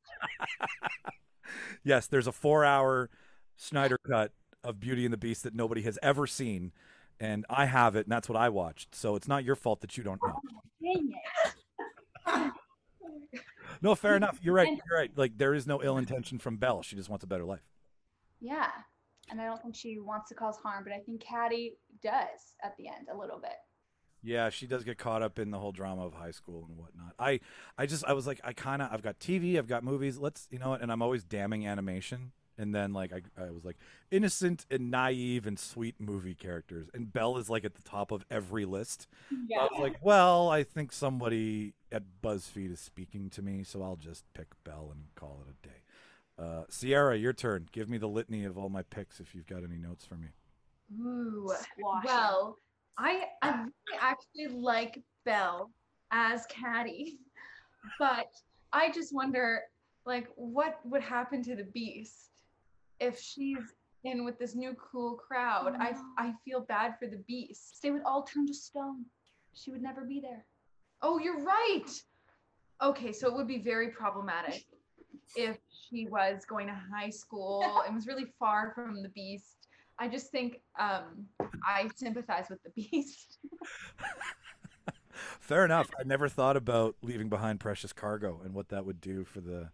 yes, 1.84 2.06
there's 2.06 2.26
a 2.26 2.32
four-hour 2.32 3.08
Snyder 3.56 3.98
cut 4.06 4.32
of 4.62 4.78
Beauty 4.80 5.06
and 5.06 5.12
the 5.12 5.18
Beast 5.18 5.42
that 5.44 5.54
nobody 5.54 5.82
has 5.82 5.98
ever 6.02 6.26
seen, 6.26 6.72
and 7.18 7.46
I 7.48 7.64
have 7.64 7.96
it, 7.96 8.04
and 8.04 8.12
that's 8.12 8.28
what 8.28 8.36
I 8.36 8.50
watched. 8.50 8.94
So 8.94 9.16
it's 9.16 9.26
not 9.28 9.42
your 9.42 9.56
fault 9.56 9.80
that 9.80 9.96
you 9.96 10.04
don't 10.04 10.20
know. 10.22 10.38
Dang 10.82 11.12
it. 12.26 12.52
No, 13.82 13.94
fair 13.94 14.16
enough. 14.16 14.38
You're 14.42 14.54
right. 14.54 14.68
You're 14.68 14.98
right. 14.98 15.10
Like 15.16 15.38
there 15.38 15.54
is 15.54 15.66
no 15.66 15.82
ill 15.82 15.98
intention 15.98 16.38
from 16.38 16.56
Belle. 16.56 16.82
She 16.82 16.96
just 16.96 17.08
wants 17.08 17.24
a 17.24 17.26
better 17.26 17.44
life. 17.44 17.66
Yeah. 18.40 18.68
And 19.30 19.40
I 19.40 19.44
don't 19.44 19.60
think 19.60 19.74
she 19.76 19.98
wants 19.98 20.28
to 20.30 20.34
cause 20.34 20.56
harm, 20.56 20.84
but 20.84 20.92
I 20.92 21.00
think 21.00 21.22
Cady 21.22 21.76
does 22.02 22.54
at 22.62 22.76
the 22.78 22.88
end 22.88 23.08
a 23.12 23.16
little 23.16 23.38
bit. 23.38 23.56
Yeah, 24.22 24.50
she 24.50 24.66
does 24.66 24.84
get 24.84 24.98
caught 24.98 25.22
up 25.22 25.38
in 25.38 25.50
the 25.50 25.58
whole 25.58 25.70
drama 25.70 26.04
of 26.04 26.14
high 26.14 26.32
school 26.32 26.66
and 26.68 26.76
whatnot. 26.76 27.14
I, 27.18 27.40
I 27.76 27.86
just, 27.86 28.04
I 28.04 28.14
was 28.14 28.26
like, 28.26 28.40
I 28.42 28.52
kind 28.52 28.82
of, 28.82 28.92
I've 28.92 29.02
got 29.02 29.20
TV, 29.20 29.56
I've 29.58 29.68
got 29.68 29.84
movies. 29.84 30.18
Let's, 30.18 30.48
you 30.50 30.58
know, 30.58 30.70
what? 30.70 30.82
and 30.82 30.90
I'm 30.90 31.02
always 31.02 31.22
damning 31.22 31.66
animation. 31.66 32.32
And 32.58 32.74
then 32.74 32.92
like 32.92 33.12
I, 33.12 33.22
I 33.42 33.50
was 33.50 33.64
like 33.64 33.76
innocent 34.10 34.66
and 34.70 34.90
naive 34.90 35.46
and 35.46 35.58
sweet 35.58 35.94
movie 36.00 36.34
characters, 36.34 36.88
and 36.92 37.12
Belle 37.12 37.36
is 37.38 37.48
like 37.48 37.64
at 37.64 37.74
the 37.74 37.82
top 37.82 38.10
of 38.10 38.24
every 38.30 38.64
list. 38.64 39.06
Yeah. 39.48 39.60
I 39.60 39.62
was 39.64 39.80
like, 39.80 39.96
well, 40.02 40.48
I 40.48 40.64
think 40.64 40.92
somebody 40.92 41.74
at 41.92 42.02
BuzzFeed 42.22 42.72
is 42.72 42.80
speaking 42.80 43.30
to 43.30 43.42
me, 43.42 43.62
so 43.62 43.82
I'll 43.82 43.96
just 43.96 44.24
pick 44.34 44.48
Belle 44.64 44.90
and 44.92 45.04
call 45.14 45.44
it 45.46 45.52
a 45.52 45.68
day. 45.68 45.74
Uh, 46.38 46.64
Ciera, 46.70 47.20
your 47.20 47.32
turn. 47.32 47.68
Give 47.72 47.88
me 47.88 47.98
the 47.98 48.08
litany 48.08 48.44
of 48.44 48.56
all 48.56 48.68
my 48.68 48.82
picks 48.82 49.18
if 49.20 49.34
you've 49.34 49.46
got 49.46 49.64
any 49.64 49.76
notes 49.76 50.04
for 50.04 50.14
me. 50.14 50.28
Ooh. 51.00 51.52
Well, 52.04 52.56
I 52.96 53.24
I 53.42 53.50
really 53.50 54.00
actually 54.00 54.60
like 54.60 55.00
Belle 55.24 55.70
as 56.10 56.46
Cady, 56.46 57.18
but 57.98 58.28
I 58.72 58.90
just 58.90 59.14
wonder, 59.14 59.62
like, 60.06 60.28
what 60.36 60.80
would 60.84 61.02
happen 61.02 61.42
to 61.44 61.56
the 61.56 61.64
Beast 61.64 62.37
if 63.00 63.18
she's 63.18 63.74
in 64.04 64.24
with 64.24 64.38
this 64.38 64.54
new 64.54 64.74
cool 64.74 65.14
crowd? 65.14 65.76
I 65.78 65.90
no. 65.90 66.02
I 66.16 66.32
feel 66.44 66.60
bad 66.60 66.98
for 66.98 67.06
the 67.06 67.22
Beast. 67.26 67.78
They 67.82 67.90
would 67.90 68.02
all 68.04 68.22
turn 68.22 68.46
to 68.46 68.54
stone. 68.54 69.04
She 69.54 69.70
would 69.70 69.82
never 69.82 70.02
be 70.02 70.20
there. 70.20 70.44
Oh, 71.02 71.18
you're 71.18 71.42
right. 71.42 71.86
Okay, 72.82 73.12
so 73.12 73.28
it 73.28 73.34
would 73.34 73.48
be 73.48 73.58
very 73.58 73.88
problematic 73.90 74.64
if 75.36 75.58
she 75.70 76.06
was 76.06 76.44
going 76.44 76.68
to 76.68 76.80
high 76.92 77.10
school 77.10 77.64
and 77.86 77.94
was 77.94 78.06
really 78.06 78.26
far 78.38 78.72
from 78.74 79.02
the 79.02 79.08
Beast. 79.10 79.68
I 79.98 80.08
just 80.08 80.30
think 80.30 80.60
um, 80.78 81.26
I 81.66 81.88
sympathize 81.96 82.46
with 82.48 82.62
the 82.62 82.70
Beast. 82.70 83.38
Fair 85.40 85.64
enough. 85.64 85.90
I 85.98 86.04
never 86.04 86.28
thought 86.28 86.56
about 86.56 86.94
leaving 87.02 87.28
behind 87.28 87.58
precious 87.58 87.92
cargo 87.92 88.40
and 88.44 88.54
what 88.54 88.68
that 88.68 88.84
would 88.84 89.00
do 89.00 89.24
for 89.24 89.40
the. 89.40 89.70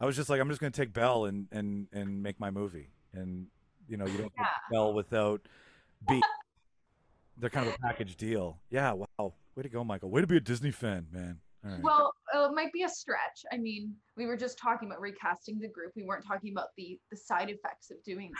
I 0.00 0.06
was 0.06 0.16
just 0.16 0.28
like, 0.28 0.40
I'm 0.40 0.48
just 0.48 0.60
going 0.60 0.72
to 0.72 0.80
take 0.80 0.92
Belle 0.92 1.24
and 1.24 1.46
and 1.52 1.86
and 1.92 2.22
make 2.22 2.38
my 2.38 2.50
movie, 2.50 2.90
and 3.12 3.46
you 3.88 3.96
know, 3.96 4.06
you 4.06 4.18
don't 4.18 4.36
get 4.36 4.46
Belle 4.70 4.92
without 4.92 5.46
B. 6.08 6.22
They're 7.38 7.50
kind 7.50 7.68
of 7.68 7.74
a 7.74 7.78
package 7.78 8.16
deal. 8.16 8.58
Yeah. 8.70 8.92
Wow. 8.92 9.34
Way 9.54 9.62
to 9.62 9.68
go, 9.68 9.84
Michael. 9.84 10.10
Way 10.10 10.22
to 10.22 10.26
be 10.26 10.36
a 10.36 10.40
Disney 10.40 10.70
fan, 10.70 11.06
man. 11.12 11.38
All 11.64 11.70
right. 11.70 11.82
Well, 11.82 12.14
uh, 12.34 12.48
it 12.48 12.54
might 12.54 12.72
be 12.72 12.84
a 12.84 12.88
stretch. 12.88 13.44
I 13.52 13.56
mean, 13.56 13.94
we 14.16 14.26
were 14.26 14.36
just 14.36 14.58
talking 14.58 14.88
about 14.88 15.00
recasting 15.00 15.58
the 15.58 15.68
group. 15.68 15.92
We 15.96 16.04
weren't 16.04 16.24
talking 16.24 16.52
about 16.52 16.68
the 16.76 16.98
the 17.10 17.16
side 17.16 17.50
effects 17.50 17.90
of 17.90 18.02
doing 18.04 18.30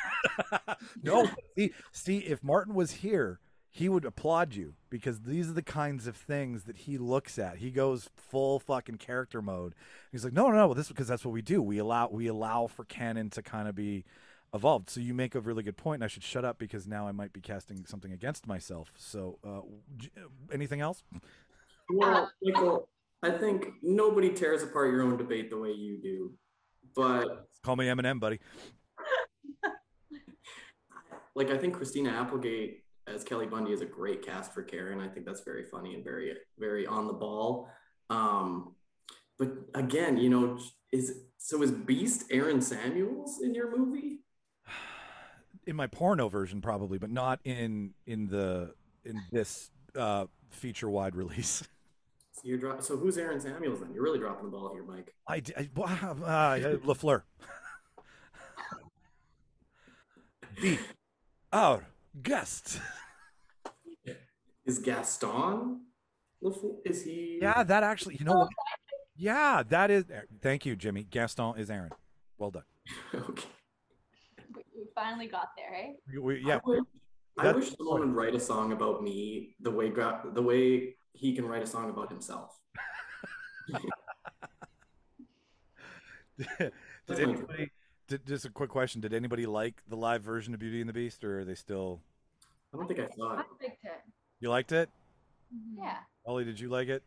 that. 0.50 0.78
no, 1.02 1.28
see, 1.56 1.72
see, 1.92 2.18
if 2.18 2.42
Martin 2.44 2.74
was 2.74 2.90
here, 2.90 3.40
he 3.76 3.90
would 3.90 4.06
applaud 4.06 4.54
you 4.54 4.72
because 4.88 5.20
these 5.20 5.50
are 5.50 5.52
the 5.52 5.60
kinds 5.60 6.06
of 6.06 6.16
things 6.16 6.64
that 6.64 6.78
he 6.78 6.96
looks 6.96 7.38
at. 7.38 7.58
He 7.58 7.70
goes 7.70 8.08
full 8.16 8.58
fucking 8.58 8.96
character 8.96 9.42
mode. 9.42 9.74
He's 10.10 10.24
like, 10.24 10.32
no, 10.32 10.48
no, 10.48 10.56
no, 10.56 10.72
this 10.72 10.88
because 10.88 11.06
that's 11.06 11.26
what 11.26 11.32
we 11.32 11.42
do. 11.42 11.60
We 11.60 11.76
allow 11.76 12.08
we 12.08 12.26
allow 12.26 12.68
for 12.68 12.86
canon 12.86 13.28
to 13.30 13.42
kind 13.42 13.68
of 13.68 13.74
be 13.74 14.06
evolved. 14.54 14.88
So 14.88 15.00
you 15.00 15.12
make 15.12 15.34
a 15.34 15.40
really 15.40 15.62
good 15.62 15.76
point. 15.76 15.96
And 15.96 16.04
I 16.04 16.06
should 16.06 16.22
shut 16.22 16.42
up 16.42 16.58
because 16.58 16.86
now 16.86 17.06
I 17.06 17.12
might 17.12 17.34
be 17.34 17.42
casting 17.42 17.84
something 17.84 18.12
against 18.12 18.46
myself. 18.46 18.94
So, 18.96 19.38
uh, 19.46 19.60
j- 19.98 20.08
anything 20.50 20.80
else? 20.80 21.04
Well, 21.90 22.32
Michael, 22.42 22.88
I 23.22 23.30
think 23.32 23.66
nobody 23.82 24.30
tears 24.30 24.62
apart 24.62 24.90
your 24.90 25.02
own 25.02 25.18
debate 25.18 25.50
the 25.50 25.58
way 25.58 25.72
you 25.72 26.00
do. 26.00 26.32
But 26.94 27.46
Call 27.62 27.76
me 27.76 27.84
Eminem, 27.88 28.20
buddy. 28.20 28.40
like 31.34 31.50
I 31.50 31.58
think 31.58 31.74
Christina 31.74 32.08
Applegate 32.08 32.85
as 33.06 33.24
Kelly 33.24 33.46
Bundy 33.46 33.72
is 33.72 33.80
a 33.80 33.86
great 33.86 34.24
cast 34.24 34.52
for 34.52 34.62
Karen. 34.62 35.00
I 35.00 35.08
think 35.08 35.26
that's 35.26 35.42
very 35.42 35.64
funny 35.64 35.94
and 35.94 36.04
very 36.04 36.34
very 36.58 36.86
on 36.86 37.06
the 37.06 37.12
ball. 37.12 37.68
Um, 38.10 38.74
but 39.38 39.52
again, 39.74 40.16
you 40.16 40.28
know, 40.28 40.58
is 40.92 41.20
so 41.38 41.62
is 41.62 41.70
Beast 41.70 42.24
Aaron 42.30 42.60
Samuels 42.60 43.40
in 43.42 43.54
your 43.54 43.76
movie? 43.76 44.20
In 45.66 45.74
my 45.74 45.88
porno 45.88 46.28
version, 46.28 46.60
probably, 46.60 46.96
but 46.96 47.10
not 47.10 47.40
in 47.42 47.92
in 48.06 48.28
the 48.28 48.72
in 49.04 49.20
this 49.32 49.72
uh, 49.96 50.26
feature 50.50 50.90
wide 50.90 51.16
release. 51.16 51.66
So 52.32 52.42
you're 52.44 52.58
dro- 52.58 52.80
so 52.80 52.98
who's 52.98 53.16
Aaron 53.16 53.40
Samuels 53.40 53.80
then? 53.80 53.94
You're 53.94 54.02
really 54.02 54.18
dropping 54.18 54.44
the 54.44 54.50
ball 54.50 54.70
here, 54.70 54.84
Mike. 54.84 55.14
I, 55.26 55.40
d- 55.40 55.54
I 55.56 55.62
uh, 55.62 56.58
Lafleur. 56.84 57.22
the 60.60 60.78
our 61.52 61.86
guest. 62.22 62.80
Is 64.64 64.78
Gaston? 64.80 65.82
Is 66.84 67.02
he? 67.04 67.38
Yeah, 67.40 67.62
that 67.62 67.82
actually, 67.82 68.16
you 68.16 68.24
know 68.24 68.32
what? 68.34 68.48
Yeah, 69.16 69.62
that 69.68 69.90
is. 69.90 70.04
Thank 70.42 70.66
you, 70.66 70.76
Jimmy. 70.76 71.04
Gaston 71.04 71.54
is 71.58 71.70
Aaron. 71.70 71.90
Well 72.38 72.50
done. 72.50 72.64
okay. 73.14 73.44
We, 74.54 74.62
we 74.76 74.84
finally 74.94 75.28
got 75.28 75.50
there, 75.56 75.74
eh? 75.74 75.92
We- 76.12 76.18
we- 76.18 76.44
yeah, 76.44 76.56
I 76.64 76.68
wish, 76.68 76.80
I 77.38 77.52
wish 77.52 77.76
someone 77.76 78.00
would 78.00 78.14
write 78.14 78.34
a 78.34 78.40
song 78.40 78.72
about 78.72 79.02
me 79.02 79.54
the 79.60 79.70
way 79.70 79.88
gra- 79.90 80.22
the 80.32 80.42
way 80.42 80.96
he 81.12 81.34
can 81.34 81.46
write 81.46 81.62
a 81.62 81.66
song 81.66 81.88
about 81.90 82.10
himself. 82.10 82.58
did 83.68 83.80
That's 87.06 87.20
anybody? 87.20 87.70
Did, 88.08 88.26
just 88.26 88.44
a 88.44 88.50
quick 88.50 88.70
question: 88.70 89.00
Did 89.00 89.12
anybody 89.12 89.46
like 89.46 89.82
the 89.88 89.96
live 89.96 90.22
version 90.22 90.54
of 90.54 90.60
Beauty 90.60 90.80
and 90.80 90.88
the 90.88 90.92
Beast, 90.92 91.24
or 91.24 91.40
are 91.40 91.44
they 91.44 91.54
still? 91.54 92.00
I 92.72 92.76
don't 92.76 92.86
think 92.86 93.00
I 93.00 93.08
saw 93.16 93.32
I 93.32 93.36
liked 93.36 93.62
it. 93.62 93.78
You 94.40 94.50
liked 94.50 94.72
it, 94.72 94.90
Mhm. 95.54 95.78
Yeah. 95.78 95.98
Ollie? 96.26 96.44
Did 96.44 96.60
you 96.60 96.68
like 96.68 96.88
it? 96.88 97.02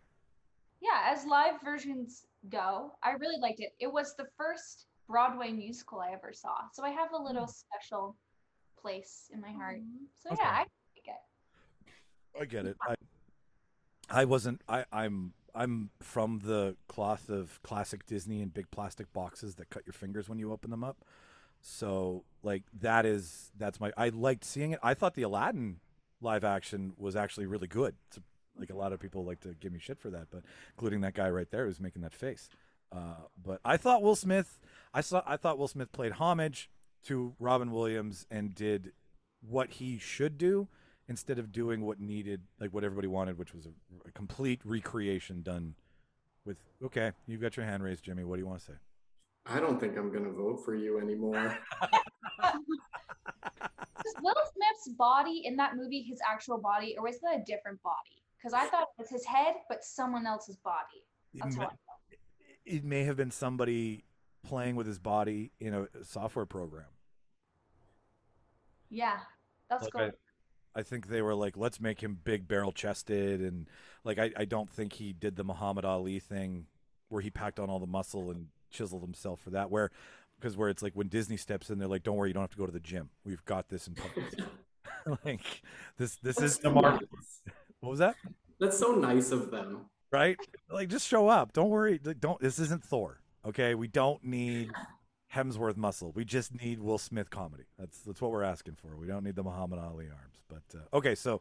Yeah, 0.82 1.04
as 1.06 1.26
live 1.26 1.62
versions 1.62 2.26
go, 2.50 2.93
I 3.04 3.12
really 3.12 3.39
liked 3.39 3.60
it. 3.60 3.74
It 3.80 3.91
was 3.91 4.16
the 4.16 4.26
first 4.38 4.88
Broadway 5.08 5.52
musical 5.52 6.00
I 6.00 6.12
ever 6.12 6.34
saw. 6.34 6.56
So 6.74 6.84
I 6.84 6.89
have 6.89 7.14
a 7.14 7.18
little 7.18 7.47
special 7.47 8.16
place 8.82 9.30
in 9.34 9.41
my 9.41 9.52
heart. 9.52 9.82
So 10.16 10.32
Okay. 10.32 10.41
yeah, 10.43 10.50
I 10.50 10.60
like 10.60 10.68
it. 11.06 12.41
I 12.41 12.45
get 12.45 12.66
it. 12.66 12.78
I, 12.82 12.95
I 14.10 14.26
wasn't. 14.26 14.62
I, 14.68 14.86
I'm. 14.91 15.34
I'm 15.56 15.89
from 16.02 16.39
the 16.39 16.76
cloth 16.88 17.30
of 17.30 17.62
classic 17.64 18.06
Disney 18.06 18.41
and 18.41 18.54
big 18.54 18.72
plastic 18.72 19.12
boxes 19.14 19.56
that 19.56 19.70
cut 19.70 19.84
your 19.86 19.93
fingers 19.93 20.30
when 20.30 20.39
you 20.39 20.52
open 20.52 20.72
them 20.72 20.84
up. 20.84 21.06
So 21.62 22.24
like 22.43 22.64
that 22.80 23.06
is 23.06 23.52
that's 23.58 23.80
my. 23.80 23.91
I 23.97 24.10
liked 24.10 24.45
seeing 24.45 24.72
it. 24.72 24.80
I 24.82 24.93
thought 24.93 25.16
the 25.16 25.24
Aladdin 25.24 25.80
live 26.22 26.43
action 26.43 26.93
was 26.97 27.16
actually 27.16 27.45
really 27.45 27.68
good. 27.68 27.95
It's 28.08 28.20
like 28.58 28.70
a 28.70 28.76
lot 28.76 28.93
of 28.93 29.00
people 29.00 29.26
like 29.26 29.42
to 29.42 29.54
give 29.59 29.71
me 29.71 29.80
shit 29.80 30.00
for 30.00 30.09
that, 30.09 30.28
but 30.32 30.43
including 30.76 31.01
that 31.01 31.13
guy 31.13 31.30
right 31.30 31.50
there 31.50 31.66
who's 31.66 31.80
making 31.80 32.01
that 32.01 32.13
face. 32.13 32.50
Uh, 32.92 33.26
but 33.42 33.59
I 33.63 33.78
thought 33.78 34.01
Will 34.01 34.16
Smith. 34.16 34.59
I 34.93 35.01
saw. 35.01 35.21
I 35.26 35.38
thought 35.38 35.58
Will 35.58 35.67
Smith 35.67 35.92
played 35.92 36.13
homage 36.13 36.70
to 37.05 37.36
Robin 37.39 37.71
Williams 37.71 38.26
and 38.32 38.55
did 38.55 38.92
what 39.42 39.71
he 39.71 39.97
should 39.97 40.38
do 40.38 40.67
instead 41.09 41.39
of 41.39 41.51
doing 41.51 41.81
what 41.81 41.99
needed, 41.99 42.41
like 42.59 42.73
what 42.73 42.83
everybody 42.83 43.07
wanted, 43.07 43.37
which 43.37 43.53
was 43.53 43.65
a, 43.65 43.71
a 44.07 44.11
complete 44.11 44.61
recreation 44.63 45.41
done 45.41 45.75
with. 46.45 46.57
Okay, 46.86 47.11
you've 47.27 47.41
got 47.41 47.57
your 47.57 47.65
hand 47.65 47.83
raised, 47.83 48.05
Jimmy. 48.05 48.23
What 48.23 48.36
do 48.36 48.41
you 48.41 48.47
want 48.47 48.59
to 48.59 48.65
say? 48.67 48.73
I 49.45 49.59
don't 49.59 49.79
think 49.79 49.97
I'm 49.97 50.13
gonna 50.13 50.31
vote 50.31 50.63
for 50.63 50.75
you 50.75 50.99
anymore. 50.99 51.57
Was 54.05 54.15
Will 54.21 54.33
Smith's 54.53 54.95
body 54.97 55.41
in 55.45 55.57
that 55.57 55.75
movie 55.75 56.01
his 56.01 56.19
actual 56.29 56.57
body, 56.57 56.95
or 56.97 57.03
was 57.03 57.19
that 57.19 57.41
a 57.41 57.43
different 57.43 57.81
body? 57.83 58.23
Because 58.37 58.53
I 58.53 58.65
thought 58.67 58.83
it 58.83 59.01
was 59.01 59.09
his 59.09 59.25
head, 59.25 59.55
but 59.67 59.83
someone 59.83 60.25
else's 60.25 60.55
body. 60.55 61.03
It 61.33 61.45
may, 61.45 61.65
what. 61.65 61.73
it 62.65 62.83
may 62.86 63.03
have 63.03 63.17
been 63.17 63.29
somebody 63.29 64.05
playing 64.43 64.77
with 64.77 64.87
his 64.87 64.99
body 64.99 65.51
in 65.59 65.73
a 65.73 65.87
software 66.03 66.45
program. 66.45 66.86
Yeah, 68.89 69.17
that's 69.69 69.83
Like, 69.83 69.93
good. 69.93 70.13
I 70.75 70.83
think 70.83 71.08
they 71.08 71.21
were 71.21 71.36
like, 71.36 71.58
let's 71.58 71.79
make 71.79 72.01
him 72.01 72.20
big 72.24 72.47
barrel 72.47 72.71
chested, 72.71 73.41
and 73.41 73.67
like 74.04 74.20
I, 74.20 74.32
I 74.37 74.46
don't 74.46 74.70
think 74.70 74.93
he 74.93 75.13
did 75.13 75.36
the 75.36 75.43
Muhammad 75.43 75.86
Ali 75.86 76.20
thing 76.20 76.67
where 77.09 77.21
he 77.21 77.29
packed 77.29 77.59
on 77.59 77.70
all 77.70 77.79
the 77.79 77.87
muscle 77.87 78.29
and 78.29 78.47
chiseled 78.70 79.01
himself 79.01 79.39
for 79.41 79.50
that. 79.51 79.71
Where 79.71 79.89
because 80.39 80.55
where 80.55 80.70
it's 80.70 80.82
like 80.82 80.93
when 80.93 81.08
Disney 81.08 81.37
steps 81.37 81.70
in, 81.70 81.79
they're 81.79 81.87
like, 81.87 82.04
don't 82.04 82.16
worry, 82.16 82.29
you 82.29 82.33
don't 82.33 82.43
have 82.43 82.51
to 82.51 82.58
go 82.58 82.66
to 82.66 82.71
the 82.71 82.79
gym. 82.79 83.09
We've 83.25 83.43
got 83.46 83.70
this 83.70 83.87
in 83.87 83.96
place. 83.96 84.36
like 85.25 85.62
this 85.97 86.16
this 86.17 86.36
That's 86.36 86.54
is 86.54 86.58
the 86.59 86.70
so 86.70 86.74
mark. 86.74 87.01
nice. 87.01 87.54
What 87.79 87.89
was 87.89 88.00
that? 88.00 88.16
That's 88.59 88.78
so 88.78 88.91
nice 88.91 89.32
of 89.32 89.51
them. 89.51 89.86
Right? 90.12 90.37
Like 90.70 90.89
just 90.89 91.08
show 91.08 91.28
up. 91.28 91.54
Don't 91.54 91.70
worry. 91.70 92.00
Like, 92.04 92.20
don't. 92.20 92.39
This 92.39 92.59
isn't 92.59 92.83
Thor. 92.83 93.20
Okay, 93.46 93.74
we 93.74 93.87
don't 93.87 94.24
need 94.24 94.71
Hemsworth 95.36 95.78
muscle. 95.78 96.12
We 96.16 96.26
just 96.26 96.60
need 96.62 96.80
Will 96.80 96.97
Smith 96.97 97.30
comedy. 97.30 97.64
That's 97.78 98.00
that's 98.00 98.22
what 98.22 98.32
we're 98.32 98.43
asking 98.43 98.76
for. 98.76 98.96
We 98.96 99.08
don't 99.08 99.24
need 99.24 99.36
the 99.36 99.43
Muhammad 99.43 99.80
Ali 99.80 100.06
arms. 100.06 100.43
But 100.47 100.64
uh, 100.80 100.97
okay, 100.97 101.14
so 101.16 101.39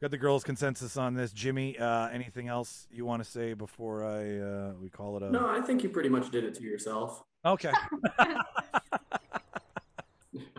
got 0.00 0.10
the 0.10 0.18
girls' 0.18 0.44
consensus 0.44 0.96
on 0.96 1.14
this. 1.14 1.32
Jimmy, 1.32 1.78
uh, 1.78 2.08
anything 2.08 2.48
else 2.48 2.86
you 2.90 3.04
want 3.06 3.24
to 3.24 3.30
say 3.30 3.54
before 3.54 4.04
I 4.04 4.38
uh, 4.38 4.72
we 4.80 4.90
call 4.90 5.16
it 5.16 5.22
a? 5.22 5.30
No, 5.30 5.48
I 5.48 5.60
think 5.62 5.82
you 5.82 5.88
pretty 5.88 6.08
much 6.10 6.30
did 6.30 6.44
it 6.44 6.54
to 6.54 6.62
yourself. 6.62 7.22
Okay, 7.44 7.72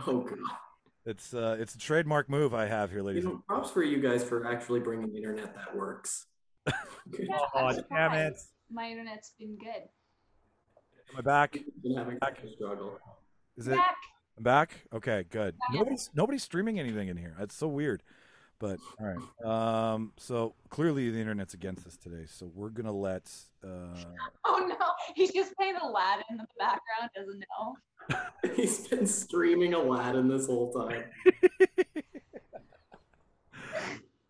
Oh 0.06 0.20
god. 0.22 0.38
it's 1.06 1.34
uh, 1.34 1.56
it's 1.60 1.76
a 1.76 1.78
trademark 1.78 2.30
move 2.30 2.54
I 2.54 2.66
have 2.66 2.92
here, 2.92 3.02
ladies. 3.02 3.24
and 3.26 3.34
know, 3.36 3.44
props 3.48 3.72
for 3.72 3.84
you 3.84 4.02
guys 4.02 4.24
for 4.24 4.46
actually 4.48 4.80
bringing 4.82 5.12
the 5.12 5.18
internet 5.18 5.56
that 5.56 5.76
works. 5.76 6.26
Yeah, 7.20 7.38
Oh, 7.54 7.68
I'm 7.68 7.84
damn 7.90 8.14
it. 8.14 8.40
My 8.72 8.90
internet's 8.90 9.34
been 9.38 9.58
good. 9.58 9.84
Am 11.12 11.18
I 11.18 11.22
back? 11.22 11.58
Been 11.84 11.96
having 11.96 12.18
such 12.24 12.38
struggle. 12.56 12.98
Is 13.58 13.68
it 13.68 13.76
Back. 13.76 13.96
I'm 14.38 14.44
back? 14.44 14.72
Okay, 14.94 15.26
good. 15.30 15.56
Back. 15.60 15.70
Nobody's 15.74 16.10
nobody's 16.16 16.44
streaming 16.44 16.80
anything 16.80 17.08
in 17.08 17.18
here. 17.18 17.36
That's 17.38 17.56
so 17.56 17.68
weird. 17.68 18.02
But 18.60 18.80
all 19.00 19.06
right. 19.06 19.94
Um, 19.94 20.14
so 20.18 20.56
clearly 20.70 21.10
the 21.12 21.20
internet's 21.20 21.54
against 21.54 21.86
us 21.86 21.98
today. 21.98 22.26
So 22.28 22.50
we're 22.56 22.70
gonna 22.70 22.92
let. 22.94 23.30
Uh, 23.64 23.96
Oh 24.46 24.66
no, 24.68 24.76
he's 25.16 25.32
just 25.32 25.56
playing 25.56 25.76
Aladdin 25.82 26.24
in 26.32 26.38
the 26.38 26.46
background. 26.58 27.10
Doesn't 27.16 27.44
know. 27.60 27.76
He's 28.56 28.88
been 28.88 29.08
streaming 29.08 29.74
Aladdin 29.74 30.28
this 30.28 30.48
whole 30.48 30.72
time. 30.74 31.04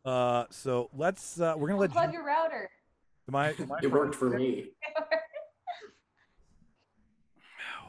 uh, 0.06 0.46
so 0.52 0.90
let's. 0.96 1.40
Uh, 1.40 1.56
we're 1.58 1.68
gonna 1.70 1.80
let. 1.80 1.92
Unplug 1.92 2.04
Jim- 2.06 2.14
your 2.14 2.26
router. 2.26 2.70
Am 3.28 3.36
I, 3.36 3.50
am 3.50 3.72
I 3.72 3.80
It 3.82 3.92
worked 3.92 4.16
for 4.16 4.30
me. 4.30 4.70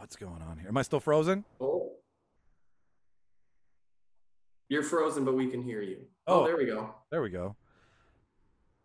What's 0.05 0.17
going 0.17 0.43
on 0.43 0.59
here? 0.59 0.69
Am 0.69 0.77
I 0.77 0.83
still 0.83 1.01
frozen? 1.01 1.47
Oh. 1.63 1.93
You're 4.69 4.83
frozen, 4.83 5.25
but 5.25 5.33
we 5.33 5.47
can 5.47 5.63
hear 5.63 5.81
you. 5.81 6.01
Oh. 6.27 6.43
Oh, 6.43 6.45
there 6.45 6.59
we 6.59 6.67
go. 6.67 6.95
There 7.11 7.23
we 7.23 7.31
go. 7.31 7.57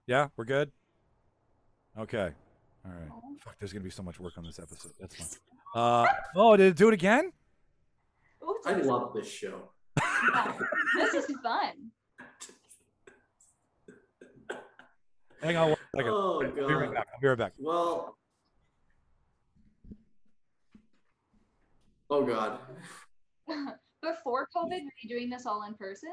Yeah, 0.08 0.30
we're 0.38 0.46
good. 0.46 0.72
Okay. 2.00 2.30
All 2.86 2.92
right. 2.92 3.10
Oh. 3.12 3.22
Fuck, 3.44 3.58
there's 3.60 3.74
gonna 3.74 3.84
be 3.84 3.90
so 3.90 4.02
much 4.02 4.18
work 4.18 4.38
on 4.38 4.46
this 4.46 4.60
episode. 4.60 4.94
That's 4.98 5.14
fine. 5.14 5.28
Uh, 5.76 6.08
oh, 6.38 6.56
did 6.56 6.68
it 6.68 6.78
do 6.78 6.88
it 6.88 6.94
again? 6.94 7.34
Oops, 8.50 8.66
I 8.66 8.76
love 8.76 9.14
this 9.14 9.30
show. 9.30 9.72
this 10.96 11.16
is 11.16 11.26
fun. 11.44 11.92
Hang 15.42 15.58
on 15.58 15.68
one 15.72 15.78
second. 15.98 16.12
Oh 16.14 16.42
I'll 16.42 16.54
be 16.54 16.62
right 16.62 16.86
god. 16.86 16.94
back. 16.94 17.08
I'll 17.14 17.20
be 17.20 17.28
right 17.28 17.38
back. 17.38 17.54
Well. 17.58 18.16
Oh 22.10 22.26
god. 22.26 22.60
Before 24.02 24.48
COVID, 24.56 24.70
were 24.84 24.92
you 25.04 25.10
doing 25.10 25.30
this 25.30 25.46
all 25.46 25.64
in 25.68 25.74
person? 25.76 26.10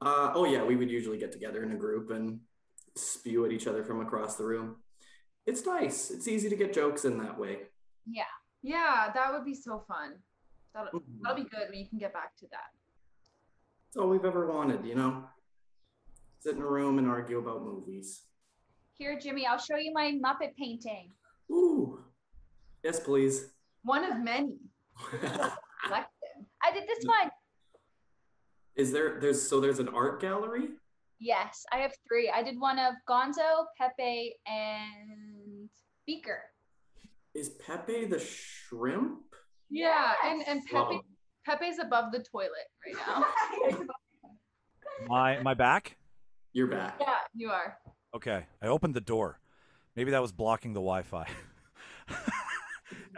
Uh, 0.00 0.32
oh 0.34 0.44
yeah, 0.44 0.62
we 0.64 0.76
would 0.76 0.90
usually 0.90 1.18
get 1.18 1.30
together 1.32 1.62
in 1.62 1.72
a 1.72 1.76
group 1.76 2.10
and 2.10 2.40
spew 2.96 3.44
at 3.44 3.52
each 3.52 3.66
other 3.66 3.84
from 3.84 4.00
across 4.00 4.36
the 4.36 4.44
room. 4.44 4.76
It's 5.46 5.64
nice. 5.66 6.10
It's 6.10 6.26
easy 6.26 6.48
to 6.48 6.56
get 6.56 6.72
jokes 6.72 7.04
in 7.04 7.18
that 7.18 7.38
way. 7.38 7.58
Yeah. 8.06 8.22
Yeah, 8.62 9.10
that 9.14 9.32
would 9.32 9.44
be 9.44 9.54
so 9.54 9.84
fun. 9.86 10.14
That'll, 10.74 11.00
Mhm. 11.00 11.20
that'll 11.22 11.42
be 11.44 11.48
good 11.48 11.68
when 11.70 11.78
you 11.78 11.88
can 11.88 11.98
get 11.98 12.12
back 12.12 12.36
to 12.36 12.46
that. 12.50 12.70
It's 13.88 13.96
all 13.96 14.08
we've 14.08 14.24
ever 14.24 14.46
wanted, 14.46 14.84
you 14.84 14.94
know. 14.94 15.24
Sit 16.40 16.56
in 16.56 16.62
a 16.62 16.66
room 16.66 16.98
and 16.98 17.08
argue 17.08 17.38
about 17.38 17.62
movies. 17.62 18.24
Here, 18.98 19.18
Jimmy, 19.18 19.46
I'll 19.46 19.58
show 19.58 19.76
you 19.76 19.92
my 19.92 20.12
Muppet 20.22 20.54
painting. 20.56 21.12
Ooh. 21.50 22.04
Yes, 22.82 23.00
please. 23.00 23.52
One 23.82 24.04
of 24.04 24.18
many. 24.20 24.58
Collective. 25.10 26.46
I 26.62 26.72
did 26.72 26.84
this 26.88 27.04
one. 27.04 27.30
Is 28.76 28.92
there 28.92 29.18
there's 29.20 29.46
so 29.46 29.60
there's 29.60 29.78
an 29.78 29.88
art 29.88 30.20
gallery? 30.20 30.68
Yes, 31.18 31.64
I 31.72 31.78
have 31.78 31.92
three. 32.08 32.30
I 32.34 32.42
did 32.42 32.58
one 32.58 32.78
of 32.78 32.94
Gonzo, 33.08 33.66
Pepe, 33.78 34.34
and 34.46 35.68
Beaker. 36.06 36.42
Is 37.34 37.50
Pepe 37.66 38.06
the 38.06 38.18
shrimp? 38.18 39.20
Yeah, 39.68 40.12
and 40.24 40.42
and 40.46 40.64
Pepe 40.66 40.76
Wow. 40.94 41.00
Pepe's 41.46 41.78
above 41.78 42.12
the 42.12 42.24
toilet 42.30 42.68
right 42.86 42.96
now. 43.06 43.24
My 45.08 45.40
my 45.42 45.54
back. 45.54 45.96
You're 46.52 46.66
back. 46.66 46.96
yeah, 47.00 47.14
you 47.34 47.48
are. 47.50 47.78
Okay, 48.14 48.44
I 48.60 48.66
opened 48.66 48.94
the 48.94 49.00
door. 49.00 49.38
Maybe 49.96 50.10
that 50.10 50.20
was 50.20 50.32
blocking 50.32 50.72
the 50.74 50.80
Wi-Fi. 50.80 51.26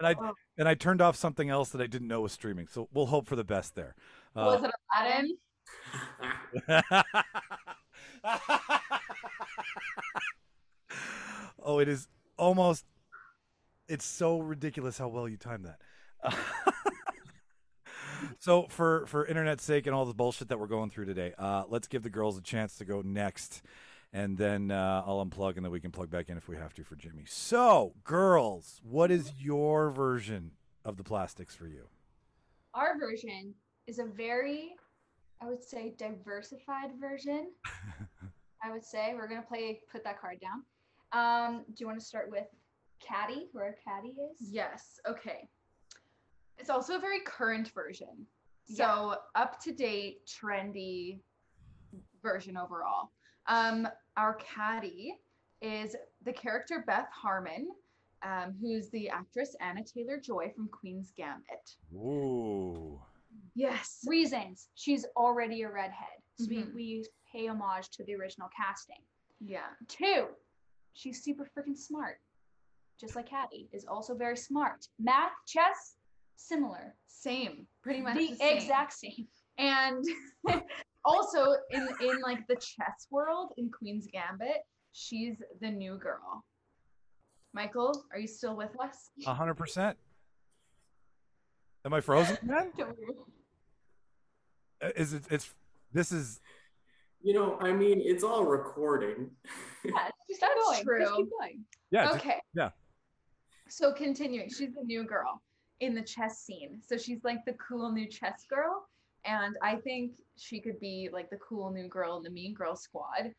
and 0.03 0.07
I 0.07 0.15
and 0.59 0.69
I 0.69 0.75
turned 0.75 1.01
off 1.01 1.17
something 1.17 1.49
else 1.51 1.71
that 1.71 1.81
I 1.81 1.87
didn't 1.87 2.09
know 2.09 2.21
was 2.23 2.33
streaming. 2.33 2.67
So 2.67 2.89
we'll 2.93 3.07
hope 3.07 3.27
for 3.27 3.37
the 3.37 3.45
best 3.45 3.75
there. 3.75 3.95
Was 4.35 4.63
Uh, 4.63 4.69
it 4.69 4.75
Aladdin? 4.97 5.37
oh, 11.63 11.79
it 11.79 11.89
is 11.89 12.09
almost. 12.39 12.85
It's 13.89 14.05
so 14.05 14.41
ridiculous 14.41 14.99
how 14.99 15.09
well 15.09 15.29
you 15.29 15.37
timed 15.37 15.67
that. 15.67 15.81
so 18.39 18.67
for 18.69 19.07
for 19.07 19.27
internet's 19.27 19.65
sake 19.65 19.87
and 19.87 19.95
all 19.95 20.05
the 20.05 20.15
bullshit 20.15 20.49
that 20.49 20.59
we're 20.59 20.67
going 20.67 20.91
through 20.91 21.07
today, 21.07 21.33
uh, 21.39 21.65
let's 21.69 21.89
give 21.89 22.03
the 22.03 22.11
girls 22.11 22.39
a 22.39 22.43
chance 22.43 22.77
to 22.77 22.85
go 22.85 23.03
next, 23.03 23.63
and 24.13 24.37
then 24.37 24.71
uh, 24.71 25.03
I'll 25.07 25.25
unplug 25.25 25.57
and 25.57 25.65
then 25.65 25.73
we 25.73 25.81
can 25.81 25.91
plug 25.91 26.11
back 26.11 26.29
in 26.29 26.37
if 26.37 26.49
we 26.49 26.57
have 26.57 26.75
to 26.75 26.85
for 26.85 26.97
Jimmy. 26.97 27.25
So, 27.27 27.95
girls, 28.05 28.81
what 28.83 29.11
is 29.11 29.33
your 29.39 29.91
version 29.91 30.53
of 30.85 30.97
the 30.97 31.05
plastics 31.05 31.55
for 31.55 31.67
you? 31.67 31.89
Our 32.75 32.99
version 32.99 33.55
is 33.87 33.99
a 33.99 34.05
very, 34.05 34.75
I 35.41 35.49
would 35.49 35.63
say, 35.63 35.95
diversified 35.99 36.91
version. 37.01 37.51
I 38.65 38.71
would 38.71 38.85
say 38.85 39.15
we're 39.17 39.29
gonna 39.29 39.43
play. 39.43 39.81
Put 39.91 40.05
that 40.05 40.21
card 40.21 40.39
down. 40.41 40.63
Um, 41.13 41.65
do 41.69 41.75
you 41.79 41.87
want 41.87 41.99
to 41.99 42.05
start 42.05 42.31
with 42.31 42.47
Cady, 43.01 43.49
where 43.53 43.77
Cady 43.85 44.15
is? 44.15 44.49
Yes. 44.51 45.01
Okay. 45.09 45.49
It's 46.59 46.71
also 46.71 46.97
a 46.97 47.01
very 47.01 47.21
current 47.21 47.69
version. 47.75 48.27
Yeah. 48.69 48.87
So 48.87 49.17
up 49.35 49.61
to 49.65 49.73
date, 49.73 50.21
trendy 50.27 51.19
version 52.23 52.57
overall. 52.57 53.11
Um, 53.49 53.89
our 54.17 54.35
Cady 54.37 55.15
is 55.61 55.97
the 56.25 56.33
character 56.33 56.83
Beth 56.87 57.09
Harmon, 57.13 57.69
um, 58.23 58.55
who's 58.61 58.91
the 58.91 59.09
actress 59.09 59.55
Anya 59.61 59.85
Taylor 59.85 60.19
Joy 60.19 60.53
from 60.55 60.69
Queen's 60.69 61.13
Gambit. 61.17 61.77
Ooh. 61.95 63.01
Yes. 63.55 64.05
Reasons. 64.07 64.69
She's 64.75 65.05
already 65.17 65.63
a 65.63 65.71
redhead, 65.71 66.19
so 66.39 66.47
Mhm. 66.47 66.75
we, 66.75 66.75
we 66.75 67.07
pay 67.31 67.47
homage 67.49 67.91
to 67.91 68.05
the 68.05 68.15
original 68.15 68.49
casting. 68.57 69.03
Yeah. 69.41 69.71
Two, 69.89 70.29
she's 70.95 71.23
super 71.25 71.49
freaking 71.57 71.77
smart. 71.77 72.21
Just 73.01 73.17
like 73.17 73.27
Cady 73.29 73.69
is 73.73 73.85
also 73.87 74.15
very 74.15 74.37
smart. 74.37 74.87
Math, 74.99 75.33
chess, 75.47 75.97
similar. 76.37 76.95
Same. 77.09 77.67
Pretty 77.83 78.01
much 78.01 78.17
the 78.17 78.29
the 78.31 78.37
same. 78.37 78.57
exact 78.57 78.93
same. 78.93 79.27
And 79.59 80.05
also 81.05 81.55
in 81.71 81.89
in 82.01 82.21
like 82.21 82.47
the 82.49 82.57
chess 82.57 83.07
world 83.11 83.53
in 83.57 83.71
Queen's 83.71 84.07
Gambit, 84.13 84.59
she's 84.93 85.43
the 85.61 85.71
new 85.71 85.97
girl. 85.99 86.45
Michael, 87.55 88.05
are 88.13 88.19
you 88.19 88.27
still 88.29 88.57
with 88.57 88.71
us? 88.81 89.11
A 89.27 89.35
hundred 89.35 89.55
percent. 89.55 89.97
Am 91.85 91.93
I 91.93 92.01
frozen, 92.01 92.39
man? 92.43 92.73
Uh, 94.83 94.89
Is 94.97 95.13
it? 95.13 95.25
It's. 95.31 95.53
This 95.93 96.13
is. 96.13 96.41
You 97.23 97.35
know, 97.35 97.57
I 97.61 97.73
mean, 97.73 98.01
it's 98.05 98.25
all 98.25 98.45
recording. 98.45 99.31
Yeah, 99.85 99.93
just 100.29 100.41
keep 100.41 100.41
That's 100.41 100.55
going. 100.85 101.01
Just 101.01 101.17
keep 101.17 101.29
going. 101.39 101.65
Yeah. 101.91 102.05
just- 102.07 102.17
Okay. 102.17 102.41
yeah. 102.55 102.71
So 103.69 103.93
continuing, 103.93 104.49
she's 104.51 104.75
the 104.75 104.83
new 104.85 105.05
girl 105.05 105.41
in 105.81 105.95
the 105.95 106.03
chess 106.03 106.41
scene. 106.41 106.81
So 106.85 106.97
she's 106.99 107.23
like 107.25 107.45
the 107.47 107.55
cool 107.55 107.91
new 107.93 108.07
chess 108.09 108.45
girl. 108.51 108.87
And 109.25 109.57
I 109.63 109.77
think 109.77 110.13
she 110.37 110.61
could 110.61 110.81
be 110.81 111.09
like 111.13 111.31
the 111.31 111.37
cool 111.37 111.71
new 111.71 111.89
girl 111.89 112.17
in 112.17 112.23
the 112.23 112.31
Mean 112.31 112.55
Girl 112.55 112.77
Squad. 112.77 113.33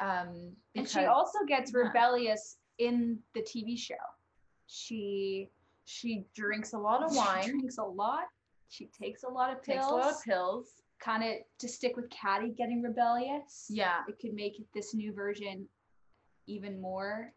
Um, 0.00 0.52
And 0.74 0.88
she 0.88 1.04
also 1.04 1.38
gets 1.46 1.72
yeah. 1.72 1.80
rebellious 1.80 2.56
in 2.78 3.18
the 3.34 3.42
TV 3.42 3.78
show. 3.78 3.94
She 4.66 5.48
she 5.84 6.24
drinks 6.34 6.72
a 6.72 6.78
lot 6.78 7.02
of 7.02 7.10
she 7.12 7.18
wine, 7.18 7.48
drinks 7.48 7.78
a 7.78 7.84
lot. 7.84 8.24
She 8.68 8.86
takes 8.86 9.22
a 9.22 9.28
lot 9.28 9.52
of 9.52 9.62
pills. 9.62 9.78
takes 9.78 9.86
a 9.90 9.94
lot 9.94 10.12
of 10.12 10.22
pills. 10.22 10.66
Kind 11.00 11.22
of 11.22 11.36
to 11.58 11.68
stick 11.68 11.96
with 11.96 12.10
Cady 12.10 12.50
getting 12.50 12.82
rebellious. 12.82 13.66
Yeah. 13.70 14.00
It 14.08 14.18
could 14.20 14.34
make 14.34 14.62
this 14.74 14.94
new 14.94 15.12
version 15.12 15.66
even 16.46 16.80
more. 16.80 17.32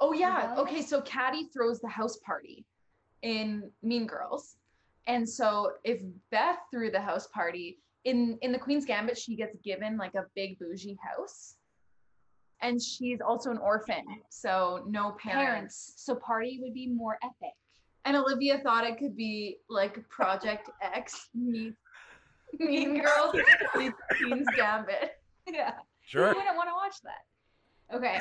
Oh 0.00 0.12
yeah. 0.12 0.50
Rebellious? 0.50 0.58
Okay, 0.60 0.82
so 0.82 1.02
Cady 1.02 1.48
throws 1.52 1.80
the 1.80 1.88
house 1.88 2.18
party 2.18 2.64
in 3.22 3.70
Mean 3.82 4.06
Girls. 4.06 4.56
And 5.10 5.28
so 5.28 5.72
if 5.82 6.00
Beth 6.30 6.58
threw 6.70 6.88
the 6.92 7.00
house 7.00 7.26
party 7.34 7.78
in 8.04 8.38
in 8.42 8.52
the 8.52 8.58
Queen's 8.58 8.84
Gambit, 8.84 9.18
she 9.18 9.34
gets 9.34 9.56
given 9.64 9.96
like 9.98 10.14
a 10.14 10.24
big 10.36 10.56
bougie 10.60 10.96
house. 11.02 11.56
And 12.62 12.80
she's 12.80 13.20
also 13.20 13.50
an 13.50 13.58
orphan, 13.58 14.04
so 14.28 14.84
no 14.86 15.12
parents. 15.12 15.50
Parents. 15.50 15.92
So 15.96 16.14
party 16.14 16.60
would 16.62 16.74
be 16.74 16.86
more 16.86 17.18
epic. 17.24 17.54
And 18.04 18.16
Olivia 18.16 18.58
thought 18.58 18.84
it 18.84 18.98
could 18.98 19.16
be 19.16 19.56
like 19.68 20.08
Project 20.10 20.70
X 20.80 21.30
meets 21.34 21.76
Mean 22.60 23.02
Girls 23.02 23.34
meets 23.76 23.96
Queen's 24.16 24.46
Gambit. 24.56 25.16
Yeah. 25.50 25.72
Sure. 26.04 26.28
Who 26.28 26.36
wouldn't 26.36 26.54
want 26.54 26.68
to 26.68 26.74
watch 26.74 26.96
that? 27.02 27.96
Okay, 27.96 28.20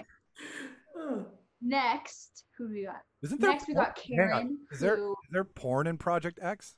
Next, 1.62 2.46
who 2.58 2.68
do 2.70 2.74
we 2.74 2.86
got? 2.86 3.02
Isn't 3.22 3.42
there 3.42 3.52
Next, 3.52 3.68
we 3.68 3.74
porn- 3.74 3.86
got. 3.88 3.96
Karen. 3.96 4.58
Is 4.72 4.80
there 4.80 4.96
who, 4.98 5.12
is 5.12 5.30
there 5.32 5.44
porn 5.44 5.88
in 5.88 5.98
Project 5.98 6.40
X? 6.42 6.76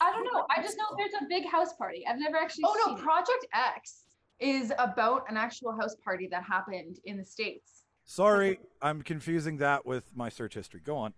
I 0.00 0.12
don't 0.12 0.24
know. 0.24 0.46
I 0.56 0.62
just 0.62 0.76
know 0.76 0.84
there's 0.96 1.12
a 1.20 1.26
big 1.28 1.44
house 1.50 1.72
party. 1.74 2.04
I've 2.08 2.18
never 2.18 2.36
actually 2.36 2.64
Oh 2.66 2.74
seen 2.84 2.94
no, 2.94 3.00
it. 3.00 3.02
Project 3.04 3.46
X 3.52 4.04
is 4.38 4.72
about 4.78 5.24
an 5.28 5.36
actual 5.36 5.72
house 5.72 5.96
party 6.04 6.28
that 6.30 6.44
happened 6.44 6.98
in 7.04 7.16
the 7.16 7.24
States. 7.24 7.84
Sorry, 8.04 8.58
I'm 8.80 9.02
confusing 9.02 9.58
that 9.58 9.84
with 9.84 10.04
my 10.16 10.28
search 10.28 10.54
history. 10.54 10.80
Go 10.84 10.96
on. 10.96 11.14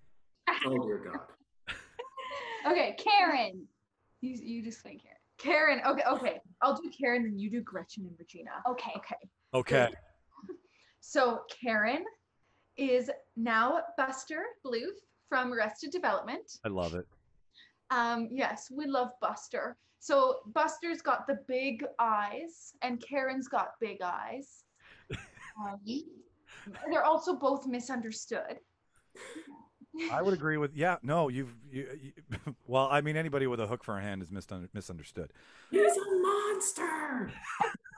Oh 0.67 0.79
dear 0.87 0.99
God. 1.13 1.21
Okay, 2.71 2.95
Karen. 2.99 3.67
You 4.21 4.39
you 4.43 4.63
just 4.63 4.81
think 4.83 5.01
Karen. 5.39 5.81
Karen, 5.81 5.81
okay, 5.87 6.03
okay. 6.11 6.41
I'll 6.61 6.77
do 6.77 6.91
Karen, 6.91 7.23
then 7.23 7.39
you 7.39 7.51
do 7.51 7.63
Gretchen 7.63 8.05
and 8.07 8.15
Regina. 8.19 8.51
Okay. 8.69 8.93
Okay. 8.97 9.17
Okay. 9.55 9.89
So 11.01 11.41
Karen 11.51 12.05
is 12.77 13.11
now 13.37 13.81
Buster 13.97 14.45
Bluth 14.65 15.01
from 15.29 15.53
Arrested 15.53 15.91
Development. 15.91 16.59
I 16.65 16.69
love 16.69 16.95
it. 16.95 17.07
Um, 17.91 18.29
yes, 18.31 18.71
we 18.71 18.87
love 18.87 19.11
Buster. 19.21 19.77
So 19.99 20.37
Buster's 20.55 21.03
got 21.03 21.27
the 21.27 21.41
big 21.47 21.85
eyes, 21.99 22.73
and 22.83 23.03
Karen's 23.07 23.49
got 23.49 23.73
big 23.81 23.99
eyes. 24.03 24.65
Um, 25.67 25.81
they're 26.91 27.05
also 27.05 27.35
both 27.35 27.67
misunderstood. 27.67 28.61
I 30.11 30.23
would 30.23 30.33
agree 30.33 30.57
with 30.57 30.75
yeah. 30.75 30.97
No, 31.03 31.29
you've 31.29 31.55
you, 31.71 31.89
you 32.01 32.13
well, 32.67 32.89
I 32.91 33.01
mean 33.01 33.17
anybody 33.17 33.47
with 33.47 33.61
a 33.61 33.67
hook 33.67 33.85
for 33.85 33.99
a 33.99 34.01
hand 34.01 34.23
is 34.23 34.31
misun- 34.31 34.69
misunderstood. 34.73 35.33
He's 35.71 35.97
a 35.97 36.23
monster. 36.23 37.33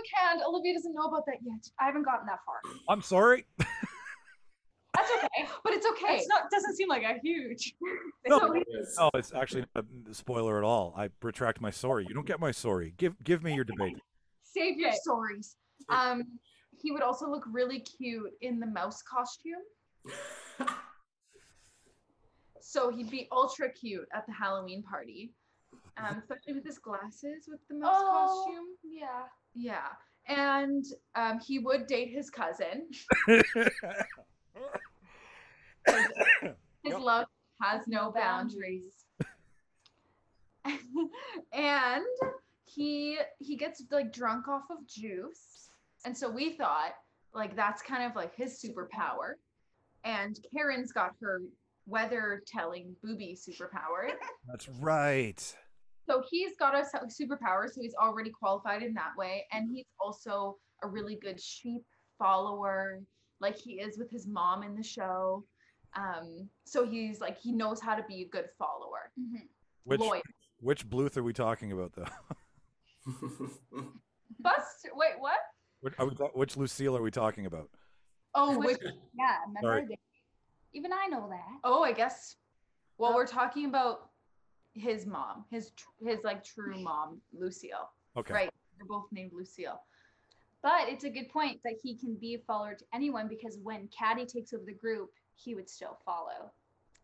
About 0.00 0.12
the 0.12 0.18
hook 0.18 0.28
hand, 0.28 0.40
Olivia 0.46 0.74
doesn't 0.74 0.94
know 0.94 1.04
about 1.04 1.24
that 1.26 1.36
yet. 1.42 1.64
I 1.80 1.84
haven't 1.86 2.02
gotten 2.04 2.26
that 2.26 2.38
far. 2.46 2.60
I'm 2.88 3.02
sorry. 3.02 3.44
That's 3.58 5.10
okay, 5.16 5.48
but 5.64 5.72
it's 5.72 5.86
okay. 5.86 6.16
It's 6.16 6.28
not 6.28 6.50
doesn't 6.50 6.74
seem 6.76 6.88
like 6.88 7.02
a 7.04 7.18
huge. 7.22 7.74
No. 8.26 8.38
So 8.38 8.52
he- 8.52 8.64
Oh, 8.98 9.10
it's 9.14 9.32
actually 9.32 9.64
not 9.74 9.84
a 10.10 10.14
spoiler 10.14 10.58
at 10.58 10.64
all. 10.64 10.92
I 10.96 11.08
retract 11.22 11.60
my 11.60 11.70
sorry. 11.70 12.04
You 12.08 12.14
don't 12.14 12.26
get 12.26 12.38
my 12.40 12.50
sorry. 12.50 12.92
Give 12.98 13.14
give 13.24 13.42
me 13.42 13.54
your 13.54 13.64
debate. 13.64 13.96
save 14.42 14.76
your 14.78 14.88
Okay. 14.88 14.98
stories. 15.00 15.56
Um, 15.88 16.24
he 16.82 16.90
would 16.92 17.02
also 17.02 17.28
look 17.30 17.44
really 17.50 17.80
cute 17.80 18.32
in 18.42 18.58
the 18.60 18.66
mouse 18.66 19.02
costume. 19.02 19.62
So 22.62 22.90
he'd 22.90 23.10
be 23.10 23.26
ultra 23.32 23.70
cute 23.72 24.06
at 24.14 24.26
the 24.26 24.32
Halloween 24.32 24.82
party, 24.82 25.32
um, 25.96 26.18
especially 26.18 26.52
with 26.54 26.64
his 26.64 26.78
glasses 26.78 27.48
with 27.48 27.58
the 27.68 27.74
mouse 27.76 28.00
Oh. 28.04 28.44
costume. 28.44 28.66
Yeah. 28.84 29.22
Yeah, 29.54 29.88
and 30.28 30.84
um, 31.14 31.40
he 31.40 31.58
would 31.58 31.86
date 31.86 32.10
his 32.12 32.30
cousin. 32.30 32.88
His 36.82 36.92
Yep. 36.92 37.00
love 37.00 37.26
has 37.60 37.86
no 37.86 38.10
boundaries. 38.10 39.04
and 41.52 42.04
he 42.64 43.18
he 43.38 43.56
gets 43.56 43.82
like 43.90 44.12
drunk 44.12 44.48
off 44.48 44.64
of 44.70 44.86
juice. 44.86 45.70
And 46.04 46.16
so 46.16 46.30
we 46.30 46.52
thought 46.52 46.94
like 47.34 47.54
that's 47.54 47.82
kind 47.82 48.04
of 48.04 48.16
like 48.16 48.34
his 48.34 48.62
superpower. 48.62 49.34
And 50.04 50.38
Karen's 50.54 50.92
got 50.92 51.12
her 51.20 51.42
weather 51.86 52.42
telling 52.46 52.96
booby 53.02 53.36
superpower. 53.38 54.12
That's 54.48 54.68
right. 54.68 55.56
So 56.10 56.24
he's 56.28 56.56
got 56.58 56.74
a 56.74 56.82
superpower, 57.06 57.72
so 57.72 57.80
he's 57.80 57.94
already 57.94 58.30
qualified 58.30 58.82
in 58.82 58.92
that 58.94 59.12
way. 59.16 59.46
And 59.52 59.70
he's 59.72 59.86
also 60.00 60.56
a 60.82 60.88
really 60.88 61.14
good 61.14 61.40
sheep 61.40 61.82
follower, 62.18 63.00
like 63.40 63.56
he 63.56 63.74
is 63.74 63.96
with 63.96 64.10
his 64.10 64.26
mom 64.26 64.64
in 64.64 64.74
the 64.74 64.82
show. 64.82 65.44
Um, 65.96 66.48
so 66.64 66.84
he's 66.84 67.20
like 67.20 67.38
he 67.38 67.52
knows 67.52 67.80
how 67.80 67.94
to 67.94 68.02
be 68.08 68.22
a 68.22 68.28
good 68.28 68.46
follower. 68.58 69.12
Mhm. 69.20 69.46
Which 69.84 70.00
Loyal. 70.00 70.22
which 70.58 70.88
Bluth 70.88 71.16
are 71.16 71.22
we 71.22 71.32
talking 71.32 71.70
about 71.70 71.92
though? 71.94 72.04
Bust 74.40 74.88
wait, 74.94 75.12
what? 75.18 75.38
Which, 75.80 75.94
are 75.98 76.06
we, 76.06 76.14
which 76.34 76.56
Lucille 76.56 76.96
are 76.96 77.02
we 77.02 77.10
talking 77.12 77.46
about? 77.46 77.70
Oh, 78.34 78.58
Which- 78.58 78.78
which, 78.78 78.92
Yeah. 79.16 79.38
Remember? 79.46 79.86
Sorry. 79.86 79.98
Even 80.72 80.92
I 80.92 81.06
know 81.06 81.28
that. 81.30 81.58
oh, 81.64 81.82
I 81.84 81.92
guess. 81.92 82.34
Well, 82.98 83.12
Oh. 83.12 83.14
we're 83.14 83.26
talking 83.26 83.66
about 83.66 84.09
his 84.74 85.06
mom, 85.06 85.44
his 85.50 85.70
tr- 85.72 85.88
his 86.08 86.18
like 86.24 86.44
true 86.44 86.80
mom, 86.80 87.20
Lucille. 87.32 87.90
Okay. 88.16 88.32
Right. 88.34 88.50
They're 88.78 88.86
both 88.86 89.06
named 89.12 89.32
Lucille. 89.34 89.80
But 90.62 90.88
it's 90.88 91.04
a 91.04 91.10
good 91.10 91.28
point 91.30 91.60
that 91.64 91.74
he 91.82 91.96
can 91.96 92.14
be 92.16 92.34
a 92.34 92.38
follower 92.38 92.74
to 92.74 92.84
anyone 92.94 93.28
because 93.28 93.58
when 93.62 93.88
Cady 93.88 94.26
takes 94.26 94.52
over 94.52 94.64
the 94.66 94.74
group, 94.74 95.10
he 95.34 95.54
would 95.54 95.68
still 95.70 95.98
follow 96.04 96.50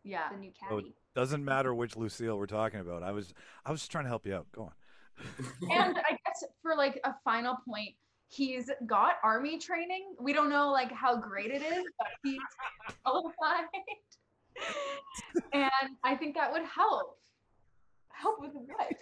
Yeah. 0.05 0.29
the 0.31 0.37
new 0.37 0.53
Oh, 0.71 0.77
Cady. 0.79 0.95
doesn't 1.15 1.45
matter 1.45 1.75
which 1.75 1.97
Lucille 1.97 2.37
we're 2.39 2.47
talking 2.47 2.81
about. 2.81 3.03
I 3.03 3.13
was 3.13 3.33
I 3.65 3.71
was 3.71 3.81
just 3.81 3.91
trying 3.91 4.05
to 4.05 4.09
help 4.11 4.27
you 4.27 4.35
out. 4.35 4.47
Go 4.53 4.63
on. 4.65 4.73
and 5.71 5.97
I 5.99 6.11
guess 6.27 6.45
for 6.63 6.75
like 6.77 7.01
a 7.05 7.15
final 7.25 7.57
point, 7.67 7.95
he's 8.29 8.71
got 8.87 9.15
army 9.23 9.59
training. 9.59 10.15
We 10.21 10.33
don't 10.35 10.51
know 10.51 10.71
like 10.71 10.93
how 10.93 11.17
great 11.17 11.51
it 11.51 11.63
is, 11.63 11.85
but 11.99 12.09
he's 12.23 12.39
qualified. 13.05 13.65
and 15.53 15.71
I 16.05 16.15
think 16.17 16.35
that 16.37 16.53
would 16.53 16.65
help. 16.65 17.19
Help 18.21 18.41
with 18.41 18.53
what? 18.55 18.93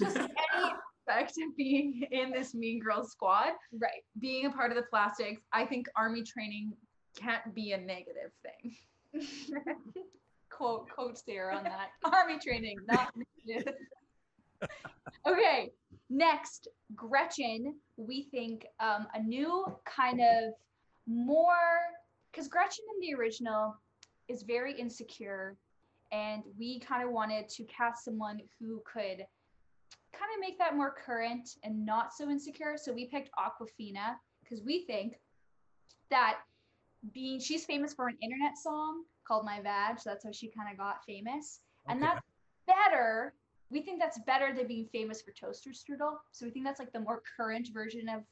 Just 0.00 0.16
any 0.16 0.72
aspect 1.08 1.32
of 1.38 1.56
being 1.56 2.06
in 2.10 2.30
this 2.30 2.54
Mean 2.54 2.80
Girls 2.80 3.10
squad, 3.10 3.52
Right. 3.72 4.04
being 4.20 4.46
a 4.46 4.50
part 4.50 4.70
of 4.70 4.76
the 4.76 4.82
plastics. 4.82 5.42
I 5.52 5.64
think 5.64 5.86
army 5.96 6.22
training 6.22 6.72
can't 7.16 7.54
be 7.54 7.72
a 7.72 7.78
negative 7.78 8.30
thing. 8.42 8.76
quote 10.50 10.88
quotes 10.90 11.22
there 11.22 11.50
on 11.50 11.64
that. 11.64 11.90
Army 12.12 12.38
training, 12.38 12.78
not 12.86 13.12
negative. 13.46 13.74
okay, 15.26 15.70
next, 16.10 16.68
Gretchen. 16.94 17.76
We 17.96 18.28
think 18.30 18.66
um, 18.80 19.06
a 19.14 19.22
new 19.22 19.64
kind 19.84 20.20
of 20.20 20.54
more 21.06 21.78
because 22.30 22.48
Gretchen 22.48 22.84
in 22.94 23.08
the 23.08 23.14
original 23.18 23.76
is 24.28 24.42
very 24.42 24.78
insecure, 24.78 25.56
and 26.12 26.42
we 26.58 26.80
kind 26.80 27.02
of 27.02 27.10
wanted 27.10 27.48
to 27.48 27.64
cast 27.64 28.04
someone 28.04 28.40
who 28.58 28.82
could 28.90 29.24
kind 30.12 30.30
of 30.34 30.40
make 30.40 30.58
that 30.58 30.76
more 30.76 30.92
current 30.92 31.56
and 31.62 31.84
not 31.84 32.12
so 32.14 32.30
insecure. 32.30 32.76
So 32.76 32.92
we 32.92 33.06
picked 33.06 33.30
Awkwafina 33.38 34.16
because 34.42 34.64
we 34.64 34.84
think 34.84 35.18
that 36.10 36.38
being 37.12 37.38
she's 37.38 37.64
famous 37.64 37.94
for 37.94 38.08
an 38.08 38.16
internet 38.22 38.56
song 38.56 39.04
called 39.26 39.44
My 39.44 39.60
Vag. 39.60 40.00
So 40.00 40.10
that's 40.10 40.24
how 40.24 40.32
she 40.32 40.48
kind 40.48 40.70
of 40.70 40.78
got 40.78 41.04
famous. 41.04 41.60
And 41.88 42.02
that's 42.02 42.20
better. 42.66 43.34
We 43.70 43.82
think 43.82 44.00
that's 44.00 44.18
better 44.26 44.54
than 44.54 44.66
being 44.66 44.86
famous 44.92 45.22
for 45.22 45.32
Toaster 45.32 45.70
Strudel. 45.70 46.16
So 46.32 46.46
we 46.46 46.50
think 46.50 46.64
that's 46.64 46.78
like 46.78 46.92
the 46.92 47.00
more 47.00 47.22
current 47.36 47.68
version 47.72 48.08
of 48.08 48.22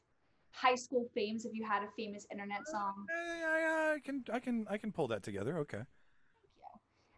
high 0.53 0.75
school 0.75 1.09
fames 1.15 1.45
if 1.45 1.53
you 1.55 1.65
had 1.65 1.83
a 1.83 1.89
famous 1.97 2.27
internet 2.33 2.67
song. 2.67 3.07
Eh, 3.11 3.47
I, 3.47 3.95
I 3.95 3.99
can 4.03 4.25
I 4.33 4.39
can 4.39 4.67
I 4.69 4.79
can 4.79 4.93
pull 4.93 5.09
that 5.09 5.23
together. 5.23 5.59
Okay. 5.59 5.83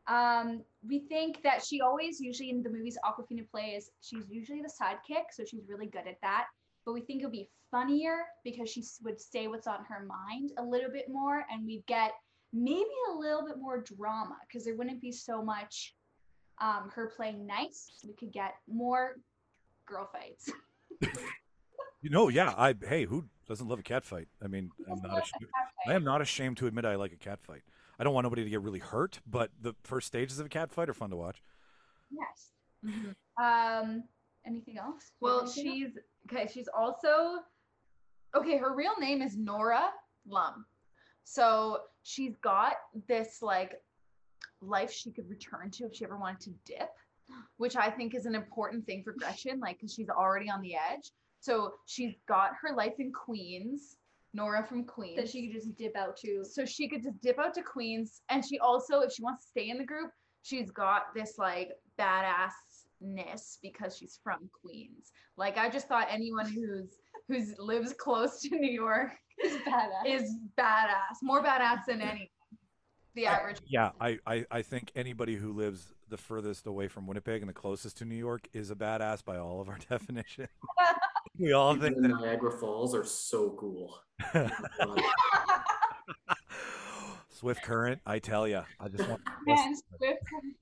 Um, 0.09 0.63
we 0.87 1.01
think 1.01 1.43
that 1.43 1.65
she 1.65 1.81
always, 1.81 2.21
usually 2.21 2.51
in 2.51 2.63
the 2.63 2.71
movies 2.71 2.97
Awkwafina 3.05 3.49
plays, 3.51 3.91
she's 4.01 4.25
usually 4.31 4.63
the 4.63 4.69
sidekick, 4.69 5.25
so 5.33 5.45
she's 5.45 5.69
really 5.69 5.87
good 5.87 6.07
at 6.09 6.21
that. 6.23 6.47
But 6.85 6.95
we 6.95 7.03
think 7.03 7.23
it 7.23 7.27
would 7.27 7.33
be 7.33 7.51
funnier 7.71 8.21
because 8.45 8.71
she 8.71 8.83
would 9.05 9.21
say 9.21 9.49
what's 9.49 9.67
on 9.67 9.85
her 9.89 10.07
mind 10.07 10.53
a 10.59 10.63
little 10.63 10.91
bit 10.91 11.07
more, 11.09 11.45
and 11.53 11.67
we'd 11.67 11.85
get 11.87 12.13
maybe 12.53 12.89
a 13.13 13.15
little 13.15 13.45
bit 13.47 13.59
more 13.59 13.83
drama 13.83 14.37
because 14.49 14.65
there 14.65 14.77
wouldn't 14.77 15.03
be 15.03 15.13
so 15.13 15.43
much 15.43 15.95
um, 16.61 16.91
her 16.95 17.13
playing 17.15 17.47
nice. 17.47 17.91
We 18.07 18.15
could 18.15 18.33
get 18.33 18.55
more 18.67 19.17
girl 19.87 20.09
fights. 20.13 20.51
You 22.01 22.11
know, 22.11 22.29
yeah. 22.29 22.55
I 22.57 22.75
hey, 22.87 23.05
who 23.05 23.25
doesn't 23.49 23.67
love 23.67 23.81
a 23.81 23.83
cat 23.83 24.05
fight? 24.05 24.29
I 24.43 24.47
mean, 24.47 24.71
I'm 24.89 25.03
not 25.03 25.23
ashamed. 25.23 25.51
I 25.87 25.95
am 25.95 26.05
not 26.05 26.21
ashamed 26.21 26.57
to 26.59 26.67
admit 26.67 26.85
I 26.85 26.95
like 26.95 27.13
a 27.13 27.17
cat 27.17 27.41
fight. 27.43 27.63
I 27.99 28.05
don't 28.05 28.15
want 28.15 28.25
nobody 28.25 28.45
to 28.45 28.51
get 28.51 28.61
really 28.63 28.79
hurt, 28.79 29.21
but 29.27 29.51
the 29.61 29.75
first 29.83 30.07
stages 30.07 30.39
of 30.39 30.47
a 30.47 30.49
cat 30.49 30.71
fight 30.71 30.89
are 30.89 30.95
fun 30.95 31.11
to 31.11 31.17
watch. 31.17 31.43
Yes. 32.11 32.53
Mhm. 32.85 33.15
Um, 33.37 34.05
anything 34.47 34.79
else? 34.79 35.13
Well, 35.21 35.41
have 35.41 35.49
anything 35.59 35.67
else? 35.69 35.95
she's 35.95 35.99
okay. 36.31 36.47
She's 36.53 36.69
also 36.69 37.41
okay. 38.35 38.57
Her 38.57 38.75
real 38.75 38.97
name 38.99 39.21
is 39.21 39.37
Nora 39.37 39.91
Lum. 40.27 40.65
So 41.25 41.83
she's 42.05 42.37
got 42.37 42.75
this 43.09 43.43
like 43.43 43.83
life 44.61 44.93
she 44.93 45.11
could 45.13 45.29
return 45.29 45.71
to 45.73 45.85
if 45.87 45.95
she 45.95 46.05
ever 46.05 46.17
wanted 46.17 46.41
to 46.41 46.51
dip, 46.73 46.91
which 47.59 47.77
I 47.77 47.91
think 47.91 48.15
is 48.15 48.27
an 48.27 48.35
important 48.35 48.87
thing 48.87 49.03
for 49.03 49.13
Gretchen, 49.13 49.61
like 49.61 49.79
because 49.79 49.93
she's 49.93 50.09
already 50.09 50.49
on 50.49 50.63
the 50.63 50.75
edge. 50.77 51.11
So 51.41 51.75
she's 51.87 52.15
got 52.27 52.53
her 52.63 52.75
life 52.75 52.95
in 52.99 53.13
Queens, 53.13 53.97
Nora 54.35 54.65
from 54.65 54.85
Queens. 54.85 55.17
That 55.17 55.29
she 55.29 55.47
could 55.47 55.57
just 55.57 55.77
dip 55.77 55.97
out 55.97 56.17
to. 56.19 56.45
so 56.45 56.65
she 56.65 56.89
could 56.89 57.03
just 57.03 57.21
dip 57.21 57.39
out 57.39 57.55
to 57.55 57.63
Queens, 57.63 58.23
and 58.29 58.45
she 58.45 58.59
also, 58.59 59.01
if 59.01 59.13
she 59.13 59.23
wants 59.23 59.45
to 59.45 59.51
stay 59.51 59.71
in 59.71 59.79
the 59.79 59.85
group, 59.85 60.11
she's 60.43 60.71
got 60.71 61.15
this 61.15 61.35
like 61.39 61.71
badassness 61.99 63.59
because 63.63 63.97
she's 63.97 64.19
from 64.23 64.49
Queens. 64.63 65.13
Like 65.37 65.59
I 65.59 65.69
just 65.69 65.89
thought 65.89 66.09
anyone 66.11 66.47
who's 66.47 66.99
who's 67.29 67.55
lives 67.59 67.93
close 67.93 68.41
to 68.43 68.51
New 68.57 68.71
York 68.71 69.13
is 69.45 69.57
badass. 69.59 70.07
is 70.07 70.35
badass, 70.59 71.19
more 71.23 71.43
badass 71.43 71.85
than 71.87 72.01
any 72.01 72.31
the 73.19 73.27
average. 73.27 73.59
Yeah, 73.67 73.91
I, 74.01 74.19
I, 74.27 74.47
I 74.51 74.63
think 74.63 74.93
anybody 74.95 75.37
who 75.37 75.53
lives 75.53 75.93
the 76.09 76.17
furthest 76.17 76.67
away 76.67 76.89
from 76.89 77.07
Winnipeg 77.07 77.43
and 77.43 77.49
the 77.49 77.55
closest 77.55 77.99
to 77.99 78.05
New 78.05 78.15
York 78.15 78.49
is 78.53 78.71
a 78.71 78.75
badass 78.75 79.25
by 79.25 79.39
all 79.39 79.61
of 79.61 79.69
our 79.69 79.79
definition. 79.91 80.49
we 81.39 81.53
all 81.53 81.75
think 81.75 81.97
Even 81.97 82.11
that. 82.11 82.21
Niagara 82.21 82.53
Falls 82.59 82.95
are 82.95 83.05
so 83.05 83.51
cool. 83.59 84.01
Swift 87.31 87.63
Current, 87.63 88.01
I 88.05 88.19
tell 88.19 88.49
ya, 88.49 88.65
I 88.81 88.89
just 88.89 89.09
want. 89.09 89.23
Man, 89.47 89.75
Swift 89.77 90.19
Current. 90.29 90.57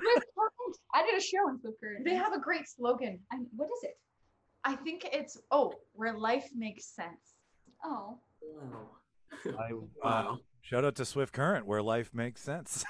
Swift 0.00 0.26
Current. 0.36 0.76
I 0.94 1.04
did 1.04 1.16
a 1.16 1.22
show 1.22 1.48
in 1.48 1.60
Swift 1.60 1.80
Current. 1.80 2.04
They 2.04 2.14
have 2.14 2.32
a 2.32 2.40
great 2.40 2.68
slogan. 2.68 3.20
I, 3.32 3.36
what 3.54 3.66
is 3.66 3.84
it? 3.84 3.98
I 4.64 4.74
think 4.74 5.08
it's 5.12 5.38
oh, 5.50 5.72
where 5.92 6.12
life 6.18 6.48
makes 6.56 6.86
sense. 6.86 7.36
Oh. 7.84 8.18
Wow. 8.42 8.88
I, 9.58 9.72
uh, 10.06 10.36
shout 10.62 10.84
out 10.84 10.96
to 10.96 11.04
Swift 11.04 11.32
Current, 11.32 11.66
where 11.66 11.82
life 11.82 12.10
makes 12.12 12.42
sense. 12.42 12.84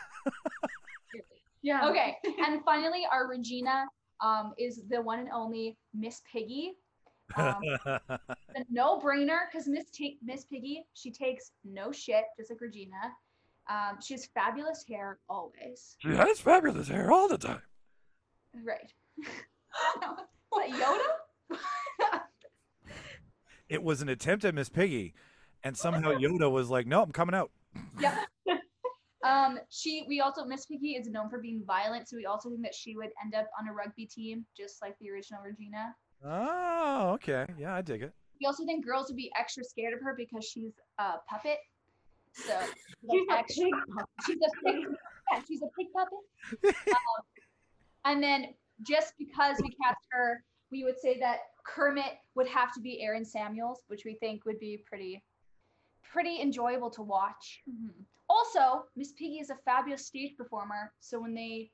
Yeah. 1.63 1.89
Okay. 1.89 2.17
and 2.25 2.65
finally, 2.65 3.07
our 3.11 3.29
Regina 3.29 3.85
um, 4.25 4.55
is 4.59 4.83
the 4.89 5.01
one 5.03 5.19
and 5.19 5.29
only 5.31 5.77
Miss 5.95 6.23
Piggy. 6.33 6.73
Um, 7.37 7.57
a 7.87 8.65
no-brainer 8.71 9.41
because 9.51 9.69
Miss 9.69 9.91
Ta- 9.91 10.17
Miss 10.23 10.45
Piggy, 10.45 10.87
she 10.95 11.11
takes 11.11 11.53
no 11.65 11.93
shit, 11.93 12.25
just 12.37 12.51
like 12.51 12.61
Regina. 12.61 12.97
Um, 13.69 13.99
she 14.03 14.15
has 14.15 14.27
fabulous 14.27 14.85
hair 14.89 15.19
always. 15.29 15.97
she 15.99 16.09
has 16.09 16.41
fabulous 16.41 16.89
hair 16.89 17.13
all 17.13 17.29
the 17.29 17.37
time. 17.37 17.61
Right. 18.65 18.93
what 20.49 20.71
Yoda? 20.71 21.59
It 23.69 23.83
was 23.83 24.01
an 24.01 24.09
attempt 24.09 24.47
at 24.47 24.55
Miss 24.55 24.71
Piggy, 24.71 25.13
and 25.63 25.77
somehow 25.77 26.13
Yoda 26.13 26.51
was 26.51 26.71
like, 26.71 26.87
"No, 26.87 27.03
I'm 27.03 27.13
coming 27.13 27.35
out." 27.35 27.51
Yep. 28.01 28.15
um, 29.27 29.59
she 29.69 30.07
we 30.09 30.21
also 30.21 30.47
Miss 30.47 30.65
Piggy 30.65 30.93
is 30.93 31.07
known 31.09 31.29
for 31.29 31.39
being 31.39 31.63
violent, 31.67 32.09
so 32.09 32.17
we 32.17 32.25
also 32.25 32.49
think 32.49 32.63
that 32.63 32.75
she 32.75 32.97
would 32.97 33.11
end 33.23 33.35
up 33.35 33.47
on 33.61 33.69
a 33.69 33.73
rugby 33.75 34.07
team, 34.07 34.47
just 34.57 34.81
like 34.81 34.97
the 35.01 35.11
original 35.11 35.43
Regina. 35.43 35.95
Oh, 36.25 37.11
okay, 37.15 37.47
yeah, 37.59 37.75
I 37.75 37.83
dig 37.83 38.03
it. 38.03 38.13
We 38.41 38.47
also 38.47 38.65
think 38.65 38.85
girls 38.85 39.09
would 39.09 39.17
be 39.17 39.31
extra 39.39 39.65
scared 39.65 39.95
of 39.95 40.01
her 40.01 40.15
because 40.17 40.45
she's 40.45 40.73
a 40.99 41.15
puppet. 41.29 41.59
So 42.33 42.55
She's 43.11 43.27
like, 43.29 43.37
a 43.37 43.41
extra, 43.41 43.65
pig 43.65 43.75
she's 44.27 44.37
a 44.37 44.65
pig. 44.65 44.87
Yeah, 45.33 45.41
she's 45.47 45.63
a 45.63 45.69
pig 45.79 45.87
puppet. 45.95 46.77
um, 46.89 47.23
and 48.05 48.23
then 48.23 48.47
just 48.87 49.15
because 49.19 49.57
we 49.63 49.71
cast 49.83 49.99
her, 50.11 50.43
we 50.71 50.85
would 50.85 50.99
say 50.99 51.19
that 51.21 51.39
Kermit 51.65 52.19
would 52.35 52.49
have 52.49 52.73
to 52.75 52.81
be 52.81 53.01
Aaron 53.03 53.25
Samuels, 53.25 53.81
which 53.89 54.05
we 54.05 54.15
think 54.15 54.45
would 54.45 54.59
be 54.59 54.83
pretty, 54.87 55.23
pretty 56.03 56.41
enjoyable 56.41 56.91
to 56.91 57.03
watch. 57.03 57.61
Also, 58.29 58.85
Miss 58.97 59.13
Piggy 59.13 59.39
is 59.39 59.51
a 59.51 59.57
fabulous 59.65 60.07
stage 60.07 60.37
performer, 60.37 60.93
so 61.01 61.21
when 61.21 61.35
they 61.35 61.71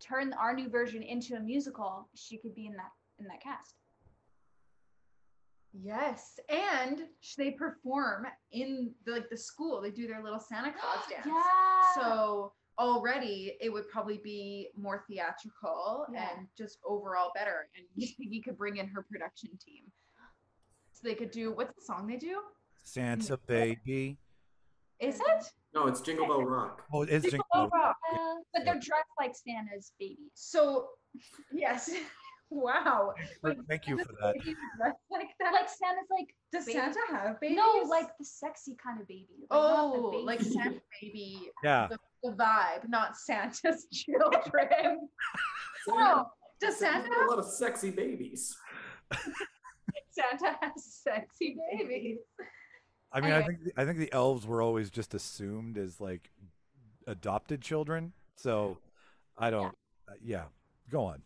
turn 0.00 0.32
our 0.34 0.54
new 0.54 0.68
version 0.68 1.02
into 1.02 1.36
a 1.36 1.40
musical, 1.40 2.08
she 2.14 2.38
could 2.38 2.54
be 2.54 2.66
in 2.66 2.72
that 2.74 2.90
in 3.20 3.26
that 3.28 3.42
cast. 3.42 3.74
Yes, 5.72 6.38
and 6.48 7.02
they 7.38 7.52
perform 7.52 8.26
in 8.50 8.92
the, 9.06 9.12
like 9.12 9.30
the 9.30 9.36
school. 9.36 9.80
They 9.80 9.90
do 9.90 10.08
their 10.08 10.22
little 10.22 10.40
Santa 10.40 10.72
Claus 10.78 11.04
dance. 11.08 11.26
Yeah. 11.26 12.02
So 12.02 12.52
already 12.78 13.56
it 13.60 13.72
would 13.72 13.88
probably 13.88 14.20
be 14.24 14.68
more 14.76 15.04
theatrical 15.08 16.06
Yeah. 16.12 16.28
and 16.38 16.48
just 16.58 16.78
overall 16.84 17.30
better. 17.34 17.68
And 17.76 17.86
Miss 17.96 18.12
Piggy 18.14 18.40
could 18.40 18.56
bring 18.56 18.78
in 18.78 18.88
her 18.88 19.04
production 19.08 19.50
team. 19.64 19.84
So 20.92 21.02
they 21.04 21.14
could 21.14 21.30
do 21.30 21.52
what's 21.52 21.74
the 21.74 21.82
song 21.82 22.06
they 22.06 22.16
do? 22.16 22.40
Santa 22.82 23.38
baby. 23.46 24.18
Is 24.98 25.18
it? 25.20 25.44
No, 25.72 25.86
it's 25.86 26.00
Jingle 26.00 26.26
Bell 26.26 26.42
Rock. 26.42 26.82
Oh, 26.92 27.02
it's 27.02 27.24
Jingle. 27.24 27.44
Wow. 27.54 27.94
Uh, 28.12 28.16
but 28.52 28.64
they're 28.64 28.74
dressed 28.74 29.08
like 29.18 29.34
Santa's 29.34 29.92
babies. 30.00 30.32
So 30.34 30.88
yes. 31.52 31.90
wow. 32.50 33.14
Wait, 33.42 33.56
Thank 33.68 33.86
you 33.86 33.98
for 33.98 34.12
that. 34.20 34.34
like 35.10 35.28
that? 35.40 35.52
Like 35.52 35.68
Santa's 35.68 36.08
like 36.10 36.34
Does 36.52 36.66
baby- 36.66 36.78
Santa 36.78 36.98
have 37.12 37.40
babies? 37.40 37.56
no, 37.56 37.82
like 37.88 38.16
the 38.18 38.24
sexy 38.24 38.76
kind 38.82 39.00
of 39.00 39.08
baby. 39.08 39.28
like, 39.40 39.50
not 39.50 39.92
the 39.94 39.98
oh, 40.00 40.22
like. 40.24 40.40
Santa 40.42 40.80
baby, 41.00 41.50
Yeah, 41.64 41.88
the, 41.90 41.98
the 42.22 42.34
vibe, 42.36 42.88
not 42.88 43.16
Santa's 43.16 43.86
children. 43.92 45.08
no, 45.88 46.26
does 46.60 46.76
Santa 46.78 47.08
There's 47.08 47.26
a 47.28 47.30
lot 47.30 47.38
of 47.38 47.46
sexy 47.46 47.90
babies. 47.90 48.54
Santa 50.10 50.56
has 50.60 50.84
sexy 50.84 51.56
babies? 51.72 52.18
I 53.12 53.20
mean, 53.20 53.32
I 53.32 53.36
Anyway. 53.36 53.56
think 53.64 53.72
I 53.76 53.84
think 53.84 53.98
the 53.98 54.12
elves 54.12 54.46
were 54.46 54.62
always 54.62 54.90
just 54.90 55.14
assumed 55.14 55.76
as 55.78 56.00
like 56.00 56.30
adopted 57.06 57.60
children. 57.60 58.12
So 58.36 58.78
I 59.38 59.50
don't. 59.50 59.74
uh, 60.08 60.12
yeah, 60.22 60.44
go 60.90 61.04
on. 61.04 61.22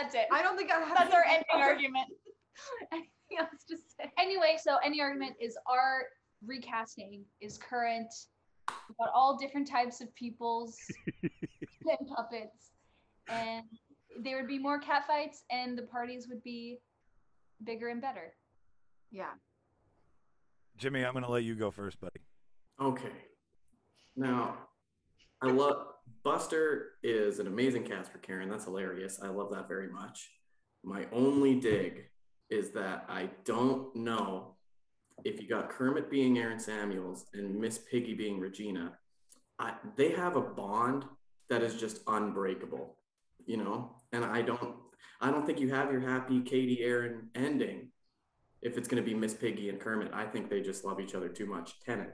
That's 0.00 0.14
it. 0.14 0.26
I 0.32 0.42
don't 0.42 0.56
think 0.56 0.70
I 0.72 0.80
have. 0.80 0.96
That's 0.96 1.14
our 1.14 1.24
ending 1.24 1.44
argument. 1.52 2.08
Anything 2.92 3.38
else 3.38 3.64
to 3.68 3.76
say? 3.76 4.10
Anyway, 4.18 4.56
so 4.62 4.76
any 4.84 5.00
argument 5.00 5.34
is 5.40 5.56
our 5.70 6.06
recasting 6.44 7.24
is 7.40 7.58
current. 7.58 8.12
We've 8.68 9.08
all 9.14 9.36
different 9.36 9.68
types 9.68 10.00
of 10.00 10.12
peoples 10.14 10.76
and 11.22 12.08
puppets, 12.08 12.72
and 13.28 13.64
there 14.20 14.36
would 14.36 14.48
be 14.48 14.58
more 14.58 14.78
cat 14.78 15.06
fights, 15.06 15.44
and 15.50 15.76
the 15.76 15.82
parties 15.82 16.26
would 16.28 16.42
be 16.42 16.78
bigger 17.64 17.88
and 17.88 18.00
better. 18.00 18.34
Yeah. 19.10 19.32
Jimmy, 20.76 21.04
I'm 21.04 21.12
going 21.12 21.24
to 21.24 21.30
let 21.30 21.44
you 21.44 21.54
go 21.54 21.70
first, 21.70 22.00
buddy. 22.00 22.20
Okay. 22.80 23.12
Now, 24.16 24.56
I 25.40 25.50
love 25.50 25.86
Buster 26.22 26.92
is 27.02 27.38
an 27.38 27.46
amazing 27.46 27.84
cast 27.84 28.10
for 28.10 28.18
Karen. 28.18 28.48
That's 28.48 28.64
hilarious. 28.64 29.20
I 29.22 29.28
love 29.28 29.50
that 29.52 29.68
very 29.68 29.88
much. 29.88 30.30
My 30.82 31.06
only 31.12 31.54
dig 31.54 32.06
is 32.50 32.70
that 32.70 33.04
I 33.08 33.30
don't 33.44 33.94
know 33.94 34.56
if 35.24 35.40
you 35.40 35.48
got 35.48 35.70
Kermit 35.70 36.10
being 36.10 36.38
Aaron 36.38 36.58
Samuels 36.58 37.26
and 37.34 37.58
Miss 37.58 37.78
Piggy 37.78 38.14
being 38.14 38.40
Regina. 38.40 38.92
I, 39.58 39.74
they 39.96 40.10
have 40.10 40.36
a 40.36 40.40
bond 40.40 41.04
that 41.48 41.62
is 41.62 41.76
just 41.76 42.00
unbreakable, 42.06 42.96
you 43.46 43.56
know. 43.56 43.96
And 44.12 44.24
I 44.24 44.42
don't, 44.42 44.76
I 45.20 45.30
don't 45.30 45.46
think 45.46 45.60
you 45.60 45.70
have 45.70 45.92
your 45.92 46.00
happy 46.00 46.40
Cady 46.40 46.82
Aaron 46.82 47.28
ending 47.34 47.88
if 48.62 48.78
it's 48.78 48.88
going 48.88 49.02
to 49.02 49.08
be 49.08 49.14
Miss 49.14 49.34
Piggy 49.34 49.68
and 49.68 49.78
Kermit. 49.80 50.10
I 50.12 50.24
think 50.24 50.48
they 50.48 50.60
just 50.60 50.84
love 50.84 51.00
each 51.00 51.14
other 51.14 51.28
too 51.28 51.46
much. 51.46 51.80
Tenant. 51.80 52.10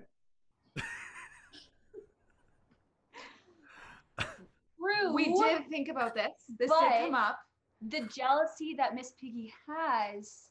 True. 5.00 5.14
We 5.14 5.32
did 5.34 5.68
think 5.68 5.88
about 5.88 6.14
this. 6.14 6.32
This 6.58 6.68
But- 6.68 6.80
did 6.80 7.04
come 7.06 7.14
up. 7.14 7.38
The 7.82 8.02
jealousy 8.14 8.74
that 8.76 8.94
Miss 8.94 9.12
Piggy 9.18 9.52
has 9.66 10.50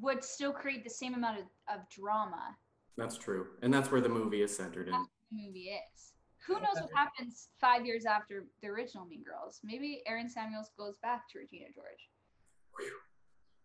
would 0.00 0.24
still 0.24 0.52
create 0.52 0.82
the 0.82 0.90
same 0.90 1.14
amount 1.14 1.38
of, 1.38 1.44
of 1.72 1.88
drama 1.88 2.56
That's 2.96 3.16
true. 3.16 3.46
And 3.62 3.72
that's 3.72 3.92
where 3.92 4.00
the 4.00 4.08
movie 4.08 4.42
is 4.42 4.54
centered 4.56 4.88
in. 4.88 4.92
the 4.92 5.06
movie 5.30 5.70
is. 5.70 6.12
Who 6.48 6.54
knows 6.54 6.74
what 6.74 6.90
happens 6.94 7.48
five 7.60 7.86
years 7.86 8.06
after 8.06 8.44
the 8.60 8.68
original 8.68 9.06
Mean 9.06 9.22
Girls? 9.22 9.60
Maybe 9.62 10.02
Aaron 10.06 10.28
Samuels 10.28 10.70
goes 10.76 10.96
back 11.00 11.28
to 11.30 11.38
Regina 11.38 11.66
George. 11.74 12.10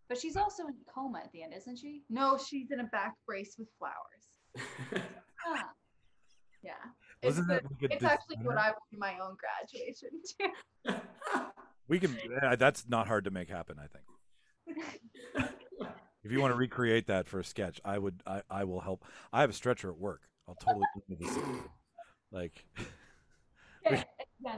But 0.08 0.18
she's 0.20 0.38
also 0.38 0.64
in 0.64 0.70
a 0.70 0.92
coma 0.92 1.20
at 1.24 1.32
the 1.32 1.44
end, 1.44 1.54
isn't 1.56 1.78
she? 1.78 2.04
No, 2.10 2.38
she's 2.38 2.72
in 2.72 2.80
a 2.80 2.86
back 2.86 3.16
brace 3.26 3.56
with 3.58 3.70
flowers. 3.78 5.04
Ah. 5.48 5.70
Yeah. 6.62 6.74
It's, 7.22 7.38
Wasn't 7.38 7.48
the- 7.48 7.54
that 7.56 7.64
like 7.82 7.92
it's 7.92 8.04
actually 8.04 8.38
what? 8.44 8.58
I 8.58 8.68
want 8.70 8.76
in 8.94 9.00
my 9.00 9.16
own 9.20 9.36
graduation 9.38 10.10
too. 10.88 10.96
We 11.88 12.00
can. 12.00 12.18
yeah, 12.42 12.56
that's 12.56 12.88
not 12.88 13.08
hard 13.08 13.26
to 13.26 13.32
make 13.32 13.50
happen. 13.50 13.78
I 13.80 13.88
think. 13.88 15.50
If 16.22 16.34
you 16.34 16.42
want 16.42 16.52
to 16.54 16.58
recreate 16.58 17.08
that 17.08 17.30
for 17.30 17.40
a 17.40 17.44
sketch, 17.46 17.80
I 17.86 17.98
would. 17.98 18.22
I, 18.28 18.42
I 18.50 18.64
will 18.66 18.82
help. 18.82 19.06
I 19.32 19.40
have 19.40 19.50
a 19.50 19.54
stretcher 19.54 19.90
at 19.90 19.98
work. 19.98 20.22
I'll 20.50 20.56
totally 20.56 20.84
do 21.08 21.16
this. 21.18 21.38
Like, 22.30 22.66
Yeah, 23.90 24.04
yeah. 24.44 24.58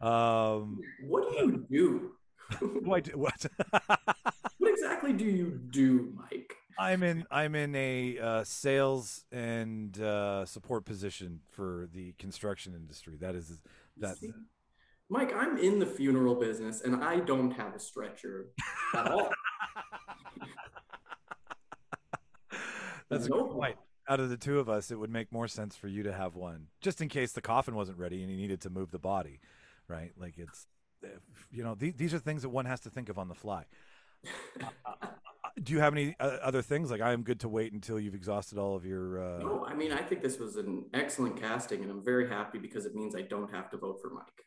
um, 0.00 0.78
what 1.04 1.32
do 1.32 1.36
you 1.36 1.66
do? 1.68 2.12
what, 2.84 2.96
I 2.96 3.00
do- 3.00 3.18
what? 3.18 3.46
What 4.58 4.70
exactly 4.70 5.12
do 5.12 5.24
you 5.24 5.60
do, 5.70 6.14
Mike? 6.16 6.51
I'm 6.78 7.02
in. 7.02 7.24
I'm 7.30 7.54
in 7.54 7.74
a 7.74 8.18
uh, 8.18 8.44
sales 8.44 9.24
and 9.32 9.98
uh, 10.00 10.44
support 10.46 10.84
position 10.84 11.40
for 11.50 11.88
the 11.92 12.12
construction 12.18 12.74
industry. 12.74 13.16
That 13.20 13.34
is 13.34 13.58
that. 13.98 14.16
See? 14.16 14.32
Mike, 15.08 15.34
I'm 15.36 15.58
in 15.58 15.78
the 15.78 15.86
funeral 15.86 16.34
business 16.34 16.80
and 16.80 17.04
I 17.04 17.20
don't 17.20 17.50
have 17.50 17.74
a 17.74 17.78
stretcher 17.78 18.46
at 18.94 19.10
all. 19.10 19.30
That's 23.10 23.26
a 23.26 23.28
No. 23.28 23.42
good 23.44 23.52
point. 23.52 23.76
Out 24.08 24.20
of 24.20 24.30
the 24.30 24.38
two 24.38 24.58
of 24.58 24.68
us, 24.70 24.90
it 24.90 24.98
would 24.98 25.10
make 25.10 25.30
more 25.30 25.46
sense 25.46 25.76
for 25.76 25.86
you 25.86 26.02
to 26.04 26.12
have 26.12 26.34
one, 26.34 26.68
just 26.80 27.00
in 27.02 27.08
case 27.08 27.32
the 27.32 27.42
coffin 27.42 27.74
wasn't 27.74 27.98
ready 27.98 28.22
and 28.22 28.30
you 28.30 28.36
needed 28.38 28.62
to 28.62 28.70
move 28.70 28.90
the 28.90 28.98
body, 28.98 29.38
right? 29.86 30.12
Like 30.18 30.38
it's, 30.38 30.66
you 31.50 31.62
know, 31.62 31.74
these, 31.74 31.92
these 31.94 32.14
are 32.14 32.18
things 32.18 32.40
that 32.42 32.48
one 32.48 32.64
has 32.64 32.80
to 32.80 32.90
think 32.90 33.10
of 33.10 33.18
on 33.18 33.28
the 33.28 33.34
fly. 33.34 33.64
Do 35.60 35.72
you 35.72 35.80
have 35.80 35.92
any 35.92 36.14
uh, 36.20 36.38
other 36.42 36.62
things? 36.62 36.90
Like 36.90 37.00
I 37.00 37.12
am 37.12 37.22
good 37.22 37.40
to 37.40 37.48
wait 37.48 37.72
until 37.72 37.98
you've 37.98 38.14
exhausted 38.14 38.58
all 38.58 38.76
of 38.76 38.84
your. 38.84 39.22
Uh... 39.22 39.38
No, 39.38 39.64
I 39.66 39.74
mean, 39.74 39.92
I 39.92 40.02
think 40.02 40.22
this 40.22 40.38
was 40.38 40.56
an 40.56 40.84
excellent 40.94 41.40
casting, 41.40 41.82
and 41.82 41.90
I'm 41.90 42.02
very 42.02 42.28
happy 42.28 42.58
because 42.58 42.86
it 42.86 42.94
means 42.94 43.14
I 43.14 43.22
don't 43.22 43.50
have 43.50 43.70
to 43.70 43.76
vote 43.76 44.00
for 44.00 44.10
Mike. 44.10 44.46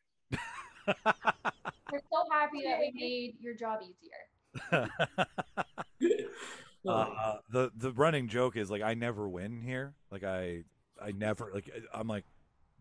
We're 1.91 1.99
so 2.11 2.23
happy 2.31 2.63
that 2.65 2.79
we 2.79 2.91
made 2.95 3.35
your 3.39 3.55
job 3.55 3.79
easier. 3.81 4.71
uh, 6.87 7.37
the 7.49 7.71
the 7.75 7.91
running 7.91 8.27
joke 8.27 8.55
is 8.55 8.71
like 8.71 8.81
I 8.81 8.93
never 8.93 9.27
win 9.27 9.61
here. 9.61 9.95
Like 10.11 10.23
I 10.23 10.63
I 11.01 11.11
never 11.11 11.51
like 11.53 11.69
I'm 11.93 12.07
like 12.07 12.25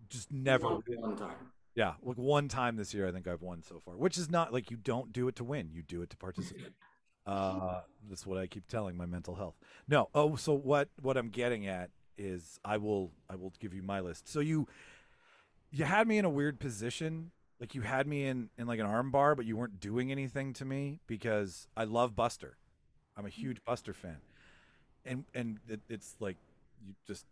just 0.09 0.33
never. 0.33 0.67
One- 0.67 0.83
one 0.87 1.17
time. 1.17 1.37
Yeah, 1.75 1.95
like 2.03 2.17
one 2.17 2.47
time 2.47 2.77
this 2.77 2.95
year, 2.95 3.09
I 3.09 3.11
think 3.11 3.27
I've 3.27 3.43
won 3.43 3.65
so 3.65 3.81
far, 3.81 3.97
which 3.97 4.17
is 4.17 4.31
not 4.31 4.53
like 4.53 4.71
you 4.71 4.77
don't 4.77 5.13
do 5.13 5.27
it 5.27 5.35
to 5.37 5.45
win; 5.45 5.71
you 5.73 5.83
do 5.83 6.03
it 6.03 6.11
to 6.11 6.17
participate. 6.17 6.69
Uh, 7.27 7.81
that's 8.09 8.27
what 8.27 8.39
I 8.39 8.47
keep 8.47 8.69
telling 8.69 8.97
my 8.97 9.07
mental 9.07 9.35
health. 9.35 9.55
No, 9.89 10.09
oh, 10.15 10.37
so 10.37 10.53
what? 10.55 10.89
What 11.01 11.17
I'm 11.17 11.29
getting 11.29 11.67
at 11.67 11.91
is, 12.19 12.59
I 12.65 12.77
will, 12.77 13.13
I 13.31 13.37
will 13.37 13.53
give 13.61 13.75
you 13.75 13.83
my 13.83 14.01
list. 14.01 14.29
So 14.29 14.41
you, 14.41 14.69
you 15.71 15.85
had 15.85 16.07
me 16.07 16.19
in 16.19 16.25
a 16.25 16.31
weird 16.31 16.61
position, 16.61 17.31
like 17.61 17.75
you 17.75 17.81
had 17.81 18.07
me 18.07 18.27
in 18.27 18.51
in 18.59 18.67
like 18.67 18.81
an 18.81 18.87
arm 18.87 19.11
bar, 19.11 19.35
but 19.35 19.47
you 19.47 19.57
weren't 19.57 19.81
doing 19.81 20.13
anything 20.13 20.53
to 20.55 20.65
me 20.65 21.01
because 21.07 21.67
I 21.77 21.85
love 21.85 22.15
Buster. 22.15 22.57
I'm 23.17 23.27
a 23.27 23.31
huge 23.31 23.65
Buster 23.65 23.93
fan, 23.95 24.19
and 25.05 25.25
and 25.35 25.61
it, 25.69 25.81
it's 25.89 26.17
like 26.21 26.37
you 26.85 26.95
just 27.07 27.25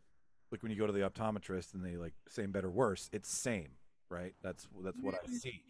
like 0.51 0.63
when 0.63 0.73
you 0.73 0.79
go 0.79 0.87
to 0.87 0.93
the 0.93 1.01
optometrist 1.01 1.75
and 1.75 1.85
they 1.85 1.97
like 1.97 2.15
same 2.29 2.51
better 2.51 2.71
worse. 2.71 3.11
It's 3.13 3.29
same 3.29 3.73
right? 4.13 4.35
That's 4.43 4.69
that's 4.85 5.01
what 5.01 5.15
I 5.15 5.33
see. 5.33 5.63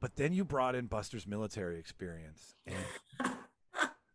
But 0.00 0.16
then 0.16 0.32
you 0.32 0.44
brought 0.44 0.74
in 0.74 0.86
Buster's 0.86 1.26
military 1.26 1.78
experience, 1.78 2.54
and 2.66 2.76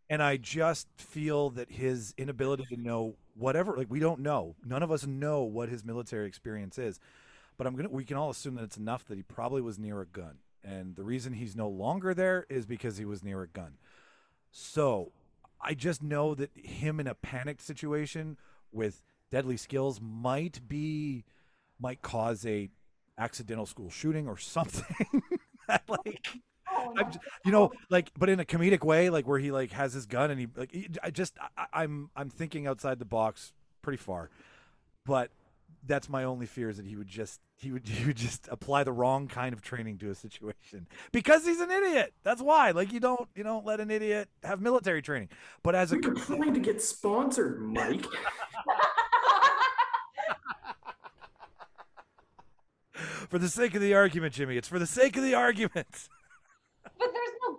and 0.09 0.23
I 0.23 0.37
just 0.37 0.87
feel 0.97 1.51
that 1.51 1.71
his 1.71 2.13
inability 2.17 2.65
to 2.75 2.77
know 2.81 3.15
whatever, 3.35 3.75
like 3.77 3.89
we 3.89 3.99
don't 3.99 4.21
know, 4.21 4.55
none 4.65 4.83
of 4.83 4.91
us 4.91 5.05
know 5.05 5.43
what 5.43 5.69
his 5.69 5.85
military 5.85 6.27
experience 6.27 6.77
is, 6.77 6.99
but 7.57 7.67
I'm 7.67 7.75
gonna 7.75 7.89
we 7.89 8.05
can 8.05 8.17
all 8.17 8.29
assume 8.29 8.55
that 8.55 8.63
it's 8.63 8.77
enough 8.77 9.05
that 9.07 9.17
he 9.17 9.23
probably 9.23 9.61
was 9.61 9.79
near 9.79 10.01
a 10.01 10.05
gun, 10.05 10.37
and 10.63 10.95
the 10.95 11.03
reason 11.03 11.33
he's 11.33 11.55
no 11.55 11.69
longer 11.69 12.13
there 12.13 12.45
is 12.49 12.65
because 12.65 12.97
he 12.97 13.05
was 13.05 13.23
near 13.23 13.41
a 13.43 13.47
gun. 13.47 13.77
So 14.51 15.11
I 15.61 15.73
just 15.73 16.01
know 16.03 16.35
that 16.35 16.51
him 16.55 16.99
in 16.99 17.07
a 17.07 17.15
panicked 17.15 17.61
situation 17.61 18.37
with 18.71 19.01
deadly 19.31 19.57
skills 19.57 19.99
might 20.01 20.67
be 20.67 21.25
might 21.79 22.01
cause 22.01 22.45
a 22.45 22.69
accidental 23.17 23.65
school 23.65 23.89
shooting 23.89 24.27
or 24.27 24.37
something. 24.37 25.23
Like 25.87 26.27
Oh, 26.87 26.93
I'm 26.97 27.11
j- 27.11 27.19
you 27.45 27.51
know 27.51 27.71
like 27.89 28.11
but 28.17 28.29
in 28.29 28.39
a 28.39 28.45
comedic 28.45 28.83
way 28.83 29.09
like 29.09 29.27
where 29.27 29.39
he 29.39 29.51
like 29.51 29.71
has 29.71 29.93
his 29.93 30.05
gun 30.05 30.31
and 30.31 30.39
he 30.39 30.47
like 30.55 30.71
he- 30.71 30.89
i 31.03 31.09
just 31.09 31.37
I, 31.57 31.65
i'm 31.73 32.09
i'm 32.15 32.29
thinking 32.29 32.67
outside 32.67 32.99
the 32.99 33.05
box 33.05 33.53
pretty 33.81 33.97
far 33.97 34.29
but 35.05 35.29
that's 35.85 36.09
my 36.09 36.23
only 36.23 36.45
fear 36.45 36.69
is 36.69 36.77
that 36.77 36.85
he 36.85 36.95
would 36.95 37.07
just 37.07 37.39
he 37.57 37.71
would 37.71 37.87
he 37.87 38.05
would 38.05 38.17
just 38.17 38.47
apply 38.51 38.83
the 38.83 38.91
wrong 38.91 39.27
kind 39.27 39.53
of 39.53 39.61
training 39.61 39.97
to 39.99 40.09
a 40.09 40.15
situation 40.15 40.87
because 41.11 41.45
he's 41.45 41.59
an 41.61 41.71
idiot. 41.71 42.13
That's 42.23 42.41
why. 42.41 42.71
Like 42.71 42.91
you 42.93 42.99
don't 42.99 43.27
you 43.35 43.43
don't 43.43 43.65
let 43.65 43.79
an 43.79 43.89
idiot 43.91 44.29
have 44.43 44.61
military 44.61 45.01
training. 45.01 45.29
But 45.63 45.75
as 45.75 45.91
a 45.91 45.95
We're 45.95 46.13
trying 46.15 46.53
to 46.53 46.59
get 46.59 46.81
sponsored, 46.81 47.61
Mike. 47.61 48.05
for 53.29 53.37
the 53.39 53.47
sake 53.49 53.75
of 53.75 53.81
the 53.81 53.93
argument 53.93 54.33
jimmy 54.33 54.57
it's 54.57 54.67
for 54.67 54.79
the 54.79 54.85
sake 54.87 55.15
of 55.15 55.23
the 55.23 55.33
argument. 55.35 55.87
But 55.87 55.87
there's 55.97 56.09
no 56.09 56.18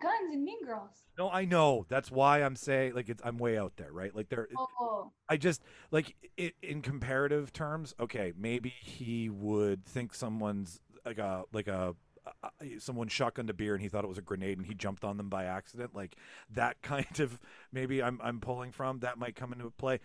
guns 0.01 0.32
in 0.32 0.44
Mean 0.44 0.64
Girls. 0.64 1.02
no 1.18 1.31
i 1.31 1.44
know 1.44 1.85
that's 1.89 2.10
why 2.10 2.43
i'm 2.43 2.56
saying 2.56 2.94
like 2.94 3.09
it's 3.09 3.22
i'm 3.24 3.39
way 3.39 3.59
out 3.59 3.72
there 3.77 3.93
right 3.93 4.14
like 4.14 4.28
there 4.28 4.48
Oh, 4.56 5.10
I 5.28 5.36
just 5.36 5.62
like 5.90 6.14
i 6.39 6.52
in 6.62 6.82
comparative 6.82 7.52
terms. 7.52 7.94
Okay, 8.01 8.32
maybe 8.36 8.72
he 8.81 9.28
would 9.28 9.85
think 9.85 10.14
someone's 10.14 10.81
like 11.05 11.18
a 11.18 11.44
like 11.52 11.68
a, 11.68 11.94
uh 12.43 12.48
someone 12.78 13.09
shotgunned 13.09 13.48
a 13.48 13.55
beer 13.55 13.74
and 13.74 13.82
he 13.82 13.89
thought 13.89 14.05
it 14.05 14.09
was 14.09 14.18
a 14.18 14.22
grenade 14.22 14.59
and 14.59 14.66
he 14.66 14.74
jumped 14.74 15.05
on 15.05 15.16
them 15.16 15.28
by 15.28 15.44
accident. 15.44 15.94
Like 15.94 16.16
that 16.51 16.81
kind 16.82 17.20
of 17.20 17.39
maybe 17.72 18.02
I'm 18.02 18.20
I'm 18.22 18.40
pulling 18.40 18.72
from 18.72 19.01
that 19.01 19.18
might 19.18 19.36
come 19.36 19.52
into 19.52 19.70
play. 19.70 20.01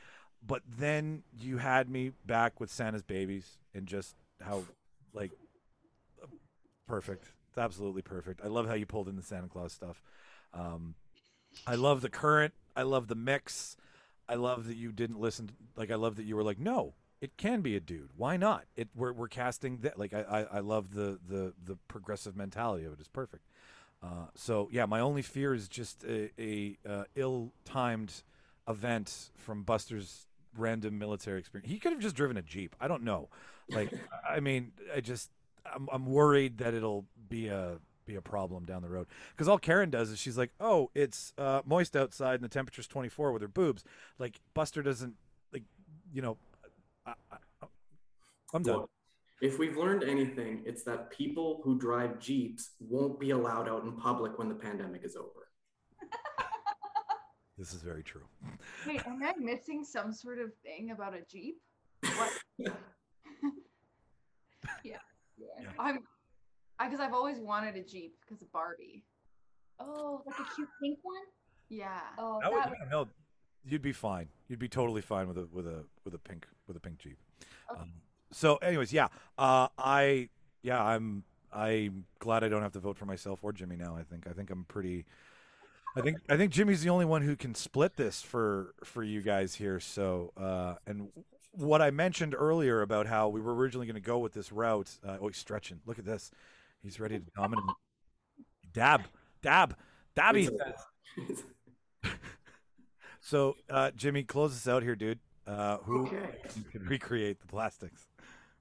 But 0.46 0.62
then 0.68 1.24
you 1.40 1.58
had 1.58 1.90
me 1.90 2.12
back 2.26 2.60
with 2.60 2.70
Santa's 2.72 3.04
babies 3.04 3.58
and 3.74 3.88
just 3.88 4.16
how 4.42 4.64
like 5.14 5.32
perfect. 6.88 7.32
It's 7.56 7.64
absolutely 7.64 8.02
perfect. 8.02 8.42
I 8.44 8.48
love 8.48 8.68
how 8.68 8.74
you 8.74 8.86
pulled 8.86 9.08
in 9.08 9.16
the 9.16 9.24
Santa 9.24 9.48
Claus 9.48 9.72
stuff. 9.72 10.02
Um, 10.54 10.96
I 11.66 11.76
love 11.76 12.02
the 12.02 12.10
current. 12.10 12.54
I 12.76 12.82
love 12.82 13.08
the 13.08 13.16
mix. 13.16 13.78
I 14.28 14.36
love 14.36 14.68
that 14.68 14.76
you 14.76 14.92
didn't 14.92 15.22
listen. 15.22 15.48
To, 15.48 15.54
Like 15.78 15.90
I 15.90 15.96
love 15.96 16.18
that 16.18 16.24
you 16.24 16.36
were 16.36 16.44
like, 16.44 16.60
no, 16.60 16.96
it 17.22 17.38
can 17.38 17.62
be 17.62 17.78
a 17.78 17.80
dude. 17.80 18.10
Why 18.18 18.36
not? 18.36 18.66
It 18.76 18.90
we're 18.94 19.14
we're 19.14 19.30
casting 19.30 19.78
that. 19.84 19.98
Like 19.98 20.14
I 20.14 20.20
I, 20.20 20.58
I 20.58 20.60
love 20.60 20.94
the 20.94 21.18
the 21.26 21.54
the 21.64 21.78
progressive 21.88 22.36
mentality 22.36 22.84
of 22.84 22.92
it. 22.92 23.00
It's 23.00 23.08
perfect. 23.08 23.46
Uh, 24.04 24.28
so 24.36 24.68
yeah, 24.70 24.86
my 24.86 25.00
only 25.00 25.22
fear 25.22 25.54
is 25.54 25.70
just 25.70 26.04
a, 26.04 26.32
a 26.38 26.78
uh, 26.86 27.04
ill-timed 27.16 28.22
event 28.68 29.30
from 29.38 29.64
Buster's 29.64 30.28
random 30.58 31.00
military 31.00 31.40
experience. 31.40 31.72
He 31.72 31.80
could 31.80 31.94
have 31.94 32.02
just 32.02 32.18
driven 32.18 32.36
a 32.36 32.42
jeep. 32.42 32.76
I 32.82 32.90
don't 32.90 33.04
know. 33.04 33.30
Like 33.70 33.94
I 34.30 34.42
mean, 34.42 34.74
I 34.94 35.00
just 35.00 35.32
I'm 35.74 35.88
I'm 35.92 36.06
worried 36.06 36.60
that 36.60 36.74
it'll 36.74 37.06
be 37.30 37.48
a 37.48 37.78
be 38.06 38.16
a 38.16 38.22
problem 38.22 38.66
down 38.66 38.82
the 38.84 38.90
road 38.90 39.08
because 39.32 39.48
all 39.48 39.58
Karen 39.58 39.90
does 39.90 40.10
is 40.12 40.20
she's 40.20 40.38
like, 40.38 40.52
"Oh, 40.60 40.92
it's 40.94 41.34
uh, 41.38 41.62
moist 41.66 41.96
outside 41.96 42.36
and 42.36 42.44
the 42.44 42.50
temperature's 42.50 42.88
24 42.88 43.32
with 43.32 43.42
her 43.42 43.48
boobs." 43.48 43.84
Like 44.20 44.40
Buster 44.54 44.84
doesn't 44.84 45.16
like, 45.52 45.64
you 46.14 46.22
know. 46.22 46.38
I, 47.06 47.14
I, 47.32 47.38
I'm 48.54 48.64
done. 48.64 48.78
Look, 48.78 48.90
if 49.42 49.60
we've 49.60 49.78
learned 49.78 50.04
anything, 50.04 50.64
it's 50.66 50.84
that 50.84 51.12
people 51.12 51.62
who 51.64 51.78
drive 51.78 52.20
Jeeps 52.20 52.72
won't 52.80 53.20
be 53.20 53.32
allowed 53.32 53.68
out 53.68 53.84
in 53.84 53.92
public 53.94 54.38
when 54.38 54.50
the 54.50 54.56
pandemic 54.56 55.04
is 55.04 55.16
over. 55.16 55.30
This 57.58 57.74
is 57.74 57.82
very 57.82 58.04
true. 58.04 58.26
Wait, 58.86 59.02
am 59.08 59.24
I 59.24 59.34
missing 59.40 59.86
some 59.86 60.12
sort 60.12 60.40
of 60.40 60.52
thing 60.62 60.92
about 60.92 61.14
a 61.14 61.22
Jeep? 61.32 61.56
What? 62.18 62.34
yeah. 65.62 65.70
I'm, 65.80 66.00
because 66.84 67.00
I've 67.00 67.14
always 67.14 67.40
wanted 67.40 67.76
a 67.76 67.84
Jeep 67.84 68.16
because 68.22 68.42
of 68.42 68.52
Barbie. 68.52 69.04
Oh, 69.80 70.22
like 70.26 70.40
a 70.40 70.56
cute 70.56 70.70
pink 70.82 71.00
one? 71.04 71.16
Yeah. 71.70 72.00
Oh, 72.18 72.40
That 72.42 72.52
that, 72.52 72.70
would, 72.70 72.78
no, 72.90 73.08
you'd 73.66 73.82
be 73.82 73.92
fine. 73.92 74.30
You'd 74.48 74.60
be 74.60 74.70
totally 74.70 75.02
fine 75.02 75.28
with 75.28 75.38
a 75.38 75.48
with 75.52 75.68
a 75.68 75.84
with 76.04 76.14
a 76.14 76.20
pink 76.20 76.48
with 76.68 76.78
a 76.78 76.80
pink 76.80 77.00
Jeep. 77.00 77.18
Okay. 77.72 77.82
Um, 77.82 77.94
so, 78.32 78.58
anyways, 78.58 78.94
yeah, 78.94 79.08
uh, 79.38 79.68
I 79.78 80.30
yeah, 80.62 80.84
I'm 80.84 81.24
I'm 81.54 82.06
glad 82.20 82.44
I 82.44 82.50
don't 82.50 82.62
have 82.62 82.74
to 82.74 82.80
vote 82.80 82.98
for 82.98 83.06
myself 83.06 83.40
or 83.44 83.54
Jimmy 83.54 83.76
now. 83.76 83.96
I 83.98 84.04
think 84.04 84.28
I 84.28 84.32
think 84.32 84.50
I'm 84.50 84.66
pretty. 84.66 85.06
I 85.98 86.02
think 86.02 86.18
I 86.30 86.36
think 86.36 86.52
Jimmy's 86.52 86.84
the 86.84 86.90
only 86.90 87.06
one 87.06 87.22
who 87.22 87.36
can 87.36 87.56
split 87.56 87.96
this 87.96 88.22
for 88.22 88.74
for 88.84 89.04
you 89.04 89.22
guys 89.22 89.56
here. 89.56 89.80
So, 89.80 90.34
uh, 90.36 90.76
and 90.86 91.10
what 91.58 91.82
I 91.82 91.92
mentioned 91.92 92.36
earlier 92.38 92.82
about 92.82 93.08
how 93.08 93.30
we 93.30 93.42
were 93.42 93.54
originally 93.56 93.86
going 93.88 93.96
to 93.96 94.02
go 94.02 94.18
with 94.20 94.34
this 94.34 94.52
route. 94.52 94.90
Uh, 95.06 95.18
oh, 95.22 95.28
he's 95.28 95.38
stretching. 95.38 95.80
Look 95.86 96.00
at 96.00 96.06
this. 96.06 96.32
He's 96.82 97.00
ready 97.00 97.18
to 97.20 97.26
dominate. 97.36 97.64
Dab, 98.74 99.04
dab, 99.42 99.76
dabby. 100.16 100.50
So, 103.22 103.56
uh, 103.72 103.90
Jimmy, 103.96 104.22
close 104.22 104.52
us 104.56 104.68
out 104.68 104.84
here, 104.84 104.96
dude. 104.96 105.18
Uh, 105.48 105.78
who 105.78 106.06
Okay. 106.06 106.30
can 106.72 106.84
recreate 106.86 107.40
the 107.42 107.48
plastics? 107.48 108.06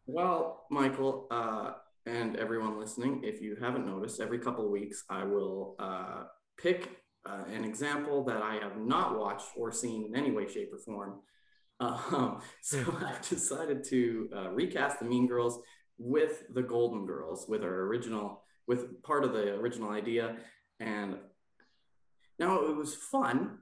Well, 0.06 0.64
Michael, 0.70 1.26
uh, 1.30 1.72
and 2.06 2.36
everyone 2.36 2.78
listening, 2.78 3.20
if 3.24 3.42
you 3.42 3.56
haven't 3.60 3.84
noticed, 3.86 4.20
every 4.22 4.38
couple 4.38 4.64
of 4.64 4.70
weeks 4.70 5.04
I 5.10 5.24
will 5.24 5.76
uh, 5.78 6.24
pick 6.56 6.88
uh, 7.26 7.44
an 7.52 7.64
example 7.64 8.24
that 8.24 8.42
I 8.42 8.54
have 8.54 8.78
not 8.78 9.18
watched 9.18 9.48
or 9.54 9.70
seen 9.70 10.06
in 10.06 10.16
any 10.16 10.30
way, 10.30 10.46
shape, 10.48 10.72
or 10.72 10.78
form. 10.78 11.20
Um, 11.80 12.40
so 12.62 12.78
I've 13.04 13.26
decided 13.28 13.84
to 13.84 14.28
uh, 14.34 14.50
recast 14.50 14.98
the 14.98 15.06
Mean 15.06 15.26
Girls 15.26 15.58
with 15.98 16.44
the 16.52 16.62
Golden 16.62 17.06
Girls, 17.06 17.46
with 17.48 17.62
our 17.62 17.82
original, 17.82 18.42
with 18.66 19.02
part 19.02 19.24
of 19.24 19.32
the 19.32 19.54
original 19.54 19.90
idea. 19.90 20.36
And 20.80 21.16
now 22.38 22.64
it 22.64 22.76
was 22.76 22.94
fun, 22.94 23.58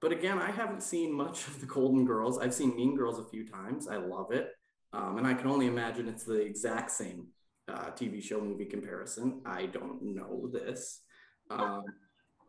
but 0.00 0.12
again, 0.12 0.38
I 0.38 0.50
haven't 0.50 0.82
seen 0.82 1.12
much 1.12 1.46
of 1.48 1.60
the 1.60 1.66
Golden 1.66 2.04
Girls. 2.04 2.38
I've 2.38 2.54
seen 2.54 2.76
Mean 2.76 2.96
Girls 2.96 3.18
a 3.18 3.24
few 3.24 3.46
times. 3.46 3.88
I 3.88 3.96
love 3.96 4.30
it. 4.30 4.52
Um, 4.92 5.18
and 5.18 5.26
I 5.26 5.34
can 5.34 5.48
only 5.48 5.66
imagine 5.66 6.08
it's 6.08 6.24
the 6.24 6.40
exact 6.40 6.90
same 6.90 7.28
uh, 7.68 7.90
TV 7.90 8.22
show 8.22 8.40
movie 8.40 8.64
comparison. 8.64 9.42
I 9.44 9.66
don't 9.66 10.02
know 10.02 10.48
this. 10.52 11.00
Um, 11.50 11.82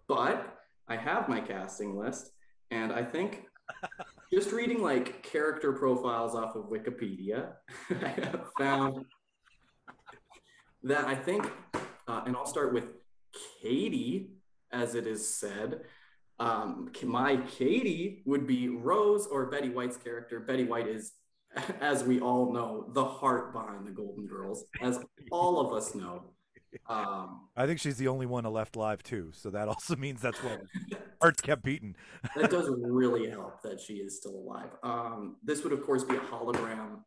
but 0.08 0.58
I 0.88 0.96
have 0.96 1.28
my 1.28 1.42
casting 1.42 1.98
list, 1.98 2.32
and 2.72 2.92
I 2.92 3.04
think 3.04 3.44
just 4.32 4.52
reading 4.52 4.82
like 4.82 5.24
character 5.24 5.74
profiles 5.74 6.36
off 6.36 6.56
of 6.56 6.66
Wikipedia, 6.66 7.54
I 7.90 8.08
have 8.08 8.46
found 8.58 9.06
that 10.84 11.06
I 11.06 11.16
think, 11.16 11.50
uh, 12.08 12.24
and 12.26 12.36
I'll 12.36 12.46
start 12.46 12.74
with 12.74 12.86
Cady, 13.62 14.32
as 14.72 14.96
it 14.96 15.08
is 15.08 15.28
said. 15.28 15.82
Um, 16.40 16.92
my 17.04 17.38
Cady 17.38 18.22
would 18.26 18.46
be 18.46 18.70
Rose 18.70 19.28
or 19.28 19.48
Betty 19.48 19.70
White's 19.70 19.98
character. 19.98 20.40
Betty 20.40 20.66
White 20.66 20.88
is, 20.88 21.14
as 21.82 22.04
we 22.04 22.20
all 22.20 22.54
know, 22.54 22.90
the 22.94 23.06
heart 23.06 23.54
behind 23.54 23.88
the 23.88 23.92
Golden 23.92 24.28
Girls, 24.28 24.66
as 24.82 25.00
all 25.32 25.60
of 25.60 25.74
us 25.74 25.96
know. 25.96 26.34
Um, 26.88 27.48
I 27.56 27.66
think 27.66 27.80
she's 27.80 27.98
the 27.98 28.08
only 28.08 28.26
one 28.26 28.44
left 28.46 28.76
live 28.76 29.04
too, 29.04 29.32
so 29.34 29.50
that 29.52 29.68
also 29.68 29.96
means 29.98 30.22
that's 30.22 30.42
what 30.44 30.62
hearts 31.22 31.42
kept 31.42 31.64
beating. 31.64 31.96
that 32.36 32.50
does 32.52 32.70
really 32.78 33.30
help 33.30 33.62
that 33.64 33.80
she 33.80 33.96
is 33.96 34.18
still 34.18 34.36
alive. 34.36 34.70
Um, 34.84 35.38
this 35.44 35.64
would, 35.64 35.74
of 35.74 35.84
course, 35.86 36.04
be 36.04 36.16
a 36.16 36.20
hologram 36.20 37.00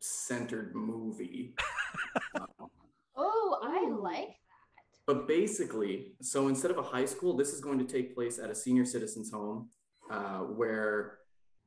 centered 0.00 0.74
movie. 0.74 1.54
Um, 2.34 2.46
Oh, 3.20 3.58
I 3.62 3.88
like 3.90 4.28
that. 4.28 4.34
but 5.06 5.26
basically, 5.26 6.12
so 6.22 6.46
instead 6.46 6.70
of 6.70 6.78
a 6.78 6.82
high 6.82 7.04
school, 7.06 7.36
this 7.36 7.52
is 7.52 7.60
going 7.60 7.78
to 7.80 7.84
take 7.84 8.14
place 8.14 8.38
at 8.38 8.48
a 8.50 8.54
senior 8.54 8.84
citizens 8.84 9.32
home 9.32 9.70
uh, 10.10 10.38
where 10.40 11.18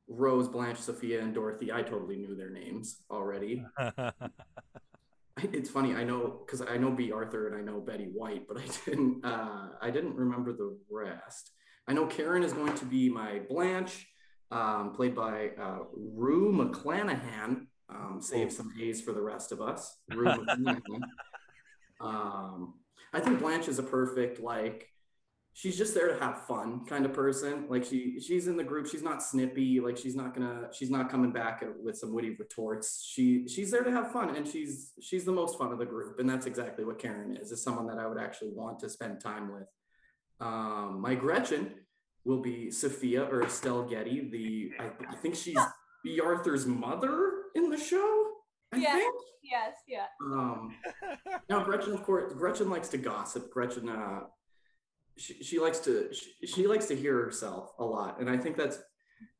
Rose, 0.08 0.48
Blanche, 0.48 0.78
Sophia, 0.78 1.20
and 1.20 1.34
Dorothy, 1.34 1.70
I 1.70 1.82
totally 1.82 2.16
knew 2.16 2.34
their 2.34 2.48
names 2.50 3.02
already. 3.10 3.64
It's 5.38 5.70
funny, 5.70 5.94
I 5.94 6.04
know 6.04 6.42
because 6.44 6.60
I 6.62 6.76
know 6.76 6.90
Bea 6.90 7.12
Arthur 7.12 7.48
and 7.48 7.56
I 7.56 7.60
know 7.60 7.80
Betty 7.80 8.04
White, 8.12 8.46
but 8.46 8.58
I 8.58 8.64
didn't. 8.84 9.24
Uh, 9.24 9.68
I 9.80 9.90
didn't 9.90 10.14
remember 10.14 10.52
the 10.52 10.76
rest. 10.90 11.52
I 11.88 11.94
know 11.94 12.06
Karen 12.06 12.42
is 12.42 12.52
going 12.52 12.74
to 12.74 12.84
be 12.84 13.08
my 13.08 13.40
Blanche, 13.48 14.06
um, 14.50 14.92
played 14.94 15.14
by 15.14 15.50
uh, 15.60 15.78
Rue 15.94 16.52
McClanahan. 16.52 17.66
Um, 17.88 18.18
save 18.20 18.52
some 18.52 18.72
days 18.78 19.00
for 19.02 19.12
the 19.12 19.20
rest 19.20 19.52
of 19.52 19.60
us. 19.60 19.98
Rue 20.10 20.46
Um, 22.00 22.74
I 23.12 23.20
think 23.20 23.38
Blanche 23.38 23.68
is 23.68 23.78
a 23.78 23.82
perfect 23.82 24.40
like. 24.40 24.88
She's 25.54 25.76
just 25.76 25.92
there 25.94 26.08
to 26.08 26.18
have 26.18 26.46
fun 26.46 26.86
kind 26.86 27.04
of 27.04 27.12
person. 27.12 27.66
Like 27.68 27.84
she 27.84 28.18
she's 28.20 28.46
in 28.46 28.56
the 28.56 28.64
group. 28.64 28.86
She's 28.86 29.02
not 29.02 29.22
snippy. 29.22 29.80
Like 29.80 29.98
she's 29.98 30.16
not 30.16 30.32
gonna. 30.34 30.68
She's 30.72 30.90
not 30.90 31.10
coming 31.10 31.30
back 31.30 31.62
with 31.82 31.96
some 31.98 32.14
witty 32.14 32.36
retorts. 32.38 33.04
She 33.06 33.46
she's 33.48 33.70
there 33.70 33.82
to 33.84 33.90
have 33.90 34.12
fun, 34.12 34.34
and 34.34 34.48
she's 34.48 34.92
she's 35.02 35.24
the 35.26 35.32
most 35.32 35.58
fun 35.58 35.70
of 35.70 35.78
the 35.78 35.84
group. 35.84 36.18
And 36.20 36.28
that's 36.28 36.46
exactly 36.46 36.84
what 36.86 36.98
Karen 36.98 37.36
is. 37.36 37.52
Is 37.52 37.62
someone 37.62 37.86
that 37.88 37.98
I 37.98 38.06
would 38.06 38.18
actually 38.18 38.52
want 38.54 38.78
to 38.80 38.88
spend 38.88 39.20
time 39.20 39.52
with. 39.52 39.68
Um, 40.40 41.00
my 41.02 41.14
Gretchen 41.14 41.72
will 42.24 42.40
be 42.40 42.70
Sophia 42.70 43.24
or 43.24 43.42
Estelle 43.42 43.82
Getty. 43.82 44.30
The 44.30 44.72
I, 44.82 44.90
I 45.10 45.16
think 45.16 45.34
she's 45.34 45.58
Bea 46.02 46.20
Arthur's 46.20 46.64
mother 46.66 47.30
in 47.54 47.68
the 47.68 47.76
show. 47.76 48.26
I 48.72 48.78
Yeah. 48.78 48.94
think. 48.94 49.14
Yes, 49.42 49.74
yeah. 49.86 50.06
Um, 50.24 50.74
now 51.50 51.62
Gretchen, 51.62 51.92
of 51.92 52.02
course, 52.04 52.32
Gretchen 52.32 52.70
likes 52.70 52.88
to 52.88 52.96
gossip. 52.96 53.50
Gretchen, 53.50 53.88
uh, 53.88 54.20
she, 55.18 55.58
likes 55.58 55.78
to 55.80 56.12
she, 56.12 56.46
she 56.46 56.66
likes 56.66 56.86
to 56.86 56.96
hear 56.96 57.22
herself 57.22 57.72
a 57.78 57.84
lot, 57.84 58.20
and 58.20 58.28
I 58.28 58.36
think 58.36 58.56
that's 58.56 58.78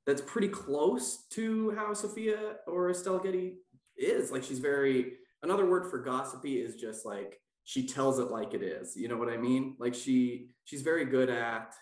that's 0.07 0.23
pretty 0.23 0.49
close 0.49 1.27
to 1.31 1.71
how 1.73 1.95
Sophia 1.95 2.57
or 2.67 2.91
Estelle 2.91 3.19
Getty 3.19 3.55
is. 3.97 4.31
Like 4.33 4.43
she's 4.43 4.59
very 4.59 5.15
another 5.43 5.67
word 5.67 5.91
for 5.91 5.99
gossipy 5.99 6.57
is 6.57 6.77
just 6.77 7.07
like 7.07 7.41
she 7.65 7.87
tells 7.87 8.19
it 8.19 8.31
like 8.31 8.55
it 8.55 8.63
is. 8.63 8.97
You 8.97 9.09
know 9.09 9.17
what 9.17 9.29
I 9.29 9.37
mean? 9.37 9.77
Like 9.79 9.95
she 9.95 10.49
she's 10.65 10.83
very 10.83 11.05
good 11.05 11.31
at 11.31 11.75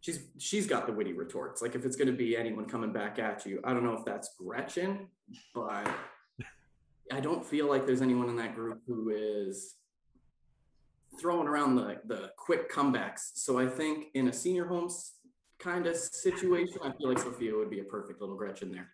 she's 0.00 0.20
she's 0.38 0.66
got 0.66 0.86
the 0.86 0.92
witty 0.92 1.14
retorts. 1.14 1.62
Like 1.62 1.74
if 1.74 1.84
it's 1.84 1.96
going 1.96 2.08
to 2.08 2.16
be 2.16 2.36
anyone 2.36 2.66
coming 2.66 2.92
back 2.92 3.18
at 3.18 3.46
you, 3.46 3.60
I 3.64 3.72
don't 3.72 3.84
know 3.84 3.94
if 3.94 4.04
that's 4.04 4.34
Gretchen, 4.38 5.08
but 5.54 5.88
I 7.10 7.20
don't 7.20 7.44
feel 7.44 7.68
like 7.68 7.86
there's 7.86 8.02
anyone 8.02 8.28
in 8.28 8.36
that 8.36 8.54
group 8.54 8.82
who 8.86 9.10
is 9.10 9.76
throwing 11.20 11.48
around 11.48 11.76
the 11.76 12.00
the 12.06 12.30
quick 12.36 12.70
comebacks. 12.72 13.30
So 13.34 13.58
I 13.58 13.66
think 13.66 14.06
in 14.14 14.28
a 14.28 14.32
senior 14.32 14.66
homes 14.66 15.12
kind 15.58 15.86
of 15.86 15.96
situation, 15.96 16.78
I 16.82 16.92
feel 16.92 17.08
like 17.08 17.18
Sophia 17.18 17.54
would 17.54 17.70
be 17.70 17.80
a 17.80 17.84
perfect 17.84 18.20
little 18.20 18.36
Gretchen 18.36 18.70
there. 18.70 18.90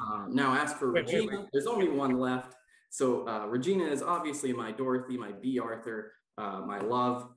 Um, 0.00 0.34
now, 0.34 0.60
as 0.60 0.72
for 0.72 0.92
Wait, 0.92 1.06
wait, 1.06 1.14
Regina, 1.14 1.46
there's 1.52 1.66
only 1.66 1.88
one 1.88 2.18
left. 2.18 2.54
So 2.90 3.28
uh, 3.28 3.46
Regina 3.46 3.84
is 3.84 4.02
obviously 4.02 4.52
my 4.52 4.72
Dorothy, 4.72 5.16
my 5.16 5.32
Bea 5.32 5.58
Arthur, 5.60 6.12
uh, 6.38 6.60
my 6.66 6.80
love. 6.80 7.28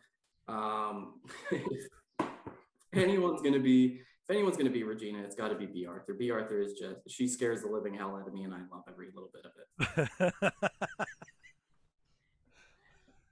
Um, 0.48 1.20
if 1.52 1.88
anyone's 2.94 3.42
gonna 3.42 3.60
be, 3.60 4.00
if 4.24 4.30
anyone's 4.30 4.58
gonna 4.58 4.70
be 4.70 4.84
Regina, 4.84 5.20
it's 5.20 5.36
got 5.36 5.50
to 5.50 5.56
be 5.56 5.66
Bea 5.66 5.86
Arthur. 5.86 6.14
Bea 6.14 6.32
Arthur 6.32 6.62
is 6.62 6.74
just 6.74 6.96
she 7.08 7.28
scares 7.28 7.62
the 7.62 7.68
living 7.68 7.94
hell 7.94 8.16
out 8.16 8.28
of 8.28 8.34
me, 8.34 8.44
and 8.44 8.54
I 8.54 8.60
love 8.72 8.84
every 8.88 9.08
little 9.14 9.30
bit 9.34 9.46
of 9.46 10.32
it. 10.32 10.54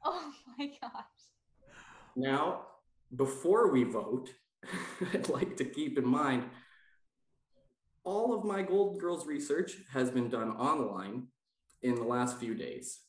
Oh 0.04 0.32
my 0.62 0.68
gosh. 0.82 1.06
Now, 2.16 2.62
before 3.16 3.72
we 3.72 3.84
vote, 3.84 4.30
I'd 5.14 5.30
like 5.30 5.58
to 5.58 5.66
keep 5.66 5.98
in 5.98 6.08
mind 6.08 6.44
all 8.04 8.34
of 8.38 8.44
my 8.44 8.62
Gold 8.62 9.00
Girls 9.00 9.26
research 9.26 9.78
has 9.94 10.10
been 10.12 10.30
done 10.30 10.52
online 10.52 11.28
in 11.82 11.96
the 11.96 12.04
last 12.04 12.40
few 12.40 12.56
days. 12.56 13.00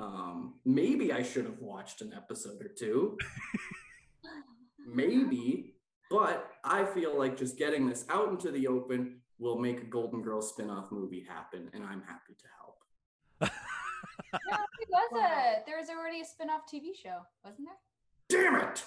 Um, 0.00 0.54
maybe 0.64 1.12
I 1.12 1.22
should 1.22 1.44
have 1.44 1.60
watched 1.60 2.00
an 2.00 2.12
episode 2.16 2.60
or 2.60 2.70
two. 2.76 3.16
maybe, 4.86 5.74
but 6.10 6.50
I 6.64 6.84
feel 6.84 7.16
like 7.16 7.36
just 7.36 7.58
getting 7.58 7.88
this 7.88 8.04
out 8.08 8.28
into 8.28 8.50
the 8.50 8.66
open 8.66 9.20
will 9.38 9.58
make 9.58 9.80
a 9.80 9.84
Golden 9.84 10.22
Girls 10.22 10.50
spin-off 10.50 10.90
movie 10.90 11.24
happen, 11.28 11.68
and 11.72 11.84
I'm 11.84 12.02
happy 12.02 12.34
to 12.38 12.46
help. 12.58 13.52
No, 14.48 14.56
there 14.92 15.20
was 15.20 15.24
a 15.24 15.62
there 15.66 15.78
was 15.78 15.88
already 15.88 16.20
a 16.20 16.24
spin-off 16.24 16.62
TV 16.72 16.94
show, 17.00 17.20
wasn't 17.44 17.68
there? 17.68 18.42
Damn 18.42 18.68
it! 18.68 18.84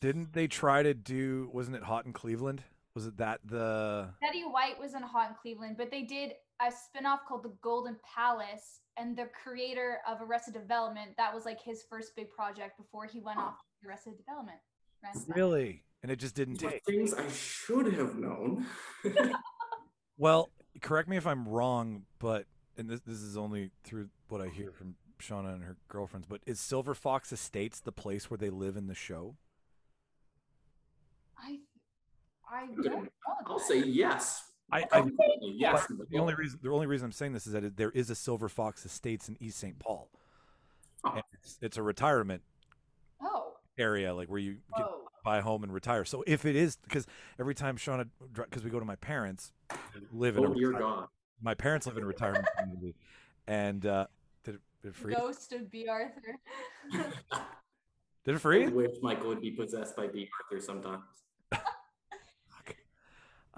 Didn't 0.00 0.32
they 0.32 0.46
try 0.46 0.82
to 0.82 0.94
do? 0.94 1.50
Wasn't 1.52 1.76
it 1.76 1.82
Hot 1.82 2.06
in 2.06 2.12
Cleveland? 2.12 2.62
Was 2.94 3.06
it 3.06 3.16
that 3.18 3.40
the? 3.44 4.08
Betty 4.20 4.42
White 4.42 4.78
was 4.80 4.94
in 4.94 5.02
Hot 5.02 5.30
in 5.30 5.36
Cleveland, 5.40 5.76
but 5.76 5.90
they 5.90 6.02
did 6.02 6.32
a 6.60 6.72
spin-off 6.72 7.20
called 7.26 7.44
The 7.44 7.52
Golden 7.62 7.96
Palace, 8.14 8.80
and 8.96 9.16
the 9.16 9.28
creator 9.44 9.98
of 10.08 10.20
Arrested 10.20 10.54
Development, 10.54 11.10
that 11.16 11.32
was 11.32 11.44
like 11.44 11.62
his 11.62 11.84
first 11.88 12.16
big 12.16 12.30
project 12.30 12.76
before 12.76 13.06
he 13.06 13.20
went 13.20 13.38
off 13.38 13.54
to 13.80 13.88
Arrested 13.88 14.16
Development. 14.16 14.58
Ran 15.04 15.12
that. 15.14 15.36
Really? 15.36 15.84
And 16.02 16.10
it 16.10 16.16
just 16.16 16.34
didn't 16.34 16.56
take. 16.56 16.84
things 16.84 17.14
I 17.14 17.28
should 17.28 17.92
have 17.94 18.16
known. 18.16 18.66
Well, 20.18 20.50
correct 20.82 21.08
me 21.08 21.16
if 21.16 21.26
I'm 21.26 21.46
wrong, 21.48 22.02
but 22.18 22.46
and 22.76 22.90
this 22.90 23.00
this 23.06 23.20
is 23.20 23.36
only 23.36 23.70
through 23.84 24.08
what 24.28 24.40
I 24.40 24.48
hear 24.48 24.72
from 24.72 24.96
Shauna 25.20 25.54
and 25.54 25.64
her 25.64 25.76
girlfriends, 25.88 26.26
but 26.28 26.40
is 26.46 26.60
Silver 26.60 26.94
Fox 26.94 27.32
Estates 27.32 27.80
the 27.80 27.92
place 27.92 28.30
where 28.30 28.38
they 28.38 28.50
live 28.50 28.76
in 28.76 28.86
the 28.86 28.94
show? 28.94 29.36
I 31.38 31.58
I 32.50 32.66
don't 32.82 33.04
know. 33.04 33.08
I'll 33.46 33.58
say 33.58 33.78
yes. 33.80 34.44
I, 34.70 34.80
I 34.82 34.84
Confidently 35.00 35.54
yes. 35.56 35.86
but 35.90 36.10
the 36.10 36.18
only 36.18 36.34
reason 36.34 36.58
the 36.62 36.70
only 36.70 36.86
reason 36.86 37.06
I'm 37.06 37.12
saying 37.12 37.32
this 37.32 37.46
is 37.46 37.52
that 37.54 37.64
it, 37.64 37.76
there 37.76 37.90
is 37.90 38.10
a 38.10 38.14
Silver 38.14 38.48
Fox 38.48 38.84
Estates 38.84 39.28
in 39.28 39.36
East 39.40 39.58
St. 39.58 39.78
Paul. 39.78 40.10
Oh. 41.04 41.12
And 41.14 41.22
it's, 41.32 41.58
it's 41.62 41.76
a 41.76 41.82
retirement 41.82 42.42
Oh. 43.22 43.54
area, 43.78 44.14
like 44.14 44.28
where 44.28 44.38
you 44.40 44.54
get, 44.76 44.86
Oh, 44.86 45.04
buy 45.24 45.38
a 45.38 45.42
home 45.42 45.62
and 45.62 45.72
retire. 45.72 46.04
So 46.04 46.22
if 46.26 46.44
it 46.44 46.54
is, 46.56 46.76
because 46.76 47.06
every 47.40 47.54
time 47.54 47.76
Shauna, 47.76 48.08
because 48.34 48.62
we 48.64 48.70
go 48.70 48.78
to 48.78 48.84
my 48.84 48.96
parents, 48.96 49.52
who 49.92 50.00
live 50.12 50.36
in 50.36 50.44
a 50.44 50.50
Oh 50.50 50.54
dear 50.54 50.68
retire- 50.68 50.82
God. 50.82 51.08
my 51.40 51.54
parents 51.54 51.86
live 51.86 51.96
in 51.96 52.02
a 52.02 52.06
retirement 52.06 52.44
community, 52.58 52.94
and 53.46 53.86
uh, 53.86 54.06
did 54.82 54.88
it, 54.88 54.96
freeze? 54.96 55.16
Ghost 55.16 55.52
of 55.52 55.70
Bea 55.70 55.88
Arthur. 55.88 56.38
Did 58.24 58.34
it 58.34 58.40
freeze? 58.40 58.68
I 58.68 58.72
wish 58.72 58.90
Michael 59.00 59.28
would 59.28 59.40
be 59.40 59.52
possessed 59.52 59.96
by 59.96 60.06
Bea 60.06 60.28
Arthur 60.42 60.62
sometimes. 60.62 61.02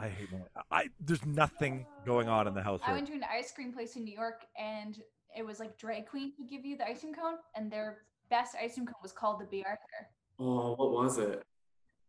I 0.01 0.09
hate 0.09 0.33
my. 0.33 0.39
I 0.71 0.89
there's 0.99 1.25
nothing 1.27 1.85
going 2.07 2.27
on 2.27 2.49
in 2.49 2.55
the 2.55 2.63
house 2.63 2.81
I 2.83 2.89
right. 2.89 2.95
went 2.97 3.09
to 3.09 3.13
an 3.13 3.25
ice 3.31 3.53
cream 3.53 3.71
place 3.71 3.97
in 3.97 4.05
New 4.05 4.15
York 4.15 4.47
and 4.59 4.99
it 5.37 5.45
was 5.45 5.61
like 5.61 5.77
drag 5.77 6.07
queens 6.07 6.35
would 6.39 6.49
give 6.49 6.65
you 6.65 6.79
the 6.79 6.89
ice 6.89 7.01
cream 7.01 7.13
cone 7.13 7.35
and 7.55 7.71
their 7.71 7.99
best 8.31 8.57
ice 8.61 8.75
cream 8.75 8.87
cone 8.87 8.95
was 9.03 9.13
called 9.13 9.41
the 9.41 9.45
Bea 9.45 9.63
Arthur. 9.65 10.09
Oh, 10.39 10.75
what 10.75 10.93
was 10.93 11.19
it? 11.19 11.43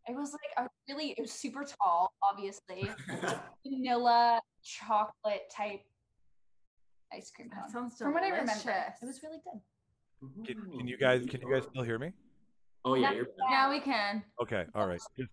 It 0.07 0.15
was 0.15 0.31
like 0.31 0.65
a 0.65 0.69
really 0.87 1.11
it 1.11 1.21
was 1.21 1.33
super 1.33 1.65
tall, 1.65 2.13
obviously. 2.23 2.89
Vanilla 3.67 4.41
chocolate 4.63 5.51
type 5.53 5.81
ice 7.13 7.31
cream 7.35 7.49
cone. 7.49 7.63
that 7.63 7.71
sounds 7.71 7.97
delicious. 7.97 7.99
From 7.99 8.13
what 8.13 8.23
I 8.23 8.29
remember, 8.29 8.93
it 9.01 9.05
was 9.05 9.21
really 9.23 9.39
good. 9.43 10.45
Can, 10.45 10.77
can 10.77 10.87
you 10.87 10.97
guys 10.97 11.25
can 11.29 11.41
you 11.41 11.51
guys 11.51 11.63
still 11.69 11.83
hear 11.83 11.97
me? 11.99 12.11
Oh 12.85 12.95
yeah, 12.95 13.11
you're 13.11 13.25
back. 13.25 13.33
Now 13.49 13.69
we 13.71 13.79
can. 13.79 14.23
Okay, 14.41 14.65
all 14.75 14.87
right. 14.87 15.01
Give, 15.17 15.27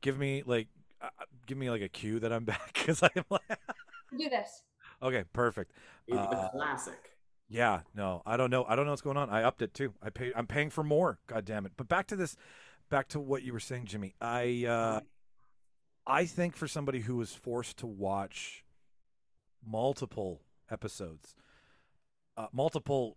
give 0.00 0.18
me 0.18 0.42
like 0.44 0.68
uh, 1.02 1.08
give 1.46 1.56
me 1.58 1.70
like 1.70 1.82
a 1.82 1.88
cue 1.88 2.18
that 2.20 2.32
I'm 2.32 2.44
back 2.52 2.72
because 2.74 3.02
I'm 3.02 3.24
like 3.30 3.42
Do 4.18 4.28
this. 4.28 4.62
okay, 5.02 5.24
perfect. 5.32 5.72
It's 6.06 6.16
Uh, 6.16 6.48
classic. 6.50 6.98
Yeah, 7.48 7.80
no, 7.94 8.22
I 8.24 8.36
don't 8.36 8.50
know. 8.50 8.64
I 8.68 8.74
don't 8.76 8.84
know 8.86 8.92
what's 8.92 9.02
going 9.02 9.16
on. 9.16 9.28
I 9.28 9.42
upped 9.42 9.60
it 9.62 9.74
too. 9.74 9.92
I 10.02 10.10
pay. 10.10 10.32
I'm 10.34 10.46
paying 10.46 10.70
for 10.70 10.82
more. 10.84 11.18
God 11.26 11.44
damn 11.44 11.66
it! 11.66 11.72
But 11.76 11.88
back 11.88 12.06
to 12.08 12.16
this, 12.16 12.36
back 12.90 13.08
to 13.08 13.20
what 13.20 13.42
you 13.42 13.52
were 13.52 13.60
saying, 13.60 13.84
Jimmy. 13.86 14.14
I 14.20 14.64
uh, 14.66 15.00
I 16.06 16.24
think 16.26 16.56
for 16.56 16.66
somebody 16.68 17.00
who 17.00 17.16
was 17.16 17.34
forced 17.34 17.76
to 17.78 17.86
watch 17.86 18.64
multiple 19.66 20.40
episodes, 20.70 21.34
uh, 22.36 22.46
multiple 22.52 23.16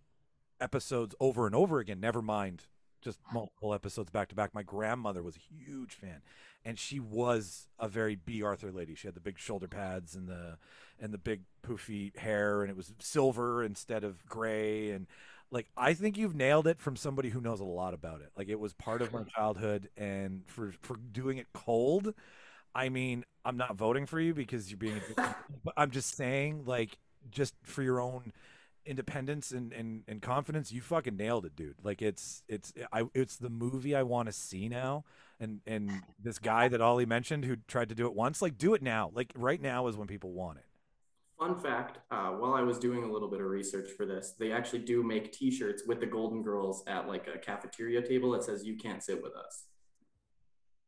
episodes 0.60 1.14
over 1.20 1.46
and 1.46 1.54
over 1.54 1.78
again, 1.78 2.00
never 2.00 2.22
mind 2.22 2.64
just 3.00 3.20
multiple 3.32 3.74
episodes 3.74 4.10
back 4.10 4.28
to 4.28 4.34
back. 4.34 4.54
My 4.54 4.62
grandmother 4.62 5.22
was 5.22 5.36
a 5.36 5.38
huge 5.64 5.94
fan, 5.94 6.20
and 6.64 6.78
she 6.78 6.98
was 6.98 7.68
a 7.78 7.88
very 7.88 8.14
Bea 8.16 8.42
Arthur 8.42 8.72
lady. 8.72 8.94
She 8.94 9.06
had 9.06 9.14
the 9.14 9.20
big 9.20 9.38
shoulder 9.38 9.68
pads 9.68 10.14
and 10.14 10.28
the 10.28 10.58
and 11.00 11.12
the 11.12 11.18
big 11.18 11.42
poofy 11.62 12.16
hair, 12.16 12.62
and 12.62 12.70
it 12.70 12.76
was 12.76 12.92
silver 12.98 13.62
instead 13.62 14.04
of 14.04 14.24
gray. 14.26 14.90
And 14.90 15.06
like, 15.50 15.68
I 15.76 15.94
think 15.94 16.16
you've 16.16 16.34
nailed 16.34 16.66
it 16.66 16.80
from 16.80 16.96
somebody 16.96 17.30
who 17.30 17.40
knows 17.40 17.60
a 17.60 17.64
lot 17.64 17.94
about 17.94 18.20
it. 18.20 18.30
Like, 18.36 18.48
it 18.48 18.60
was 18.60 18.72
part 18.74 19.02
of 19.02 19.12
my 19.12 19.22
childhood, 19.22 19.88
and 19.96 20.42
for 20.46 20.72
for 20.82 20.96
doing 20.96 21.38
it 21.38 21.46
cold. 21.52 22.14
I 22.74 22.90
mean, 22.90 23.24
I'm 23.44 23.56
not 23.56 23.76
voting 23.76 24.06
for 24.06 24.20
you 24.20 24.34
because 24.34 24.70
you're 24.70 24.78
being, 24.78 25.00
but 25.64 25.74
I'm 25.76 25.90
just 25.90 26.16
saying, 26.16 26.64
like, 26.66 26.98
just 27.30 27.54
for 27.62 27.82
your 27.82 28.00
own 28.00 28.32
independence 28.88 29.52
and, 29.52 29.72
and, 29.72 30.02
and 30.08 30.22
confidence, 30.22 30.72
you 30.72 30.80
fucking 30.80 31.16
nailed 31.16 31.44
it, 31.44 31.54
dude. 31.54 31.76
Like 31.82 32.02
it's 32.02 32.42
it's 32.48 32.72
I 32.92 33.04
it's 33.14 33.36
the 33.36 33.50
movie 33.50 33.94
I 33.94 34.02
want 34.02 34.26
to 34.26 34.32
see 34.32 34.68
now. 34.68 35.04
And 35.38 35.60
and 35.66 35.90
this 36.20 36.38
guy 36.38 36.68
that 36.68 36.80
Ollie 36.80 37.06
mentioned 37.06 37.44
who 37.44 37.56
tried 37.68 37.90
to 37.90 37.94
do 37.94 38.06
it 38.06 38.14
once, 38.14 38.42
like 38.42 38.58
do 38.58 38.74
it 38.74 38.82
now. 38.82 39.10
Like 39.14 39.32
right 39.36 39.60
now 39.60 39.86
is 39.86 39.96
when 39.96 40.08
people 40.08 40.32
want 40.32 40.58
it. 40.58 40.64
Fun 41.38 41.56
fact: 41.56 41.98
uh, 42.10 42.30
While 42.30 42.54
I 42.54 42.62
was 42.62 42.78
doing 42.78 43.04
a 43.04 43.12
little 43.12 43.28
bit 43.28 43.40
of 43.40 43.46
research 43.46 43.90
for 43.96 44.04
this, 44.04 44.34
they 44.36 44.50
actually 44.50 44.80
do 44.80 45.04
make 45.04 45.32
T-shirts 45.32 45.84
with 45.86 46.00
the 46.00 46.06
Golden 46.06 46.42
Girls 46.42 46.82
at 46.88 47.06
like 47.06 47.28
a 47.32 47.38
cafeteria 47.38 48.02
table 48.02 48.32
that 48.32 48.42
says 48.42 48.64
"You 48.64 48.76
can't 48.76 49.02
sit 49.02 49.22
with 49.22 49.34
us." 49.36 49.66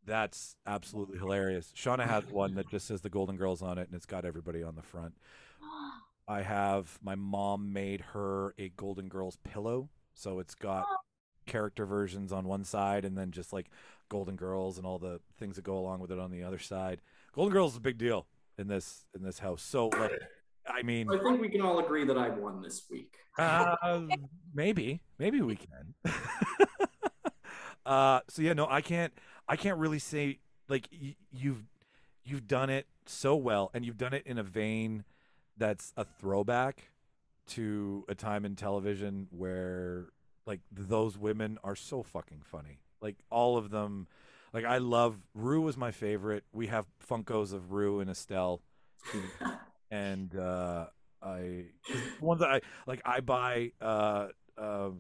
That's 0.05 0.57
absolutely 0.67 1.19
hilarious. 1.19 1.73
Shauna 1.77 2.07
has 2.07 2.25
one 2.25 2.55
that 2.55 2.69
just 2.69 2.87
says 2.89 3.03
the 3.03 3.11
Golden 3.11 3.37
Girls 3.37 3.63
on 3.63 3.79
it, 3.79 3.87
and 3.87 3.95
it's 3.95 4.07
got 4.07 4.25
everybody 4.25 4.63
on 4.63 4.75
the 4.75 4.83
front. 4.83 5.15
I 6.31 6.43
have 6.43 6.97
my 7.03 7.17
mom 7.17 7.73
made 7.73 8.01
her 8.13 8.55
a 8.57 8.69
Golden 8.69 9.09
Girls 9.09 9.37
pillow, 9.43 9.89
so 10.15 10.39
it's 10.39 10.55
got 10.55 10.85
character 11.47 11.85
versions 11.85 12.31
on 12.33 12.47
one 12.47 12.63
side, 12.63 13.05
and 13.05 13.19
then 13.19 13.33
just 13.33 13.53
like 13.53 13.69
Golden 14.09 14.37
Girls 14.37 14.79
and 14.79 14.87
all 14.87 15.01
the 15.01 15.21
things 15.39 15.57
that 15.57 15.65
go 15.65 15.77
along 15.77 15.99
with 15.99 16.13
it 16.13 16.21
on 16.21 16.31
the 16.31 16.45
other 16.45 16.61
side. 16.61 17.01
Golden 17.33 17.53
Girls 17.53 17.73
is 17.73 17.79
a 17.79 17.81
big 17.81 17.99
deal 17.99 18.29
in 18.59 18.69
this 18.69 19.07
in 19.13 19.25
this 19.25 19.41
house. 19.41 19.61
So 19.61 19.89
like, 19.89 20.13
I 20.69 20.83
mean, 20.83 21.09
I 21.11 21.19
think 21.19 21.41
we 21.41 21.49
can 21.49 21.63
all 21.63 21.81
agree 21.81 22.05
that 22.05 22.17
I 22.17 22.29
won 22.29 22.63
this 22.63 22.85
week. 22.89 23.17
uh, 23.37 24.03
maybe, 24.55 25.01
maybe 25.19 25.41
we 25.41 25.57
can. 25.57 25.95
uh, 27.85 28.21
so 28.29 28.43
yeah, 28.43 28.53
no, 28.53 28.69
I 28.71 28.83
can't. 28.83 29.13
I 29.49 29.57
can't 29.57 29.79
really 29.79 29.99
say 29.99 30.39
like 30.69 30.89
y- 30.93 31.17
you've 31.33 31.65
you've 32.23 32.47
done 32.47 32.71
it 32.71 32.87
so 33.07 33.35
well, 33.35 33.73
and 33.75 33.85
you've 33.85 33.99
done 33.99 34.15
it 34.15 34.23
in 34.27 34.39
a 34.39 34.45
vein 34.45 35.03
that's 35.61 35.93
a 35.97 36.05
throwback 36.05 36.91
to 37.49 38.05
a 38.09 38.15
time 38.15 38.45
in 38.45 38.57
television 38.57 39.29
where 39.31 40.07
like 40.47 40.61
those 40.73 41.17
women 41.17 41.59
are 41.63 41.77
so 41.77 42.03
fucking 42.03 42.41
funny. 42.45 42.81
Like 43.01 43.19
all 43.31 43.57
of 43.57 43.71
them. 43.71 44.09
Like 44.53 44.65
I 44.65 44.79
love 44.79 45.19
Rue 45.35 45.61
was 45.61 45.77
my 45.77 45.93
favorite. 45.93 46.45
We 46.53 46.67
have 46.67 46.87
Funkos 47.09 47.53
of 47.53 47.71
Rue 47.71 48.01
and 48.01 48.11
Estelle, 48.11 48.63
and 49.93 50.35
uh, 50.35 50.87
I 51.23 51.67
ones 52.21 52.41
that 52.41 52.51
I 52.51 52.61
like. 52.85 53.01
I 53.05 53.21
buy. 53.21 53.73
Uh, 53.81 54.29
uh, 54.59 54.91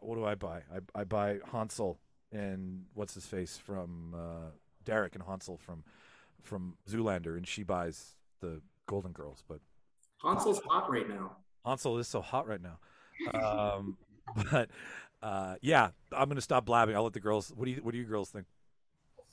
what 0.00 0.16
do 0.16 0.24
I 0.24 0.34
buy? 0.34 0.62
I 0.74 1.00
I 1.00 1.04
buy 1.04 1.38
Hansel 1.52 2.00
and 2.32 2.86
what's 2.94 3.14
his 3.14 3.26
face 3.26 3.56
from 3.56 4.14
uh, 4.16 4.50
Derek 4.84 5.14
and 5.14 5.22
Hansel 5.22 5.58
from 5.58 5.84
from 6.42 6.76
Zoolander, 6.90 7.36
and 7.36 7.46
she 7.46 7.62
buys 7.62 8.16
the 8.40 8.62
Golden 8.86 9.12
Girls. 9.12 9.44
But 9.46 9.60
Hansel's 10.22 10.60
hot 10.66 10.90
right 10.90 11.08
now. 11.08 11.36
Hansel 11.64 11.98
is 11.98 12.08
so 12.08 12.20
hot 12.20 12.46
right 12.46 12.60
now. 12.60 12.78
Um, 13.34 13.96
but 14.50 14.70
uh, 15.22 15.56
yeah, 15.62 15.90
I'm 16.12 16.28
gonna 16.28 16.40
stop 16.40 16.64
blabbing. 16.64 16.96
I'll 16.96 17.04
let 17.04 17.12
the 17.12 17.20
girls. 17.20 17.52
What 17.54 17.64
do 17.66 17.70
you 17.70 17.80
What 17.82 17.92
do 17.92 17.98
you 17.98 18.04
girls 18.04 18.30
think? 18.30 18.46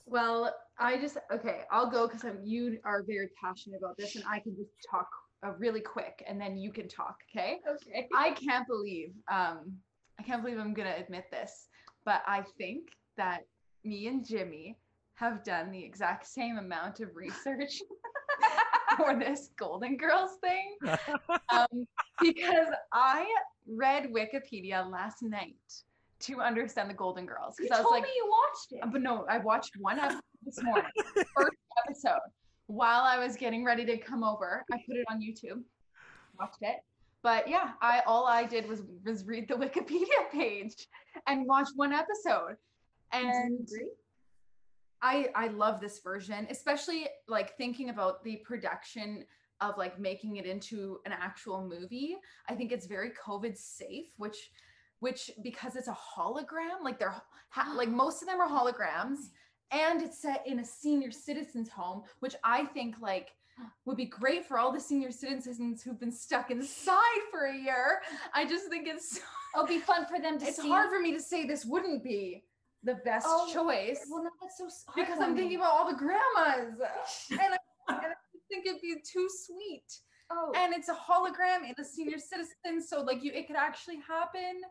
Well, 0.06 0.54
I 0.78 0.98
just 0.98 1.18
okay. 1.32 1.62
I'll 1.72 1.90
go 1.90 2.08
because 2.08 2.36
you 2.44 2.80
are 2.84 3.04
very 3.04 3.30
passionate 3.42 3.80
about 3.80 3.98
this, 3.98 4.16
and 4.16 4.24
I 4.30 4.40
can 4.40 4.56
just 4.56 4.72
talk 4.90 5.08
uh, 5.46 5.52
really 5.58 5.82
quick, 5.82 6.24
and 6.28 6.40
then 6.40 6.58
you 6.58 6.72
can 6.72 6.88
talk. 6.88 7.18
Okay. 7.32 7.60
Okay. 7.70 8.08
I 8.16 8.32
can't 8.32 8.68
believe. 8.68 9.14
Um, 9.32 9.78
I 10.20 10.24
can't 10.24 10.44
believe 10.44 10.60
I'm 10.60 10.74
gonna 10.74 10.96
admit 10.98 11.26
this, 11.32 11.68
but 12.06 12.22
I 12.28 12.44
think 12.58 12.90
that 13.18 13.42
me 13.84 14.08
and 14.08 14.26
Jimmy 14.26 14.78
have 15.16 15.44
done 15.44 15.72
the 15.72 15.84
exact 15.84 16.28
same 16.28 16.58
amount 16.58 17.00
of 17.00 17.16
research 17.16 17.82
for 18.98 19.18
this 19.18 19.50
Golden 19.58 19.98
Girls 19.98 20.32
thing. 20.42 20.78
Um, 21.52 21.86
because 22.22 22.68
I 22.94 23.28
read 23.68 24.12
Wikipedia 24.12 24.90
last 24.90 25.22
night 25.22 25.56
to 26.22 26.42
understand 26.42 26.90
the 26.90 26.94
Golden 26.94 27.26
Girls. 27.26 27.56
You 27.60 27.66
Because 27.66 27.78
I 27.78 27.82
was 27.82 27.84
told 27.90 27.94
like, 27.96 28.04
me 28.04 28.10
you 28.16 28.30
watched 28.30 28.72
it. 28.72 28.80
uh, 28.84 28.92
but 28.92 29.02
no, 29.02 29.26
I 29.30 29.38
watched 29.38 29.72
one 29.80 30.00
episode 30.00 30.22
this 30.44 30.62
morning, 30.64 30.92
first 31.36 31.58
episode, 31.86 32.20
while 32.68 33.02
I 33.04 33.18
was 33.20 33.36
getting 33.36 33.64
ready 33.64 33.86
to 33.86 33.98
come 33.98 34.24
over. 34.24 34.64
I 34.72 34.78
put 34.88 34.98
it 34.98 35.06
on 35.10 35.22
YouTube, 35.22 35.62
watched 36.40 36.58
it. 36.62 36.78
But 37.22 37.48
yeah, 37.48 37.72
I 37.82 38.02
all 38.06 38.28
I 38.28 38.44
did 38.46 38.68
was 38.68 38.84
was 39.06 39.26
read 39.26 39.48
the 39.48 39.56
Wikipedia 39.56 40.30
page 40.32 40.88
and 41.28 41.46
watch 41.48 41.68
one 41.76 41.92
episode. 41.94 42.56
Do 43.14 43.20
you 43.20 43.28
And 43.28 43.60
agree? 43.68 43.90
I 45.06 45.30
I 45.36 45.48
love 45.50 45.80
this 45.80 46.00
version, 46.00 46.48
especially 46.50 47.08
like 47.28 47.56
thinking 47.58 47.90
about 47.92 48.24
the 48.24 48.38
production 48.38 49.24
of 49.62 49.78
like 49.78 50.00
making 50.00 50.38
it 50.38 50.46
into 50.48 51.00
an 51.06 51.14
actual 51.14 51.64
movie. 51.64 52.16
I 52.50 52.56
think 52.56 52.72
it's 52.72 52.88
very 52.88 53.12
COVID 53.12 53.56
safe, 53.56 54.08
which 54.18 54.50
which 55.00 55.30
because 55.44 55.76
it's 55.76 55.88
a 55.88 55.98
hologram, 56.18 56.84
like 56.84 56.98
they're 56.98 57.16
ha- 57.50 57.74
like 57.78 57.90
most 57.90 58.24
of 58.24 58.28
them 58.28 58.42
are 58.42 58.50
holograms 58.50 59.20
and 59.72 60.02
it's 60.02 60.20
set 60.22 60.42
in 60.48 60.60
a 60.60 60.66
senior 60.66 61.12
citizens 61.12 61.70
home, 61.70 62.02
which 62.20 62.36
I 62.44 62.66
think 62.66 62.96
like 63.00 63.30
would 63.86 63.98
be 63.98 64.06
great 64.06 64.44
for 64.48 64.58
all 64.58 64.72
the 64.74 64.80
senior 64.80 65.12
citizens 65.12 65.84
who've 65.84 66.00
been 66.00 66.12
stuck 66.12 66.50
inside 66.50 67.22
for 67.30 67.46
a 67.46 67.56
year. 67.56 68.02
I 68.34 68.46
just 68.46 68.70
think 68.70 68.88
it's 68.88 69.18
so 69.18 69.22
It'll 69.54 69.68
be 69.68 69.80
fun 69.80 70.06
for 70.08 70.20
them 70.20 70.40
to 70.40 70.46
it's 70.48 70.62
see. 70.62 70.68
hard 70.68 70.90
for 70.90 71.00
me 71.00 71.14
to 71.14 71.22
say 71.22 71.46
this 71.46 71.64
wouldn't 71.64 72.04
be 72.04 72.44
the 72.86 72.96
best 73.04 73.26
Oh, 73.30 73.52
choice 73.52 74.06
Well, 74.10 74.24
no, 74.24 74.30
that's 74.42 74.58
so 74.58 74.68
because 74.96 75.20
I'm 75.20 75.36
thinking 75.36 75.58
about 75.58 75.72
all 75.74 75.90
the 75.92 75.98
grandmas, 75.98 76.80
and 77.32 77.40
I, 77.42 77.58
and 77.90 77.98
I 78.14 78.14
think 78.50 78.66
it'd 78.66 78.82
be 78.82 78.96
too 79.04 79.28
sweet. 79.46 79.84
Oh, 80.32 80.52
And 80.56 80.74
it's 80.74 80.90
a 80.90 80.94
hologram 80.94 81.68
in 81.68 81.74
the 81.78 81.84
senior 81.84 82.18
citizen, 82.18 82.82
so 82.86 83.02
like 83.02 83.24
you, 83.24 83.32
it 83.32 83.48
could 83.48 83.56
actually 83.56 83.98
happen, 84.08 84.62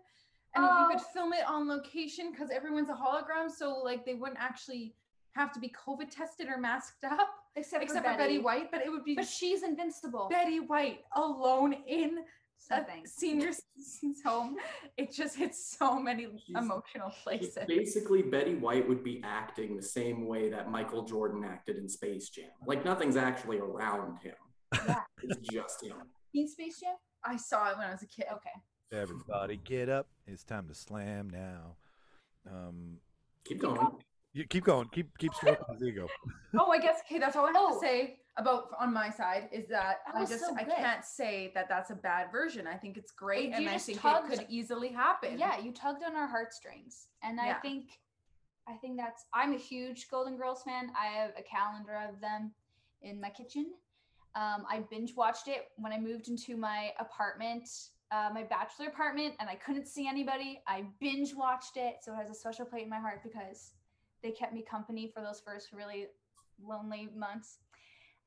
and 0.55 0.65
you 0.65 0.71
Oh. 0.71 0.89
could 0.91 1.01
film 1.13 1.33
it 1.33 1.45
on 1.47 1.69
location 1.69 2.31
because 2.33 2.51
everyone's 2.51 2.89
a 2.91 2.95
hologram, 2.95 3.51
so 3.51 3.79
like 3.79 4.05
they 4.05 4.15
wouldn't 4.15 4.41
actually 4.41 4.95
have 5.33 5.53
to 5.53 5.61
be 5.61 5.69
COVID 5.87 6.11
tested 6.11 6.49
or 6.49 6.59
masked 6.59 7.05
up, 7.05 7.29
except, 7.57 7.83
except 7.83 8.05
for 8.07 8.13
for 8.13 8.19
Betty 8.19 8.39
White. 8.39 8.71
But 8.71 8.83
it 8.87 8.91
would 8.91 9.05
be 9.05 9.15
But 9.17 9.27
she's 9.27 9.63
invincible. 9.65 10.29
Betty 10.31 10.61
White 10.61 11.01
alone 11.17 11.73
in 11.89 12.19
a 12.19 12.23
Something. 12.59 13.07
senior 13.07 13.51
citizens 13.53 14.23
home. 14.25 14.57
It 14.97 15.13
just 15.13 15.37
hits 15.37 15.77
so 15.79 15.99
many 16.01 16.25
She's- 16.25 16.57
emotional 16.63 17.11
places. 17.23 17.59
Basically, 17.69 18.23
Betty 18.23 18.55
White 18.55 18.89
would 18.89 19.05
be 19.05 19.21
acting 19.23 19.77
the 19.77 19.83
same 19.83 20.27
way 20.27 20.49
that 20.51 20.71
Michael 20.71 21.03
Jordan 21.05 21.45
acted 21.45 21.77
in 21.77 21.89
Space 21.89 22.31
Jam. 22.31 22.51
Like 22.67 22.85
nothing's 22.85 23.17
actually 23.17 23.59
around 23.59 24.19
him. 24.19 24.35
Yeah. 24.87 25.01
It's 25.23 25.49
just 25.49 25.83
him. 25.85 25.97
In 26.35 26.49
Space 26.49 26.81
Jam? 26.81 26.97
I 27.25 27.37
saw 27.37 27.71
it 27.71 27.79
when 27.79 27.87
I 27.87 27.93
was 27.93 28.03
a 28.03 28.07
kid. 28.07 28.27
Okay. 28.33 28.51
Everybody, 28.93 29.57
get 29.57 29.89
up! 29.89 30.07
It's 30.27 30.45
time 30.45 30.69
to 30.69 30.75
slam 30.75 31.31
now. 31.31 31.77
Um, 32.51 32.99
Keep 33.45 33.61
going. 33.61 33.79
You 34.35 34.45
keep 34.47 34.65
going. 34.65 34.89
Keep 34.93 35.17
keep 35.19 35.33
stroking 35.35 35.65
his 35.73 35.83
ego. 35.83 36.07
Oh, 36.57 36.71
I 36.71 36.79
guess 36.79 37.01
okay. 37.07 37.19
That's 37.19 37.35
all 37.37 37.45
I 37.47 37.49
have 37.49 37.57
Oh. 37.59 37.75
to 37.75 37.81
say 37.81 38.19
about 38.37 38.69
on 38.79 38.93
my 38.93 39.11
side 39.11 39.49
is 39.53 39.67
that 39.69 39.99
That 40.07 40.15
I 40.17 40.25
just 40.25 40.41
so 40.45 40.55
I 40.57 40.63
can't 40.65 41.05
say 41.05 41.51
that 41.55 41.69
that's 41.69 41.91
a 41.91 41.95
bad 41.97 42.31
version. 42.31 42.67
I 42.67 42.75
think 42.75 42.97
it's 42.97 43.11
great, 43.11 43.53
and 43.53 43.69
I 43.69 43.79
think 43.79 44.01
tugged- 44.01 44.33
it 44.33 44.39
could 44.39 44.47
easily 44.49 44.89
happen. 44.89 45.39
Yeah, 45.39 45.59
you 45.59 45.73
tugged 45.73 46.03
on 46.05 46.15
our 46.15 46.27
heartstrings, 46.29 47.09
and 47.23 47.41
I 47.41 47.55
think, 47.55 47.91
I 48.69 48.75
think 48.75 48.97
that's. 48.97 49.25
I'm 49.33 49.53
a 49.53 49.59
huge 49.59 50.09
Golden 50.11 50.37
Girls 50.37 50.63
fan. 50.63 50.91
I 51.01 51.07
have 51.07 51.31
a 51.37 51.43
calendar 51.43 51.97
of 52.09 52.21
them 52.21 52.53
in 53.03 53.21
my 53.21 53.31
kitchen. 53.31 53.73
Um, 54.37 54.65
I 54.69 54.85
binge 54.91 55.15
watched 55.17 55.47
it 55.49 55.69
when 55.77 55.93
I 55.93 55.99
moved 55.99 56.29
into 56.29 56.57
my 56.57 56.93
apartment, 57.01 57.69
uh, 58.13 58.31
my 58.33 58.43
bachelor 58.45 58.87
apartment, 58.89 59.35
and 59.41 59.49
I 59.49 59.55
couldn't 59.57 59.87
see 59.87 60.07
anybody. 60.09 60.61
I 60.69 60.85
binge 61.01 61.35
watched 61.35 61.77
it, 61.77 61.97
so 62.03 62.13
it 62.13 62.17
has 62.17 62.31
a 62.31 62.35
special 62.35 62.65
place 62.65 62.83
in 62.85 62.89
my 62.91 62.99
heart 63.01 63.21
because 63.25 63.73
they 64.25 64.33
kept 64.33 64.55
me 64.55 64.63
company 64.63 65.13
for 65.15 65.23
those 65.23 65.41
first 65.45 65.73
really 65.73 66.07
lonely 66.61 67.11
months. 67.15 67.59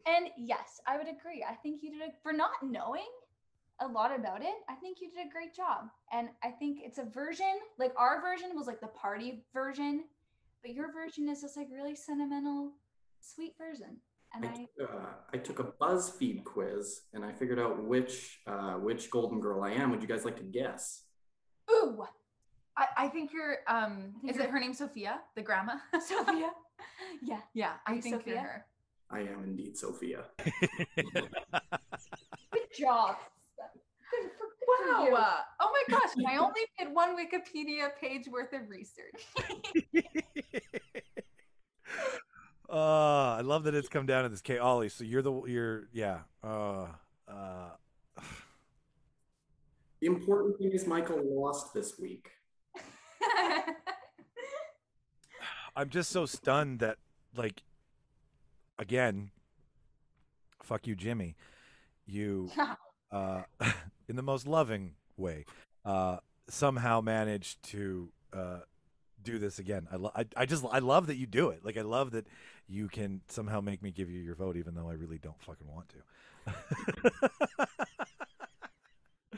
And 0.08 0.30
yes, 0.38 0.80
I 0.88 0.96
would 0.98 1.08
agree. 1.08 1.44
I 1.44 1.56
think 1.56 1.82
you 1.84 1.92
did 1.92 2.02
a, 2.02 2.12
for 2.24 2.32
not 2.32 2.52
knowing 2.62 3.10
a 3.82 3.88
lot 3.88 4.18
about 4.18 4.42
it. 4.42 4.54
I 4.70 4.76
think 4.76 5.00
you 5.02 5.10
did 5.10 5.28
a 5.28 5.30
great 5.30 5.54
job. 5.54 5.90
And 6.14 6.30
I 6.44 6.52
think 6.52 6.80
it's 6.82 7.00
a 7.00 7.04
version, 7.04 7.60
like 7.78 7.94
our 7.98 8.22
version 8.22 8.52
was 8.56 8.68
like 8.68 8.80
the 8.80 8.88
party 8.88 9.44
version, 9.54 10.06
but 10.62 10.74
your 10.74 10.94
version 10.94 11.28
is 11.28 11.42
just 11.42 11.58
like 11.58 11.68
really 11.74 11.96
sentimental, 11.96 12.72
sweet 13.20 13.56
version. 13.58 13.98
And 14.34 14.46
I, 14.46 14.68
I, 14.80 14.84
uh, 14.84 15.06
I 15.34 15.38
took 15.38 15.60
a 15.60 15.72
BuzzFeed 15.82 16.44
quiz 16.44 17.02
and 17.14 17.26
I 17.26 17.32
figured 17.32 17.60
out 17.60 17.84
which 17.84 18.40
uh, 18.46 18.74
which 18.74 19.10
Golden 19.10 19.40
Girl 19.40 19.64
I 19.64 19.72
am. 19.72 19.90
Would 19.92 20.02
you 20.02 20.08
guys 20.08 20.26
like 20.26 20.38
to 20.38 20.44
guess? 20.44 21.04
ooh, 21.72 22.06
I, 22.78 22.86
I 22.98 23.08
think 23.08 23.34
you're. 23.34 23.58
Um, 23.68 24.14
think 24.22 24.32
is 24.32 24.38
you're- 24.38 24.48
it 24.48 24.52
her 24.52 24.60
name 24.60 24.74
Sophia, 24.74 25.20
the 25.36 25.42
grandma? 25.42 25.74
Sophia. 26.06 26.52
yeah. 27.24 27.40
yeah, 27.54 27.74
I 27.88 27.94
you 27.94 28.02
think 28.02 28.26
you're 28.26 28.38
her. 28.40 28.66
I 29.10 29.22
am 29.22 29.44
indeed 29.46 29.78
Sophia. 29.78 30.26
Good 30.44 30.54
job. 32.78 33.16
Good 34.12 34.32
for, 34.38 34.48
good 34.48 34.92
Wow. 34.92 35.06
you. 35.06 35.16
uh, 35.16 35.38
oh 35.62 35.70
my 35.72 35.84
gosh, 35.98 36.10
I 36.28 36.38
only 36.38 36.62
did 36.78 36.94
one 36.94 37.16
Wikipedia 37.18 37.90
page 38.00 38.28
worth 38.30 38.52
of 38.54 38.70
research. 38.70 39.26
uh, 42.70 42.74
I 43.38 43.42
love 43.42 43.64
that 43.64 43.76
it's 43.76 43.88
come 43.90 44.06
down 44.06 44.24
to 44.24 44.30
this. 44.30 44.42
K. 44.42 44.58
Ollie, 44.58 44.90
so 44.90 45.04
you're 45.04 45.22
the 45.22 45.42
you're 45.46 45.88
yeah. 45.94 46.20
Uh, 46.44 46.88
uh, 47.28 47.70
The 50.00 50.06
important 50.08 50.60
thing 50.60 50.72
is 50.74 50.86
Michael 50.86 51.20
lost 51.24 51.74
this 51.74 51.98
week. 51.98 52.30
I'm 55.76 55.90
just 55.90 56.10
so 56.12 56.26
stunned 56.26 56.80
that 56.80 56.98
like 57.36 57.62
again, 58.80 59.32
fuck 60.64 60.88
you, 60.88 60.96
Jimmy. 60.96 61.36
You 62.06 62.50
uh, 63.12 63.44
in 64.08 64.16
the 64.16 64.24
most 64.24 64.48
loving 64.48 64.94
way, 65.18 65.46
uh, 65.86 66.18
somehow 66.48 67.02
managed 67.02 67.62
to 67.72 68.10
uh, 68.34 68.60
do 69.24 69.40
this 69.40 69.60
again. 69.60 69.88
I, 69.92 69.96
lo- 69.98 70.12
I, 70.16 70.26
I 70.36 70.46
just, 70.46 70.66
I 70.72 70.80
love 70.80 71.08
that 71.08 71.16
you 71.16 71.26
do 71.26 71.50
it. 71.50 71.64
Like, 71.64 71.78
I 71.78 71.82
love 71.82 72.12
that 72.12 72.28
you 72.68 72.88
can 72.88 73.22
somehow 73.28 73.62
make 73.62 73.82
me 73.82 73.92
give 73.92 74.10
you 74.10 74.20
your 74.20 74.36
vote, 74.36 74.58
even 74.58 74.76
though 74.76 74.90
I 74.90 74.94
really 74.94 75.18
don't 75.18 75.42
fucking 75.42 75.68
want 75.68 75.90
to. 75.90 75.98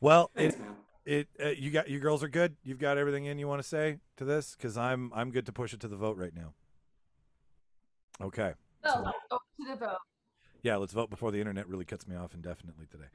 well, 0.00 0.30
it, 0.36 0.58
man. 0.58 0.76
It, 1.06 1.28
uh, 1.42 1.48
you 1.48 1.70
got, 1.70 1.88
you 1.88 1.98
girls 2.00 2.22
are 2.22 2.28
good. 2.28 2.56
You've 2.62 2.78
got 2.78 2.98
everything 2.98 3.24
in 3.24 3.38
you 3.38 3.48
want 3.48 3.62
to 3.62 3.68
say 3.68 3.98
to 4.18 4.24
this, 4.24 4.54
because 4.56 4.76
I'm, 4.76 5.10
I'm 5.14 5.30
good 5.30 5.46
to 5.46 5.52
push 5.52 5.72
it 5.72 5.80
to 5.80 5.88
the 5.88 5.96
vote 5.96 6.18
right 6.18 6.34
now. 6.34 6.52
Okay. 8.20 8.52
Oh, 8.84 9.12
oh, 9.30 9.38
to 9.60 9.70
the 9.70 9.76
vote. 9.76 9.98
Yeah, 10.62 10.76
let's 10.76 10.92
vote 10.92 11.10
before 11.10 11.30
the 11.30 11.38
internet 11.38 11.68
really 11.68 11.84
cuts 11.84 12.06
me 12.08 12.16
off 12.16 12.34
indefinitely 12.34 12.86
today. 12.90 13.08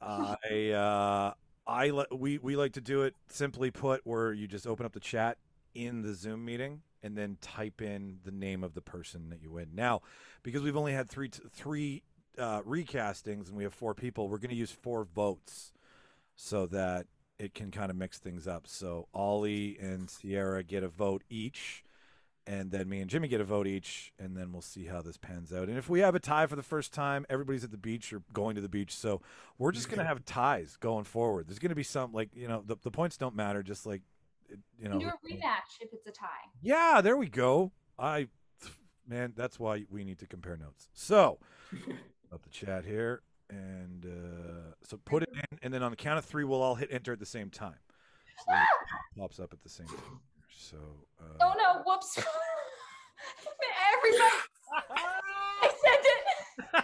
I 0.00 0.70
uh, 0.70 1.32
I 1.66 1.90
li- 1.90 2.06
we 2.12 2.38
we 2.38 2.54
like 2.54 2.74
to 2.74 2.80
do 2.80 3.02
it 3.02 3.14
simply 3.28 3.70
put, 3.70 4.02
where 4.04 4.32
you 4.32 4.46
just 4.46 4.66
open 4.66 4.86
up 4.86 4.92
the 4.92 5.00
chat 5.00 5.38
in 5.74 6.02
the 6.02 6.14
Zoom 6.14 6.44
meeting 6.44 6.82
and 7.02 7.16
then 7.16 7.38
type 7.40 7.82
in 7.82 8.18
the 8.24 8.30
name 8.30 8.62
of 8.62 8.74
the 8.74 8.80
person 8.80 9.30
that 9.30 9.42
you 9.42 9.50
win. 9.50 9.68
Now, 9.74 10.02
because 10.42 10.62
we've 10.62 10.76
only 10.76 10.92
had 10.92 11.08
three 11.08 11.28
t- 11.28 11.42
three 11.52 12.02
uh, 12.38 12.62
recastings 12.62 13.48
and 13.48 13.56
we 13.56 13.64
have 13.64 13.74
four 13.74 13.94
people, 13.94 14.28
we're 14.28 14.38
going 14.38 14.50
to 14.50 14.56
use 14.56 14.70
four 14.70 15.04
votes 15.04 15.72
so 16.34 16.66
that 16.66 17.06
it 17.38 17.54
can 17.54 17.70
kind 17.70 17.90
of 17.90 17.96
mix 17.96 18.18
things 18.18 18.46
up. 18.46 18.66
So 18.66 19.08
Ollie 19.12 19.78
and 19.80 20.08
Ciera 20.08 20.66
get 20.66 20.82
a 20.82 20.88
vote 20.88 21.22
each 21.28 21.84
and 22.46 22.70
then 22.70 22.88
me 22.88 23.00
and 23.00 23.10
Jimmy 23.10 23.26
get 23.28 23.40
a 23.40 23.44
vote 23.44 23.66
each, 23.66 24.12
and 24.18 24.36
then 24.36 24.52
we'll 24.52 24.62
see 24.62 24.84
how 24.84 25.02
this 25.02 25.16
pans 25.16 25.52
out. 25.52 25.68
And 25.68 25.76
if 25.76 25.88
we 25.88 26.00
have 26.00 26.14
a 26.14 26.20
tie 26.20 26.46
for 26.46 26.54
the 26.54 26.62
first 26.62 26.94
time, 26.94 27.26
everybody's 27.28 27.64
at 27.64 27.72
the 27.72 27.76
beach 27.76 28.12
or 28.12 28.22
going 28.32 28.54
to 28.54 28.60
the 28.60 28.68
beach, 28.68 28.94
so 28.94 29.20
we're 29.58 29.72
just 29.72 29.90
gonna 29.90 30.04
have 30.04 30.24
ties 30.24 30.76
going 30.76 31.04
forward. 31.04 31.48
There's 31.48 31.58
gonna 31.58 31.74
be 31.74 31.82
some 31.82 32.12
like 32.12 32.30
you 32.34 32.46
know 32.46 32.62
the 32.64 32.76
the 32.82 32.90
points 32.90 33.16
don't 33.16 33.34
matter, 33.34 33.62
just 33.62 33.84
like 33.84 34.02
you 34.78 34.88
know. 34.88 34.98
do 34.98 35.06
a 35.06 35.10
rematch 35.10 35.80
if 35.80 35.92
it's 35.92 36.06
a 36.06 36.12
tie. 36.12 36.26
Yeah, 36.62 37.00
there 37.02 37.16
we 37.16 37.28
go. 37.28 37.72
I 37.98 38.28
man, 39.06 39.32
that's 39.36 39.58
why 39.58 39.84
we 39.90 40.04
need 40.04 40.18
to 40.20 40.26
compare 40.26 40.56
notes. 40.56 40.88
So 40.94 41.38
up 42.32 42.42
the 42.42 42.50
chat 42.50 42.84
here, 42.84 43.22
and 43.50 44.06
uh, 44.06 44.74
so 44.82 44.96
put 45.04 45.22
it 45.22 45.30
in, 45.32 45.58
and 45.62 45.72
then 45.72 45.82
on 45.82 45.90
the 45.90 45.96
count 45.96 46.18
of 46.18 46.24
three, 46.24 46.44
we'll 46.44 46.62
all 46.62 46.74
hit 46.74 46.88
enter 46.92 47.12
at 47.12 47.18
the 47.18 47.26
same 47.26 47.50
time. 47.50 47.74
So 48.46 48.52
it 48.54 49.18
pops 49.18 49.40
up 49.40 49.52
at 49.52 49.62
the 49.62 49.68
same 49.68 49.86
time. 49.86 50.20
So. 50.50 50.76
Uh, 51.20 51.24
Oh 51.40 51.54
no! 51.56 51.82
Whoops. 51.86 52.18
Everybody. 53.94 54.34
I 55.62 55.68
sent 55.68 56.04
it. 56.04 56.22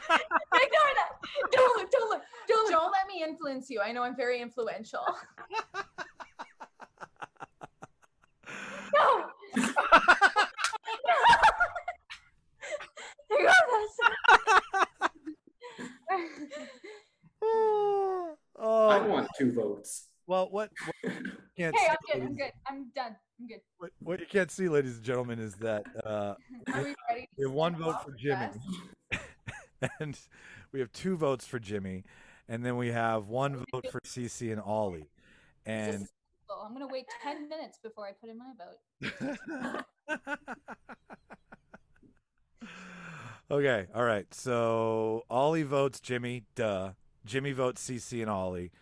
Ignore 0.54 0.92
that. 0.96 1.10
Don't 1.50 1.76
look. 1.78 1.90
Don't 1.90 2.10
look. 2.10 2.22
Don't 2.48 2.64
look. 2.64 2.70
Don't 2.70 2.92
let 2.92 3.06
me 3.06 3.22
influence 3.22 3.68
you. 3.70 3.80
I 3.80 3.92
know 3.92 4.02
I'm 4.02 4.16
very 4.16 4.40
influential. 4.40 5.04
No. 8.94 9.24
Here 13.30 13.46
goes. 13.46 13.94
Oh, 17.42 18.36
I 18.58 19.06
want 19.06 19.28
two 19.38 19.52
votes. 19.52 20.08
Well, 20.26 20.48
what, 20.50 20.70
what 20.84 20.94
you 21.04 21.32
can't 21.56 21.76
Hey, 21.76 21.86
see, 21.86 21.90
I'm 21.90 21.98
good. 22.06 22.22
I'm 22.22 22.36
good. 22.36 22.52
I'm 22.68 22.90
done. 22.94 23.16
I'm 23.40 23.46
good. 23.46 23.60
What, 23.78 23.90
what 24.00 24.20
you 24.20 24.26
can't 24.26 24.50
see, 24.50 24.68
ladies 24.68 24.96
and 24.96 25.04
gentlemen, 25.04 25.38
is 25.38 25.54
that 25.56 25.84
uh, 26.04 26.34
Are 26.72 26.82
we 26.82 26.94
ready? 27.10 27.28
we 27.36 27.44
have 27.44 27.52
one 27.52 27.76
vote 27.76 27.94
off 27.96 28.04
for 28.04 28.12
Jimmy, 28.12 28.48
best? 29.10 29.24
and 30.00 30.18
we 30.72 30.80
have 30.80 30.92
two 30.92 31.16
votes 31.16 31.46
for 31.46 31.58
Jimmy, 31.58 32.04
and 32.48 32.64
then 32.64 32.76
we 32.76 32.88
have 32.92 33.28
one 33.28 33.64
vote 33.72 33.86
for 33.90 34.00
CC 34.00 34.52
and 34.52 34.60
Ollie, 34.60 35.10
and. 35.66 36.08
I'm 36.64 36.74
gonna 36.74 36.86
wait 36.86 37.06
ten 37.22 37.48
minutes 37.48 37.78
before 37.82 38.06
I 38.06 38.12
put 38.12 38.28
in 38.28 38.36
my 38.38 38.52
vote. 38.58 40.28
Okay, 43.52 43.86
all 43.94 44.04
right. 44.04 44.32
So 44.32 45.24
Ollie 45.28 45.62
votes 45.62 46.00
Jimmy, 46.00 46.44
duh. 46.54 46.92
Jimmy 47.26 47.52
votes 47.52 47.86
CC 47.86 48.22
and 48.22 48.30
Ollie. 48.30 48.72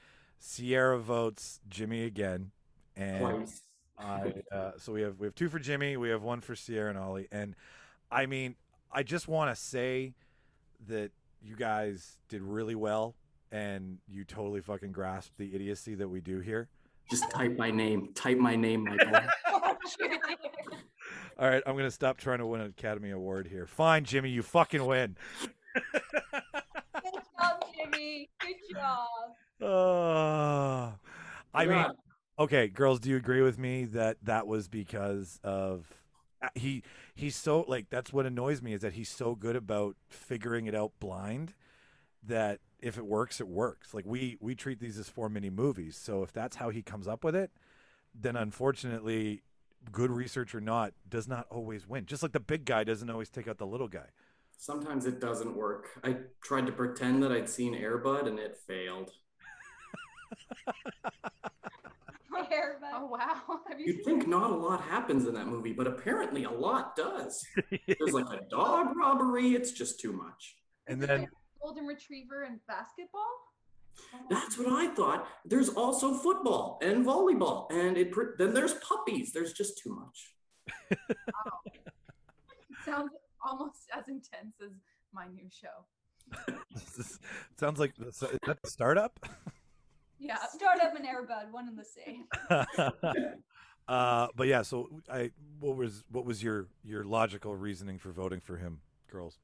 Ciera 0.41 1.01
votes 1.01 1.59
Jimmy 1.69 2.05
again, 2.05 2.53
and 2.97 3.21
Twice. 3.21 3.63
I, 3.99 4.33
uh, 4.53 4.71
so 4.79 4.93
we 4.93 5.03
have 5.03 5.19
we 5.19 5.27
have 5.27 5.35
two 5.35 5.49
for 5.49 5.59
Jimmy, 5.59 5.97
we 5.97 6.11
have 6.11 6.23
one 6.23 6.41
for 6.41 6.55
Ciera 6.55 6.89
and 6.89 6.99
Ollie, 6.99 7.27
and 7.33 7.57
I 8.13 8.27
mean, 8.27 8.55
I 8.93 9.03
just 9.03 9.27
want 9.27 9.55
to 9.55 9.61
say 9.61 10.15
that 10.87 11.11
you 11.43 11.57
guys 11.57 12.17
did 12.29 12.41
really 12.41 12.77
well, 12.77 13.17
and 13.51 13.99
you 14.09 14.23
totally 14.23 14.61
fucking 14.61 14.93
grasped 14.93 15.37
the 15.37 15.53
idiocy 15.53 15.97
that 15.97 16.09
we 16.09 16.21
do 16.21 16.39
here. 16.39 16.69
Just 17.11 17.29
type 17.33 17.59
my 17.59 17.73
name. 17.73 18.13
Type 18.15 18.39
my 18.39 18.55
name, 18.55 18.85
Michael. 18.85 19.21
All 21.41 21.49
right, 21.49 21.63
I'm 21.65 21.75
gonna 21.75 21.91
stop 21.91 22.19
trying 22.19 22.41
to 22.41 22.47
win 22.47 22.61
an 22.61 22.67
Academy 22.67 23.13
Award 23.13 23.47
here. 23.47 23.65
Fine, 23.65 24.05
Jimmy, 24.05 24.29
you 24.29 24.43
fucking 24.43 24.85
win. 24.85 25.17
Good 25.75 25.83
job, 27.41 27.65
Jimmy. 27.75 28.29
Good 28.39 28.57
job. 28.71 29.09
Uh, 29.63 30.93
I 31.55 31.65
mean, 31.65 31.87
okay, 32.39 32.69
girls, 32.69 33.01
do 33.01 33.09
you 33.09 33.17
agree 33.17 33.41
with 33.41 33.59
me 33.59 33.87
that 33.87 34.19
that 34.23 34.47
was 34.47 34.69
because 34.69 35.41
of 35.43 35.87
uh, 36.43 36.49
he 36.55 36.83
he's 37.15 37.37
so 37.37 37.65
like 37.67 37.89
that's 37.89 38.13
what 38.13 38.27
annoys 38.27 38.61
me 38.61 38.75
is 38.75 38.83
that 38.83 38.93
he's 38.93 39.09
so 39.09 39.35
good 39.35 39.57
about 39.57 39.97
figuring 40.11 40.67
it 40.67 40.75
out 40.75 40.93
blind 41.01 41.55
that 42.23 42.61
if 42.81 42.99
it 42.99 43.07
works 43.07 43.41
it 43.41 43.49
works 43.49 43.95
like 43.95 44.05
we 44.07 44.37
we 44.41 44.55
treat 44.55 44.79
these 44.79 44.99
as 44.99 45.09
four 45.09 45.29
mini 45.29 45.51
movies 45.51 45.97
so 45.97 46.23
if 46.23 46.33
that's 46.33 46.57
how 46.57 46.71
he 46.71 46.83
comes 46.83 47.07
up 47.09 47.25
with 47.25 47.35
it 47.35 47.51
then 48.15 48.37
unfortunately 48.37 49.43
good 49.93 50.11
research 50.11 50.55
or 50.55 50.61
not 50.61 50.93
does 51.09 51.27
not 51.27 51.47
always 51.51 51.87
win 51.89 52.05
just 52.07 52.23
like 52.23 52.33
the 52.33 52.41
big 52.41 52.65
guy 52.65 52.85
doesn't 52.85 53.11
always 53.11 53.29
take 53.31 53.49
out 53.49 53.59
the 53.59 53.67
little 53.67 53.89
guy 53.89 54.07
Sometimes 54.63 55.07
it 55.07 55.23
doesn't 55.23 55.57
work. 55.57 55.89
I 56.05 56.17
tried 56.45 56.67
to 56.67 56.73
pretend 56.73 57.23
that 57.23 57.33
I'd 57.33 57.49
seen 57.49 57.75
Airbud 57.75 58.27
and 58.29 58.39
it 58.39 58.59
failed. 58.67 59.11
Airbud. 62.35 62.91
Oh 62.95 63.07
wow. 63.07 63.61
Have 63.69 63.81
you 63.81 63.87
You'd 63.95 64.05
think 64.05 64.27
not 64.27 64.51
a 64.51 64.55
lot 64.55 64.83
happens 64.83 65.27
in 65.27 65.35
that 65.35 65.47
movie, 65.47 65.73
but 65.73 65.87
apparently 65.87 66.45
a 66.45 66.51
lot 66.51 66.97
does. 66.97 67.43
There's 67.71 68.13
like 68.13 68.27
a 68.33 68.43
dog 68.51 68.97
robbery. 68.97 69.55
It's 69.55 69.73
just 69.73 70.01
too 70.01 70.13
much. 70.13 70.57
and 70.87 71.01
then 71.03 71.27
golden 71.63 71.87
retriever 71.87 72.43
and 72.43 72.59
basketball? 72.67 73.29
That's 74.29 74.57
what 74.59 74.69
I 74.69 74.89
thought. 74.95 75.27
There's 75.45 75.69
also 75.71 76.15
football 76.15 76.79
and 76.83 77.05
volleyball, 77.05 77.71
and 77.73 77.97
it. 77.97 78.13
Then 78.39 78.55
there's 78.55 78.75
puppies. 78.75 79.33
There's 79.33 79.53
just 79.53 79.79
too 79.79 79.95
much. 79.95 80.35
It 80.91 80.99
sounds 82.85 83.11
almost 83.45 83.89
as 83.97 84.09
intense 84.09 84.55
as 84.63 84.71
my 85.13 85.27
new 85.29 85.49
show. 85.51 85.85
sounds 87.59 87.81
like 87.81 87.93
is 88.07 88.19
that 88.21 88.63
the 88.63 88.69
startup 88.71 89.19
Yeah. 90.21 90.37
Startup 90.55 90.95
and 90.95 91.05
Airbud, 91.07 91.51
one 91.51 91.67
and 91.67 91.79
the 91.79 91.85
same. 91.85 92.27
uh, 93.89 94.29
but 94.37 94.47
yeah, 94.47 94.63
so 94.63 94.89
I 95.11 95.31
what 95.59 95.77
was 95.77 96.05
what 96.13 96.25
was 96.25 96.43
your 96.43 96.69
your 96.85 97.05
logical 97.05 97.57
reasoning 97.57 97.99
for 97.99 98.13
voting 98.13 98.41
for 98.41 98.57
him, 98.59 98.81
girls? 99.11 99.39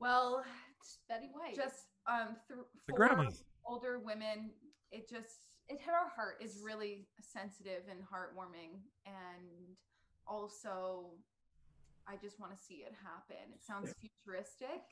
Well, 0.00 0.42
It's 0.80 0.98
Betty 1.08 1.28
White. 1.32 1.54
just 1.54 1.86
um 2.06 2.36
th- 2.48 2.60
The 2.86 2.92
for 2.92 2.96
grandmas. 2.96 3.44
older 3.66 3.98
women, 3.98 4.50
it 4.90 5.08
just 5.08 5.48
it 5.68 5.78
hit 5.80 5.90
our 5.94 6.10
heart 6.14 6.36
is 6.42 6.58
really 6.62 7.06
sensitive 7.20 7.82
and 7.90 8.00
heartwarming 8.00 8.80
and 9.06 9.76
also 10.26 11.10
I 12.06 12.16
just 12.16 12.40
want 12.40 12.52
to 12.56 12.58
see 12.62 12.82
it 12.86 12.92
happen. 13.02 13.52
It 13.54 13.62
sounds 13.64 13.94
futuristic. 14.00 14.82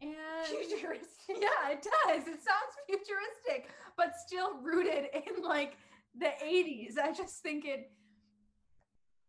And 0.00 0.46
Futuristic. 0.68 1.08
yeah, 1.28 1.70
it 1.70 1.82
does. 2.06 2.22
It 2.28 2.40
sounds 2.42 2.74
futuristic, 2.86 3.70
but 3.96 4.12
still 4.26 4.54
rooted 4.62 5.06
in 5.14 5.42
like 5.42 5.76
the 6.18 6.30
80s. 6.44 6.98
I 7.02 7.12
just 7.12 7.42
think 7.42 7.64
it 7.64 7.90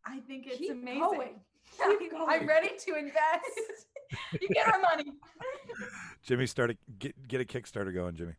I 0.06 0.20
think 0.20 0.48
it's 0.48 0.58
Keep 0.58 0.72
amazing. 0.72 1.00
going. 1.00 1.40
Keep 2.00 2.14
I'm 2.28 2.46
ready 2.48 2.70
to 2.88 2.96
invest. 2.96 3.88
You 4.42 4.50
get 4.50 4.68
our 4.68 4.80
money. 4.80 5.14
Jimmy, 6.24 6.46
start 6.46 6.72
a, 6.72 6.78
get 7.00 7.28
get 7.28 7.42
a 7.42 7.46
Kickstarter 7.46 7.94
going, 7.94 8.16
Jimmy. 8.16 8.34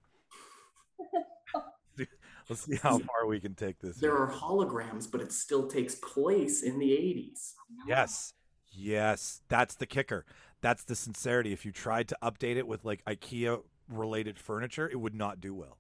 Let's 2.49 2.63
see 2.63 2.77
how 2.77 2.99
far 2.99 3.27
we 3.27 3.41
can 3.41 3.55
take 3.55 3.79
this. 3.79 3.97
There 3.97 4.17
are 4.17 4.31
holograms, 4.31 5.11
but 5.11 5.21
it 5.23 5.33
still 5.33 5.67
takes 5.67 5.95
place 5.95 6.63
in 6.63 6.79
the 6.79 6.91
80s. 6.91 7.53
Yes. 7.87 8.35
Yes. 8.71 9.41
That's 9.49 9.77
the 9.77 9.87
kicker. 9.87 10.27
That's 10.61 10.85
the 10.85 10.95
sincerity. 10.95 11.53
If 11.53 11.65
you 11.65 11.73
tried 11.73 12.09
to 12.09 12.19
update 12.23 12.57
it 12.57 12.67
with 12.67 12.85
like 12.85 13.03
IKEA 13.07 13.63
related 13.89 14.39
furniture, 14.39 14.89
it 14.89 14.97
would 14.97 15.15
not 15.15 15.41
do 15.41 15.55
well. 15.55 15.79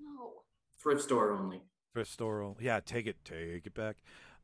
No. 0.00 0.42
Thrift 0.80 1.02
store 1.02 1.32
only. 1.32 1.62
Thrift 1.92 2.10
store. 2.10 2.54
Yeah, 2.60 2.78
take 2.78 3.06
it. 3.06 3.16
Take 3.24 3.66
it 3.66 3.74
back. 3.74 3.96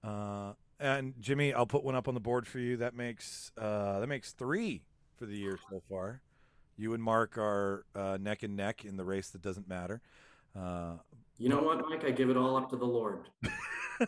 Uh, 0.03 0.55
and 0.81 1.15
Jimmy, 1.21 1.53
I'll 1.53 1.67
put 1.67 1.85
one 1.85 1.95
up 1.95 2.09
on 2.09 2.15
the 2.15 2.21
board 2.21 2.47
for 2.47 2.59
you. 2.59 2.79
That 2.79 2.97
makes 2.97 3.53
uh, 3.59 4.01
that 4.01 4.07
makes 4.09 4.33
three 4.33 4.83
for 5.21 5.27
the 5.27 5.37
year 5.37 5.59
so 5.71 5.83
far. 5.89 6.23
You 6.79 6.95
and 6.95 7.03
Mark 7.03 7.37
are 7.37 7.85
uh, 7.95 8.17
neck 8.19 8.43
and 8.43 8.57
neck 8.57 8.87
in 8.87 8.97
the 8.97 9.05
race 9.05 9.29
that 9.31 9.43
doesn't 9.43 9.69
matter. 9.69 10.01
Uh, 10.59 10.95
You 11.37 11.51
know 11.51 11.61
what, 11.63 11.87
Mike? 11.89 12.05
I 12.07 12.11
give 12.11 12.31
it 12.31 12.39
all 12.39 12.57
up 12.57 12.71
to 12.71 12.77
the 12.77 12.87
Lord. 12.87 13.29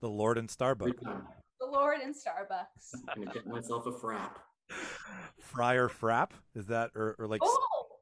the 0.00 0.08
Lord 0.08 0.36
and 0.36 0.48
Starbucks. 0.48 1.00
time. 1.02 1.22
The 1.60 1.66
Lord 1.66 2.00
and 2.00 2.12
Starbucks. 2.12 2.98
I'm 3.08 3.22
gonna 3.22 3.32
get 3.32 3.46
myself 3.46 3.86
a 3.86 3.92
frap. 3.92 4.30
Friar 5.38 5.88
Frapp 5.88 6.30
is 6.56 6.66
that 6.66 6.90
or, 6.96 7.14
or 7.20 7.28
like 7.28 7.40
Oh, 7.44 7.58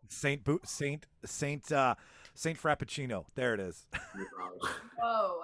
Saint 0.09 0.43
Bo- 0.45 0.61
Saint 0.65 1.07
Saint 1.27 1.71
uh, 1.71 1.95
Saint 2.35 2.61
Frappuccino? 2.61 3.27
There 3.35 3.53
it 3.53 3.61
is. 3.61 3.87
Wow. 3.93 4.71
Whoa. 4.99 5.41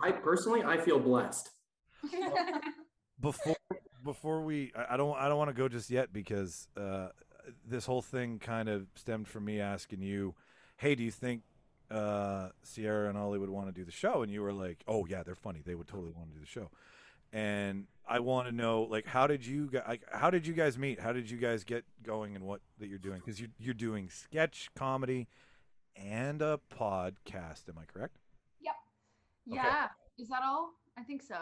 I 0.00 0.12
personally, 0.12 0.62
I 0.62 0.76
feel 0.78 1.00
blessed. 1.00 1.50
before 3.20 3.56
before 4.04 4.42
we 4.42 4.72
I 4.76 4.94
I 4.94 4.96
don't 4.96 5.16
I 5.16 5.28
don't 5.28 5.38
want 5.38 5.50
to 5.50 5.54
go 5.54 5.68
just 5.68 5.90
yet 5.90 6.12
because 6.12 6.68
uh, 6.76 7.08
this 7.66 7.86
whole 7.86 8.02
thing 8.02 8.38
kind 8.38 8.68
of 8.68 8.86
stemmed 8.94 9.28
from 9.28 9.44
me 9.44 9.60
asking 9.60 10.02
you, 10.02 10.34
hey, 10.76 10.94
do 10.94 11.02
you 11.02 11.10
think 11.10 11.42
uh, 11.90 12.48
Ciera 12.64 13.08
and 13.08 13.18
Ollie 13.18 13.38
would 13.38 13.50
want 13.50 13.66
to 13.66 13.72
do 13.72 13.84
the 13.84 13.90
show? 13.92 14.22
And 14.22 14.30
you 14.30 14.42
were 14.42 14.52
like, 14.52 14.82
oh 14.86 15.06
yeah, 15.06 15.22
they're 15.22 15.34
funny. 15.34 15.62
They 15.64 15.74
would 15.74 15.88
totally 15.88 16.12
want 16.12 16.28
to 16.30 16.34
do 16.34 16.40
the 16.40 16.46
show. 16.46 16.70
And 17.32 17.86
I 18.08 18.18
want 18.18 18.48
to 18.48 18.52
know, 18.52 18.82
like, 18.82 19.06
how 19.06 19.28
did 19.28 19.46
you 19.46 19.68
guys, 19.70 19.84
like, 19.86 20.02
how 20.12 20.30
did 20.30 20.46
you 20.48 20.52
guys 20.52 20.76
meet? 20.76 20.98
How 20.98 21.12
did 21.12 21.30
you 21.30 21.36
guys 21.38 21.62
get 21.62 21.84
going 22.02 22.34
and 22.34 22.44
what 22.44 22.60
that 22.78 22.88
you're 22.88 22.98
doing? 22.98 23.20
Because 23.24 23.40
you 23.40 23.48
you're 23.58 23.72
doing 23.74 24.10
sketch 24.10 24.68
comedy 24.74 25.28
and 25.94 26.42
a 26.42 26.58
podcast. 26.76 27.68
Am 27.68 27.78
I 27.80 27.84
correct? 27.86 28.16
Yep. 28.60 28.74
Yeah. 29.46 29.88
Is 30.18 30.28
that 30.28 30.42
all? 30.44 30.72
I 30.98 31.02
think 31.02 31.22
so. 31.22 31.36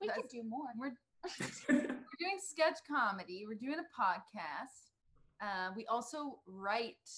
we 0.00 0.08
could 0.08 0.28
do 0.28 0.42
more. 0.44 0.66
We're 0.78 0.92
we're 1.68 1.78
doing 2.18 2.38
sketch 2.40 2.78
comedy. 2.88 3.44
We're 3.46 3.54
doing 3.54 3.78
a 3.78 4.02
podcast. 4.02 4.90
Uh, 5.40 5.72
we 5.76 5.86
also 5.86 6.38
write 6.46 7.08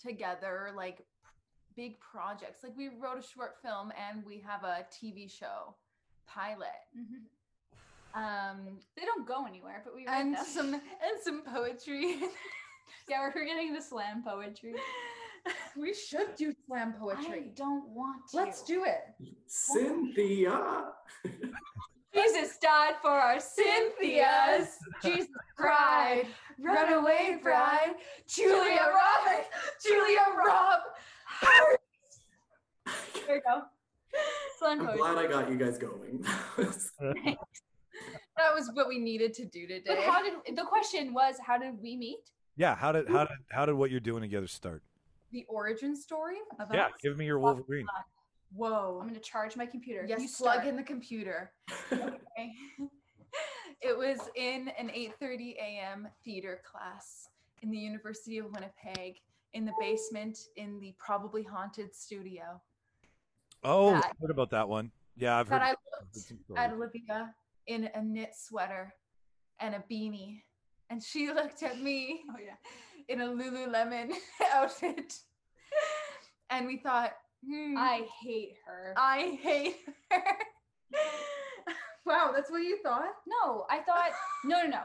together 0.00 0.70
like 0.76 0.98
p- 0.98 1.04
big 1.76 2.00
projects. 2.00 2.62
Like 2.62 2.76
we 2.76 2.88
wrote 2.88 3.18
a 3.18 3.22
short 3.26 3.56
film 3.62 3.92
and 4.10 4.24
we 4.24 4.40
have 4.46 4.64
a 4.64 4.86
TV 4.92 5.30
show 5.30 5.74
pilot. 6.26 6.68
Mhm. 6.96 7.24
Um, 8.14 8.78
They 8.96 9.04
don't 9.04 9.26
go 9.26 9.46
anywhere, 9.46 9.80
but 9.84 9.94
we 9.94 10.06
read 10.06 10.20
and 10.20 10.34
them. 10.36 10.44
some 10.44 10.74
and 10.74 10.82
some 11.22 11.42
poetry. 11.42 12.16
yeah, 13.08 13.30
we're 13.34 13.44
getting 13.44 13.72
the 13.72 13.80
slam 13.80 14.22
poetry. 14.22 14.74
we 15.76 15.94
should 15.94 16.34
do 16.36 16.52
slam 16.66 16.92
poetry. 16.98 17.44
I 17.46 17.48
don't 17.54 17.88
want 17.88 18.28
to. 18.30 18.36
Let's 18.36 18.62
do 18.62 18.84
it. 18.84 19.14
Cynthia. 19.46 20.84
Jesus 22.14 22.58
died 22.58 22.94
for 23.00 23.10
our 23.10 23.38
Cynthias. 23.40 24.78
Cynthias. 24.78 24.78
Jesus 25.02 25.28
Cried, 25.56 26.26
runaway 26.58 27.38
bride, 27.42 27.94
Julia 28.26 28.92
Rob, 28.92 29.44
Julia 29.84 30.24
Rob. 30.36 30.80
There 33.26 33.36
you 33.36 33.42
go. 33.46 33.62
Slam 34.58 34.86
I'm 34.86 34.96
glad 34.96 35.18
I 35.18 35.26
got 35.26 35.50
you 35.50 35.56
guys 35.56 35.78
going. 35.78 36.24
That 38.38 38.54
was 38.54 38.70
what 38.72 38.88
we 38.88 38.98
needed 38.98 39.34
to 39.34 39.44
do 39.44 39.66
today. 39.66 39.84
But 39.86 39.98
how 39.98 40.22
did 40.22 40.56
the 40.56 40.64
question 40.64 41.12
was? 41.12 41.36
How 41.46 41.58
did 41.58 41.80
we 41.80 41.96
meet? 41.96 42.30
Yeah. 42.56 42.74
How 42.74 42.90
did 42.90 43.06
how 43.08 43.24
did 43.26 43.36
how 43.50 43.66
did 43.66 43.74
what 43.74 43.90
you're 43.90 44.00
doing 44.00 44.22
together 44.22 44.46
start? 44.48 44.82
the 45.32 45.44
origin 45.48 45.96
story 45.96 46.36
of 46.60 46.68
Yeah. 46.72 46.86
us? 46.86 46.92
Give 47.02 47.16
me 47.16 47.26
your 47.26 47.38
Wolverine. 47.38 47.86
Whoa. 48.54 48.98
I'm 49.00 49.08
gonna 49.08 49.20
charge 49.20 49.56
my 49.56 49.66
computer. 49.66 50.04
Yes, 50.08 50.20
you 50.20 50.28
plug 50.28 50.54
start. 50.54 50.66
in 50.68 50.76
the 50.76 50.82
computer. 50.82 51.52
Okay. 51.92 52.52
it 53.82 53.96
was 53.96 54.18
in 54.36 54.68
an 54.78 54.88
8:30 54.88 55.56
a.m. 55.56 56.08
theater 56.24 56.60
class 56.64 57.28
in 57.62 57.70
the 57.70 57.78
University 57.78 58.38
of 58.38 58.46
Winnipeg 58.46 59.16
in 59.54 59.64
the 59.64 59.72
basement 59.80 60.38
in 60.56 60.80
the 60.80 60.94
probably 60.98 61.42
haunted 61.42 61.94
studio. 61.94 62.60
Oh, 63.62 63.92
that- 63.92 64.06
I've 64.06 64.18
heard 64.20 64.30
about 64.30 64.50
that 64.50 64.68
one. 64.68 64.90
Yeah, 65.16 65.38
I've 65.38 65.48
heard. 65.48 65.60
But 65.60 65.62
I 65.62 65.70
I've 65.70 65.76
looked 66.00 66.16
at 66.16 66.22
stories. 66.44 66.72
Olivia 66.72 67.34
in 67.66 67.90
a 67.94 68.02
knit 68.02 68.30
sweater 68.34 68.94
and 69.60 69.74
a 69.74 69.84
beanie, 69.90 70.42
and 70.90 71.02
she 71.02 71.30
looked 71.34 71.62
at 71.62 71.78
me 71.80 72.22
Oh 72.30 72.36
yeah. 72.42 72.56
in 73.08 73.20
a 73.20 73.26
Lululemon 73.28 74.12
outfit, 74.52 75.14
and 76.50 76.66
we 76.66 76.78
thought, 76.78 77.12
hmm, 77.46 77.76
I 77.76 78.06
hate 78.20 78.54
her. 78.66 78.94
I 78.96 79.38
hate 79.42 79.76
her. 80.10 80.22
wow, 82.06 82.30
that's 82.34 82.50
what 82.50 82.62
you 82.62 82.78
thought? 82.82 83.12
No, 83.26 83.64
I 83.70 83.78
thought 83.78 84.10
no, 84.44 84.62
no, 84.62 84.82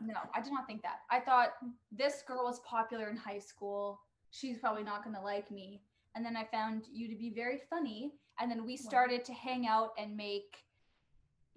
no, 0.00 0.12
no. 0.12 0.20
I 0.34 0.40
did 0.40 0.52
not 0.52 0.66
think 0.66 0.82
that. 0.82 1.00
I 1.10 1.20
thought 1.20 1.54
this 1.90 2.22
girl 2.26 2.44
was 2.44 2.60
popular 2.60 3.08
in 3.08 3.16
high 3.16 3.38
school. 3.38 4.00
She's 4.30 4.58
probably 4.58 4.82
not 4.82 5.04
gonna 5.04 5.22
like 5.22 5.50
me. 5.50 5.82
And 6.14 6.24
then 6.24 6.36
I 6.36 6.44
found 6.44 6.84
you 6.92 7.08
to 7.08 7.16
be 7.16 7.30
very 7.30 7.60
funny. 7.70 8.12
And 8.40 8.50
then 8.50 8.64
we 8.66 8.76
started 8.76 9.24
to 9.26 9.32
hang 9.32 9.66
out 9.66 9.90
and 9.98 10.16
make 10.16 10.56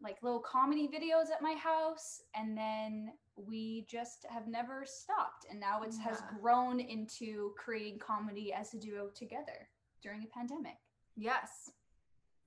like 0.01 0.17
little 0.21 0.39
comedy 0.39 0.87
videos 0.87 1.31
at 1.31 1.41
my 1.41 1.53
house. 1.53 2.21
And 2.35 2.57
then 2.57 3.13
we 3.35 3.85
just 3.89 4.25
have 4.29 4.47
never 4.47 4.83
stopped. 4.85 5.45
And 5.49 5.59
now 5.59 5.81
it 5.83 5.95
has 6.03 6.21
grown 6.39 6.79
into 6.79 7.53
creating 7.57 7.99
comedy 7.99 8.53
as 8.53 8.73
a 8.73 8.79
duo 8.79 9.09
together 9.13 9.67
during 10.05 10.23
a 10.23 10.27
pandemic. 10.27 10.77
Yes. 11.17 11.71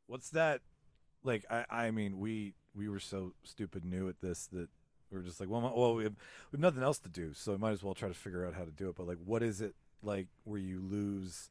What's 0.07 0.31
that? 0.31 0.61
Like, 1.25 1.45
I, 1.51 1.65
I 1.69 1.91
mean, 1.91 2.19
we 2.19 2.55
we 2.75 2.89
were 2.89 3.01
so 3.01 3.35
stupid 3.43 3.85
new 3.85 4.09
at 4.09 4.21
this 4.21 4.47
that 4.53 4.69
we 5.11 5.19
were 5.19 5.25
just 5.25 5.41
like, 5.41 5.49
well, 5.49 5.73
well, 5.75 5.95
we 5.97 6.05
have, 6.05 6.15
we 6.53 6.57
have 6.57 6.61
nothing 6.61 6.83
else 6.83 7.01
to 7.01 7.09
do, 7.09 7.33
so 7.35 7.53
we 7.53 7.59
might 7.59 7.73
as 7.73 7.83
well 7.83 7.95
try 7.95 8.09
to 8.09 8.15
figure 8.15 8.47
out 8.47 8.55
how 8.55 8.65
to 8.65 8.71
do 8.71 8.89
it. 8.89 8.95
But 8.97 9.09
like, 9.09 9.19
what 9.25 9.43
is 9.43 9.61
it 9.61 9.75
like 10.03 10.29
where 10.45 10.61
you 10.61 10.81
lose? 10.81 11.51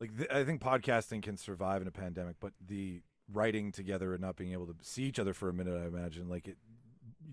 Like, 0.00 0.16
th- 0.16 0.30
I 0.30 0.42
think 0.42 0.60
podcasting 0.60 1.22
can 1.22 1.36
survive 1.36 1.80
in 1.80 1.88
a 1.88 1.92
pandemic, 1.92 2.36
but 2.40 2.52
the 2.66 3.02
writing 3.32 3.70
together 3.70 4.14
and 4.14 4.20
not 4.20 4.36
being 4.36 4.52
able 4.52 4.66
to 4.66 4.74
see 4.80 5.04
each 5.04 5.20
other 5.20 5.34
for 5.34 5.48
a 5.48 5.52
minute, 5.52 5.80
I 5.80 5.86
imagine, 5.86 6.28
like 6.28 6.48
it 6.48 6.56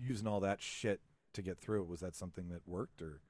using 0.00 0.28
all 0.28 0.40
that 0.40 0.62
shit 0.62 1.00
to 1.32 1.42
get 1.42 1.58
through 1.58 1.82
it. 1.82 1.88
Was 1.88 2.00
that 2.00 2.14
something 2.14 2.48
that 2.50 2.62
worked 2.66 3.02
or? 3.02 3.20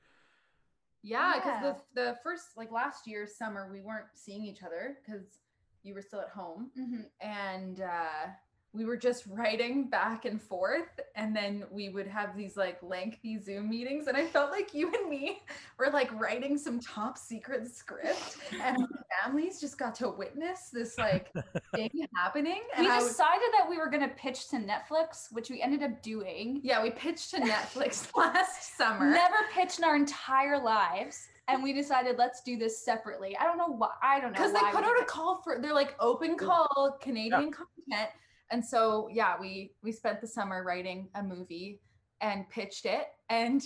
Yeah, 1.06 1.34
because 1.36 1.62
Yeah. 1.62 1.74
the 1.94 2.00
the 2.02 2.18
first 2.24 2.56
like 2.56 2.72
last 2.72 3.06
year's 3.06 3.36
summer 3.36 3.70
we 3.72 3.80
weren't 3.80 4.06
seeing 4.14 4.44
each 4.44 4.62
other 4.64 4.98
because 5.04 5.38
you 5.84 5.94
were 5.94 6.02
still 6.02 6.20
at 6.20 6.30
home, 6.30 6.70
Mm-hmm. 6.76 7.02
and 7.20 7.80
uh, 7.80 8.26
we 8.72 8.84
were 8.84 8.96
just 8.96 9.24
writing 9.28 9.88
back 9.88 10.24
and 10.24 10.42
forth, 10.42 10.98
and 11.14 11.34
then 11.34 11.64
we 11.70 11.88
would 11.90 12.08
have 12.08 12.36
these 12.36 12.56
like 12.56 12.78
lengthy 12.82 13.38
Zoom 13.38 13.70
meetings, 13.70 14.08
and 14.08 14.16
I 14.16 14.26
felt 14.26 14.50
like 14.50 14.74
you 14.74 14.92
and 14.92 15.08
me 15.08 15.38
were 15.78 15.90
like 15.92 16.10
writing 16.20 16.58
some 16.58 16.80
top 16.80 17.16
secret 17.16 17.70
script, 17.74 18.36
and 18.60 18.84
families 19.22 19.60
just 19.60 19.78
got 19.78 19.94
to 19.97 20.09
witness 20.10 20.70
this 20.72 20.98
like 20.98 21.32
thing 21.74 21.90
happening, 22.14 22.62
and 22.76 22.86
We 22.86 22.93
I 22.93 22.97
was, 22.98 23.09
decided 23.09 23.48
that 23.59 23.68
we 23.68 23.78
were 23.78 23.88
going 23.88 24.02
to 24.09 24.14
pitch 24.16 24.48
to 24.48 24.56
Netflix, 24.56 25.32
which 25.32 25.51
we 25.51 25.60
ended 25.62 25.82
up 25.82 26.02
doing. 26.02 26.60
yeah, 26.62 26.82
we 26.82 26.90
pitched 26.90 27.30
to 27.30 27.36
Netflix 27.40 28.14
last 28.16 28.76
summer. 28.76 29.10
Never 29.10 29.36
pitched 29.52 29.78
in 29.78 29.84
our 29.84 29.97
entire 29.97 30.59
lives. 30.62 31.26
And 31.48 31.62
we 31.62 31.72
decided 31.72 32.16
let's 32.18 32.43
do 32.43 32.56
this 32.56 32.84
separately. 32.84 33.36
I 33.38 33.44
don't 33.44 33.56
know 33.56 33.68
why. 33.68 33.90
I 34.02 34.18
don't 34.18 34.32
know. 34.32 34.36
because 34.36 34.52
they 34.52 34.59
put 34.72 34.80
we 34.80 34.90
out 34.90 35.01
a 35.01 35.05
call 35.05 35.40
for 35.44 35.60
they're 35.62 35.72
like 35.72 35.94
open 36.01 36.36
call 36.36 36.98
Canadian 37.01 37.52
content, 37.52 38.10
and 38.51 38.64
so 38.64 39.09
yeah, 39.12 39.34
we 39.40 39.72
we 39.82 39.93
spent 39.93 40.20
the 40.20 40.26
summer 40.26 40.64
writing 40.64 41.09
a 41.14 41.22
movie 41.22 41.80
and 42.20 42.48
pitched 42.51 42.84
it, 42.84 43.06
and 43.30 43.62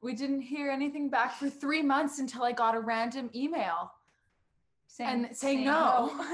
we 0.00 0.14
didn't 0.14 0.42
hear 0.42 0.70
anything 0.70 1.08
back 1.10 1.34
for 1.34 1.50
three 1.50 1.82
months 1.82 2.20
until 2.20 2.44
I 2.44 2.52
got 2.52 2.76
a 2.76 2.80
random 2.80 3.30
email 3.34 3.90
Saying, 4.96 5.24
and 5.24 5.36
saying 5.36 5.64
no. 5.64 6.12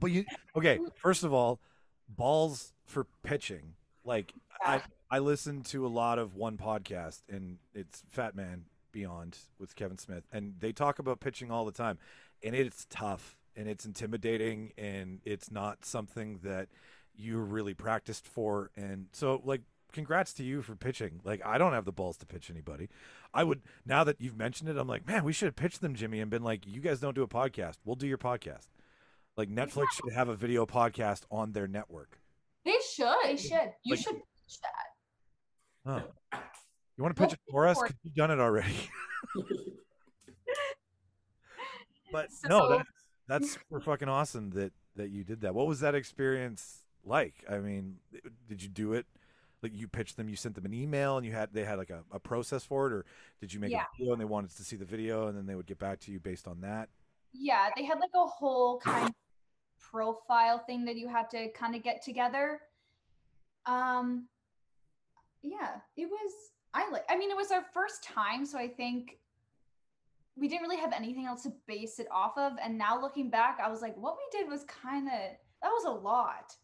But 0.00 0.10
you 0.10 0.24
okay? 0.56 0.78
First 0.96 1.24
of 1.24 1.32
all, 1.32 1.60
balls 2.08 2.72
for 2.86 3.06
pitching. 3.22 3.74
Like 4.02 4.32
I 4.64 4.80
I 5.10 5.18
listen 5.18 5.62
to 5.64 5.86
a 5.86 5.88
lot 5.88 6.18
of 6.18 6.34
one 6.34 6.56
podcast 6.56 7.20
and 7.28 7.58
it's 7.74 8.02
Fat 8.08 8.34
Man 8.34 8.64
Beyond 8.92 9.36
with 9.58 9.76
Kevin 9.76 9.98
Smith 9.98 10.24
and 10.32 10.54
they 10.58 10.72
talk 10.72 10.98
about 10.98 11.20
pitching 11.20 11.50
all 11.50 11.66
the 11.66 11.72
time 11.72 11.98
and 12.42 12.54
it's 12.54 12.86
tough 12.88 13.36
and 13.54 13.68
it's 13.68 13.84
intimidating 13.84 14.72
and 14.78 15.20
it's 15.24 15.50
not 15.50 15.84
something 15.84 16.40
that 16.42 16.68
you're 17.14 17.44
really 17.44 17.74
practiced 17.74 18.26
for 18.26 18.70
and 18.76 19.06
so 19.12 19.42
like 19.44 19.60
congrats 19.92 20.32
to 20.34 20.44
you 20.44 20.62
for 20.62 20.74
pitching. 20.76 21.20
Like 21.24 21.44
I 21.44 21.58
don't 21.58 21.72
have 21.72 21.84
the 21.84 21.92
balls 21.92 22.16
to 22.18 22.26
pitch 22.26 22.50
anybody. 22.50 22.88
I 23.32 23.44
would 23.44 23.62
now 23.86 24.04
that 24.04 24.20
you've 24.20 24.36
mentioned 24.36 24.68
it, 24.70 24.76
I'm 24.76 24.88
like, 24.88 25.06
man, 25.06 25.24
we 25.24 25.32
should 25.32 25.46
have 25.46 25.56
pitched 25.56 25.80
them, 25.80 25.94
Jimmy, 25.94 26.20
and 26.20 26.30
been 26.30 26.42
like, 26.42 26.66
you 26.66 26.80
guys 26.80 27.00
don't 27.00 27.14
do 27.14 27.22
a 27.22 27.28
podcast. 27.28 27.76
We'll 27.84 27.96
do 27.96 28.06
your 28.06 28.18
podcast. 28.18 28.68
Like 29.36 29.48
Netflix 29.48 29.86
should 29.92 30.12
have 30.12 30.28
a 30.28 30.34
video 30.36 30.66
podcast 30.66 31.22
on 31.30 31.52
their 31.52 31.68
network. 31.68 32.18
They 32.64 32.76
should. 32.94 33.14
They 33.24 33.36
should. 33.36 33.72
You 33.84 33.94
Like- 33.94 34.00
should 34.00 34.14
pitch 34.16 34.60
that. 34.62 34.86
Huh. 35.86 36.00
You 36.96 37.04
want 37.04 37.16
to 37.16 37.22
pitch 37.22 37.32
it 37.32 37.40
for 37.50 37.66
us? 37.66 37.80
Because 37.80 37.96
you've 38.02 38.14
done 38.14 38.30
it 38.30 38.38
already. 38.38 38.74
but 42.12 42.30
So- 42.32 42.48
no, 42.48 42.68
that's 42.76 42.88
that's 43.28 43.52
super 43.52 43.80
fucking 43.80 44.08
awesome 44.08 44.50
that 44.50 44.72
that 44.96 45.10
you 45.10 45.24
did 45.24 45.40
that. 45.42 45.54
What 45.54 45.66
was 45.66 45.80
that 45.80 45.94
experience 45.94 46.80
like? 47.04 47.44
I 47.48 47.58
mean, 47.58 47.96
did 48.48 48.62
you 48.62 48.68
do 48.68 48.92
it? 48.92 49.06
Like 49.62 49.72
you 49.74 49.88
pitched 49.88 50.16
them, 50.16 50.28
you 50.28 50.36
sent 50.36 50.54
them 50.54 50.64
an 50.64 50.74
email, 50.74 51.16
and 51.16 51.26
you 51.26 51.32
had 51.32 51.52
they 51.52 51.64
had 51.64 51.78
like 51.78 51.90
a, 51.90 52.02
a 52.10 52.18
process 52.18 52.64
for 52.64 52.86
it, 52.86 52.92
or 52.92 53.04
did 53.40 53.52
you 53.52 53.60
make 53.60 53.72
Yeah. 53.72 53.82
a 53.82 53.96
video 53.98 54.12
and 54.12 54.20
they 54.20 54.24
wanted 54.24 54.50
to 54.56 54.64
see 54.64 54.76
the 54.76 54.84
video, 54.84 55.26
and 55.28 55.36
then 55.36 55.46
they 55.46 55.54
would 55.54 55.66
get 55.66 55.78
back 55.78 56.00
to 56.00 56.12
you 56.12 56.20
based 56.20 56.48
on 56.48 56.60
that? 56.62 56.88
Yeah, 57.32 57.70
they 57.76 57.84
had 57.84 57.98
like 58.00 58.10
a 58.14 58.26
whole 58.26 58.80
kind 58.80 59.08
of 59.08 59.14
profile 59.80 60.58
thing 60.58 60.84
that 60.84 60.96
you 60.96 61.08
had 61.08 61.30
to 61.30 61.50
kind 61.52 61.74
of 61.74 61.82
get 61.82 62.02
together. 62.02 62.60
Um 63.66 64.28
yeah, 65.42 65.80
it 65.96 66.06
was 66.06 66.32
I 66.74 66.88
like 66.90 67.04
I 67.08 67.16
mean 67.16 67.30
it 67.30 67.36
was 67.36 67.50
our 67.50 67.64
first 67.74 68.02
time, 68.02 68.44
so 68.46 68.58
I 68.58 68.68
think 68.68 69.18
we 70.36 70.48
didn't 70.48 70.62
really 70.62 70.80
have 70.80 70.92
anything 70.92 71.26
else 71.26 71.42
to 71.42 71.52
base 71.66 71.98
it 71.98 72.06
off 72.10 72.36
of 72.38 72.52
and 72.62 72.78
now 72.78 73.00
looking 73.00 73.30
back, 73.30 73.58
I 73.62 73.68
was 73.68 73.82
like 73.82 73.96
what 73.96 74.16
we 74.16 74.38
did 74.38 74.48
was 74.48 74.64
kind 74.64 75.06
of 75.08 75.12
that 75.14 75.68
was 75.70 75.84
a 75.84 75.90
lot. 75.90 76.56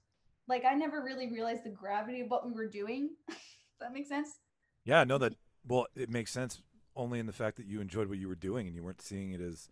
Like 0.49 0.65
I 0.65 0.75
never 0.75 1.03
really 1.03 1.31
realized 1.31 1.65
the 1.65 1.71
gravity 1.71 2.21
of 2.21 2.29
what 2.31 2.47
we 2.47 2.53
were 2.53 2.69
doing. 2.69 3.11
Does 3.29 3.37
that 3.81 3.93
make 3.93 4.07
sense? 4.07 4.39
Yeah, 4.85 5.05
no, 5.05 5.19
that 5.19 5.35
well, 5.67 5.87
it 5.97 6.11
makes 6.11 6.33
sense 6.33 6.63
only 6.95 7.19
in 7.19 7.27
the 7.27 7.33
fact 7.33 7.57
that 7.57 7.67
you 7.67 7.81
enjoyed 7.81 8.09
what 8.09 8.19
you 8.19 8.29
were 8.29 8.35
doing 8.35 8.67
and 8.67 8.75
you 8.75 8.83
weren't 8.83 9.03
seeing 9.03 9.33
it 9.33 9.41
as 9.41 9.69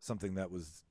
something 0.00 0.34
that 0.34 0.50
was 0.50 0.82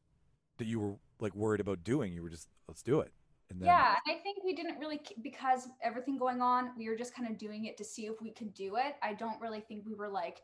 that 0.58 0.66
you 0.66 0.80
were 0.80 0.96
like 1.20 1.36
worried 1.36 1.62
about 1.62 1.84
doing. 1.84 2.14
You 2.14 2.22
were 2.24 2.30
just 2.30 2.48
let's 2.68 2.84
do 2.84 3.00
it. 3.00 3.12
And 3.50 3.62
then 3.62 3.68
Yeah, 3.68 3.96
and 4.06 4.18
I 4.18 4.22
think 4.22 4.44
we 4.44 4.54
didn't 4.54 4.78
really 4.78 5.00
because 5.22 5.70
everything 5.82 6.18
going 6.18 6.42
on, 6.42 6.72
we 6.78 6.90
were 6.90 6.98
just 6.98 7.16
kind 7.16 7.30
of 7.30 7.38
doing 7.38 7.66
it 7.66 7.78
to 7.78 7.84
see 7.86 8.06
if 8.06 8.22
we 8.22 8.32
could 8.32 8.54
do 8.54 8.76
it. 8.76 8.96
I 9.02 9.14
don't 9.14 9.40
really 9.40 9.62
think 9.62 9.86
we 9.86 9.94
were 9.96 10.10
like, 10.10 10.42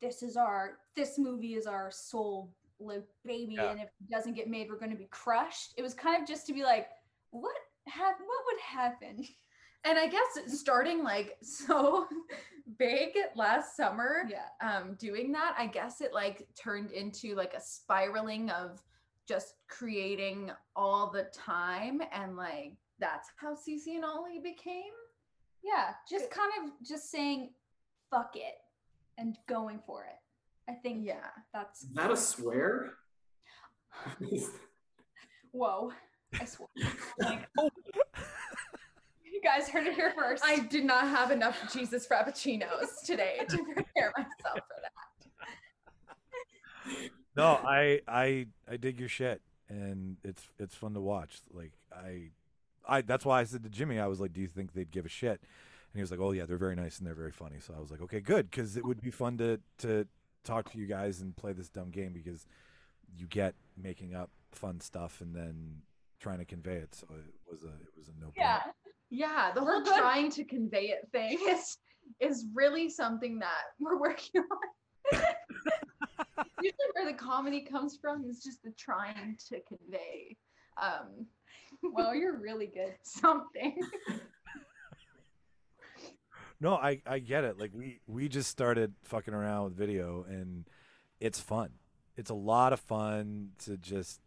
this 0.00 0.22
is 0.22 0.36
our 0.36 0.78
this 0.94 1.18
movie 1.18 1.54
is 1.54 1.66
our 1.66 1.90
soul 1.90 2.52
like 2.78 3.04
baby, 3.24 3.54
Yeah. 3.54 3.70
and 3.70 3.80
if 3.80 3.86
it 3.86 4.10
doesn't 4.10 4.34
get 4.34 4.48
made, 4.48 4.68
we're 4.68 4.78
going 4.78 4.90
to 4.90 4.96
be 4.96 5.08
crushed. 5.10 5.72
It 5.76 5.82
was 5.82 5.94
kind 5.94 6.20
of 6.20 6.28
just 6.28 6.46
to 6.48 6.52
be 6.52 6.62
like, 6.62 6.88
what 7.30 7.54
hap- 7.88 8.18
What 8.20 8.44
would 8.46 8.60
happen? 8.60 9.24
And 9.84 9.98
I 9.98 10.06
guess 10.06 10.60
starting 10.60 11.02
like 11.02 11.36
so 11.42 12.06
big 12.78 13.16
last 13.34 13.76
summer, 13.76 14.22
Yeah, 14.30 14.46
um, 14.60 14.94
doing 14.94 15.32
that, 15.32 15.56
I 15.58 15.66
guess 15.66 16.00
it 16.00 16.12
like 16.14 16.46
turned 16.54 16.92
into 16.92 17.34
like 17.34 17.52
a 17.54 17.60
spiraling 17.60 18.48
of 18.50 18.80
just 19.26 19.54
creating 19.68 20.52
all 20.76 21.10
the 21.10 21.24
time 21.32 22.00
and 22.12 22.36
like 22.36 22.74
that's 23.00 23.30
how 23.36 23.54
CC 23.56 23.96
and 23.96 24.04
Ollie 24.04 24.38
became. 24.38 24.92
yeah, 25.64 25.94
just 26.08 26.30
kind 26.30 26.52
of 26.62 26.70
just 26.86 27.10
saying, 27.10 27.50
fuck 28.08 28.36
it, 28.36 28.54
and 29.18 29.36
going 29.48 29.80
for 29.84 30.04
it. 30.04 30.70
I 30.70 30.74
think 30.74 31.04
Yeah. 31.04 31.26
that's 31.52 31.82
Is 31.82 31.88
that 31.94 32.12
a 32.12 32.16
swear? 32.16 32.92
whoa. 35.50 35.90
I 36.40 36.44
swear. 36.44 36.68
Like- 37.18 37.48
you 39.24 39.40
guys 39.42 39.68
heard 39.68 39.86
it 39.86 39.94
here 39.94 40.12
first. 40.16 40.44
I 40.44 40.60
did 40.60 40.84
not 40.84 41.08
have 41.08 41.30
enough 41.30 41.72
Jesus 41.72 42.06
Frappuccinos 42.06 43.02
today 43.04 43.38
to 43.48 43.58
prepare 43.74 44.12
myself 44.16 44.60
for 44.68 44.76
that. 44.82 44.92
no, 47.36 47.58
I 47.64 48.00
I 48.06 48.46
I 48.70 48.76
dig 48.76 49.00
your 49.00 49.08
shit 49.08 49.40
and 49.68 50.16
it's 50.24 50.42
it's 50.58 50.74
fun 50.74 50.94
to 50.94 51.00
watch. 51.00 51.38
Like 51.52 51.72
I 51.92 52.30
I 52.86 53.00
that's 53.02 53.24
why 53.24 53.40
I 53.40 53.44
said 53.44 53.62
to 53.64 53.70
Jimmy, 53.70 53.98
I 53.98 54.06
was 54.06 54.20
like, 54.20 54.32
"Do 54.32 54.40
you 54.40 54.48
think 54.48 54.72
they'd 54.74 54.90
give 54.90 55.06
a 55.06 55.10
shit?" 55.10 55.40
And 55.40 55.98
he 55.98 56.00
was 56.00 56.10
like, 56.10 56.20
"Oh 56.20 56.32
yeah, 56.32 56.46
they're 56.46 56.56
very 56.58 56.76
nice 56.76 56.98
and 56.98 57.06
they're 57.06 57.14
very 57.14 57.32
funny." 57.32 57.56
So 57.60 57.74
I 57.76 57.80
was 57.80 57.90
like, 57.90 58.02
"Okay, 58.02 58.20
good," 58.20 58.50
because 58.50 58.76
it 58.76 58.84
would 58.84 59.00
be 59.00 59.10
fun 59.10 59.38
to 59.38 59.60
to 59.78 60.06
talk 60.44 60.70
to 60.72 60.78
you 60.78 60.86
guys 60.86 61.20
and 61.20 61.34
play 61.36 61.52
this 61.52 61.68
dumb 61.68 61.90
game 61.90 62.12
because 62.12 62.46
you 63.16 63.26
get 63.26 63.54
making 63.76 64.14
up 64.14 64.30
fun 64.52 64.80
stuff 64.80 65.20
and 65.20 65.34
then 65.34 65.82
trying 66.22 66.38
to 66.38 66.44
convey 66.44 66.76
it. 66.76 66.94
So 66.94 67.06
it 67.10 67.50
was 67.50 67.64
a 67.64 67.68
it 67.68 67.92
was 67.98 68.08
a 68.08 68.12
no. 68.20 68.30
yeah. 68.36 68.60
Yeah, 69.10 69.50
the 69.54 69.62
We're 69.62 69.72
whole 69.72 69.82
good. 69.82 69.98
trying 69.98 70.30
to 70.30 70.44
convey 70.44 70.84
it 70.86 71.08
thing 71.12 71.36
is 71.48 71.76
is 72.20 72.46
really 72.54 72.88
something 72.88 73.38
that 73.40 73.64
we're 73.78 73.98
working 73.98 74.40
on. 74.50 75.20
Usually 76.62 76.88
where 76.94 77.06
the 77.12 77.18
comedy 77.18 77.60
comes 77.62 77.98
from 78.00 78.24
is 78.24 78.42
just 78.42 78.62
the 78.62 78.70
trying 78.78 79.36
to 79.48 79.60
convey 79.68 80.36
um 80.80 81.26
Well, 81.92 82.14
you're 82.14 82.38
really 82.38 82.66
good. 82.66 82.94
something. 83.02 83.76
No, 86.60 86.74
I 86.74 87.02
I 87.06 87.18
get 87.18 87.44
it. 87.44 87.58
Like 87.58 87.72
we 87.74 88.00
we 88.06 88.28
just 88.28 88.48
started 88.48 88.94
fucking 89.02 89.34
around 89.34 89.64
with 89.64 89.76
video 89.76 90.24
and 90.28 90.66
it's 91.20 91.40
fun. 91.40 91.70
It's 92.16 92.30
a 92.30 92.34
lot 92.34 92.72
of 92.72 92.80
fun 92.80 93.50
to 93.64 93.76
just 93.76 94.20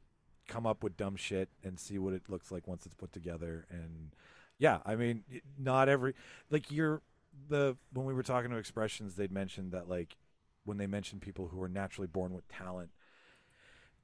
come 0.47 0.65
up 0.65 0.84
with 0.84 0.97
dumb 0.97 1.15
shit 1.15 1.49
and 1.63 1.80
see 1.80 1.97
what 1.97 2.13
it 2.13 2.23
looks 2.30 2.51
like 2.51 2.67
once 2.67 2.85
it's 2.85 2.95
put 2.95 3.11
together. 3.11 3.65
And 3.69 4.11
yeah, 4.57 4.80
I 4.85 4.95
mean, 4.95 5.23
not 5.57 5.89
every 5.89 6.13
like 6.49 6.72
you're 6.72 7.01
the 7.49 7.77
when 7.93 8.05
we 8.05 8.13
were 8.13 8.23
talking 8.23 8.51
to 8.51 8.57
expressions 8.57 9.15
they'd 9.15 9.31
mentioned 9.31 9.72
that 9.72 9.89
like 9.89 10.17
when 10.63 10.77
they 10.77 10.88
mentioned 10.88 11.22
people 11.22 11.47
who 11.47 11.61
are 11.61 11.69
naturally 11.69 12.07
born 12.07 12.34
with 12.34 12.47
talent 12.47 12.89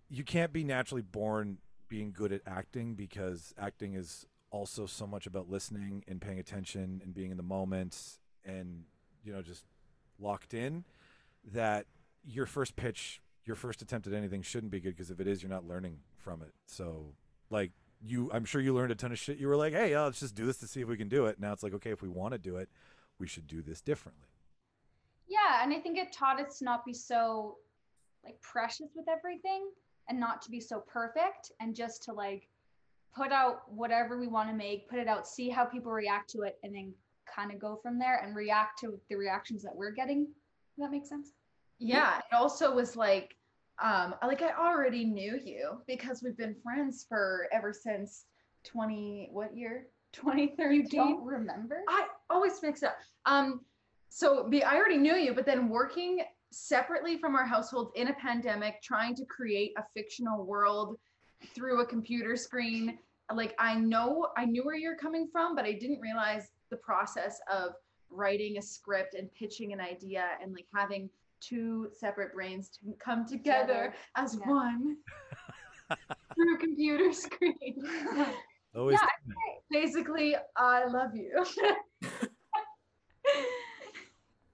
you 0.09 0.23
can't 0.23 0.51
be 0.51 0.63
naturally 0.63 1.01
born 1.01 1.57
being 1.88 2.11
good 2.11 2.31
at 2.31 2.41
acting 2.45 2.93
because 2.93 3.53
acting 3.57 3.93
is 3.95 4.26
also 4.51 4.85
so 4.85 5.07
much 5.07 5.26
about 5.26 5.49
listening 5.49 6.03
and 6.07 6.22
paying 6.22 6.39
attention 6.39 7.01
and 7.03 7.13
being 7.13 7.31
in 7.31 7.38
the 7.38 7.43
moment 7.43 8.19
and 8.45 8.84
you 9.23 9.31
know 9.31 9.41
just 9.41 9.63
locked 10.19 10.53
in 10.53 10.84
that 11.53 11.85
your 12.23 12.45
first 12.45 12.76
pitch 12.76 13.22
your 13.45 13.55
first 13.55 13.81
attempt 13.81 14.07
at 14.07 14.13
anything 14.13 14.41
shouldn't 14.41 14.72
be 14.72 14.80
good 14.80 14.95
because 14.95 15.11
if 15.11 15.19
it 15.19 15.27
is 15.27 15.41
you're 15.41 15.49
not 15.49 15.68
learning 15.68 15.97
from 16.18 16.41
it 16.41 16.51
so 16.65 17.13
like 17.49 17.72
you 18.03 18.30
i'm 18.34 18.45
sure 18.45 18.61
you 18.61 18.73
learned 18.73 18.91
a 18.91 18.95
ton 18.95 19.11
of 19.11 19.19
shit 19.19 19.38
you 19.38 19.47
were 19.47 19.55
like 19.55 19.73
hey 19.73 19.93
uh, 19.93 20.03
let's 20.05 20.19
just 20.19 20.35
do 20.35 20.45
this 20.45 20.57
to 20.57 20.68
see 20.68 20.81
if 20.81 20.88
we 20.88 20.97
can 20.97 21.09
do 21.09 21.26
it 21.26 21.39
now 21.39 21.51
it's 21.51 21.63
like 21.63 21.73
okay 21.73 21.91
if 21.91 22.01
we 22.01 22.09
want 22.09 22.34
to 22.34 22.38
do 22.38 22.57
it 22.57 22.69
we 23.19 23.27
should 23.27 23.47
do 23.47 23.61
this 23.61 23.81
differently 23.81 24.27
Yeah, 25.27 25.63
and 25.63 25.73
I 25.73 25.80
think 25.80 25.97
it 25.97 26.11
taught 26.11 26.41
us 26.41 26.59
to 26.59 26.65
not 26.65 26.84
be 26.85 26.93
so 26.93 27.57
like 28.26 28.39
precious 28.41 28.89
with 28.95 29.07
everything 29.07 29.69
and 30.09 30.19
not 30.19 30.41
to 30.41 30.51
be 30.51 30.59
so 30.59 30.84
perfect 30.88 31.51
and 31.59 31.76
just 31.76 32.03
to 32.03 32.13
like 32.13 32.47
put 33.15 33.31
out 33.31 33.72
whatever 33.72 34.19
we 34.19 34.27
want 34.27 34.49
to 34.49 34.55
make, 34.55 34.89
put 34.89 34.99
it 34.99 35.07
out, 35.07 35.27
see 35.27 35.49
how 35.49 35.65
people 35.65 35.91
react 35.91 36.30
to 36.31 36.41
it, 36.41 36.57
and 36.63 36.73
then 36.73 36.93
kind 37.34 37.51
of 37.51 37.59
go 37.59 37.80
from 37.81 37.99
there 37.99 38.18
and 38.23 38.35
react 38.35 38.80
to 38.80 38.99
the 39.09 39.15
reactions 39.15 39.63
that 39.63 39.76
we're 39.76 39.91
getting. 39.91 40.26
Does 40.26 40.80
that 40.80 40.91
make 40.91 41.05
sense? 41.05 41.34
Yeah, 41.82 42.18
it 42.18 42.36
also 42.36 42.74
was 42.74 42.95
like 42.95 43.36
um 43.82 44.16
like 44.26 44.41
I 44.41 44.52
already 44.52 45.06
knew 45.06 45.40
you 45.44 45.82
because 45.88 46.22
we've 46.24 46.38
been 46.38 46.56
friends 46.64 47.06
for 47.08 47.48
ever 47.52 47.74
since 47.74 48.26
20 48.66 49.30
what 49.32 49.56
year? 49.56 49.88
2013. 50.14 50.70
You 50.72 50.88
don't 50.90 51.24
remember? 51.24 51.84
I 51.88 52.08
always 52.30 52.62
mix 52.62 52.84
up. 52.84 52.98
Um, 53.26 53.62
so 54.10 54.48
be, 54.49 54.62
I 54.62 54.76
already 54.76 54.98
knew 54.98 55.16
you, 55.16 55.34
but 55.34 55.45
then 55.45 55.70
working 55.70 56.20
separately 56.52 57.18
from 57.18 57.34
our 57.34 57.45
household 57.45 57.91
in 57.95 58.10
a 58.10 58.14
pandemic, 58.16 58.82
trying 58.84 59.16
to 59.16 59.26
create 59.26 59.72
a 59.78 59.84
fictional 59.95 60.45
world 60.45 60.98
through 61.56 61.80
a 61.80 61.86
computer 61.86 62.36
screen, 62.36 62.99
like 63.34 63.56
I 63.58 63.76
know 63.76 64.28
I 64.38 64.45
knew 64.45 64.64
where 64.64 64.76
you're 64.76 64.98
coming 64.98 65.28
from, 65.32 65.56
but 65.56 65.66
I 65.66 65.74
didn't 65.74 65.99
realize 66.02 66.49
the 66.70 66.78
process 66.78 67.40
of 67.52 67.74
writing 68.10 68.58
a 68.58 68.62
script 68.62 69.14
and 69.14 69.34
pitching 69.34 69.74
an 69.74 69.80
idea 69.80 70.26
and 70.41 70.53
like 70.53 70.68
having 70.76 71.10
two 71.41 71.89
separate 71.93 72.34
brains 72.34 72.69
to 72.69 72.93
come 73.03 73.26
together 73.26 73.41
Together. 73.41 73.93
as 74.15 74.38
Yeah. 74.39 74.49
one 74.49 74.97
through 76.35 76.55
a 76.55 76.57
computer 76.57 77.11
screen. 77.11 77.84
always 78.76 78.99
Yeah, 79.01 79.07
Basically, 79.72 80.35
I 80.57 80.85
love 80.85 81.15
you. 81.15 81.45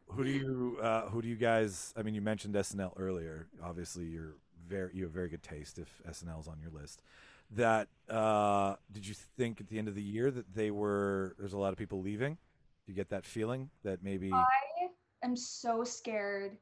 who 0.09 0.23
do 0.23 0.31
you 0.31 0.79
uh, 0.81 1.09
who 1.09 1.21
do 1.21 1.27
you 1.27 1.35
guys 1.35 1.93
i 1.97 2.01
mean 2.01 2.15
you 2.15 2.21
mentioned 2.21 2.55
snl 2.55 2.91
earlier 2.97 3.47
obviously 3.63 4.05
you're 4.05 4.35
very 4.67 4.91
you 4.93 5.03
have 5.03 5.11
very 5.11 5.29
good 5.29 5.43
taste 5.43 5.77
if 5.77 6.01
snl 6.09 6.39
is 6.39 6.47
on 6.47 6.57
your 6.59 6.71
list 6.71 7.01
that 7.51 7.87
uh, 8.09 8.75
did 8.91 9.07
you 9.07 9.13
think 9.37 9.61
at 9.61 9.67
the 9.67 9.77
end 9.77 9.87
of 9.87 9.95
the 9.95 10.03
year 10.03 10.31
that 10.31 10.53
they 10.53 10.71
were 10.71 11.35
there's 11.39 11.53
a 11.53 11.57
lot 11.57 11.71
of 11.71 11.77
people 11.77 12.01
leaving? 12.01 12.33
Do 12.33 12.91
you 12.91 12.93
get 12.93 13.09
that 13.09 13.25
feeling 13.25 13.69
that 13.83 14.03
maybe 14.03 14.31
I 14.33 14.45
am 15.23 15.35
so 15.35 15.83
scared 15.83 16.57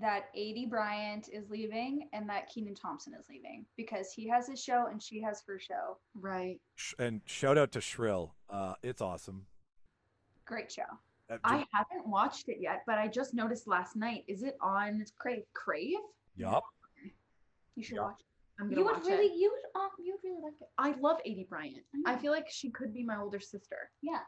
that 0.00 0.26
Aidy 0.36 0.68
Bryant 0.68 1.28
is 1.32 1.48
leaving 1.48 2.08
and 2.12 2.28
that 2.28 2.48
Kenan 2.52 2.74
Thompson 2.74 3.14
is 3.18 3.26
leaving 3.30 3.64
because 3.76 4.12
he 4.12 4.28
has 4.28 4.46
his 4.48 4.62
show 4.62 4.86
and 4.90 5.02
she 5.02 5.20
has 5.22 5.42
her 5.46 5.58
show. 5.58 5.98
Right. 6.14 6.60
and 6.98 7.20
shout 7.26 7.56
out 7.58 7.72
to 7.72 7.80
Shrill. 7.80 8.34
Uh, 8.50 8.74
it's 8.82 9.00
awesome. 9.00 9.46
Great 10.44 10.70
show. 10.70 10.82
Uh, 11.30 11.38
I 11.44 11.64
haven't 11.72 12.06
watched 12.06 12.48
it 12.48 12.58
yet, 12.60 12.82
but 12.86 12.98
I 12.98 13.08
just 13.08 13.34
noticed 13.34 13.66
last 13.66 13.96
night. 13.96 14.24
Is 14.28 14.42
it 14.42 14.56
on 14.60 15.04
Crave? 15.18 15.42
Crave? 15.54 15.96
yup. 16.36 16.62
You 17.74 17.82
should 17.82 17.96
Yeah. 17.96 18.02
watch. 18.02 18.20
it. 18.20 18.26
I'm 18.58 18.68
gonna 18.70 18.80
You 18.80 18.84
would 18.86 19.04
really, 19.06 19.26
it. 19.26 19.36
you 19.38 19.50
would, 19.52 19.80
um, 19.80 19.90
you 19.98 20.12
would 20.12 20.24
really 20.28 20.40
like 20.42 20.54
it. 20.60 20.68
I 20.78 20.92
love 20.92 21.18
Aidy 21.26 21.46
Bryant. 21.48 21.84
I 22.06 22.12
I 22.14 22.16
feel 22.16 22.32
like 22.32 22.48
she 22.48 22.70
could 22.70 22.94
be 22.94 23.02
my 23.04 23.18
older 23.20 23.38
sister. 23.40 23.90
Yeah. 24.00 24.20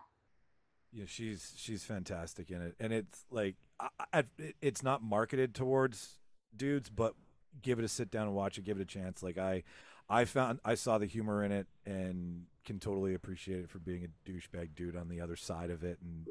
Yeah, 0.93 1.05
she's 1.07 1.55
she's 1.57 1.85
fantastic 1.85 2.51
in 2.51 2.61
it, 2.62 2.74
and 2.81 2.93
it's 2.93 3.24
like 3.31 3.57
I, 3.80 3.88
I, 4.12 4.24
it's 4.60 4.82
not 4.82 5.02
marketed 5.02 5.55
towards 5.55 6.18
dudes, 6.56 6.90
but 6.90 7.14
give 7.62 7.78
it 7.78 7.84
a 7.84 7.88
sit 7.88 8.10
down 8.10 8.26
and 8.26 8.34
watch 8.34 8.59
it, 8.59 8.64
give 8.64 8.78
it 8.78 8.82
a 8.82 8.86
chance. 8.86 9.22
Like 9.22 9.38
I, 9.38 9.62
I 10.09 10.24
found 10.24 10.60
I 10.64 10.74
saw 10.74 10.98
the 10.98 11.06
humor 11.06 11.44
in 11.44 11.52
it 11.52 11.66
and 11.86 12.46
can 12.64 12.78
totally 12.78 13.14
appreciate 13.14 13.60
it 13.60 13.70
for 13.70 13.78
being 13.78 14.05
a 14.05 14.30
douchebag 14.30 14.74
dude 14.74 14.96
on 14.96 15.09
the 15.09 15.20
other 15.20 15.36
side 15.36 15.70
of 15.70 15.84
it, 15.84 15.98
and 16.02 16.26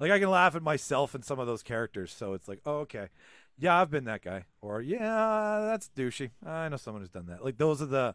like 0.00 0.10
I 0.10 0.18
can 0.18 0.30
laugh 0.30 0.54
at 0.54 0.62
myself 0.62 1.14
and 1.14 1.24
some 1.24 1.38
of 1.38 1.46
those 1.46 1.62
characters. 1.62 2.12
So 2.12 2.34
it's 2.34 2.48
like, 2.48 2.60
oh 2.64 2.78
okay, 2.80 3.08
yeah, 3.58 3.80
I've 3.80 3.90
been 3.90 4.04
that 4.04 4.22
guy, 4.22 4.44
or 4.60 4.80
yeah, 4.80 5.62
that's 5.66 5.90
douchey. 5.96 6.30
I 6.46 6.68
know 6.68 6.76
someone 6.76 7.02
who's 7.02 7.10
done 7.10 7.26
that. 7.26 7.44
Like 7.44 7.58
those 7.58 7.82
are 7.82 7.86
the 7.86 8.14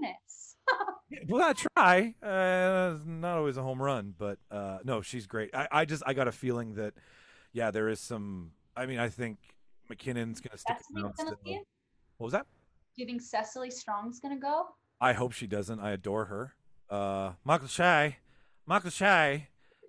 Fairness. 0.00 0.56
well, 1.28 1.42
I 1.42 1.52
try. 1.52 2.14
Uh, 2.22 2.98
not 3.04 3.38
always 3.38 3.56
a 3.56 3.62
home 3.62 3.80
run, 3.80 4.14
but 4.18 4.38
uh, 4.50 4.78
no, 4.84 5.00
she's 5.00 5.26
great. 5.26 5.54
I, 5.54 5.68
I 5.70 5.84
just 5.84 6.02
I 6.06 6.14
got 6.14 6.28
a 6.28 6.32
feeling 6.32 6.74
that, 6.74 6.94
yeah, 7.52 7.70
there 7.70 7.88
is 7.88 8.00
some. 8.00 8.52
I 8.76 8.86
mean, 8.86 8.98
I 8.98 9.08
think 9.08 9.38
McKinnon's 9.90 10.40
gonna 10.40 10.58
stick 10.58 10.76
around. 10.96 11.14
gonna 11.16 11.36
still. 11.40 11.58
What 12.18 12.24
was 12.26 12.32
that? 12.32 12.46
Do 12.96 13.02
you 13.02 13.06
think 13.06 13.22
Cecily 13.22 13.70
Strong's 13.70 14.20
gonna 14.20 14.38
go? 14.38 14.66
I 15.00 15.12
hope 15.12 15.32
she 15.32 15.46
doesn't. 15.46 15.80
I 15.80 15.92
adore 15.92 16.26
her. 16.26 16.54
Uh, 16.88 17.32
Michael 17.44 17.68
Shay, 17.68 18.18
Michael 18.66 18.90
Shay 18.90 19.48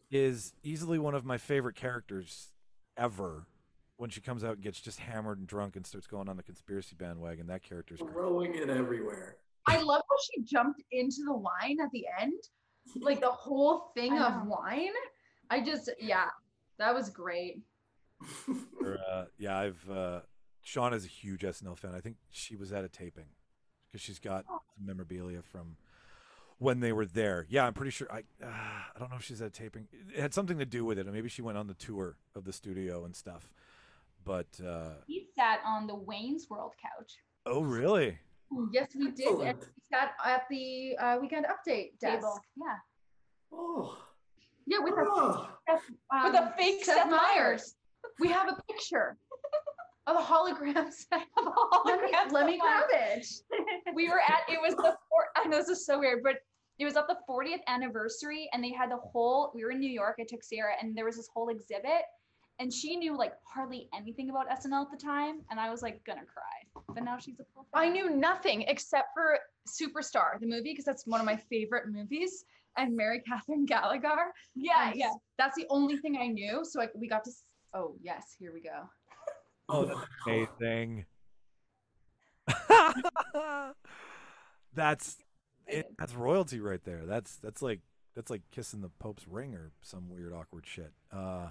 is 0.09 0.53
easily 0.63 0.99
one 0.99 1.15
of 1.15 1.25
my 1.25 1.37
favorite 1.37 1.75
characters 1.75 2.51
ever. 2.97 3.47
When 3.97 4.09
she 4.09 4.19
comes 4.19 4.43
out 4.43 4.55
and 4.55 4.63
gets 4.63 4.81
just 4.81 4.99
hammered 4.99 5.37
and 5.37 5.45
drunk 5.47 5.75
and 5.75 5.85
starts 5.85 6.07
going 6.07 6.27
on 6.27 6.35
the 6.35 6.41
conspiracy 6.41 6.95
bandwagon, 6.97 7.45
that 7.47 7.61
character's 7.61 7.99
great. 7.99 8.11
Throwing 8.11 8.55
it 8.55 8.67
everywhere. 8.67 9.35
I 9.67 9.79
love 9.79 10.01
how 10.09 10.15
she 10.31 10.41
jumped 10.43 10.81
into 10.91 11.17
the 11.25 11.35
wine 11.35 11.77
at 11.83 11.91
the 11.91 12.05
end. 12.19 12.33
Like 12.99 13.21
the 13.21 13.29
whole 13.29 13.91
thing 13.95 14.17
of 14.17 14.47
wine. 14.47 14.89
I 15.51 15.61
just 15.61 15.91
yeah, 15.99 16.25
that 16.81 16.93
was 16.93 17.09
great. 17.09 17.61
Or, 18.81 18.97
uh, 19.11 19.25
yeah, 19.37 19.57
I've 19.57 19.89
uh, 19.89 20.19
Sean 20.63 20.93
is 20.93 21.05
a 21.05 21.07
huge 21.07 21.41
SNL 21.41 21.77
fan. 21.77 21.93
I 21.95 21.99
think 22.01 22.17
she 22.29 22.55
was 22.55 22.71
at 22.71 22.83
a 22.83 22.89
taping 22.89 23.25
because 23.87 24.01
she's 24.01 24.19
got 24.19 24.45
Oh. 24.49 24.59
some 24.75 24.85
memorabilia 24.85 25.41
from 25.41 25.77
when 26.59 26.79
they 26.79 26.91
were 26.93 27.05
there. 27.05 27.45
Yeah, 27.49 27.65
I'm 27.65 27.73
pretty 27.73 27.91
sure. 27.91 28.07
I 28.11 28.19
uh, 28.43 28.47
I 28.95 28.99
don't 28.99 29.09
know 29.09 29.17
if 29.17 29.23
she's 29.23 29.41
at 29.41 29.47
a 29.47 29.51
taping. 29.51 29.87
It 30.15 30.19
had 30.19 30.33
something 30.33 30.57
to 30.59 30.65
do 30.65 30.85
with 30.85 30.99
it, 30.99 31.05
and 31.05 31.13
maybe 31.15 31.29
she 31.29 31.41
went 31.41 31.57
on 31.57 31.67
the 31.67 31.73
tour 31.73 32.17
of 32.35 32.43
the 32.43 32.53
studio 32.53 33.05
and 33.05 33.15
stuff. 33.15 33.49
But 34.23 34.47
uh, 34.63 34.95
He 35.07 35.25
sat 35.35 35.59
on 35.65 35.87
the 35.87 35.95
Wayne's 35.95 36.47
World 36.49 36.73
couch. 36.81 37.13
oh, 37.47 37.61
really? 37.63 38.19
Yes, 38.71 38.89
we 38.95 39.09
did. 39.11 39.27
And 39.29 39.57
we 39.59 39.65
sat 39.91 40.11
at 40.23 40.43
the 40.49 40.95
uh, 40.99 41.17
weekend 41.21 41.45
update 41.45 41.97
desk. 41.99 42.15
Table. 42.17 42.39
Yeah. 42.55 42.77
Oh. 43.51 43.97
Yeah, 44.71 44.77
oh. 44.79 44.83
with 44.83 44.93
a 44.93 45.05
oh. 45.05 46.23
With 46.23 46.35
a 46.35 46.53
fake 46.57 46.85
Seth 46.85 47.09
Meyers. 47.09 47.75
We 48.19 48.29
have 48.29 48.47
a 48.47 48.57
picture 48.69 49.17
of 50.07 50.15
a 50.15 50.19
hologram 50.19 50.91
set. 50.93 51.27
Let 51.85 52.01
me, 52.01 52.11
Hologram 52.11 52.31
let 52.31 52.45
me 52.45 52.57
Seth 52.57 52.87
grab 52.87 53.17
it. 53.17 53.27
we 53.95 54.07
were 54.07 54.21
at 54.21 54.43
it 54.49 54.59
was 54.61 54.75
the 54.75 54.95
four 55.09 55.25
I 55.35 55.47
know 55.47 55.57
this 55.57 55.67
is 55.67 55.85
so 55.85 55.99
weird, 55.99 56.23
but 56.23 56.35
it 56.79 56.85
was 56.85 56.95
at 56.95 57.07
the 57.07 57.17
40th 57.29 57.59
anniversary 57.67 58.49
and 58.53 58.63
they 58.63 58.71
had 58.71 58.89
the 58.89 58.97
whole 58.97 59.51
we 59.53 59.65
were 59.65 59.71
in 59.71 59.79
New 59.79 59.91
York, 59.91 60.15
I 60.21 60.23
took 60.23 60.43
Sarah 60.43 60.73
and 60.81 60.95
there 60.95 61.05
was 61.05 61.17
this 61.17 61.29
whole 61.33 61.49
exhibit 61.49 62.03
and 62.59 62.71
she 62.71 62.95
knew 62.95 63.17
like 63.17 63.33
hardly 63.43 63.89
anything 63.93 64.29
about 64.29 64.49
SNL 64.49 64.85
at 64.85 64.91
the 64.91 64.97
time 64.97 65.41
and 65.49 65.59
I 65.59 65.69
was 65.69 65.81
like 65.81 66.01
gonna 66.05 66.21
cry. 66.25 66.83
But 66.93 67.03
now 67.03 67.17
she's 67.17 67.39
a 67.41 67.45
full 67.53 67.67
I 67.73 67.89
knew 67.89 68.09
nothing 68.09 68.61
except 68.63 69.09
for 69.13 69.37
Superstar, 69.67 70.39
the 70.39 70.47
movie, 70.47 70.71
because 70.71 70.85
that's 70.85 71.05
one 71.05 71.19
of 71.19 71.25
my 71.25 71.35
favorite 71.35 71.91
movies, 71.91 72.45
and 72.77 72.95
Mary 72.95 73.21
Katherine 73.27 73.65
Gallagher. 73.65 74.31
Yeah, 74.55 74.89
And 74.89 74.95
yeah. 74.99 75.11
That's 75.37 75.55
the 75.55 75.65
only 75.69 75.97
thing 75.97 76.17
I 76.19 76.27
knew. 76.27 76.63
So 76.63 76.81
I, 76.81 76.87
we 76.95 77.07
got 77.07 77.23
to. 77.25 77.31
Oh 77.73 77.95
yes, 78.01 78.35
here 78.39 78.51
we 78.53 78.61
go. 78.61 78.89
Oh, 79.69 79.85
that's 79.85 79.99
amazing. 80.59 81.05
that's 84.73 85.17
it, 85.67 85.87
that's 85.97 86.13
royalty 86.15 86.59
right 86.59 86.83
there. 86.83 87.05
That's 87.05 87.37
that's 87.37 87.61
like 87.61 87.79
that's 88.15 88.29
like 88.29 88.41
kissing 88.51 88.81
the 88.81 88.89
Pope's 88.99 89.27
ring 89.27 89.53
or 89.55 89.71
some 89.81 90.09
weird 90.09 90.33
awkward 90.33 90.65
shit. 90.67 90.91
Uh, 91.11 91.47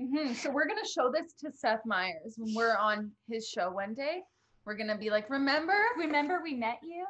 Mhm, 0.00 0.34
So 0.34 0.50
we're 0.50 0.66
gonna 0.66 0.86
show 0.86 1.12
this 1.12 1.34
to 1.40 1.52
Seth 1.52 1.82
Meyers 1.84 2.34
when 2.38 2.54
we're 2.54 2.76
on 2.76 3.10
his 3.28 3.46
show 3.46 3.70
one 3.70 3.92
day. 3.94 4.22
We're 4.64 4.76
gonna 4.76 4.96
be 4.96 5.10
like, 5.10 5.28
remember? 5.28 5.74
Remember 5.98 6.40
we 6.42 6.54
met 6.54 6.78
you? 6.82 7.04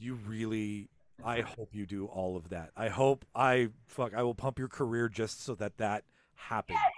you 0.00 0.14
really 0.26 0.88
i 1.24 1.40
hope 1.40 1.74
you 1.74 1.86
do 1.86 2.06
all 2.06 2.36
of 2.36 2.50
that. 2.50 2.70
I 2.76 2.88
hope 2.88 3.24
i 3.34 3.68
fuck 3.86 4.14
i 4.14 4.22
will 4.22 4.34
pump 4.34 4.58
your 4.58 4.68
career 4.68 5.08
just 5.08 5.42
so 5.44 5.54
that 5.56 5.78
that 5.78 6.04
happens. 6.34 6.78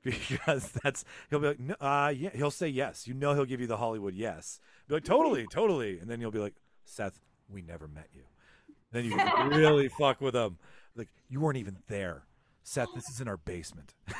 Because 0.00 0.70
that's 0.82 1.04
he'll 1.28 1.40
be 1.40 1.48
like 1.48 1.60
no, 1.60 1.74
uh 1.80 2.12
yeah 2.16 2.30
he'll 2.32 2.52
say 2.52 2.68
yes. 2.68 3.06
You 3.08 3.14
know 3.14 3.34
he'll 3.34 3.44
give 3.44 3.60
you 3.60 3.66
the 3.66 3.76
hollywood 3.76 4.14
yes. 4.14 4.60
Be 4.86 4.94
like 4.94 5.04
totally 5.04 5.46
totally. 5.52 5.98
And 5.98 6.08
then 6.08 6.20
you'll 6.20 6.30
be 6.30 6.38
like 6.38 6.54
seth 6.84 7.18
we 7.48 7.62
never 7.62 7.88
met 7.88 8.08
you. 8.14 8.22
Then 8.92 9.04
you 9.04 9.16
really 9.48 9.88
fuck 9.88 10.20
with 10.20 10.34
him. 10.36 10.58
Like 10.94 11.08
you 11.28 11.40
weren't 11.40 11.58
even 11.58 11.78
there. 11.88 12.22
Seth 12.62 12.88
this 12.94 13.08
is 13.10 13.20
in 13.20 13.28
our 13.28 13.36
basement. 13.38 13.92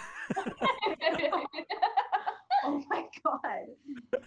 Oh 2.65 2.83
my 2.91 3.05
god. 3.25 4.21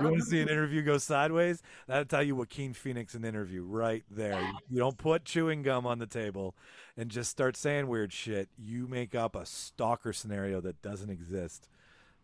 You 0.00 0.04
want 0.06 0.18
to 0.18 0.24
see 0.24 0.40
an 0.40 0.48
interview 0.50 0.82
go 0.82 0.98
sideways? 0.98 1.62
That'll 1.86 2.04
tell 2.04 2.22
you 2.22 2.36
Joaquin 2.36 2.72
Phoenix 2.74 3.14
an 3.14 3.24
interview 3.24 3.62
right 3.62 4.04
there. 4.10 4.40
You- 4.40 4.58
You 4.68 4.78
don't 4.78 4.98
put 4.98 5.24
chewing 5.24 5.62
gum 5.62 5.86
on 5.86 5.98
the 5.98 6.06
table 6.06 6.54
and 6.96 7.10
just 7.10 7.30
start 7.30 7.56
saying 7.56 7.86
weird 7.88 8.12
shit. 8.12 8.48
You 8.58 8.86
make 8.86 9.14
up 9.14 9.34
a 9.36 9.46
stalker 9.46 10.12
scenario 10.12 10.60
that 10.60 10.82
doesn't 10.82 11.10
exist. 11.10 11.68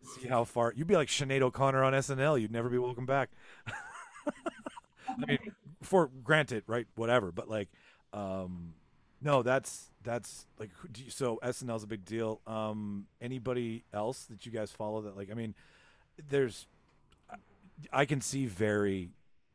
See 0.03 0.27
how 0.27 0.43
far 0.43 0.73
you'd 0.75 0.87
be 0.87 0.95
like 0.95 1.07
Sinead 1.09 1.41
O'Connor 1.41 1.83
on 1.83 1.93
SNL. 1.93 2.39
You'd 2.39 2.51
never 2.51 2.69
be 2.69 2.77
welcome 2.77 3.05
back. 3.05 3.29
I 5.09 5.25
mean, 5.25 5.39
for 5.81 6.09
granted, 6.23 6.63
right? 6.67 6.85
Whatever, 6.95 7.31
but 7.31 7.49
like, 7.49 7.69
um, 8.13 8.73
no, 9.21 9.41
that's 9.41 9.89
that's 10.03 10.45
like 10.59 10.69
you, 10.95 11.09
so 11.09 11.39
SNL's 11.43 11.83
a 11.83 11.87
big 11.87 12.05
deal. 12.05 12.41
Um, 12.45 13.07
anybody 13.21 13.83
else 13.93 14.25
that 14.25 14.45
you 14.45 14.51
guys 14.51 14.71
follow 14.71 15.01
that 15.01 15.17
like? 15.17 15.31
I 15.31 15.33
mean, 15.33 15.55
there's 16.29 16.67
I 17.91 18.05
can 18.05 18.21
see 18.21 18.45
very, 18.45 19.09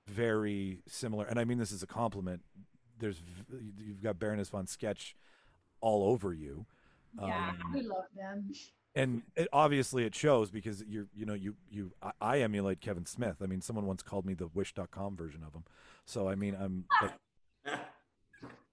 very 0.06 0.82
similar, 0.86 1.24
and 1.26 1.38
I 1.38 1.44
mean 1.44 1.58
this 1.58 1.72
as 1.72 1.82
a 1.82 1.86
compliment. 1.86 2.42
There's 2.98 3.22
you've 3.78 4.02
got 4.02 4.18
Baroness 4.18 4.48
von 4.50 4.66
Sketch 4.66 5.16
all 5.80 6.04
over 6.10 6.32
you, 6.32 6.66
Yeah. 7.20 7.50
Um, 7.64 7.72
We 7.72 7.82
love 7.82 8.04
them. 8.16 8.52
and 8.94 9.22
it, 9.34 9.48
obviously 9.52 10.04
it 10.04 10.14
shows 10.14 10.50
because 10.50 10.84
you're 10.86 11.08
you 11.14 11.26
know 11.26 11.34
you 11.34 11.56
you 11.68 11.92
I, 12.02 12.12
I 12.20 12.40
emulate 12.40 12.80
Kevin 12.80 13.04
Smith. 13.06 13.36
I 13.42 13.46
mean, 13.46 13.60
someone 13.60 13.86
once 13.86 14.02
called 14.02 14.24
me 14.24 14.34
the 14.34 14.46
Wish.com 14.46 15.16
version 15.16 15.42
of 15.44 15.52
him, 15.54 15.64
so 16.04 16.28
I 16.28 16.34
mean 16.36 16.54
I'm. 16.58 16.84
Like, 17.00 17.12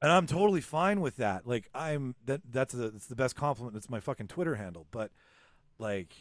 and 0.02 0.12
I'm 0.12 0.28
totally 0.28 0.62
fine 0.62 1.02
with 1.02 1.18
that. 1.18 1.48
Like 1.48 1.70
I'm 1.74 2.16
that 2.26 2.42
that's 2.52 2.74
the 2.74 2.88
it's 2.88 3.08
the 3.08 3.16
best 3.16 3.36
compliment. 3.36 3.76
It's 3.78 3.90
my 3.90 4.00
fucking 4.00 4.28
Twitter 4.28 4.56
handle, 4.56 4.86
but 4.92 5.12
like 5.80 6.14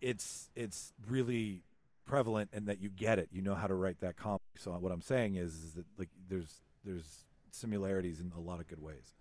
it's 0.00 0.48
it's 0.56 0.92
really 1.06 1.64
prevalent 2.04 2.50
and 2.52 2.66
that 2.66 2.80
you 2.80 2.88
get 2.90 3.18
it. 3.18 3.28
You 3.32 3.42
know 3.42 3.54
how 3.54 3.66
to 3.66 3.74
write 3.74 4.00
that 4.00 4.16
comic. 4.16 4.40
So 4.56 4.72
what 4.72 4.92
I'm 4.92 5.00
saying 5.02 5.36
is, 5.36 5.54
is 5.54 5.72
that 5.74 5.84
like 5.98 6.08
there's 6.28 6.60
there's 6.84 7.24
similarities 7.50 8.20
in 8.20 8.32
a 8.36 8.40
lot 8.40 8.60
of 8.60 8.66
good 8.68 8.80
ways. 8.80 9.12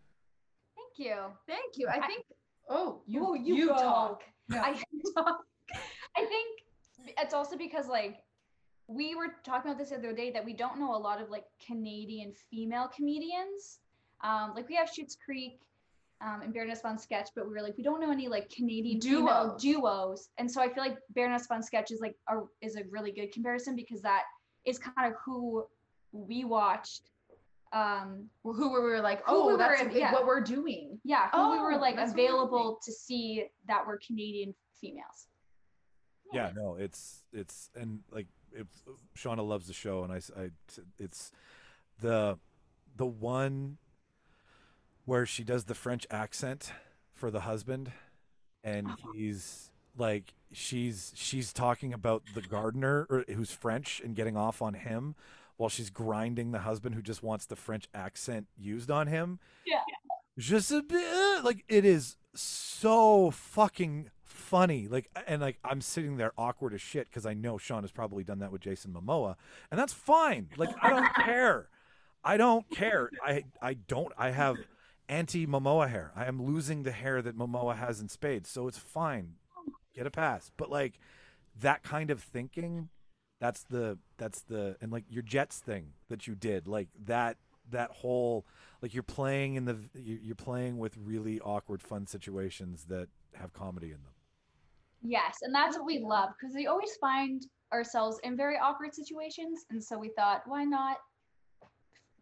Thank 0.75 1.07
you. 1.07 1.15
Thank 1.47 1.77
you. 1.77 1.87
I 1.87 1.97
I- 2.03 2.07
think. 2.07 2.25
Oh, 2.69 3.01
you 3.05 3.25
Oh, 3.25 3.33
you, 3.33 3.67
go. 3.69 3.75
talk. 3.75 4.23
I 4.51 4.73
talk. 5.17 5.39
I 6.15 6.25
think 6.25 6.61
it's 7.17 7.33
also 7.33 7.57
because 7.57 7.87
like 7.87 8.19
we 8.87 9.15
were 9.15 9.27
talking 9.43 9.71
about 9.71 9.77
this 9.79 9.89
the 9.89 9.95
other 9.97 10.13
day 10.13 10.31
that 10.31 10.43
we 10.45 10.53
don't 10.53 10.79
know 10.79 10.95
a 10.95 10.97
lot 10.97 11.21
of 11.21 11.29
like 11.29 11.45
Canadian 11.65 12.33
female 12.49 12.89
comedians. 12.95 13.79
Um, 14.23 14.53
like 14.55 14.69
we 14.69 14.75
have 14.75 14.89
Schitt's 14.89 15.17
Creek 15.23 15.59
um, 16.23 16.41
and 16.41 16.53
Baroness 16.53 16.81
von 16.81 16.97
Sketch, 16.97 17.29
but 17.35 17.47
we 17.47 17.53
were 17.53 17.61
like 17.61 17.75
we 17.77 17.83
don't 17.83 17.99
know 18.01 18.11
any 18.11 18.27
like 18.27 18.49
Canadian 18.49 18.99
duo 18.99 19.55
Duos. 19.57 19.61
duos. 19.61 20.29
And 20.37 20.49
so 20.49 20.61
I 20.61 20.67
feel 20.71 20.83
like 20.83 20.97
Baroness 21.15 21.47
von 21.47 21.61
Sketch 21.63 21.91
is 21.91 21.99
like 22.01 22.15
a, 22.29 22.39
is 22.61 22.75
a 22.75 22.83
really 22.89 23.11
good 23.11 23.31
comparison 23.31 23.75
because 23.75 24.01
that 24.01 24.23
is 24.65 24.77
kind 24.77 25.07
of 25.11 25.13
who 25.25 25.65
we 26.11 26.43
watched 26.45 27.09
um 27.73 28.25
Who 28.43 28.73
we 28.73 28.79
were 28.79 28.99
like, 29.01 29.23
oh, 29.27 29.47
we 29.51 29.57
that's 29.57 29.81
were- 29.83 29.91
yeah. 29.91 30.11
what 30.11 30.25
we're 30.27 30.41
doing. 30.41 30.99
yeah 31.05 31.29
who 31.31 31.51
we 31.51 31.59
were 31.59 31.73
Oh, 31.75 31.77
like 31.77 31.95
that's 31.95 32.13
really 32.13 32.27
available 32.27 32.79
to 32.83 32.91
see 32.91 33.45
that 33.67 33.87
were 33.87 33.97
Canadian 34.05 34.53
females. 34.79 35.27
yeah 36.33 36.51
no 36.55 36.75
it's 36.75 37.23
it's 37.33 37.69
and 37.75 37.99
like 38.11 38.27
it's 38.51 38.83
shauna 39.17 39.47
loves 39.47 39.67
the 39.67 39.73
show 39.73 40.03
and 40.03 40.11
I, 40.11 40.17
s- 40.17 40.31
I- 40.37 40.51
it's 40.99 41.31
the 42.01 42.37
the 42.97 43.05
one 43.05 43.77
where 45.11 45.25
she 45.25 45.43
does 45.43 45.65
the 45.65 45.75
french 45.75 46.07
accent 46.09 46.71
for 47.13 47.29
the 47.29 47.41
husband 47.41 47.91
and 48.63 48.87
uh-huh. 48.87 49.11
he's 49.13 49.69
like 49.97 50.33
she's 50.53 51.11
she's 51.17 51.51
talking 51.51 51.91
about 51.91 52.23
the 52.33 52.39
gardener 52.39 53.05
or, 53.09 53.25
who's 53.35 53.51
french 53.51 54.01
and 54.05 54.15
getting 54.15 54.37
off 54.37 54.61
on 54.61 54.73
him 54.73 55.13
while 55.57 55.67
she's 55.67 55.89
grinding 55.89 56.51
the 56.51 56.59
husband 56.59 56.95
who 56.95 57.01
just 57.01 57.21
wants 57.21 57.45
the 57.45 57.57
french 57.57 57.89
accent 57.93 58.47
used 58.57 58.89
on 58.89 59.07
him. 59.07 59.37
Yeah. 59.65 59.81
just 60.39 60.71
a 60.71 60.81
bit 60.81 61.43
like 61.43 61.65
it 61.67 61.83
is 61.83 62.15
so 62.33 63.31
fucking 63.31 64.11
funny. 64.23 64.87
Like 64.87 65.09
and 65.27 65.41
like 65.41 65.57
i'm 65.65 65.81
sitting 65.81 66.15
there 66.15 66.31
awkward 66.37 66.73
as 66.73 66.79
shit 66.79 67.09
because 67.09 67.25
i 67.25 67.33
know 67.33 67.57
sean 67.57 67.83
has 67.83 67.91
probably 67.91 68.23
done 68.23 68.39
that 68.39 68.53
with 68.53 68.61
jason 68.61 68.93
momoa 68.93 69.35
and 69.71 69.77
that's 69.77 69.91
fine. 69.91 70.47
Like 70.55 70.69
i 70.81 70.89
don't 70.89 71.13
care. 71.25 71.67
I 72.23 72.37
don't 72.37 72.69
care. 72.69 73.09
I 73.21 73.43
i 73.61 73.73
don't 73.73 74.13
i 74.17 74.29
have 74.29 74.55
anti 75.11 75.45
momoa 75.45 75.89
hair. 75.89 76.11
I 76.15 76.25
am 76.25 76.41
losing 76.41 76.83
the 76.83 76.91
hair 76.91 77.21
that 77.21 77.37
momoa 77.37 77.75
has 77.75 77.99
in 77.99 78.07
spades 78.09 78.49
so 78.49 78.67
it's 78.67 78.77
fine. 78.77 79.33
Get 79.93 80.07
a 80.07 80.11
pass. 80.11 80.49
But 80.57 80.71
like 80.71 80.99
that 81.59 81.83
kind 81.83 82.09
of 82.09 82.21
thinking 82.21 82.89
that's 83.39 83.63
the 83.63 83.99
that's 84.17 84.41
the 84.43 84.77
and 84.81 84.91
like 84.91 85.03
your 85.09 85.21
jets 85.23 85.59
thing 85.59 85.93
that 86.09 86.27
you 86.27 86.33
did 86.35 86.67
like 86.67 86.87
that 87.05 87.37
that 87.69 87.91
whole 87.91 88.45
like 88.81 88.93
you're 88.93 89.03
playing 89.03 89.55
in 89.55 89.65
the 89.65 89.77
you- 89.93 90.19
you're 90.23 90.35
playing 90.35 90.77
with 90.79 90.97
really 90.97 91.39
awkward 91.41 91.83
fun 91.83 92.07
situations 92.07 92.85
that 92.85 93.09
have 93.35 93.53
comedy 93.53 93.87
in 93.87 94.01
them. 94.03 94.13
Yes, 95.03 95.39
and 95.41 95.53
that's 95.53 95.75
what 95.77 95.85
we 95.85 95.99
love 95.99 96.29
because 96.39 96.55
we 96.55 96.67
always 96.67 96.95
find 97.01 97.45
ourselves 97.73 98.19
in 98.23 98.37
very 98.37 98.57
awkward 98.57 98.93
situations, 98.93 99.65
and 99.69 99.83
so 99.83 99.97
we 99.97 100.09
thought, 100.09 100.43
why 100.45 100.63
not 100.63 100.97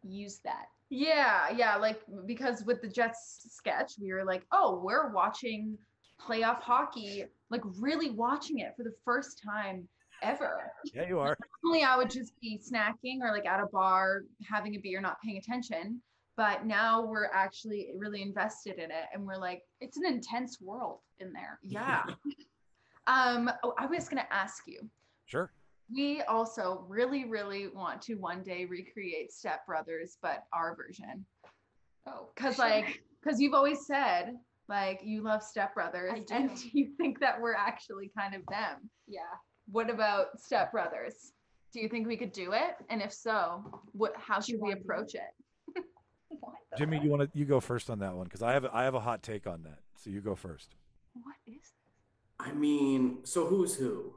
use 0.04 0.40
that? 0.44 0.68
Yeah, 0.90 1.50
yeah, 1.56 1.76
like 1.76 2.02
because 2.26 2.64
with 2.66 2.82
the 2.82 2.88
Jets 2.88 3.46
sketch, 3.50 3.94
we 4.02 4.12
were 4.12 4.24
like, 4.24 4.44
oh, 4.52 4.82
we're 4.84 5.12
watching 5.12 5.78
playoff 6.20 6.62
hockey, 6.62 7.26
like 7.50 7.62
really 7.80 8.10
watching 8.10 8.60
it 8.60 8.74
for 8.76 8.84
the 8.84 8.94
first 9.06 9.42
time 9.46 9.88
ever. 10.22 10.72
yeah 10.94 11.08
you 11.08 11.20
are 11.20 11.38
Normally, 11.64 11.84
I 11.84 11.96
would 11.98 12.10
just 12.10 12.34
be 12.42 12.60
snacking 12.60 13.20
or 13.22 13.32
like 13.32 13.46
at 13.46 13.60
a 13.60 13.68
bar 13.68 14.24
having 14.44 14.76
a 14.76 14.80
beer, 14.80 15.00
not 15.02 15.18
paying 15.24 15.38
attention. 15.38 16.02
But 16.36 16.66
now 16.66 17.06
we're 17.06 17.30
actually 17.34 17.90
really 17.98 18.22
invested 18.22 18.76
in 18.78 18.92
it, 18.92 19.06
and 19.14 19.26
we're 19.26 19.38
like, 19.38 19.62
It's 19.82 19.98
an 19.98 20.06
intense 20.06 20.60
world 20.62 21.00
in 21.20 21.34
there. 21.34 21.60
yeah. 21.64 22.04
um, 23.08 23.52
oh, 23.64 23.74
I 23.78 23.86
was 23.86 24.08
gonna 24.10 24.28
ask 24.32 24.64
you. 24.66 24.80
sure 25.26 25.52
We 25.94 26.22
also 26.24 26.86
really, 26.88 27.26
really 27.26 27.68
want 27.68 28.02
to 28.04 28.16
one 28.16 28.44
day 28.44 28.66
recreate 28.66 29.32
Step 29.32 29.66
Brothers, 29.66 30.18
but 30.22 30.44
our 30.54 30.76
version. 30.76 31.26
Oh, 32.08 32.30
Cause 32.36 32.56
sure. 32.56 32.66
like, 32.66 33.02
cause 33.24 33.40
you've 33.40 33.54
always 33.54 33.86
said 33.86 34.36
like 34.68 35.02
you 35.04 35.24
love 35.24 35.42
Step 35.44 35.74
Brothers, 35.74 36.12
I 36.14 36.36
and 36.36 36.56
do. 36.56 36.70
you 36.74 36.92
think 36.98 37.20
that 37.22 37.42
we're 37.42 37.56
actually 37.56 38.12
kind 38.18 38.36
of 38.36 38.42
them. 38.50 38.90
yeah. 39.08 39.22
What 39.72 39.90
about 39.90 40.40
Step 40.40 40.72
Brothers? 40.72 41.32
Do 41.74 41.80
you 41.80 41.90
think 41.90 42.08
we 42.08 42.18
could 42.18 42.32
do 42.32 42.54
it? 42.54 42.76
And 42.90 43.02
if 43.02 43.14
so, 43.14 43.64
what? 43.92 44.14
How 44.18 44.40
should 44.42 44.56
we 44.60 44.70
want 44.70 44.74
to 44.74 44.80
do 44.80 44.82
approach 44.84 45.16
it? 45.16 45.84
Jimmy 46.78 46.98
heck? 46.98 47.04
you 47.04 47.10
want 47.12 47.22
to 47.32 47.38
you 47.38 47.46
go 47.46 47.60
first 47.60 47.90
on 47.90 48.00
that 48.00 48.14
one 48.16 48.26
because 48.26 48.42
i 48.44 48.54
have 48.54 48.66
i 48.74 48.84
have 48.84 48.94
a 48.96 49.00
hot 49.00 49.24
take 49.24 49.48
on 49.48 49.64
that 49.64 49.80
so 49.96 50.10
you 50.12 50.22
go 50.22 50.36
first 50.36 50.76
What 51.14 51.36
is 51.48 51.56
this? 51.56 51.72
I 52.40 52.52
mean, 52.54 53.20
so 53.24 53.46
who's 53.48 53.76
who? 53.76 54.14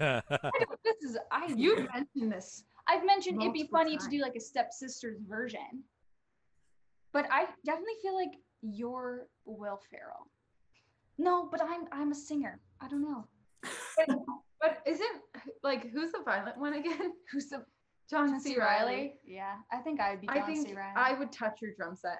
This? 0.00 0.22
This 0.84 1.10
is 1.10 1.18
I. 1.30 1.46
You 1.54 1.88
mentioned 1.94 2.32
this. 2.32 2.64
I've 2.88 3.04
mentioned 3.04 3.40
it'd 3.40 3.52
be 3.52 3.68
multiple 3.70 3.78
funny 3.78 3.96
to 3.98 4.08
do 4.08 4.20
like 4.20 4.34
a 4.34 4.40
stepsisters 4.40 5.18
version, 5.28 5.84
but 7.12 7.26
I 7.30 7.46
definitely 7.64 7.94
feel 8.02 8.14
like 8.14 8.32
you're 8.62 9.28
Will 9.44 9.80
Ferrell. 9.90 10.26
No, 11.18 11.48
but 11.50 11.62
I'm 11.62 11.84
I'm 11.92 12.12
a 12.12 12.14
singer. 12.14 12.60
I 12.80 12.88
don't 12.88 13.02
know. 13.02 13.26
But 14.60 14.82
isn't 14.86 15.22
like 15.62 15.90
who's 15.90 16.12
the 16.12 16.20
violent 16.22 16.58
one 16.58 16.74
again? 16.74 17.12
Who's 17.32 17.48
the 17.48 17.64
John 18.10 18.38
C. 18.40 18.58
Reilly. 18.58 19.14
Yeah, 19.24 19.54
I 19.72 19.78
think 19.78 20.00
I 20.00 20.10
would 20.10 20.20
be 20.20 20.26
John 20.26 20.38
I 20.38 20.42
think 20.42 20.68
C. 20.68 20.74
Reilly. 20.74 20.92
I 20.96 21.12
would 21.18 21.32
touch 21.32 21.60
your 21.62 21.70
drum 21.78 21.96
set. 21.96 22.18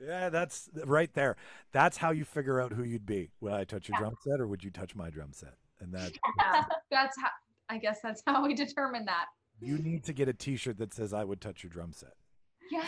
Yeah 0.00 0.28
that's 0.28 0.68
right 0.84 1.12
there. 1.14 1.36
That's 1.72 1.96
how 1.96 2.10
you 2.10 2.24
figure 2.24 2.60
out 2.60 2.72
who 2.72 2.82
you'd 2.84 3.06
be. 3.06 3.30
Would 3.40 3.52
i 3.52 3.64
touch 3.64 3.88
your 3.88 3.98
drum 3.98 4.14
set 4.26 4.40
or 4.40 4.46
would 4.46 4.64
you 4.64 4.70
touch 4.70 4.94
my 4.94 5.10
drum 5.10 5.32
set? 5.32 5.54
And 5.80 5.92
that 5.94 6.12
Yeah, 6.38 6.64
that's 6.90 7.16
how. 7.20 7.28
I 7.68 7.78
guess 7.78 8.00
that's 8.02 8.22
how 8.26 8.44
we 8.44 8.54
determine 8.54 9.04
that. 9.04 9.26
you 9.60 9.78
need 9.78 10.02
to 10.04 10.12
get 10.12 10.28
a 10.28 10.32
t-shirt 10.32 10.78
that 10.78 10.92
says 10.92 11.12
i 11.12 11.22
would 11.22 11.40
touch 11.40 11.62
your 11.62 11.70
drum 11.70 11.92
set. 11.92 12.14
Yeah, 12.70 12.84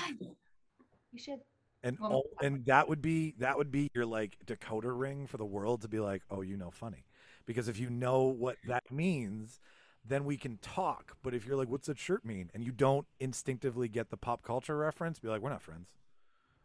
you 1.13 1.19
should. 1.19 1.39
and 1.83 1.99
Well, 2.01 2.13
all, 2.13 2.25
and 2.43 2.65
that 2.67 2.89
would 2.89 3.03
be 3.03 3.35
that 3.39 3.57
would 3.59 3.71
be 3.71 3.91
your 3.95 4.07
like 4.07 4.37
decoder 4.47 4.99
ring 4.99 5.27
for 5.27 5.37
the 5.37 5.45
world 5.45 5.83
to 5.83 5.89
be 5.89 6.01
like 6.01 6.23
oh 6.31 6.41
you 6.41 6.57
know 6.57 6.71
funny. 6.71 7.05
Because 7.45 7.69
if 7.69 7.79
you 7.79 7.91
know 7.91 8.23
what 8.23 8.57
that 8.67 8.91
means 8.91 9.61
then 10.05 10.25
we 10.25 10.37
can 10.37 10.59
talk. 10.59 11.17
But 11.23 11.33
if 11.33 11.47
you're 11.47 11.57
like 11.57 11.69
what's 11.69 11.87
that 11.87 11.99
shirt 11.99 12.25
mean? 12.25 12.51
and 12.55 12.65
you 12.65 12.73
don't 12.73 13.07
instinctively 13.21 13.89
get 13.89 14.11
the 14.11 14.17
pop 14.17 14.43
culture 14.43 14.77
reference 14.77 15.19
be 15.21 15.29
like 15.29 15.41
we're 15.41 15.51
not 15.51 15.63
friends 15.63 15.89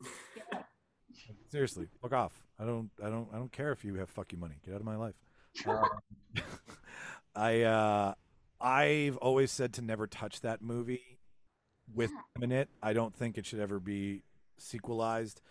seriously 1.50 1.88
fuck 2.02 2.14
off. 2.14 2.34
I 2.60 2.66
don't 2.66 2.90
i 3.04 3.10
don't 3.10 3.28
i 3.34 3.38
don't 3.38 3.52
care 3.52 3.72
if 3.72 3.84
you 3.86 3.96
have 3.96 4.10
fuck 4.10 4.32
you 4.32 4.38
money. 4.38 4.56
Get 4.66 4.74
out 4.74 4.80
of 4.80 4.86
my 4.86 4.96
life. 4.96 5.16
Um, 5.68 5.84
i 7.36 7.62
uh 7.62 8.14
i've 8.60 9.18
always 9.18 9.52
said 9.52 9.74
to 9.74 9.82
never 9.82 10.08
touch 10.08 10.42
that 10.42 10.62
movie 10.62 11.20
with 11.94 12.12
Yeah. 12.12 12.44
in 12.44 12.52
it. 12.52 12.70
I 12.82 12.94
don't 12.94 13.16
think 13.16 13.38
it 13.38 13.46
should 13.46 13.60
ever 13.60 13.80
be 13.80 14.24
sequelized 14.58 15.42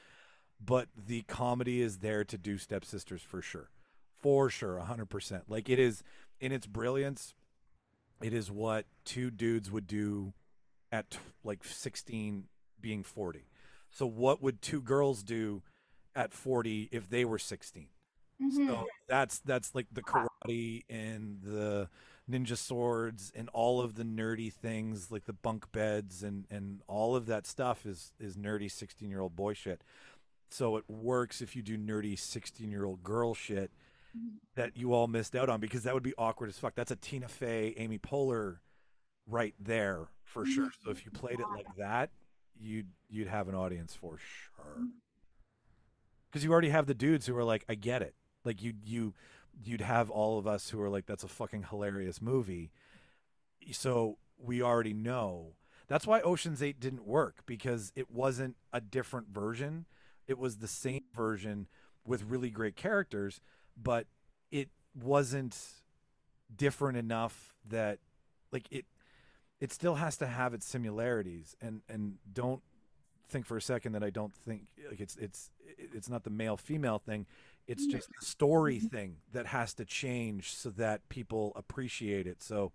but 0.65 0.89
the 0.97 1.23
comedy 1.23 1.83
is 1.83 1.99
there 1.99 2.25
to 2.25 2.39
do 2.39 2.57
stepsisters 2.57 3.21
for 3.23 3.43
sure. 3.43 3.69
For 4.23 4.49
sure 4.51 4.83
100% 4.85 5.43
like 5.49 5.69
it 5.69 5.79
is 5.79 6.03
in 6.41 6.51
its 6.53 6.67
brilliance 6.67 7.35
it 8.23 8.33
is 8.33 8.51
what 8.51 8.87
two 9.05 9.31
dudes 9.31 9.71
would 9.71 9.87
do 9.87 10.33
at 10.91 11.11
t- 11.11 11.19
like 11.45 11.63
16 11.65 12.45
being 12.81 13.03
40 13.03 13.45
so 13.97 14.07
what 14.07 14.43
would 14.43 14.61
two 14.61 14.81
girls 14.83 15.23
do 15.23 15.63
at 16.15 16.33
40 16.33 16.89
if 16.93 17.09
they 17.09 17.25
were 17.25 17.39
16 17.39 17.89
Mhm. 18.43 18.67
so 18.67 18.87
that's 19.09 19.39
that's 19.39 19.75
like 19.75 19.87
the 19.91 20.03
karate 20.03 20.85
and 20.91 21.41
the 21.43 21.89
ninja 22.31 22.57
swords 22.57 23.33
and 23.35 23.49
all 23.55 23.81
of 23.81 23.95
the 23.95 24.03
nerdy 24.05 24.53
things 24.53 25.11
like 25.11 25.25
the 25.25 25.33
bunk 25.33 25.71
beds 25.73 26.23
and 26.23 26.45
and 26.51 26.83
all 26.87 27.17
of 27.17 27.25
that 27.27 27.47
stuff 27.47 27.87
is 27.87 28.13
is 28.19 28.37
nerdy 28.37 28.71
16 28.71 29.09
year 29.09 29.21
old 29.21 29.35
boy 29.37 29.55
shit. 29.55 29.83
So 30.51 30.77
it 30.77 30.85
works 30.89 31.41
if 31.41 31.57
you 31.57 31.63
do 31.63 31.79
nerdy 31.79 32.19
16 32.19 32.71
year 32.71 32.85
old 32.85 33.03
girl 33.03 33.33
shit 33.35 33.71
Mhm. 34.17 34.39
that 34.55 34.77
you 34.77 34.93
all 34.93 35.07
missed 35.07 35.35
out 35.35 35.49
on 35.49 35.59
because 35.61 35.83
that 35.85 35.95
would 35.95 36.03
be 36.03 36.15
awkward 36.19 36.49
as 36.51 36.59
fuck. 36.59 36.75
That's 36.75 36.91
a 36.91 36.97
tina 36.97 37.29
fey 37.29 37.73
amy 37.79 37.99
poehler 37.99 38.59
right 39.27 39.55
there 39.59 40.09
for 40.25 40.45
sure. 40.45 40.71
So 40.85 40.91
if 40.91 41.05
you 41.07 41.11
played 41.11 41.41
it 41.41 41.47
like 41.49 41.75
that 41.77 42.11
you'd 42.61 42.89
you'd 43.09 43.29
have 43.29 43.49
an 43.49 43.55
audience 43.55 43.95
for 43.95 44.19
sure. 44.19 44.87
Because 46.31 46.45
you 46.45 46.53
already 46.53 46.71
have 46.71 46.87
the 46.87 46.95
dudes 46.95 47.27
who 47.27 47.37
are 47.37 47.45
like 47.45 47.65
i 47.69 47.75
get 47.75 48.03
it. 48.03 48.15
Like 48.45 48.63
you 48.63 48.75
you 48.85 49.15
you'd 49.65 49.81
have 49.81 50.11
all 50.11 50.39
of 50.39 50.47
us 50.47 50.71
who 50.71 50.81
are 50.81 50.91
like 50.91 51.07
that's 51.07 51.25
a 51.25 51.29
fucking 51.29 51.67
hilarious 51.71 52.21
movie. 52.21 52.71
So 53.73 54.19
we 54.39 54.63
already 54.63 54.95
know. 54.95 55.55
That's 55.89 56.07
why 56.07 56.21
oceans 56.21 56.63
8 56.63 56.81
didn't 56.81 57.07
work 57.07 57.43
because 57.47 57.93
it 57.95 58.11
wasn't 58.11 58.57
a 58.73 58.81
different 58.81 59.29
version. 59.29 59.87
It 60.27 60.37
was 60.37 60.57
the 60.57 60.67
same 60.67 61.05
version 61.15 61.69
with 62.05 62.25
really 62.25 62.51
great 62.51 62.77
characters 62.77 63.41
but 63.81 64.07
it 64.51 64.69
wasn't 64.95 65.57
different 66.55 66.97
enough 66.97 67.55
that 67.69 67.99
like 68.53 68.67
it 68.71 68.87
it 69.61 69.73
still 69.73 69.97
has 69.97 70.17
to 70.19 70.27
have 70.27 70.55
its 70.55 70.67
similarities 70.67 71.57
and 71.61 71.83
and 71.89 72.17
don't 72.33 72.63
think 73.29 73.47
for 73.47 73.57
a 73.57 73.63
second 73.63 73.93
that 73.93 74.05
I 74.05 74.11
don't 74.11 74.35
think 74.35 74.67
like 74.89 75.01
it's 75.01 75.17
it's 75.17 75.51
it's 75.79 76.09
not 76.09 76.25
the 76.25 76.31
male 76.31 76.57
female 76.57 76.99
thing. 76.99 77.27
It's 77.67 77.87
mm. 77.87 77.91
just 77.91 78.09
the 78.09 78.25
story 78.25 78.77
mm-hmm. 78.77 78.87
thing 78.87 79.17
that 79.33 79.47
has 79.47 79.75
to 79.75 79.85
change 79.85 80.55
so 80.55 80.71
that 80.71 81.09
people 81.09 81.53
appreciate 81.57 82.27
it. 82.27 82.43
So 82.43 82.73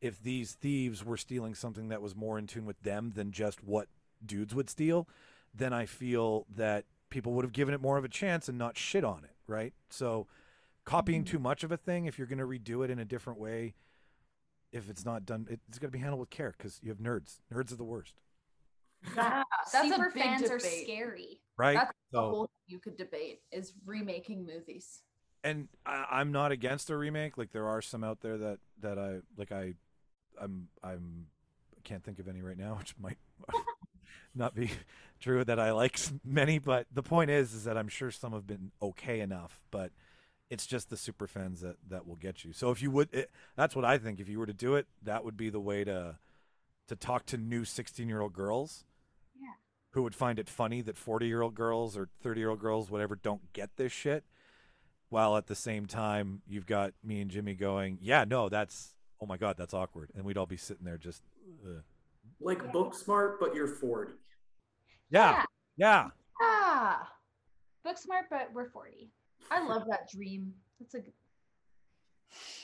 if 0.00 0.22
these 0.22 0.52
thieves 0.52 1.04
were 1.04 1.16
stealing 1.16 1.54
something 1.54 1.88
that 1.88 2.02
was 2.02 2.14
more 2.14 2.38
in 2.38 2.46
tune 2.46 2.66
with 2.66 2.80
them 2.82 3.12
than 3.14 3.30
just 3.30 3.64
what 3.64 3.88
dudes 4.24 4.54
would 4.54 4.70
steal 4.70 5.08
then 5.54 5.72
I 5.72 5.86
feel 5.86 6.46
that 6.56 6.84
people 7.10 7.32
would 7.34 7.44
have 7.44 7.52
given 7.52 7.74
it 7.74 7.80
more 7.80 7.96
of 7.96 8.04
a 8.04 8.08
chance 8.08 8.48
and 8.48 8.58
not 8.58 8.76
shit 8.76 9.04
on 9.04 9.24
it 9.24 9.34
right? 9.46 9.72
So 9.90 10.26
copying 10.84 11.24
mm-hmm. 11.24 11.32
too 11.32 11.38
much 11.38 11.64
of 11.64 11.72
a 11.72 11.76
thing 11.76 12.06
if 12.06 12.18
you're 12.18 12.26
going 12.26 12.38
to 12.38 12.46
redo 12.46 12.84
it 12.84 12.90
in 12.90 12.98
a 12.98 13.04
different 13.04 13.38
way 13.38 13.74
if 14.74 14.90
it's 14.90 15.06
not 15.06 15.24
done, 15.24 15.46
it, 15.50 15.60
it's 15.70 15.78
got 15.78 15.88
to 15.88 15.92
be 15.92 16.00
handled 16.00 16.20
with 16.20 16.30
care 16.30 16.54
because 16.56 16.80
you 16.82 16.90
have 16.90 16.98
nerds. 16.98 17.40
Nerds 17.52 17.72
are 17.72 17.76
the 17.76 17.84
worst, 17.84 18.14
That's 19.72 19.74
a 19.74 19.88
Super 19.88 20.10
big 20.14 20.22
fans 20.24 20.50
are 20.50 20.58
scary. 20.58 21.40
right? 21.56 21.74
That's 21.76 21.92
the 22.12 22.20
whole 22.20 22.46
thing 22.46 22.66
you 22.68 22.78
could 22.80 22.96
debate 22.96 23.40
is 23.52 23.74
remaking 23.86 24.46
movies. 24.46 25.02
and 25.44 25.68
I, 25.86 26.06
I'm 26.10 26.32
not 26.32 26.52
against 26.52 26.90
a 26.90 26.96
remake. 26.96 27.38
Like 27.38 27.52
there 27.52 27.66
are 27.68 27.82
some 27.82 28.04
out 28.04 28.20
there 28.20 28.38
that 28.38 28.58
that 28.80 28.98
I 28.98 29.20
like. 29.36 29.52
I 29.52 29.74
I'm 30.40 30.68
I'm 30.82 31.26
I 31.76 31.80
can't 31.84 32.02
think 32.04 32.18
of 32.18 32.28
any 32.28 32.42
right 32.42 32.58
now, 32.58 32.74
which 32.78 32.94
might 32.98 33.18
not 34.34 34.54
be 34.54 34.70
true 35.20 35.44
that 35.44 35.60
I 35.60 35.72
like 35.72 35.98
many. 36.24 36.58
But 36.58 36.86
the 36.92 37.02
point 37.02 37.30
is, 37.30 37.54
is 37.54 37.64
that 37.64 37.76
I'm 37.76 37.88
sure 37.88 38.10
some 38.10 38.32
have 38.32 38.46
been 38.46 38.72
okay 38.82 39.20
enough, 39.20 39.60
but 39.70 39.92
it's 40.50 40.66
just 40.66 40.90
the 40.90 40.96
super 40.96 41.26
fans 41.26 41.60
that 41.62 41.76
that 41.88 42.06
will 42.06 42.16
get 42.16 42.44
you. 42.44 42.52
So 42.52 42.70
if 42.70 42.82
you 42.82 42.90
would, 42.90 43.08
it, 43.12 43.30
that's 43.56 43.74
what 43.74 43.84
I 43.84 43.98
think. 43.98 44.20
If 44.20 44.28
you 44.28 44.38
were 44.38 44.46
to 44.46 44.52
do 44.52 44.74
it, 44.74 44.86
that 45.02 45.24
would 45.24 45.36
be 45.36 45.50
the 45.50 45.60
way 45.60 45.84
to 45.84 46.18
to 46.88 46.96
talk 46.96 47.26
to 47.26 47.36
new 47.38 47.64
16 47.64 48.08
year 48.08 48.20
old 48.20 48.32
girls. 48.34 48.84
Yeah. 49.40 49.54
Who 49.92 50.02
would 50.02 50.14
find 50.14 50.38
it 50.38 50.48
funny 50.48 50.82
that 50.82 50.96
40 50.98 51.26
year 51.26 51.42
old 51.42 51.54
girls 51.54 51.96
or 51.96 52.08
30 52.22 52.40
year 52.40 52.50
old 52.50 52.60
girls, 52.60 52.90
whatever, 52.90 53.16
don't 53.16 53.52
get 53.52 53.76
this 53.76 53.92
shit? 53.92 54.24
while 55.10 55.36
at 55.36 55.46
the 55.46 55.54
same 55.54 55.86
time 55.86 56.42
you've 56.48 56.66
got 56.66 56.92
me 57.04 57.20
and 57.20 57.30
Jimmy 57.30 57.54
going, 57.54 57.98
yeah, 58.00 58.24
no, 58.26 58.48
that's 58.48 58.94
oh 59.20 59.26
my 59.26 59.36
god, 59.36 59.54
that's 59.56 59.72
awkward, 59.72 60.10
and 60.16 60.24
we'd 60.24 60.36
all 60.36 60.46
be 60.46 60.56
sitting 60.56 60.84
there 60.84 60.98
just, 60.98 61.22
uh, 61.64 61.82
Like 62.40 62.72
Booksmart, 62.72 63.36
but 63.38 63.54
you're 63.54 63.68
40. 63.68 64.10
yeah, 65.10 65.44
yeah, 65.76 66.08
Ah, 66.42 67.12
Booksmart, 67.86 68.24
but 68.28 68.48
we're 68.52 68.68
40. 68.70 69.12
I 69.50 69.66
love 69.66 69.84
that 69.88 70.08
dream. 70.10 70.52
That's 70.80 70.94
a. 70.94 70.98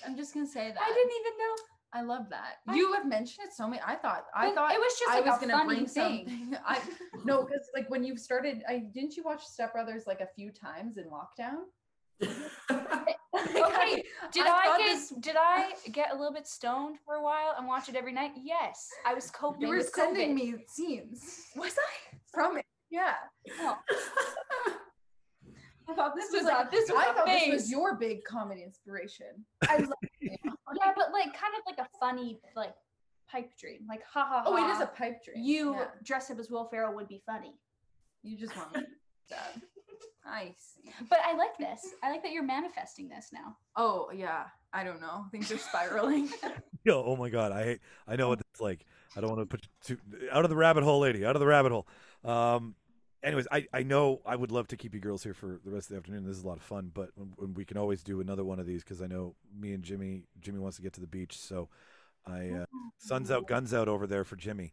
I'm 0.07 0.17
just 0.17 0.35
gonna 0.35 0.47
say 0.47 0.69
that. 0.71 0.81
I 0.81 0.89
didn't 0.93 1.13
even 1.21 1.39
know. 1.39 1.55
I 1.93 2.03
love 2.03 2.29
that. 2.31 2.59
I- 2.69 2.75
you 2.77 2.93
have 2.93 3.07
mentioned 3.07 3.47
it 3.49 3.53
so 3.55 3.67
many. 3.69 3.83
I 3.85 3.97
thought. 3.97 4.25
I 4.35 4.53
thought 4.55 4.73
it 4.73 4.79
was 4.81 4.93
just 4.99 5.11
I 5.11 5.17
like 5.21 5.27
was 5.27 5.37
a 5.39 5.41
gonna 5.47 5.53
funny 5.59 5.75
bring 5.75 5.87
thing. 5.87 6.29
something. 6.29 6.59
I 6.67 6.81
no, 7.25 7.43
because 7.45 7.69
like 7.75 7.89
when 7.91 8.05
you 8.05 8.17
started, 8.17 8.63
I 8.69 8.79
didn't 8.95 9.17
you 9.17 9.23
watch 9.25 9.45
Step 9.45 9.73
Brothers 9.73 10.05
like 10.07 10.21
a 10.21 10.29
few 10.35 10.51
times 10.53 10.97
in 10.99 11.05
lockdown? 11.07 11.65
Okay, 13.33 14.03
did 14.33 14.47
I 14.47 14.75
I, 14.75 14.79
get 14.79 14.87
this- 14.87 15.09
did 15.21 15.37
I 15.39 15.73
get 15.93 16.11
a 16.13 16.15
little 16.15 16.33
bit 16.33 16.47
stoned 16.47 16.99
for 17.07 17.15
a 17.15 17.23
while 17.23 17.55
and 17.57 17.67
watch 17.67 17.89
it 17.89 17.95
every 17.97 18.13
night? 18.13 18.33
Yes, 18.43 18.89
I 19.07 19.15
was 19.15 19.31
coping 19.31 19.63
You 19.63 19.69
were 19.69 19.81
sending 19.83 20.31
COVID. 20.33 20.35
me 20.35 20.55
scenes 20.69 21.47
Was 21.57 21.75
I? 21.79 22.17
from 22.33 22.59
it. 22.59 22.67
Yeah, 22.91 23.15
Oh, 23.61 23.79
I 25.91 25.95
thought 25.95 26.15
this, 26.15 26.27
This 26.31 26.43
was 26.43 26.45
was 26.45 26.53
like 26.53 26.67
a- 26.67 26.71
this 26.71 26.91
was 26.91 26.99
I 27.07 27.11
a 27.11 27.15
thought 27.15 27.27
this 27.27 27.49
was 27.53 27.71
your 27.71 27.95
big 27.97 28.25
comedy 28.25 28.63
inspiration. 28.63 29.45
I 29.69 29.77
love 29.79 29.93
yeah, 30.21 30.37
but 30.97 31.13
like 31.13 31.27
kind 31.35 31.55
of 31.59 31.63
like 31.67 31.79
a 31.79 31.89
funny 31.99 32.41
like 32.57 32.75
pipe 33.31 33.51
dream, 33.59 33.81
like 33.89 34.03
ha 34.05 34.25
ha. 34.29 34.39
ha. 34.39 34.45
Oh, 34.47 34.57
it 34.57 34.71
is 34.71 34.81
a 34.81 34.87
pipe 34.87 35.25
dream. 35.25 35.37
You 35.45 35.75
Yeah. 35.75 35.85
dressed 36.05 36.31
up 36.31 36.39
as 36.39 36.51
Will 36.51 36.65
Ferrell 36.69 36.95
would 36.95 37.09
be 37.09 37.23
funny, 37.27 37.55
You 38.23 38.37
just 38.39 38.57
want 38.57 38.75
me 38.75 38.83
sad. 39.29 39.63
I 40.25 40.55
see. 40.59 40.91
but 41.09 41.19
I 41.25 41.35
like 41.37 41.57
this. 41.59 41.95
I 42.03 42.11
like 42.11 42.23
that 42.23 42.33
you're 42.33 42.43
manifesting 42.45 43.09
this 43.09 43.31
now. 43.33 43.57
Oh 43.77 44.11
yeah, 44.15 44.45
I 44.73 44.85
don't 44.85 45.01
know. 45.01 45.25
Things 45.33 45.51
are 45.51 45.59
spiraling. 45.59 46.29
Yo, 46.85 47.03
oh 47.05 47.17
my 47.17 47.31
god, 47.31 47.53
I 47.53 47.65
hate, 47.65 47.81
I 48.07 48.17
know 48.17 48.29
what 48.29 48.41
it's 48.41 48.61
like. 48.61 48.85
I 49.17 49.21
don't 49.21 49.31
want 49.31 49.41
to 49.43 49.47
put 49.47 49.67
you 49.89 49.97
too 49.97 50.29
out 50.31 50.45
of 50.45 50.51
the 50.51 50.57
rabbit 50.57 50.85
hole, 50.85 51.01
lady, 51.01 51.25
out 51.27 51.37
of 51.37 51.41
the 51.41 51.47
rabbit 51.47 51.73
hole. 51.73 51.87
Um, 52.25 52.75
anyways, 53.23 53.47
I 53.51 53.67
I 53.73 53.83
know 53.83 54.21
I 54.27 54.37
would 54.37 54.51
love 54.51 54.69
to 54.69 54.77
keep 54.77 54.95
you 54.95 55.01
girls 55.01 55.23
here 55.23 55.35
for 55.35 55.61
the 55.65 55.71
rest 55.71 55.87
of 55.87 55.95
the 55.95 55.97
afternoon. 55.99 56.27
This 56.27 56.37
is 56.37 56.45
a 56.45 56.49
lot 56.49 56.57
of 56.57 56.63
fun, 56.63 56.91
but 56.93 57.11
we 57.39 57.65
can 57.65 57.77
always 57.77 58.03
do 58.03 58.21
another 58.21 58.45
one 58.45 58.59
of 58.59 58.67
these 58.67 58.83
because 58.83 59.03
I 59.03 59.07
know 59.07 59.35
me 59.59 59.73
and 59.73 59.83
Jimmy, 59.83 60.25
Jimmy 60.41 60.59
wants 60.59 60.77
to 60.77 60.83
get 60.83 60.93
to 60.95 61.01
the 61.01 61.07
beach, 61.07 61.39
so 61.39 61.69
I 62.27 62.51
uh, 62.51 62.67
sun's 62.99 63.31
out, 63.31 63.47
guns 63.47 63.73
out 63.75 63.89
over 63.89 64.07
there 64.07 64.25
for 64.25 64.37
Jimmy, 64.37 64.73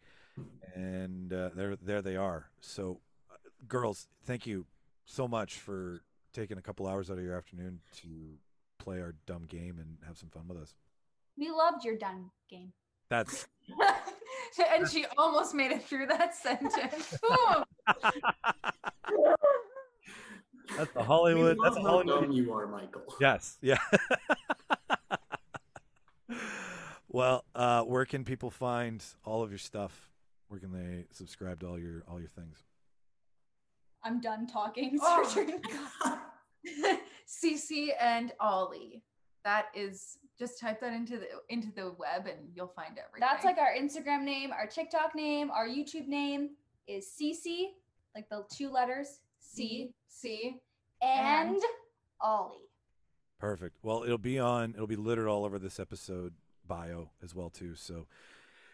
and 0.73 1.31
uh, 1.31 1.49
there 1.55 1.75
there 1.75 2.01
they 2.01 2.15
are. 2.15 2.49
So, 2.61 2.99
uh, 3.31 3.35
girls, 3.67 4.07
thank 4.25 4.45
you 4.45 4.65
so 5.05 5.27
much 5.27 5.55
for 5.55 6.01
taking 6.33 6.57
a 6.57 6.61
couple 6.61 6.87
hours 6.87 7.09
out 7.09 7.17
of 7.17 7.23
your 7.23 7.35
afternoon 7.35 7.79
to 8.01 8.07
play 8.77 8.99
our 9.01 9.15
dumb 9.25 9.43
game 9.43 9.79
and 9.79 9.97
have 10.05 10.17
some 10.17 10.29
fun 10.29 10.43
with 10.47 10.57
us. 10.57 10.75
We 11.37 11.49
loved 11.51 11.83
your 11.83 11.97
dumb 11.97 12.31
game. 12.49 12.73
That's 13.09 13.47
and 14.71 14.87
she 14.89 15.05
almost 15.17 15.53
made 15.53 15.71
it 15.71 15.83
through 15.83 16.07
that 16.07 16.35
sentence. 16.43 17.17
Ooh. 17.25 17.63
That's 20.75 20.95
a 20.95 20.99
We 20.99 21.05
Hollywood. 21.05 21.57
love 21.57 21.73
That's 21.73 21.77
a 21.77 21.81
how 21.81 21.87
Hollywood. 22.03 22.23
dumb 22.23 22.31
you 22.31 22.53
are, 22.53 22.67
Michael. 22.67 23.01
Yes. 23.19 23.57
Yeah. 23.61 23.77
well, 27.09 27.45
uh, 27.55 27.83
where 27.83 28.05
can 28.05 28.23
people 28.23 28.51
find 28.51 29.03
all 29.23 29.41
of 29.43 29.49
your 29.49 29.57
stuff? 29.57 30.11
Where 30.49 30.59
can 30.59 30.71
they 30.71 31.05
subscribe 31.11 31.59
to 31.61 31.67
all 31.67 31.79
your 31.79 32.03
all 32.07 32.19
your 32.19 32.29
things? 32.29 32.63
I'm 34.03 34.21
done 34.21 34.47
talking. 34.47 34.97
Oh 35.01 35.21
It's 35.23 35.35
your 35.35 35.45
my 35.45 35.51
turn. 35.51 35.61
God. 36.05 36.99
CC 37.27 37.89
and 37.99 38.33
Ollie. 38.39 39.03
That 39.43 39.67
is 39.73 40.17
just 40.37 40.59
type 40.59 40.79
that 40.81 40.93
into 40.93 41.17
the 41.17 41.27
into 41.49 41.71
the 41.75 41.93
web 41.97 42.27
and 42.27 42.49
you'll 42.53 42.67
find 42.67 42.91
everything. 42.99 43.19
That's 43.21 43.43
like 43.45 43.57
our 43.57 43.73
Instagram 43.77 44.23
name, 44.23 44.51
our 44.51 44.67
TikTok 44.67 45.15
name, 45.15 45.49
our 45.51 45.67
YouTube 45.67 46.07
name 46.07 46.51
is 46.87 47.07
CC, 47.19 47.67
like 48.15 48.29
the 48.29 48.43
two 48.51 48.69
letters 48.69 49.19
C 49.39 49.93
C. 50.07 50.59
and, 51.01 51.49
And- 51.55 51.61
Ollie. 52.21 52.57
Perfect. 53.39 53.77
Well, 53.83 54.03
it'll 54.03 54.17
be 54.17 54.39
on. 54.39 54.71
It'll 54.73 54.87
be 54.87 54.95
littered 54.95 55.27
all 55.27 55.45
over 55.45 55.59
this 55.59 55.79
episode 55.79 56.33
bio 56.67 57.11
as 57.23 57.35
well 57.35 57.49
too. 57.51 57.75
So 57.75 58.07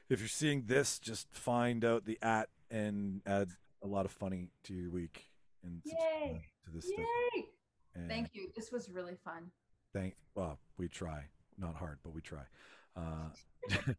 if 0.10 0.20
you're 0.20 0.30
seeing 0.30 0.64
this, 0.68 1.00
just 1.00 1.28
find 1.34 1.84
out 1.84 2.06
the 2.06 2.18
at 2.22 2.48
and 2.72 3.22
add 3.26 3.50
a 3.84 3.88
lot 3.88 4.06
of 4.06 4.12
funny 4.12 4.48
to 4.64 4.74
your 4.74 4.90
week 4.90 5.26
and 5.64 5.82
Yay. 5.84 5.92
subscribe 5.92 6.42
to 6.66 6.72
this 6.74 6.86
stuff. 6.88 7.00
Yay! 7.36 7.46
And 7.96 8.10
Thank 8.10 8.30
you. 8.34 8.48
This 8.56 8.72
was 8.72 8.90
really 8.90 9.16
fun. 9.26 9.52
Thank. 9.94 10.16
Well, 10.34 10.58
we 10.78 10.88
try. 10.88 11.26
Not 11.58 11.76
hard, 11.76 12.00
but 12.02 12.14
we 12.14 12.22
try. 12.22 12.44
Uh, 12.96 13.30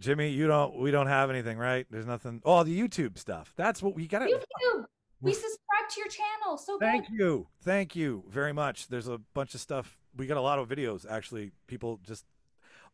Jimmy, 0.00 0.30
you 0.30 0.46
don't. 0.46 0.78
We 0.78 0.90
don't 0.90 1.06
have 1.06 1.30
anything, 1.30 1.56
right? 1.58 1.86
There's 1.90 2.06
nothing. 2.06 2.42
Oh, 2.44 2.64
the 2.64 2.78
YouTube 2.78 3.18
stuff. 3.18 3.52
That's 3.56 3.82
what 3.82 3.94
we 3.94 4.06
got. 4.06 4.20
to 4.20 4.26
YouTube. 4.26 4.84
We 5.20 5.32
subscribe 5.32 5.88
to 5.90 6.00
your 6.00 6.08
channel. 6.08 6.58
So 6.58 6.78
Thank 6.78 7.08
good. 7.08 7.18
you. 7.18 7.46
Thank 7.62 7.96
you 7.96 8.24
very 8.28 8.52
much. 8.52 8.88
There's 8.88 9.08
a 9.08 9.18
bunch 9.32 9.54
of 9.54 9.60
stuff. 9.60 9.96
We 10.16 10.26
got 10.26 10.36
a 10.36 10.42
lot 10.42 10.58
of 10.58 10.68
videos 10.68 11.06
actually. 11.08 11.52
People 11.66 12.00
just 12.02 12.24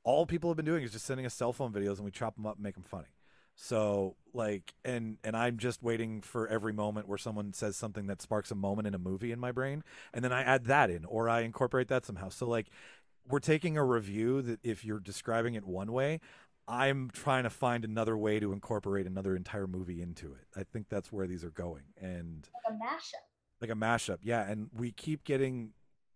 all 0.04 0.26
people 0.26 0.48
have 0.50 0.56
been 0.56 0.64
doing 0.66 0.82
is 0.84 0.92
just 0.92 1.04
sending 1.04 1.26
us 1.26 1.34
cell 1.34 1.52
phone 1.52 1.72
videos 1.72 1.96
and 1.96 2.04
we 2.04 2.10
chop 2.10 2.36
them 2.36 2.46
up 2.46 2.56
and 2.56 2.62
make 2.62 2.74
them 2.74 2.84
funny. 2.84 3.08
So 3.56 4.16
like 4.32 4.72
and 4.84 5.18
and 5.24 5.36
I'm 5.36 5.58
just 5.58 5.82
waiting 5.82 6.20
for 6.20 6.46
every 6.46 6.72
moment 6.72 7.08
where 7.08 7.18
someone 7.18 7.52
says 7.52 7.76
something 7.76 8.06
that 8.06 8.22
sparks 8.22 8.50
a 8.50 8.54
moment 8.54 8.86
in 8.86 8.94
a 8.94 8.98
movie 8.98 9.32
in 9.32 9.40
my 9.40 9.52
brain 9.52 9.82
and 10.14 10.24
then 10.24 10.32
I 10.32 10.42
add 10.42 10.66
that 10.66 10.88
in 10.88 11.04
or 11.04 11.28
I 11.28 11.40
incorporate 11.40 11.88
that 11.88 12.06
somehow. 12.06 12.28
So 12.28 12.46
like 12.46 12.68
we're 13.28 13.40
taking 13.40 13.76
a 13.76 13.84
review 13.84 14.40
that 14.42 14.60
if 14.62 14.84
you're 14.84 15.00
describing 15.00 15.54
it 15.54 15.64
one 15.66 15.92
way, 15.92 16.20
I'm 16.70 17.10
trying 17.10 17.42
to 17.44 17.50
find 17.50 17.84
another 17.84 18.16
way 18.16 18.38
to 18.40 18.52
incorporate 18.52 19.06
another 19.06 19.34
entire 19.36 19.66
movie 19.66 20.00
into 20.00 20.32
it. 20.32 20.46
I 20.58 20.62
think 20.62 20.88
that's 20.88 21.10
where 21.12 21.26
these 21.26 21.44
are 21.44 21.50
going. 21.50 21.82
And 22.00 22.48
Like 22.64 22.74
a 22.74 22.76
mashup. 22.76 23.60
like 23.60 23.70
a 23.70 23.74
mashup. 23.74 24.18
Yeah, 24.22 24.48
and 24.48 24.68
we 24.72 24.92
keep 24.92 25.24
getting 25.24 25.72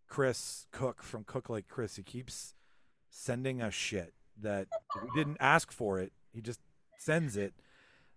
Chris 0.09 0.67
Cook 0.71 1.03
from 1.03 1.25
Cook 1.25 1.49
Like 1.51 1.67
Chris. 1.69 1.97
He 1.97 2.03
keeps 2.03 2.55
sending 3.11 3.61
us 3.61 3.75
shit 3.75 4.15
that 4.41 4.69
we 5.03 5.09
didn't 5.15 5.39
ask 5.41 5.73
for 5.73 5.99
it. 5.99 6.13
He 6.33 6.41
just 6.41 6.61
sends 6.99 7.37
it. 7.37 7.55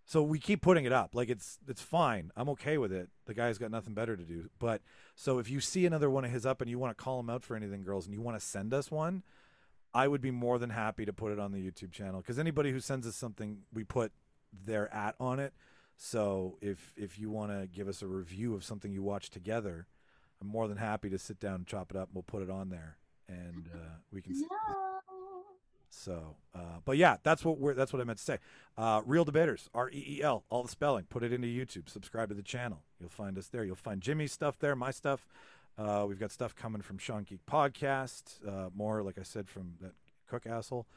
So 0.05 0.23
we 0.23 0.39
keep 0.39 0.61
putting 0.61 0.85
it 0.85 0.93
up. 0.93 1.13
Like 1.15 1.29
it's 1.29 1.59
it's 1.67 1.81
fine. 1.81 2.31
I'm 2.37 2.47
okay 2.49 2.77
with 2.77 2.93
it. 2.93 3.09
The 3.25 3.33
guy's 3.33 3.57
got 3.57 3.71
nothing 3.71 3.93
better 3.93 4.15
to 4.15 4.23
do. 4.23 4.49
But 4.57 4.81
so 5.15 5.37
if 5.39 5.49
you 5.49 5.59
see 5.59 5.85
another 5.85 6.09
one 6.09 6.23
of 6.23 6.31
his 6.31 6.45
up 6.45 6.61
and 6.61 6.69
you 6.69 6.79
want 6.79 6.97
to 6.97 7.03
call 7.03 7.19
him 7.19 7.29
out 7.29 7.43
for 7.43 7.55
anything, 7.57 7.83
girls, 7.83 8.05
and 8.05 8.13
you 8.13 8.21
want 8.21 8.39
to 8.39 8.45
send 8.45 8.73
us 8.73 8.89
one, 8.89 9.23
I 9.93 10.07
would 10.07 10.21
be 10.21 10.31
more 10.31 10.59
than 10.59 10.69
happy 10.69 11.05
to 11.05 11.13
put 11.13 11.31
it 11.31 11.39
on 11.39 11.51
the 11.51 11.59
YouTube 11.59 11.91
channel 11.91 12.21
because 12.21 12.37
anybody 12.39 12.71
who 12.71 12.79
sends 12.79 13.07
us 13.07 13.15
something, 13.15 13.59
we 13.73 13.83
put 13.83 14.11
their 14.65 14.93
at 14.93 15.15
on 15.19 15.39
it. 15.39 15.53
So 15.97 16.57
if 16.61 16.93
if 16.95 17.17
you 17.17 17.29
want 17.29 17.51
to 17.51 17.67
give 17.67 17.87
us 17.87 18.01
a 18.01 18.07
review 18.07 18.53
of 18.53 18.63
something 18.63 18.91
you 18.91 19.01
watch 19.01 19.29
together, 19.29 19.87
I'm 20.41 20.47
more 20.47 20.67
than 20.67 20.77
happy 20.77 21.09
to 21.09 21.17
sit 21.17 21.39
down 21.39 21.55
and 21.55 21.67
chop 21.67 21.91
it 21.91 21.97
up. 21.97 22.09
and 22.09 22.15
We'll 22.15 22.23
put 22.23 22.43
it 22.43 22.49
on 22.49 22.69
there, 22.69 22.97
and 23.27 23.69
uh, 23.73 23.77
we 24.11 24.21
can. 24.21 24.35
see. 24.35 24.41
No. 24.41 24.87
So, 25.89 26.35
uh, 26.53 26.79
but 26.85 26.97
yeah, 26.97 27.17
that's 27.23 27.43
what 27.43 27.57
we're 27.59 27.73
that's 27.73 27.91
what 27.91 28.01
I 28.01 28.05
meant 28.05 28.19
to 28.19 28.23
say. 28.23 28.37
Uh, 28.77 29.01
Reel 29.05 29.25
Debaters, 29.25 29.69
R 29.73 29.89
E 29.89 30.17
E 30.19 30.21
L, 30.21 30.43
all 30.49 30.61
the 30.63 30.69
spelling. 30.69 31.05
Put 31.05 31.23
it 31.23 31.33
into 31.33 31.47
YouTube. 31.47 31.89
Subscribe 31.89 32.29
to 32.29 32.35
the 32.35 32.43
channel. 32.43 32.83
You'll 32.99 33.09
find 33.09 33.37
us 33.37 33.47
there. 33.47 33.63
You'll 33.63 33.75
find 33.75 34.01
Jimmy's 34.01 34.31
stuff 34.31 34.59
there, 34.59 34.75
my 34.75 34.91
stuff. 34.91 35.27
Uh, 35.77 36.05
we've 36.07 36.19
got 36.19 36.31
stuff 36.31 36.55
coming 36.55 36.81
from 36.81 36.97
Sean 36.97 37.23
Geek 37.23 37.45
Podcast. 37.45 38.47
Uh, 38.47 38.69
more, 38.75 39.03
like 39.03 39.19
I 39.19 39.23
said, 39.23 39.47
from 39.49 39.73
that 39.81 39.93
Cook 40.27 40.45
asshole, 40.47 40.87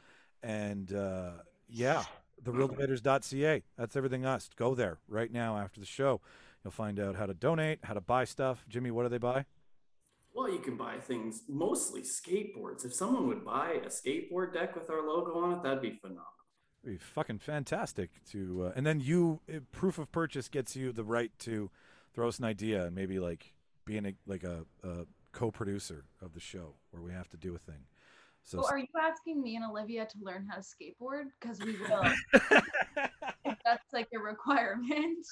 and 0.43 0.93
uh, 0.93 1.31
yeah, 1.69 2.03
the 2.43 2.51
reeldebaters.ca. 2.51 3.63
That's 3.77 3.95
everything 3.95 4.25
us. 4.25 4.49
Go 4.55 4.75
there 4.75 4.97
right 5.07 5.31
now 5.31 5.57
after 5.57 5.79
the 5.79 5.85
show. 5.85 6.21
You'll 6.63 6.71
find 6.71 6.99
out 6.99 7.15
how 7.15 7.25
to 7.25 7.33
donate, 7.33 7.79
how 7.83 7.93
to 7.93 8.01
buy 8.01 8.25
stuff. 8.25 8.65
Jimmy, 8.67 8.91
what 8.91 9.03
do 9.03 9.09
they 9.09 9.17
buy? 9.17 9.45
Well, 10.33 10.49
you 10.49 10.59
can 10.59 10.77
buy 10.77 10.97
things, 10.97 11.43
mostly 11.47 12.01
skateboards. 12.01 12.85
If 12.85 12.93
someone 12.93 13.27
would 13.27 13.43
buy 13.43 13.79
a 13.83 13.89
skateboard 13.89 14.53
deck 14.53 14.75
with 14.75 14.89
our 14.89 15.05
logo 15.05 15.37
on 15.39 15.53
it, 15.53 15.63
that'd 15.63 15.81
be 15.81 15.91
phenomenal. 15.91 16.25
It'd 16.83 16.99
be 16.99 17.03
fucking 17.03 17.39
fantastic 17.39 18.09
to, 18.31 18.65
uh, 18.67 18.71
and 18.75 18.85
then 18.85 19.01
you 19.01 19.41
uh, 19.53 19.59
proof 19.71 19.99
of 19.99 20.11
purchase 20.11 20.47
gets 20.47 20.75
you 20.75 20.91
the 20.91 21.03
right 21.03 21.31
to 21.39 21.69
throw 22.13 22.27
us 22.27 22.39
an 22.39 22.45
idea 22.45 22.85
and 22.85 22.95
maybe 22.95 23.19
like 23.19 23.53
being 23.91 24.05
a, 24.05 24.13
like 24.25 24.45
a, 24.45 24.63
a 24.87 25.05
co-producer 25.33 26.05
of 26.21 26.33
the 26.33 26.39
show 26.39 26.75
where 26.91 27.03
we 27.03 27.11
have 27.11 27.27
to 27.27 27.35
do 27.35 27.53
a 27.53 27.57
thing. 27.57 27.83
So 28.41 28.61
So 28.61 28.67
are 28.69 28.79
you 28.79 28.87
asking 28.97 29.41
me 29.41 29.57
and 29.57 29.65
Olivia 29.65 30.05
to 30.05 30.17
learn 30.21 30.47
how 30.49 30.55
to 30.55 30.61
skateboard? 30.61 31.25
Because 31.39 31.59
we 31.59 31.73
will. 31.81 32.01
that's 33.65 33.91
like 33.91 34.07
a 34.15 34.19
requirement. 34.19 35.27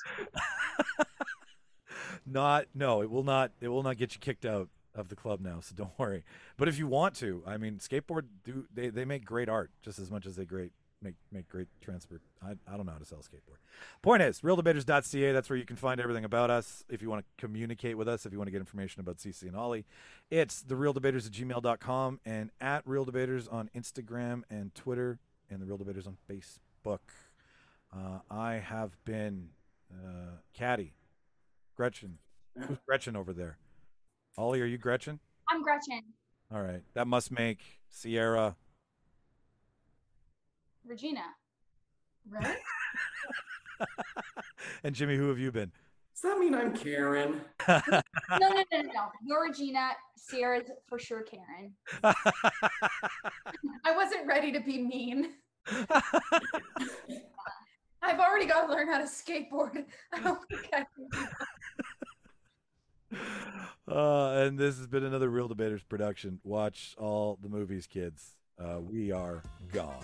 not 2.26 2.65
no, 2.76 3.02
it 3.02 3.10
will 3.10 3.23
not 3.23 3.52
it 3.61 3.69
will 3.69 3.81
not 3.81 3.98
get 3.98 4.14
you 4.14 4.19
kicked 4.19 4.45
out 4.45 4.68
of 4.94 5.07
the 5.07 5.15
club 5.15 5.40
now, 5.40 5.61
so 5.61 5.73
don't 5.73 5.98
worry. 5.98 6.26
But 6.57 6.68
if 6.68 6.77
you 6.77 6.86
want 6.86 7.15
to, 7.15 7.41
I 7.48 7.56
mean, 7.56 7.77
skateboard 7.77 8.23
do 8.44 8.65
they 8.73 8.90
they 8.90 9.06
make 9.06 9.23
great 9.23 9.48
art 9.48 9.72
just 9.81 9.99
as 9.99 10.11
much 10.11 10.26
as 10.26 10.36
they 10.36 10.44
great 10.44 10.73
make 11.02 11.16
make 11.32 11.48
great 11.48 11.68
transport. 11.82 12.22
I, 12.44 12.52
I 12.68 12.78
don't 12.78 12.86
know 12.86 12.92
how 12.92 12.98
to 12.98 13.06
sell 13.06 13.20
a 13.20 13.22
skateboard. 13.22 13.58
Point 14.02 14.22
is, 14.22 14.42
reeldebaters.ca. 14.42 15.32
That's 15.32 15.50
where 15.50 15.58
you 15.58 15.66
can 15.66 15.76
find 15.76 16.00
everything 16.00 16.26
about 16.26 16.50
us. 16.50 16.84
If 16.90 17.02
you 17.02 17.10
want 17.10 17.26
to 17.26 17.46
communicate 17.46 17.98
with 17.98 18.08
us, 18.08 18.26
if 18.26 18.32
you 18.32 18.38
want 18.38 18.48
to 18.48 18.52
get 18.52 18.60
information 18.60 19.00
about 19.00 19.18
CC 19.18 19.44
and 19.44 19.56
Ollie, 19.56 19.86
it's 20.30 20.62
the 20.62 20.76
reeldebaters 20.76 21.26
at 21.26 21.32
gmail.com 21.32 22.20
and 22.26 22.52
at 22.60 22.86
reeldebaters 22.86 23.52
on 23.52 23.70
Instagram 23.76 24.44
and 24.50 24.74
Twitter 24.76 25.20
and 25.50 25.62
the 25.62 25.66
reel 25.66 25.78
debaters 25.78 26.08
on 26.08 26.18
Facebook. 26.30 27.00
Uh, 27.92 28.20
I 28.30 28.56
have 28.56 29.04
been 29.04 29.50
uh, 29.92 30.38
Cady, 30.54 30.94
Gretchen. 31.76 32.20
Who's 32.58 32.78
Gretchen 32.86 33.16
over 33.16 33.34
there? 33.34 33.58
Ollie, 34.38 34.62
are 34.62 34.66
you 34.66 34.78
Gretchen? 34.78 35.20
I'm 35.50 35.64
Gretchen. 35.64 36.04
All 36.54 36.62
right. 36.62 36.82
That 36.94 37.08
must 37.08 37.32
make 37.32 37.60
Ciera. 37.92 38.56
Regina. 40.90 41.24
Right? 42.28 42.57
and 44.84 44.95
Jimmy, 44.95 45.16
who 45.16 45.30
have 45.30 45.38
you 45.38 45.52
been? 45.52 45.72
Does 46.14 46.24
that 46.24 46.40
mean 46.40 46.56
I'm 46.56 46.76
Karen? 46.76 47.40
No, 47.68 47.82
no, 47.90 47.99
no, 48.40 48.64
no, 48.72 48.82
no. 48.82 49.11
You're 49.24 49.48
Regina. 49.48 49.91
Ciera's 50.18 50.70
for 50.88 50.99
sure 50.99 51.22
Karen. 51.22 51.74
I 52.03 53.95
wasn't 53.95 54.28
ready 54.28 54.52
to 54.52 54.60
be 54.60 54.80
mean. 54.80 55.36
I've 58.02 58.20
already 58.20 58.48
got 58.48 58.66
to 58.66 58.74
learn 58.74 58.88
how 58.88 58.98
to 58.98 59.06
skateboard. 59.06 59.86
I 60.11 60.20
don't 60.20 60.40
think 60.49 60.70
I 60.74 60.86
can 60.95 61.10
uh, 63.88 64.32
and 64.32 64.57
this 64.57 64.78
has 64.78 64.88
been 64.88 65.03
another 65.03 65.30
Reel 65.30 65.48
Debaters 65.48 65.84
production. 65.84 66.40
Watch 66.44 66.95
all 66.98 67.38
the 67.41 67.49
movies, 67.49 67.88
kids. 67.88 68.36
Uh, 68.60 68.80
we 68.82 69.11
are 69.11 69.41
gone. 69.72 70.03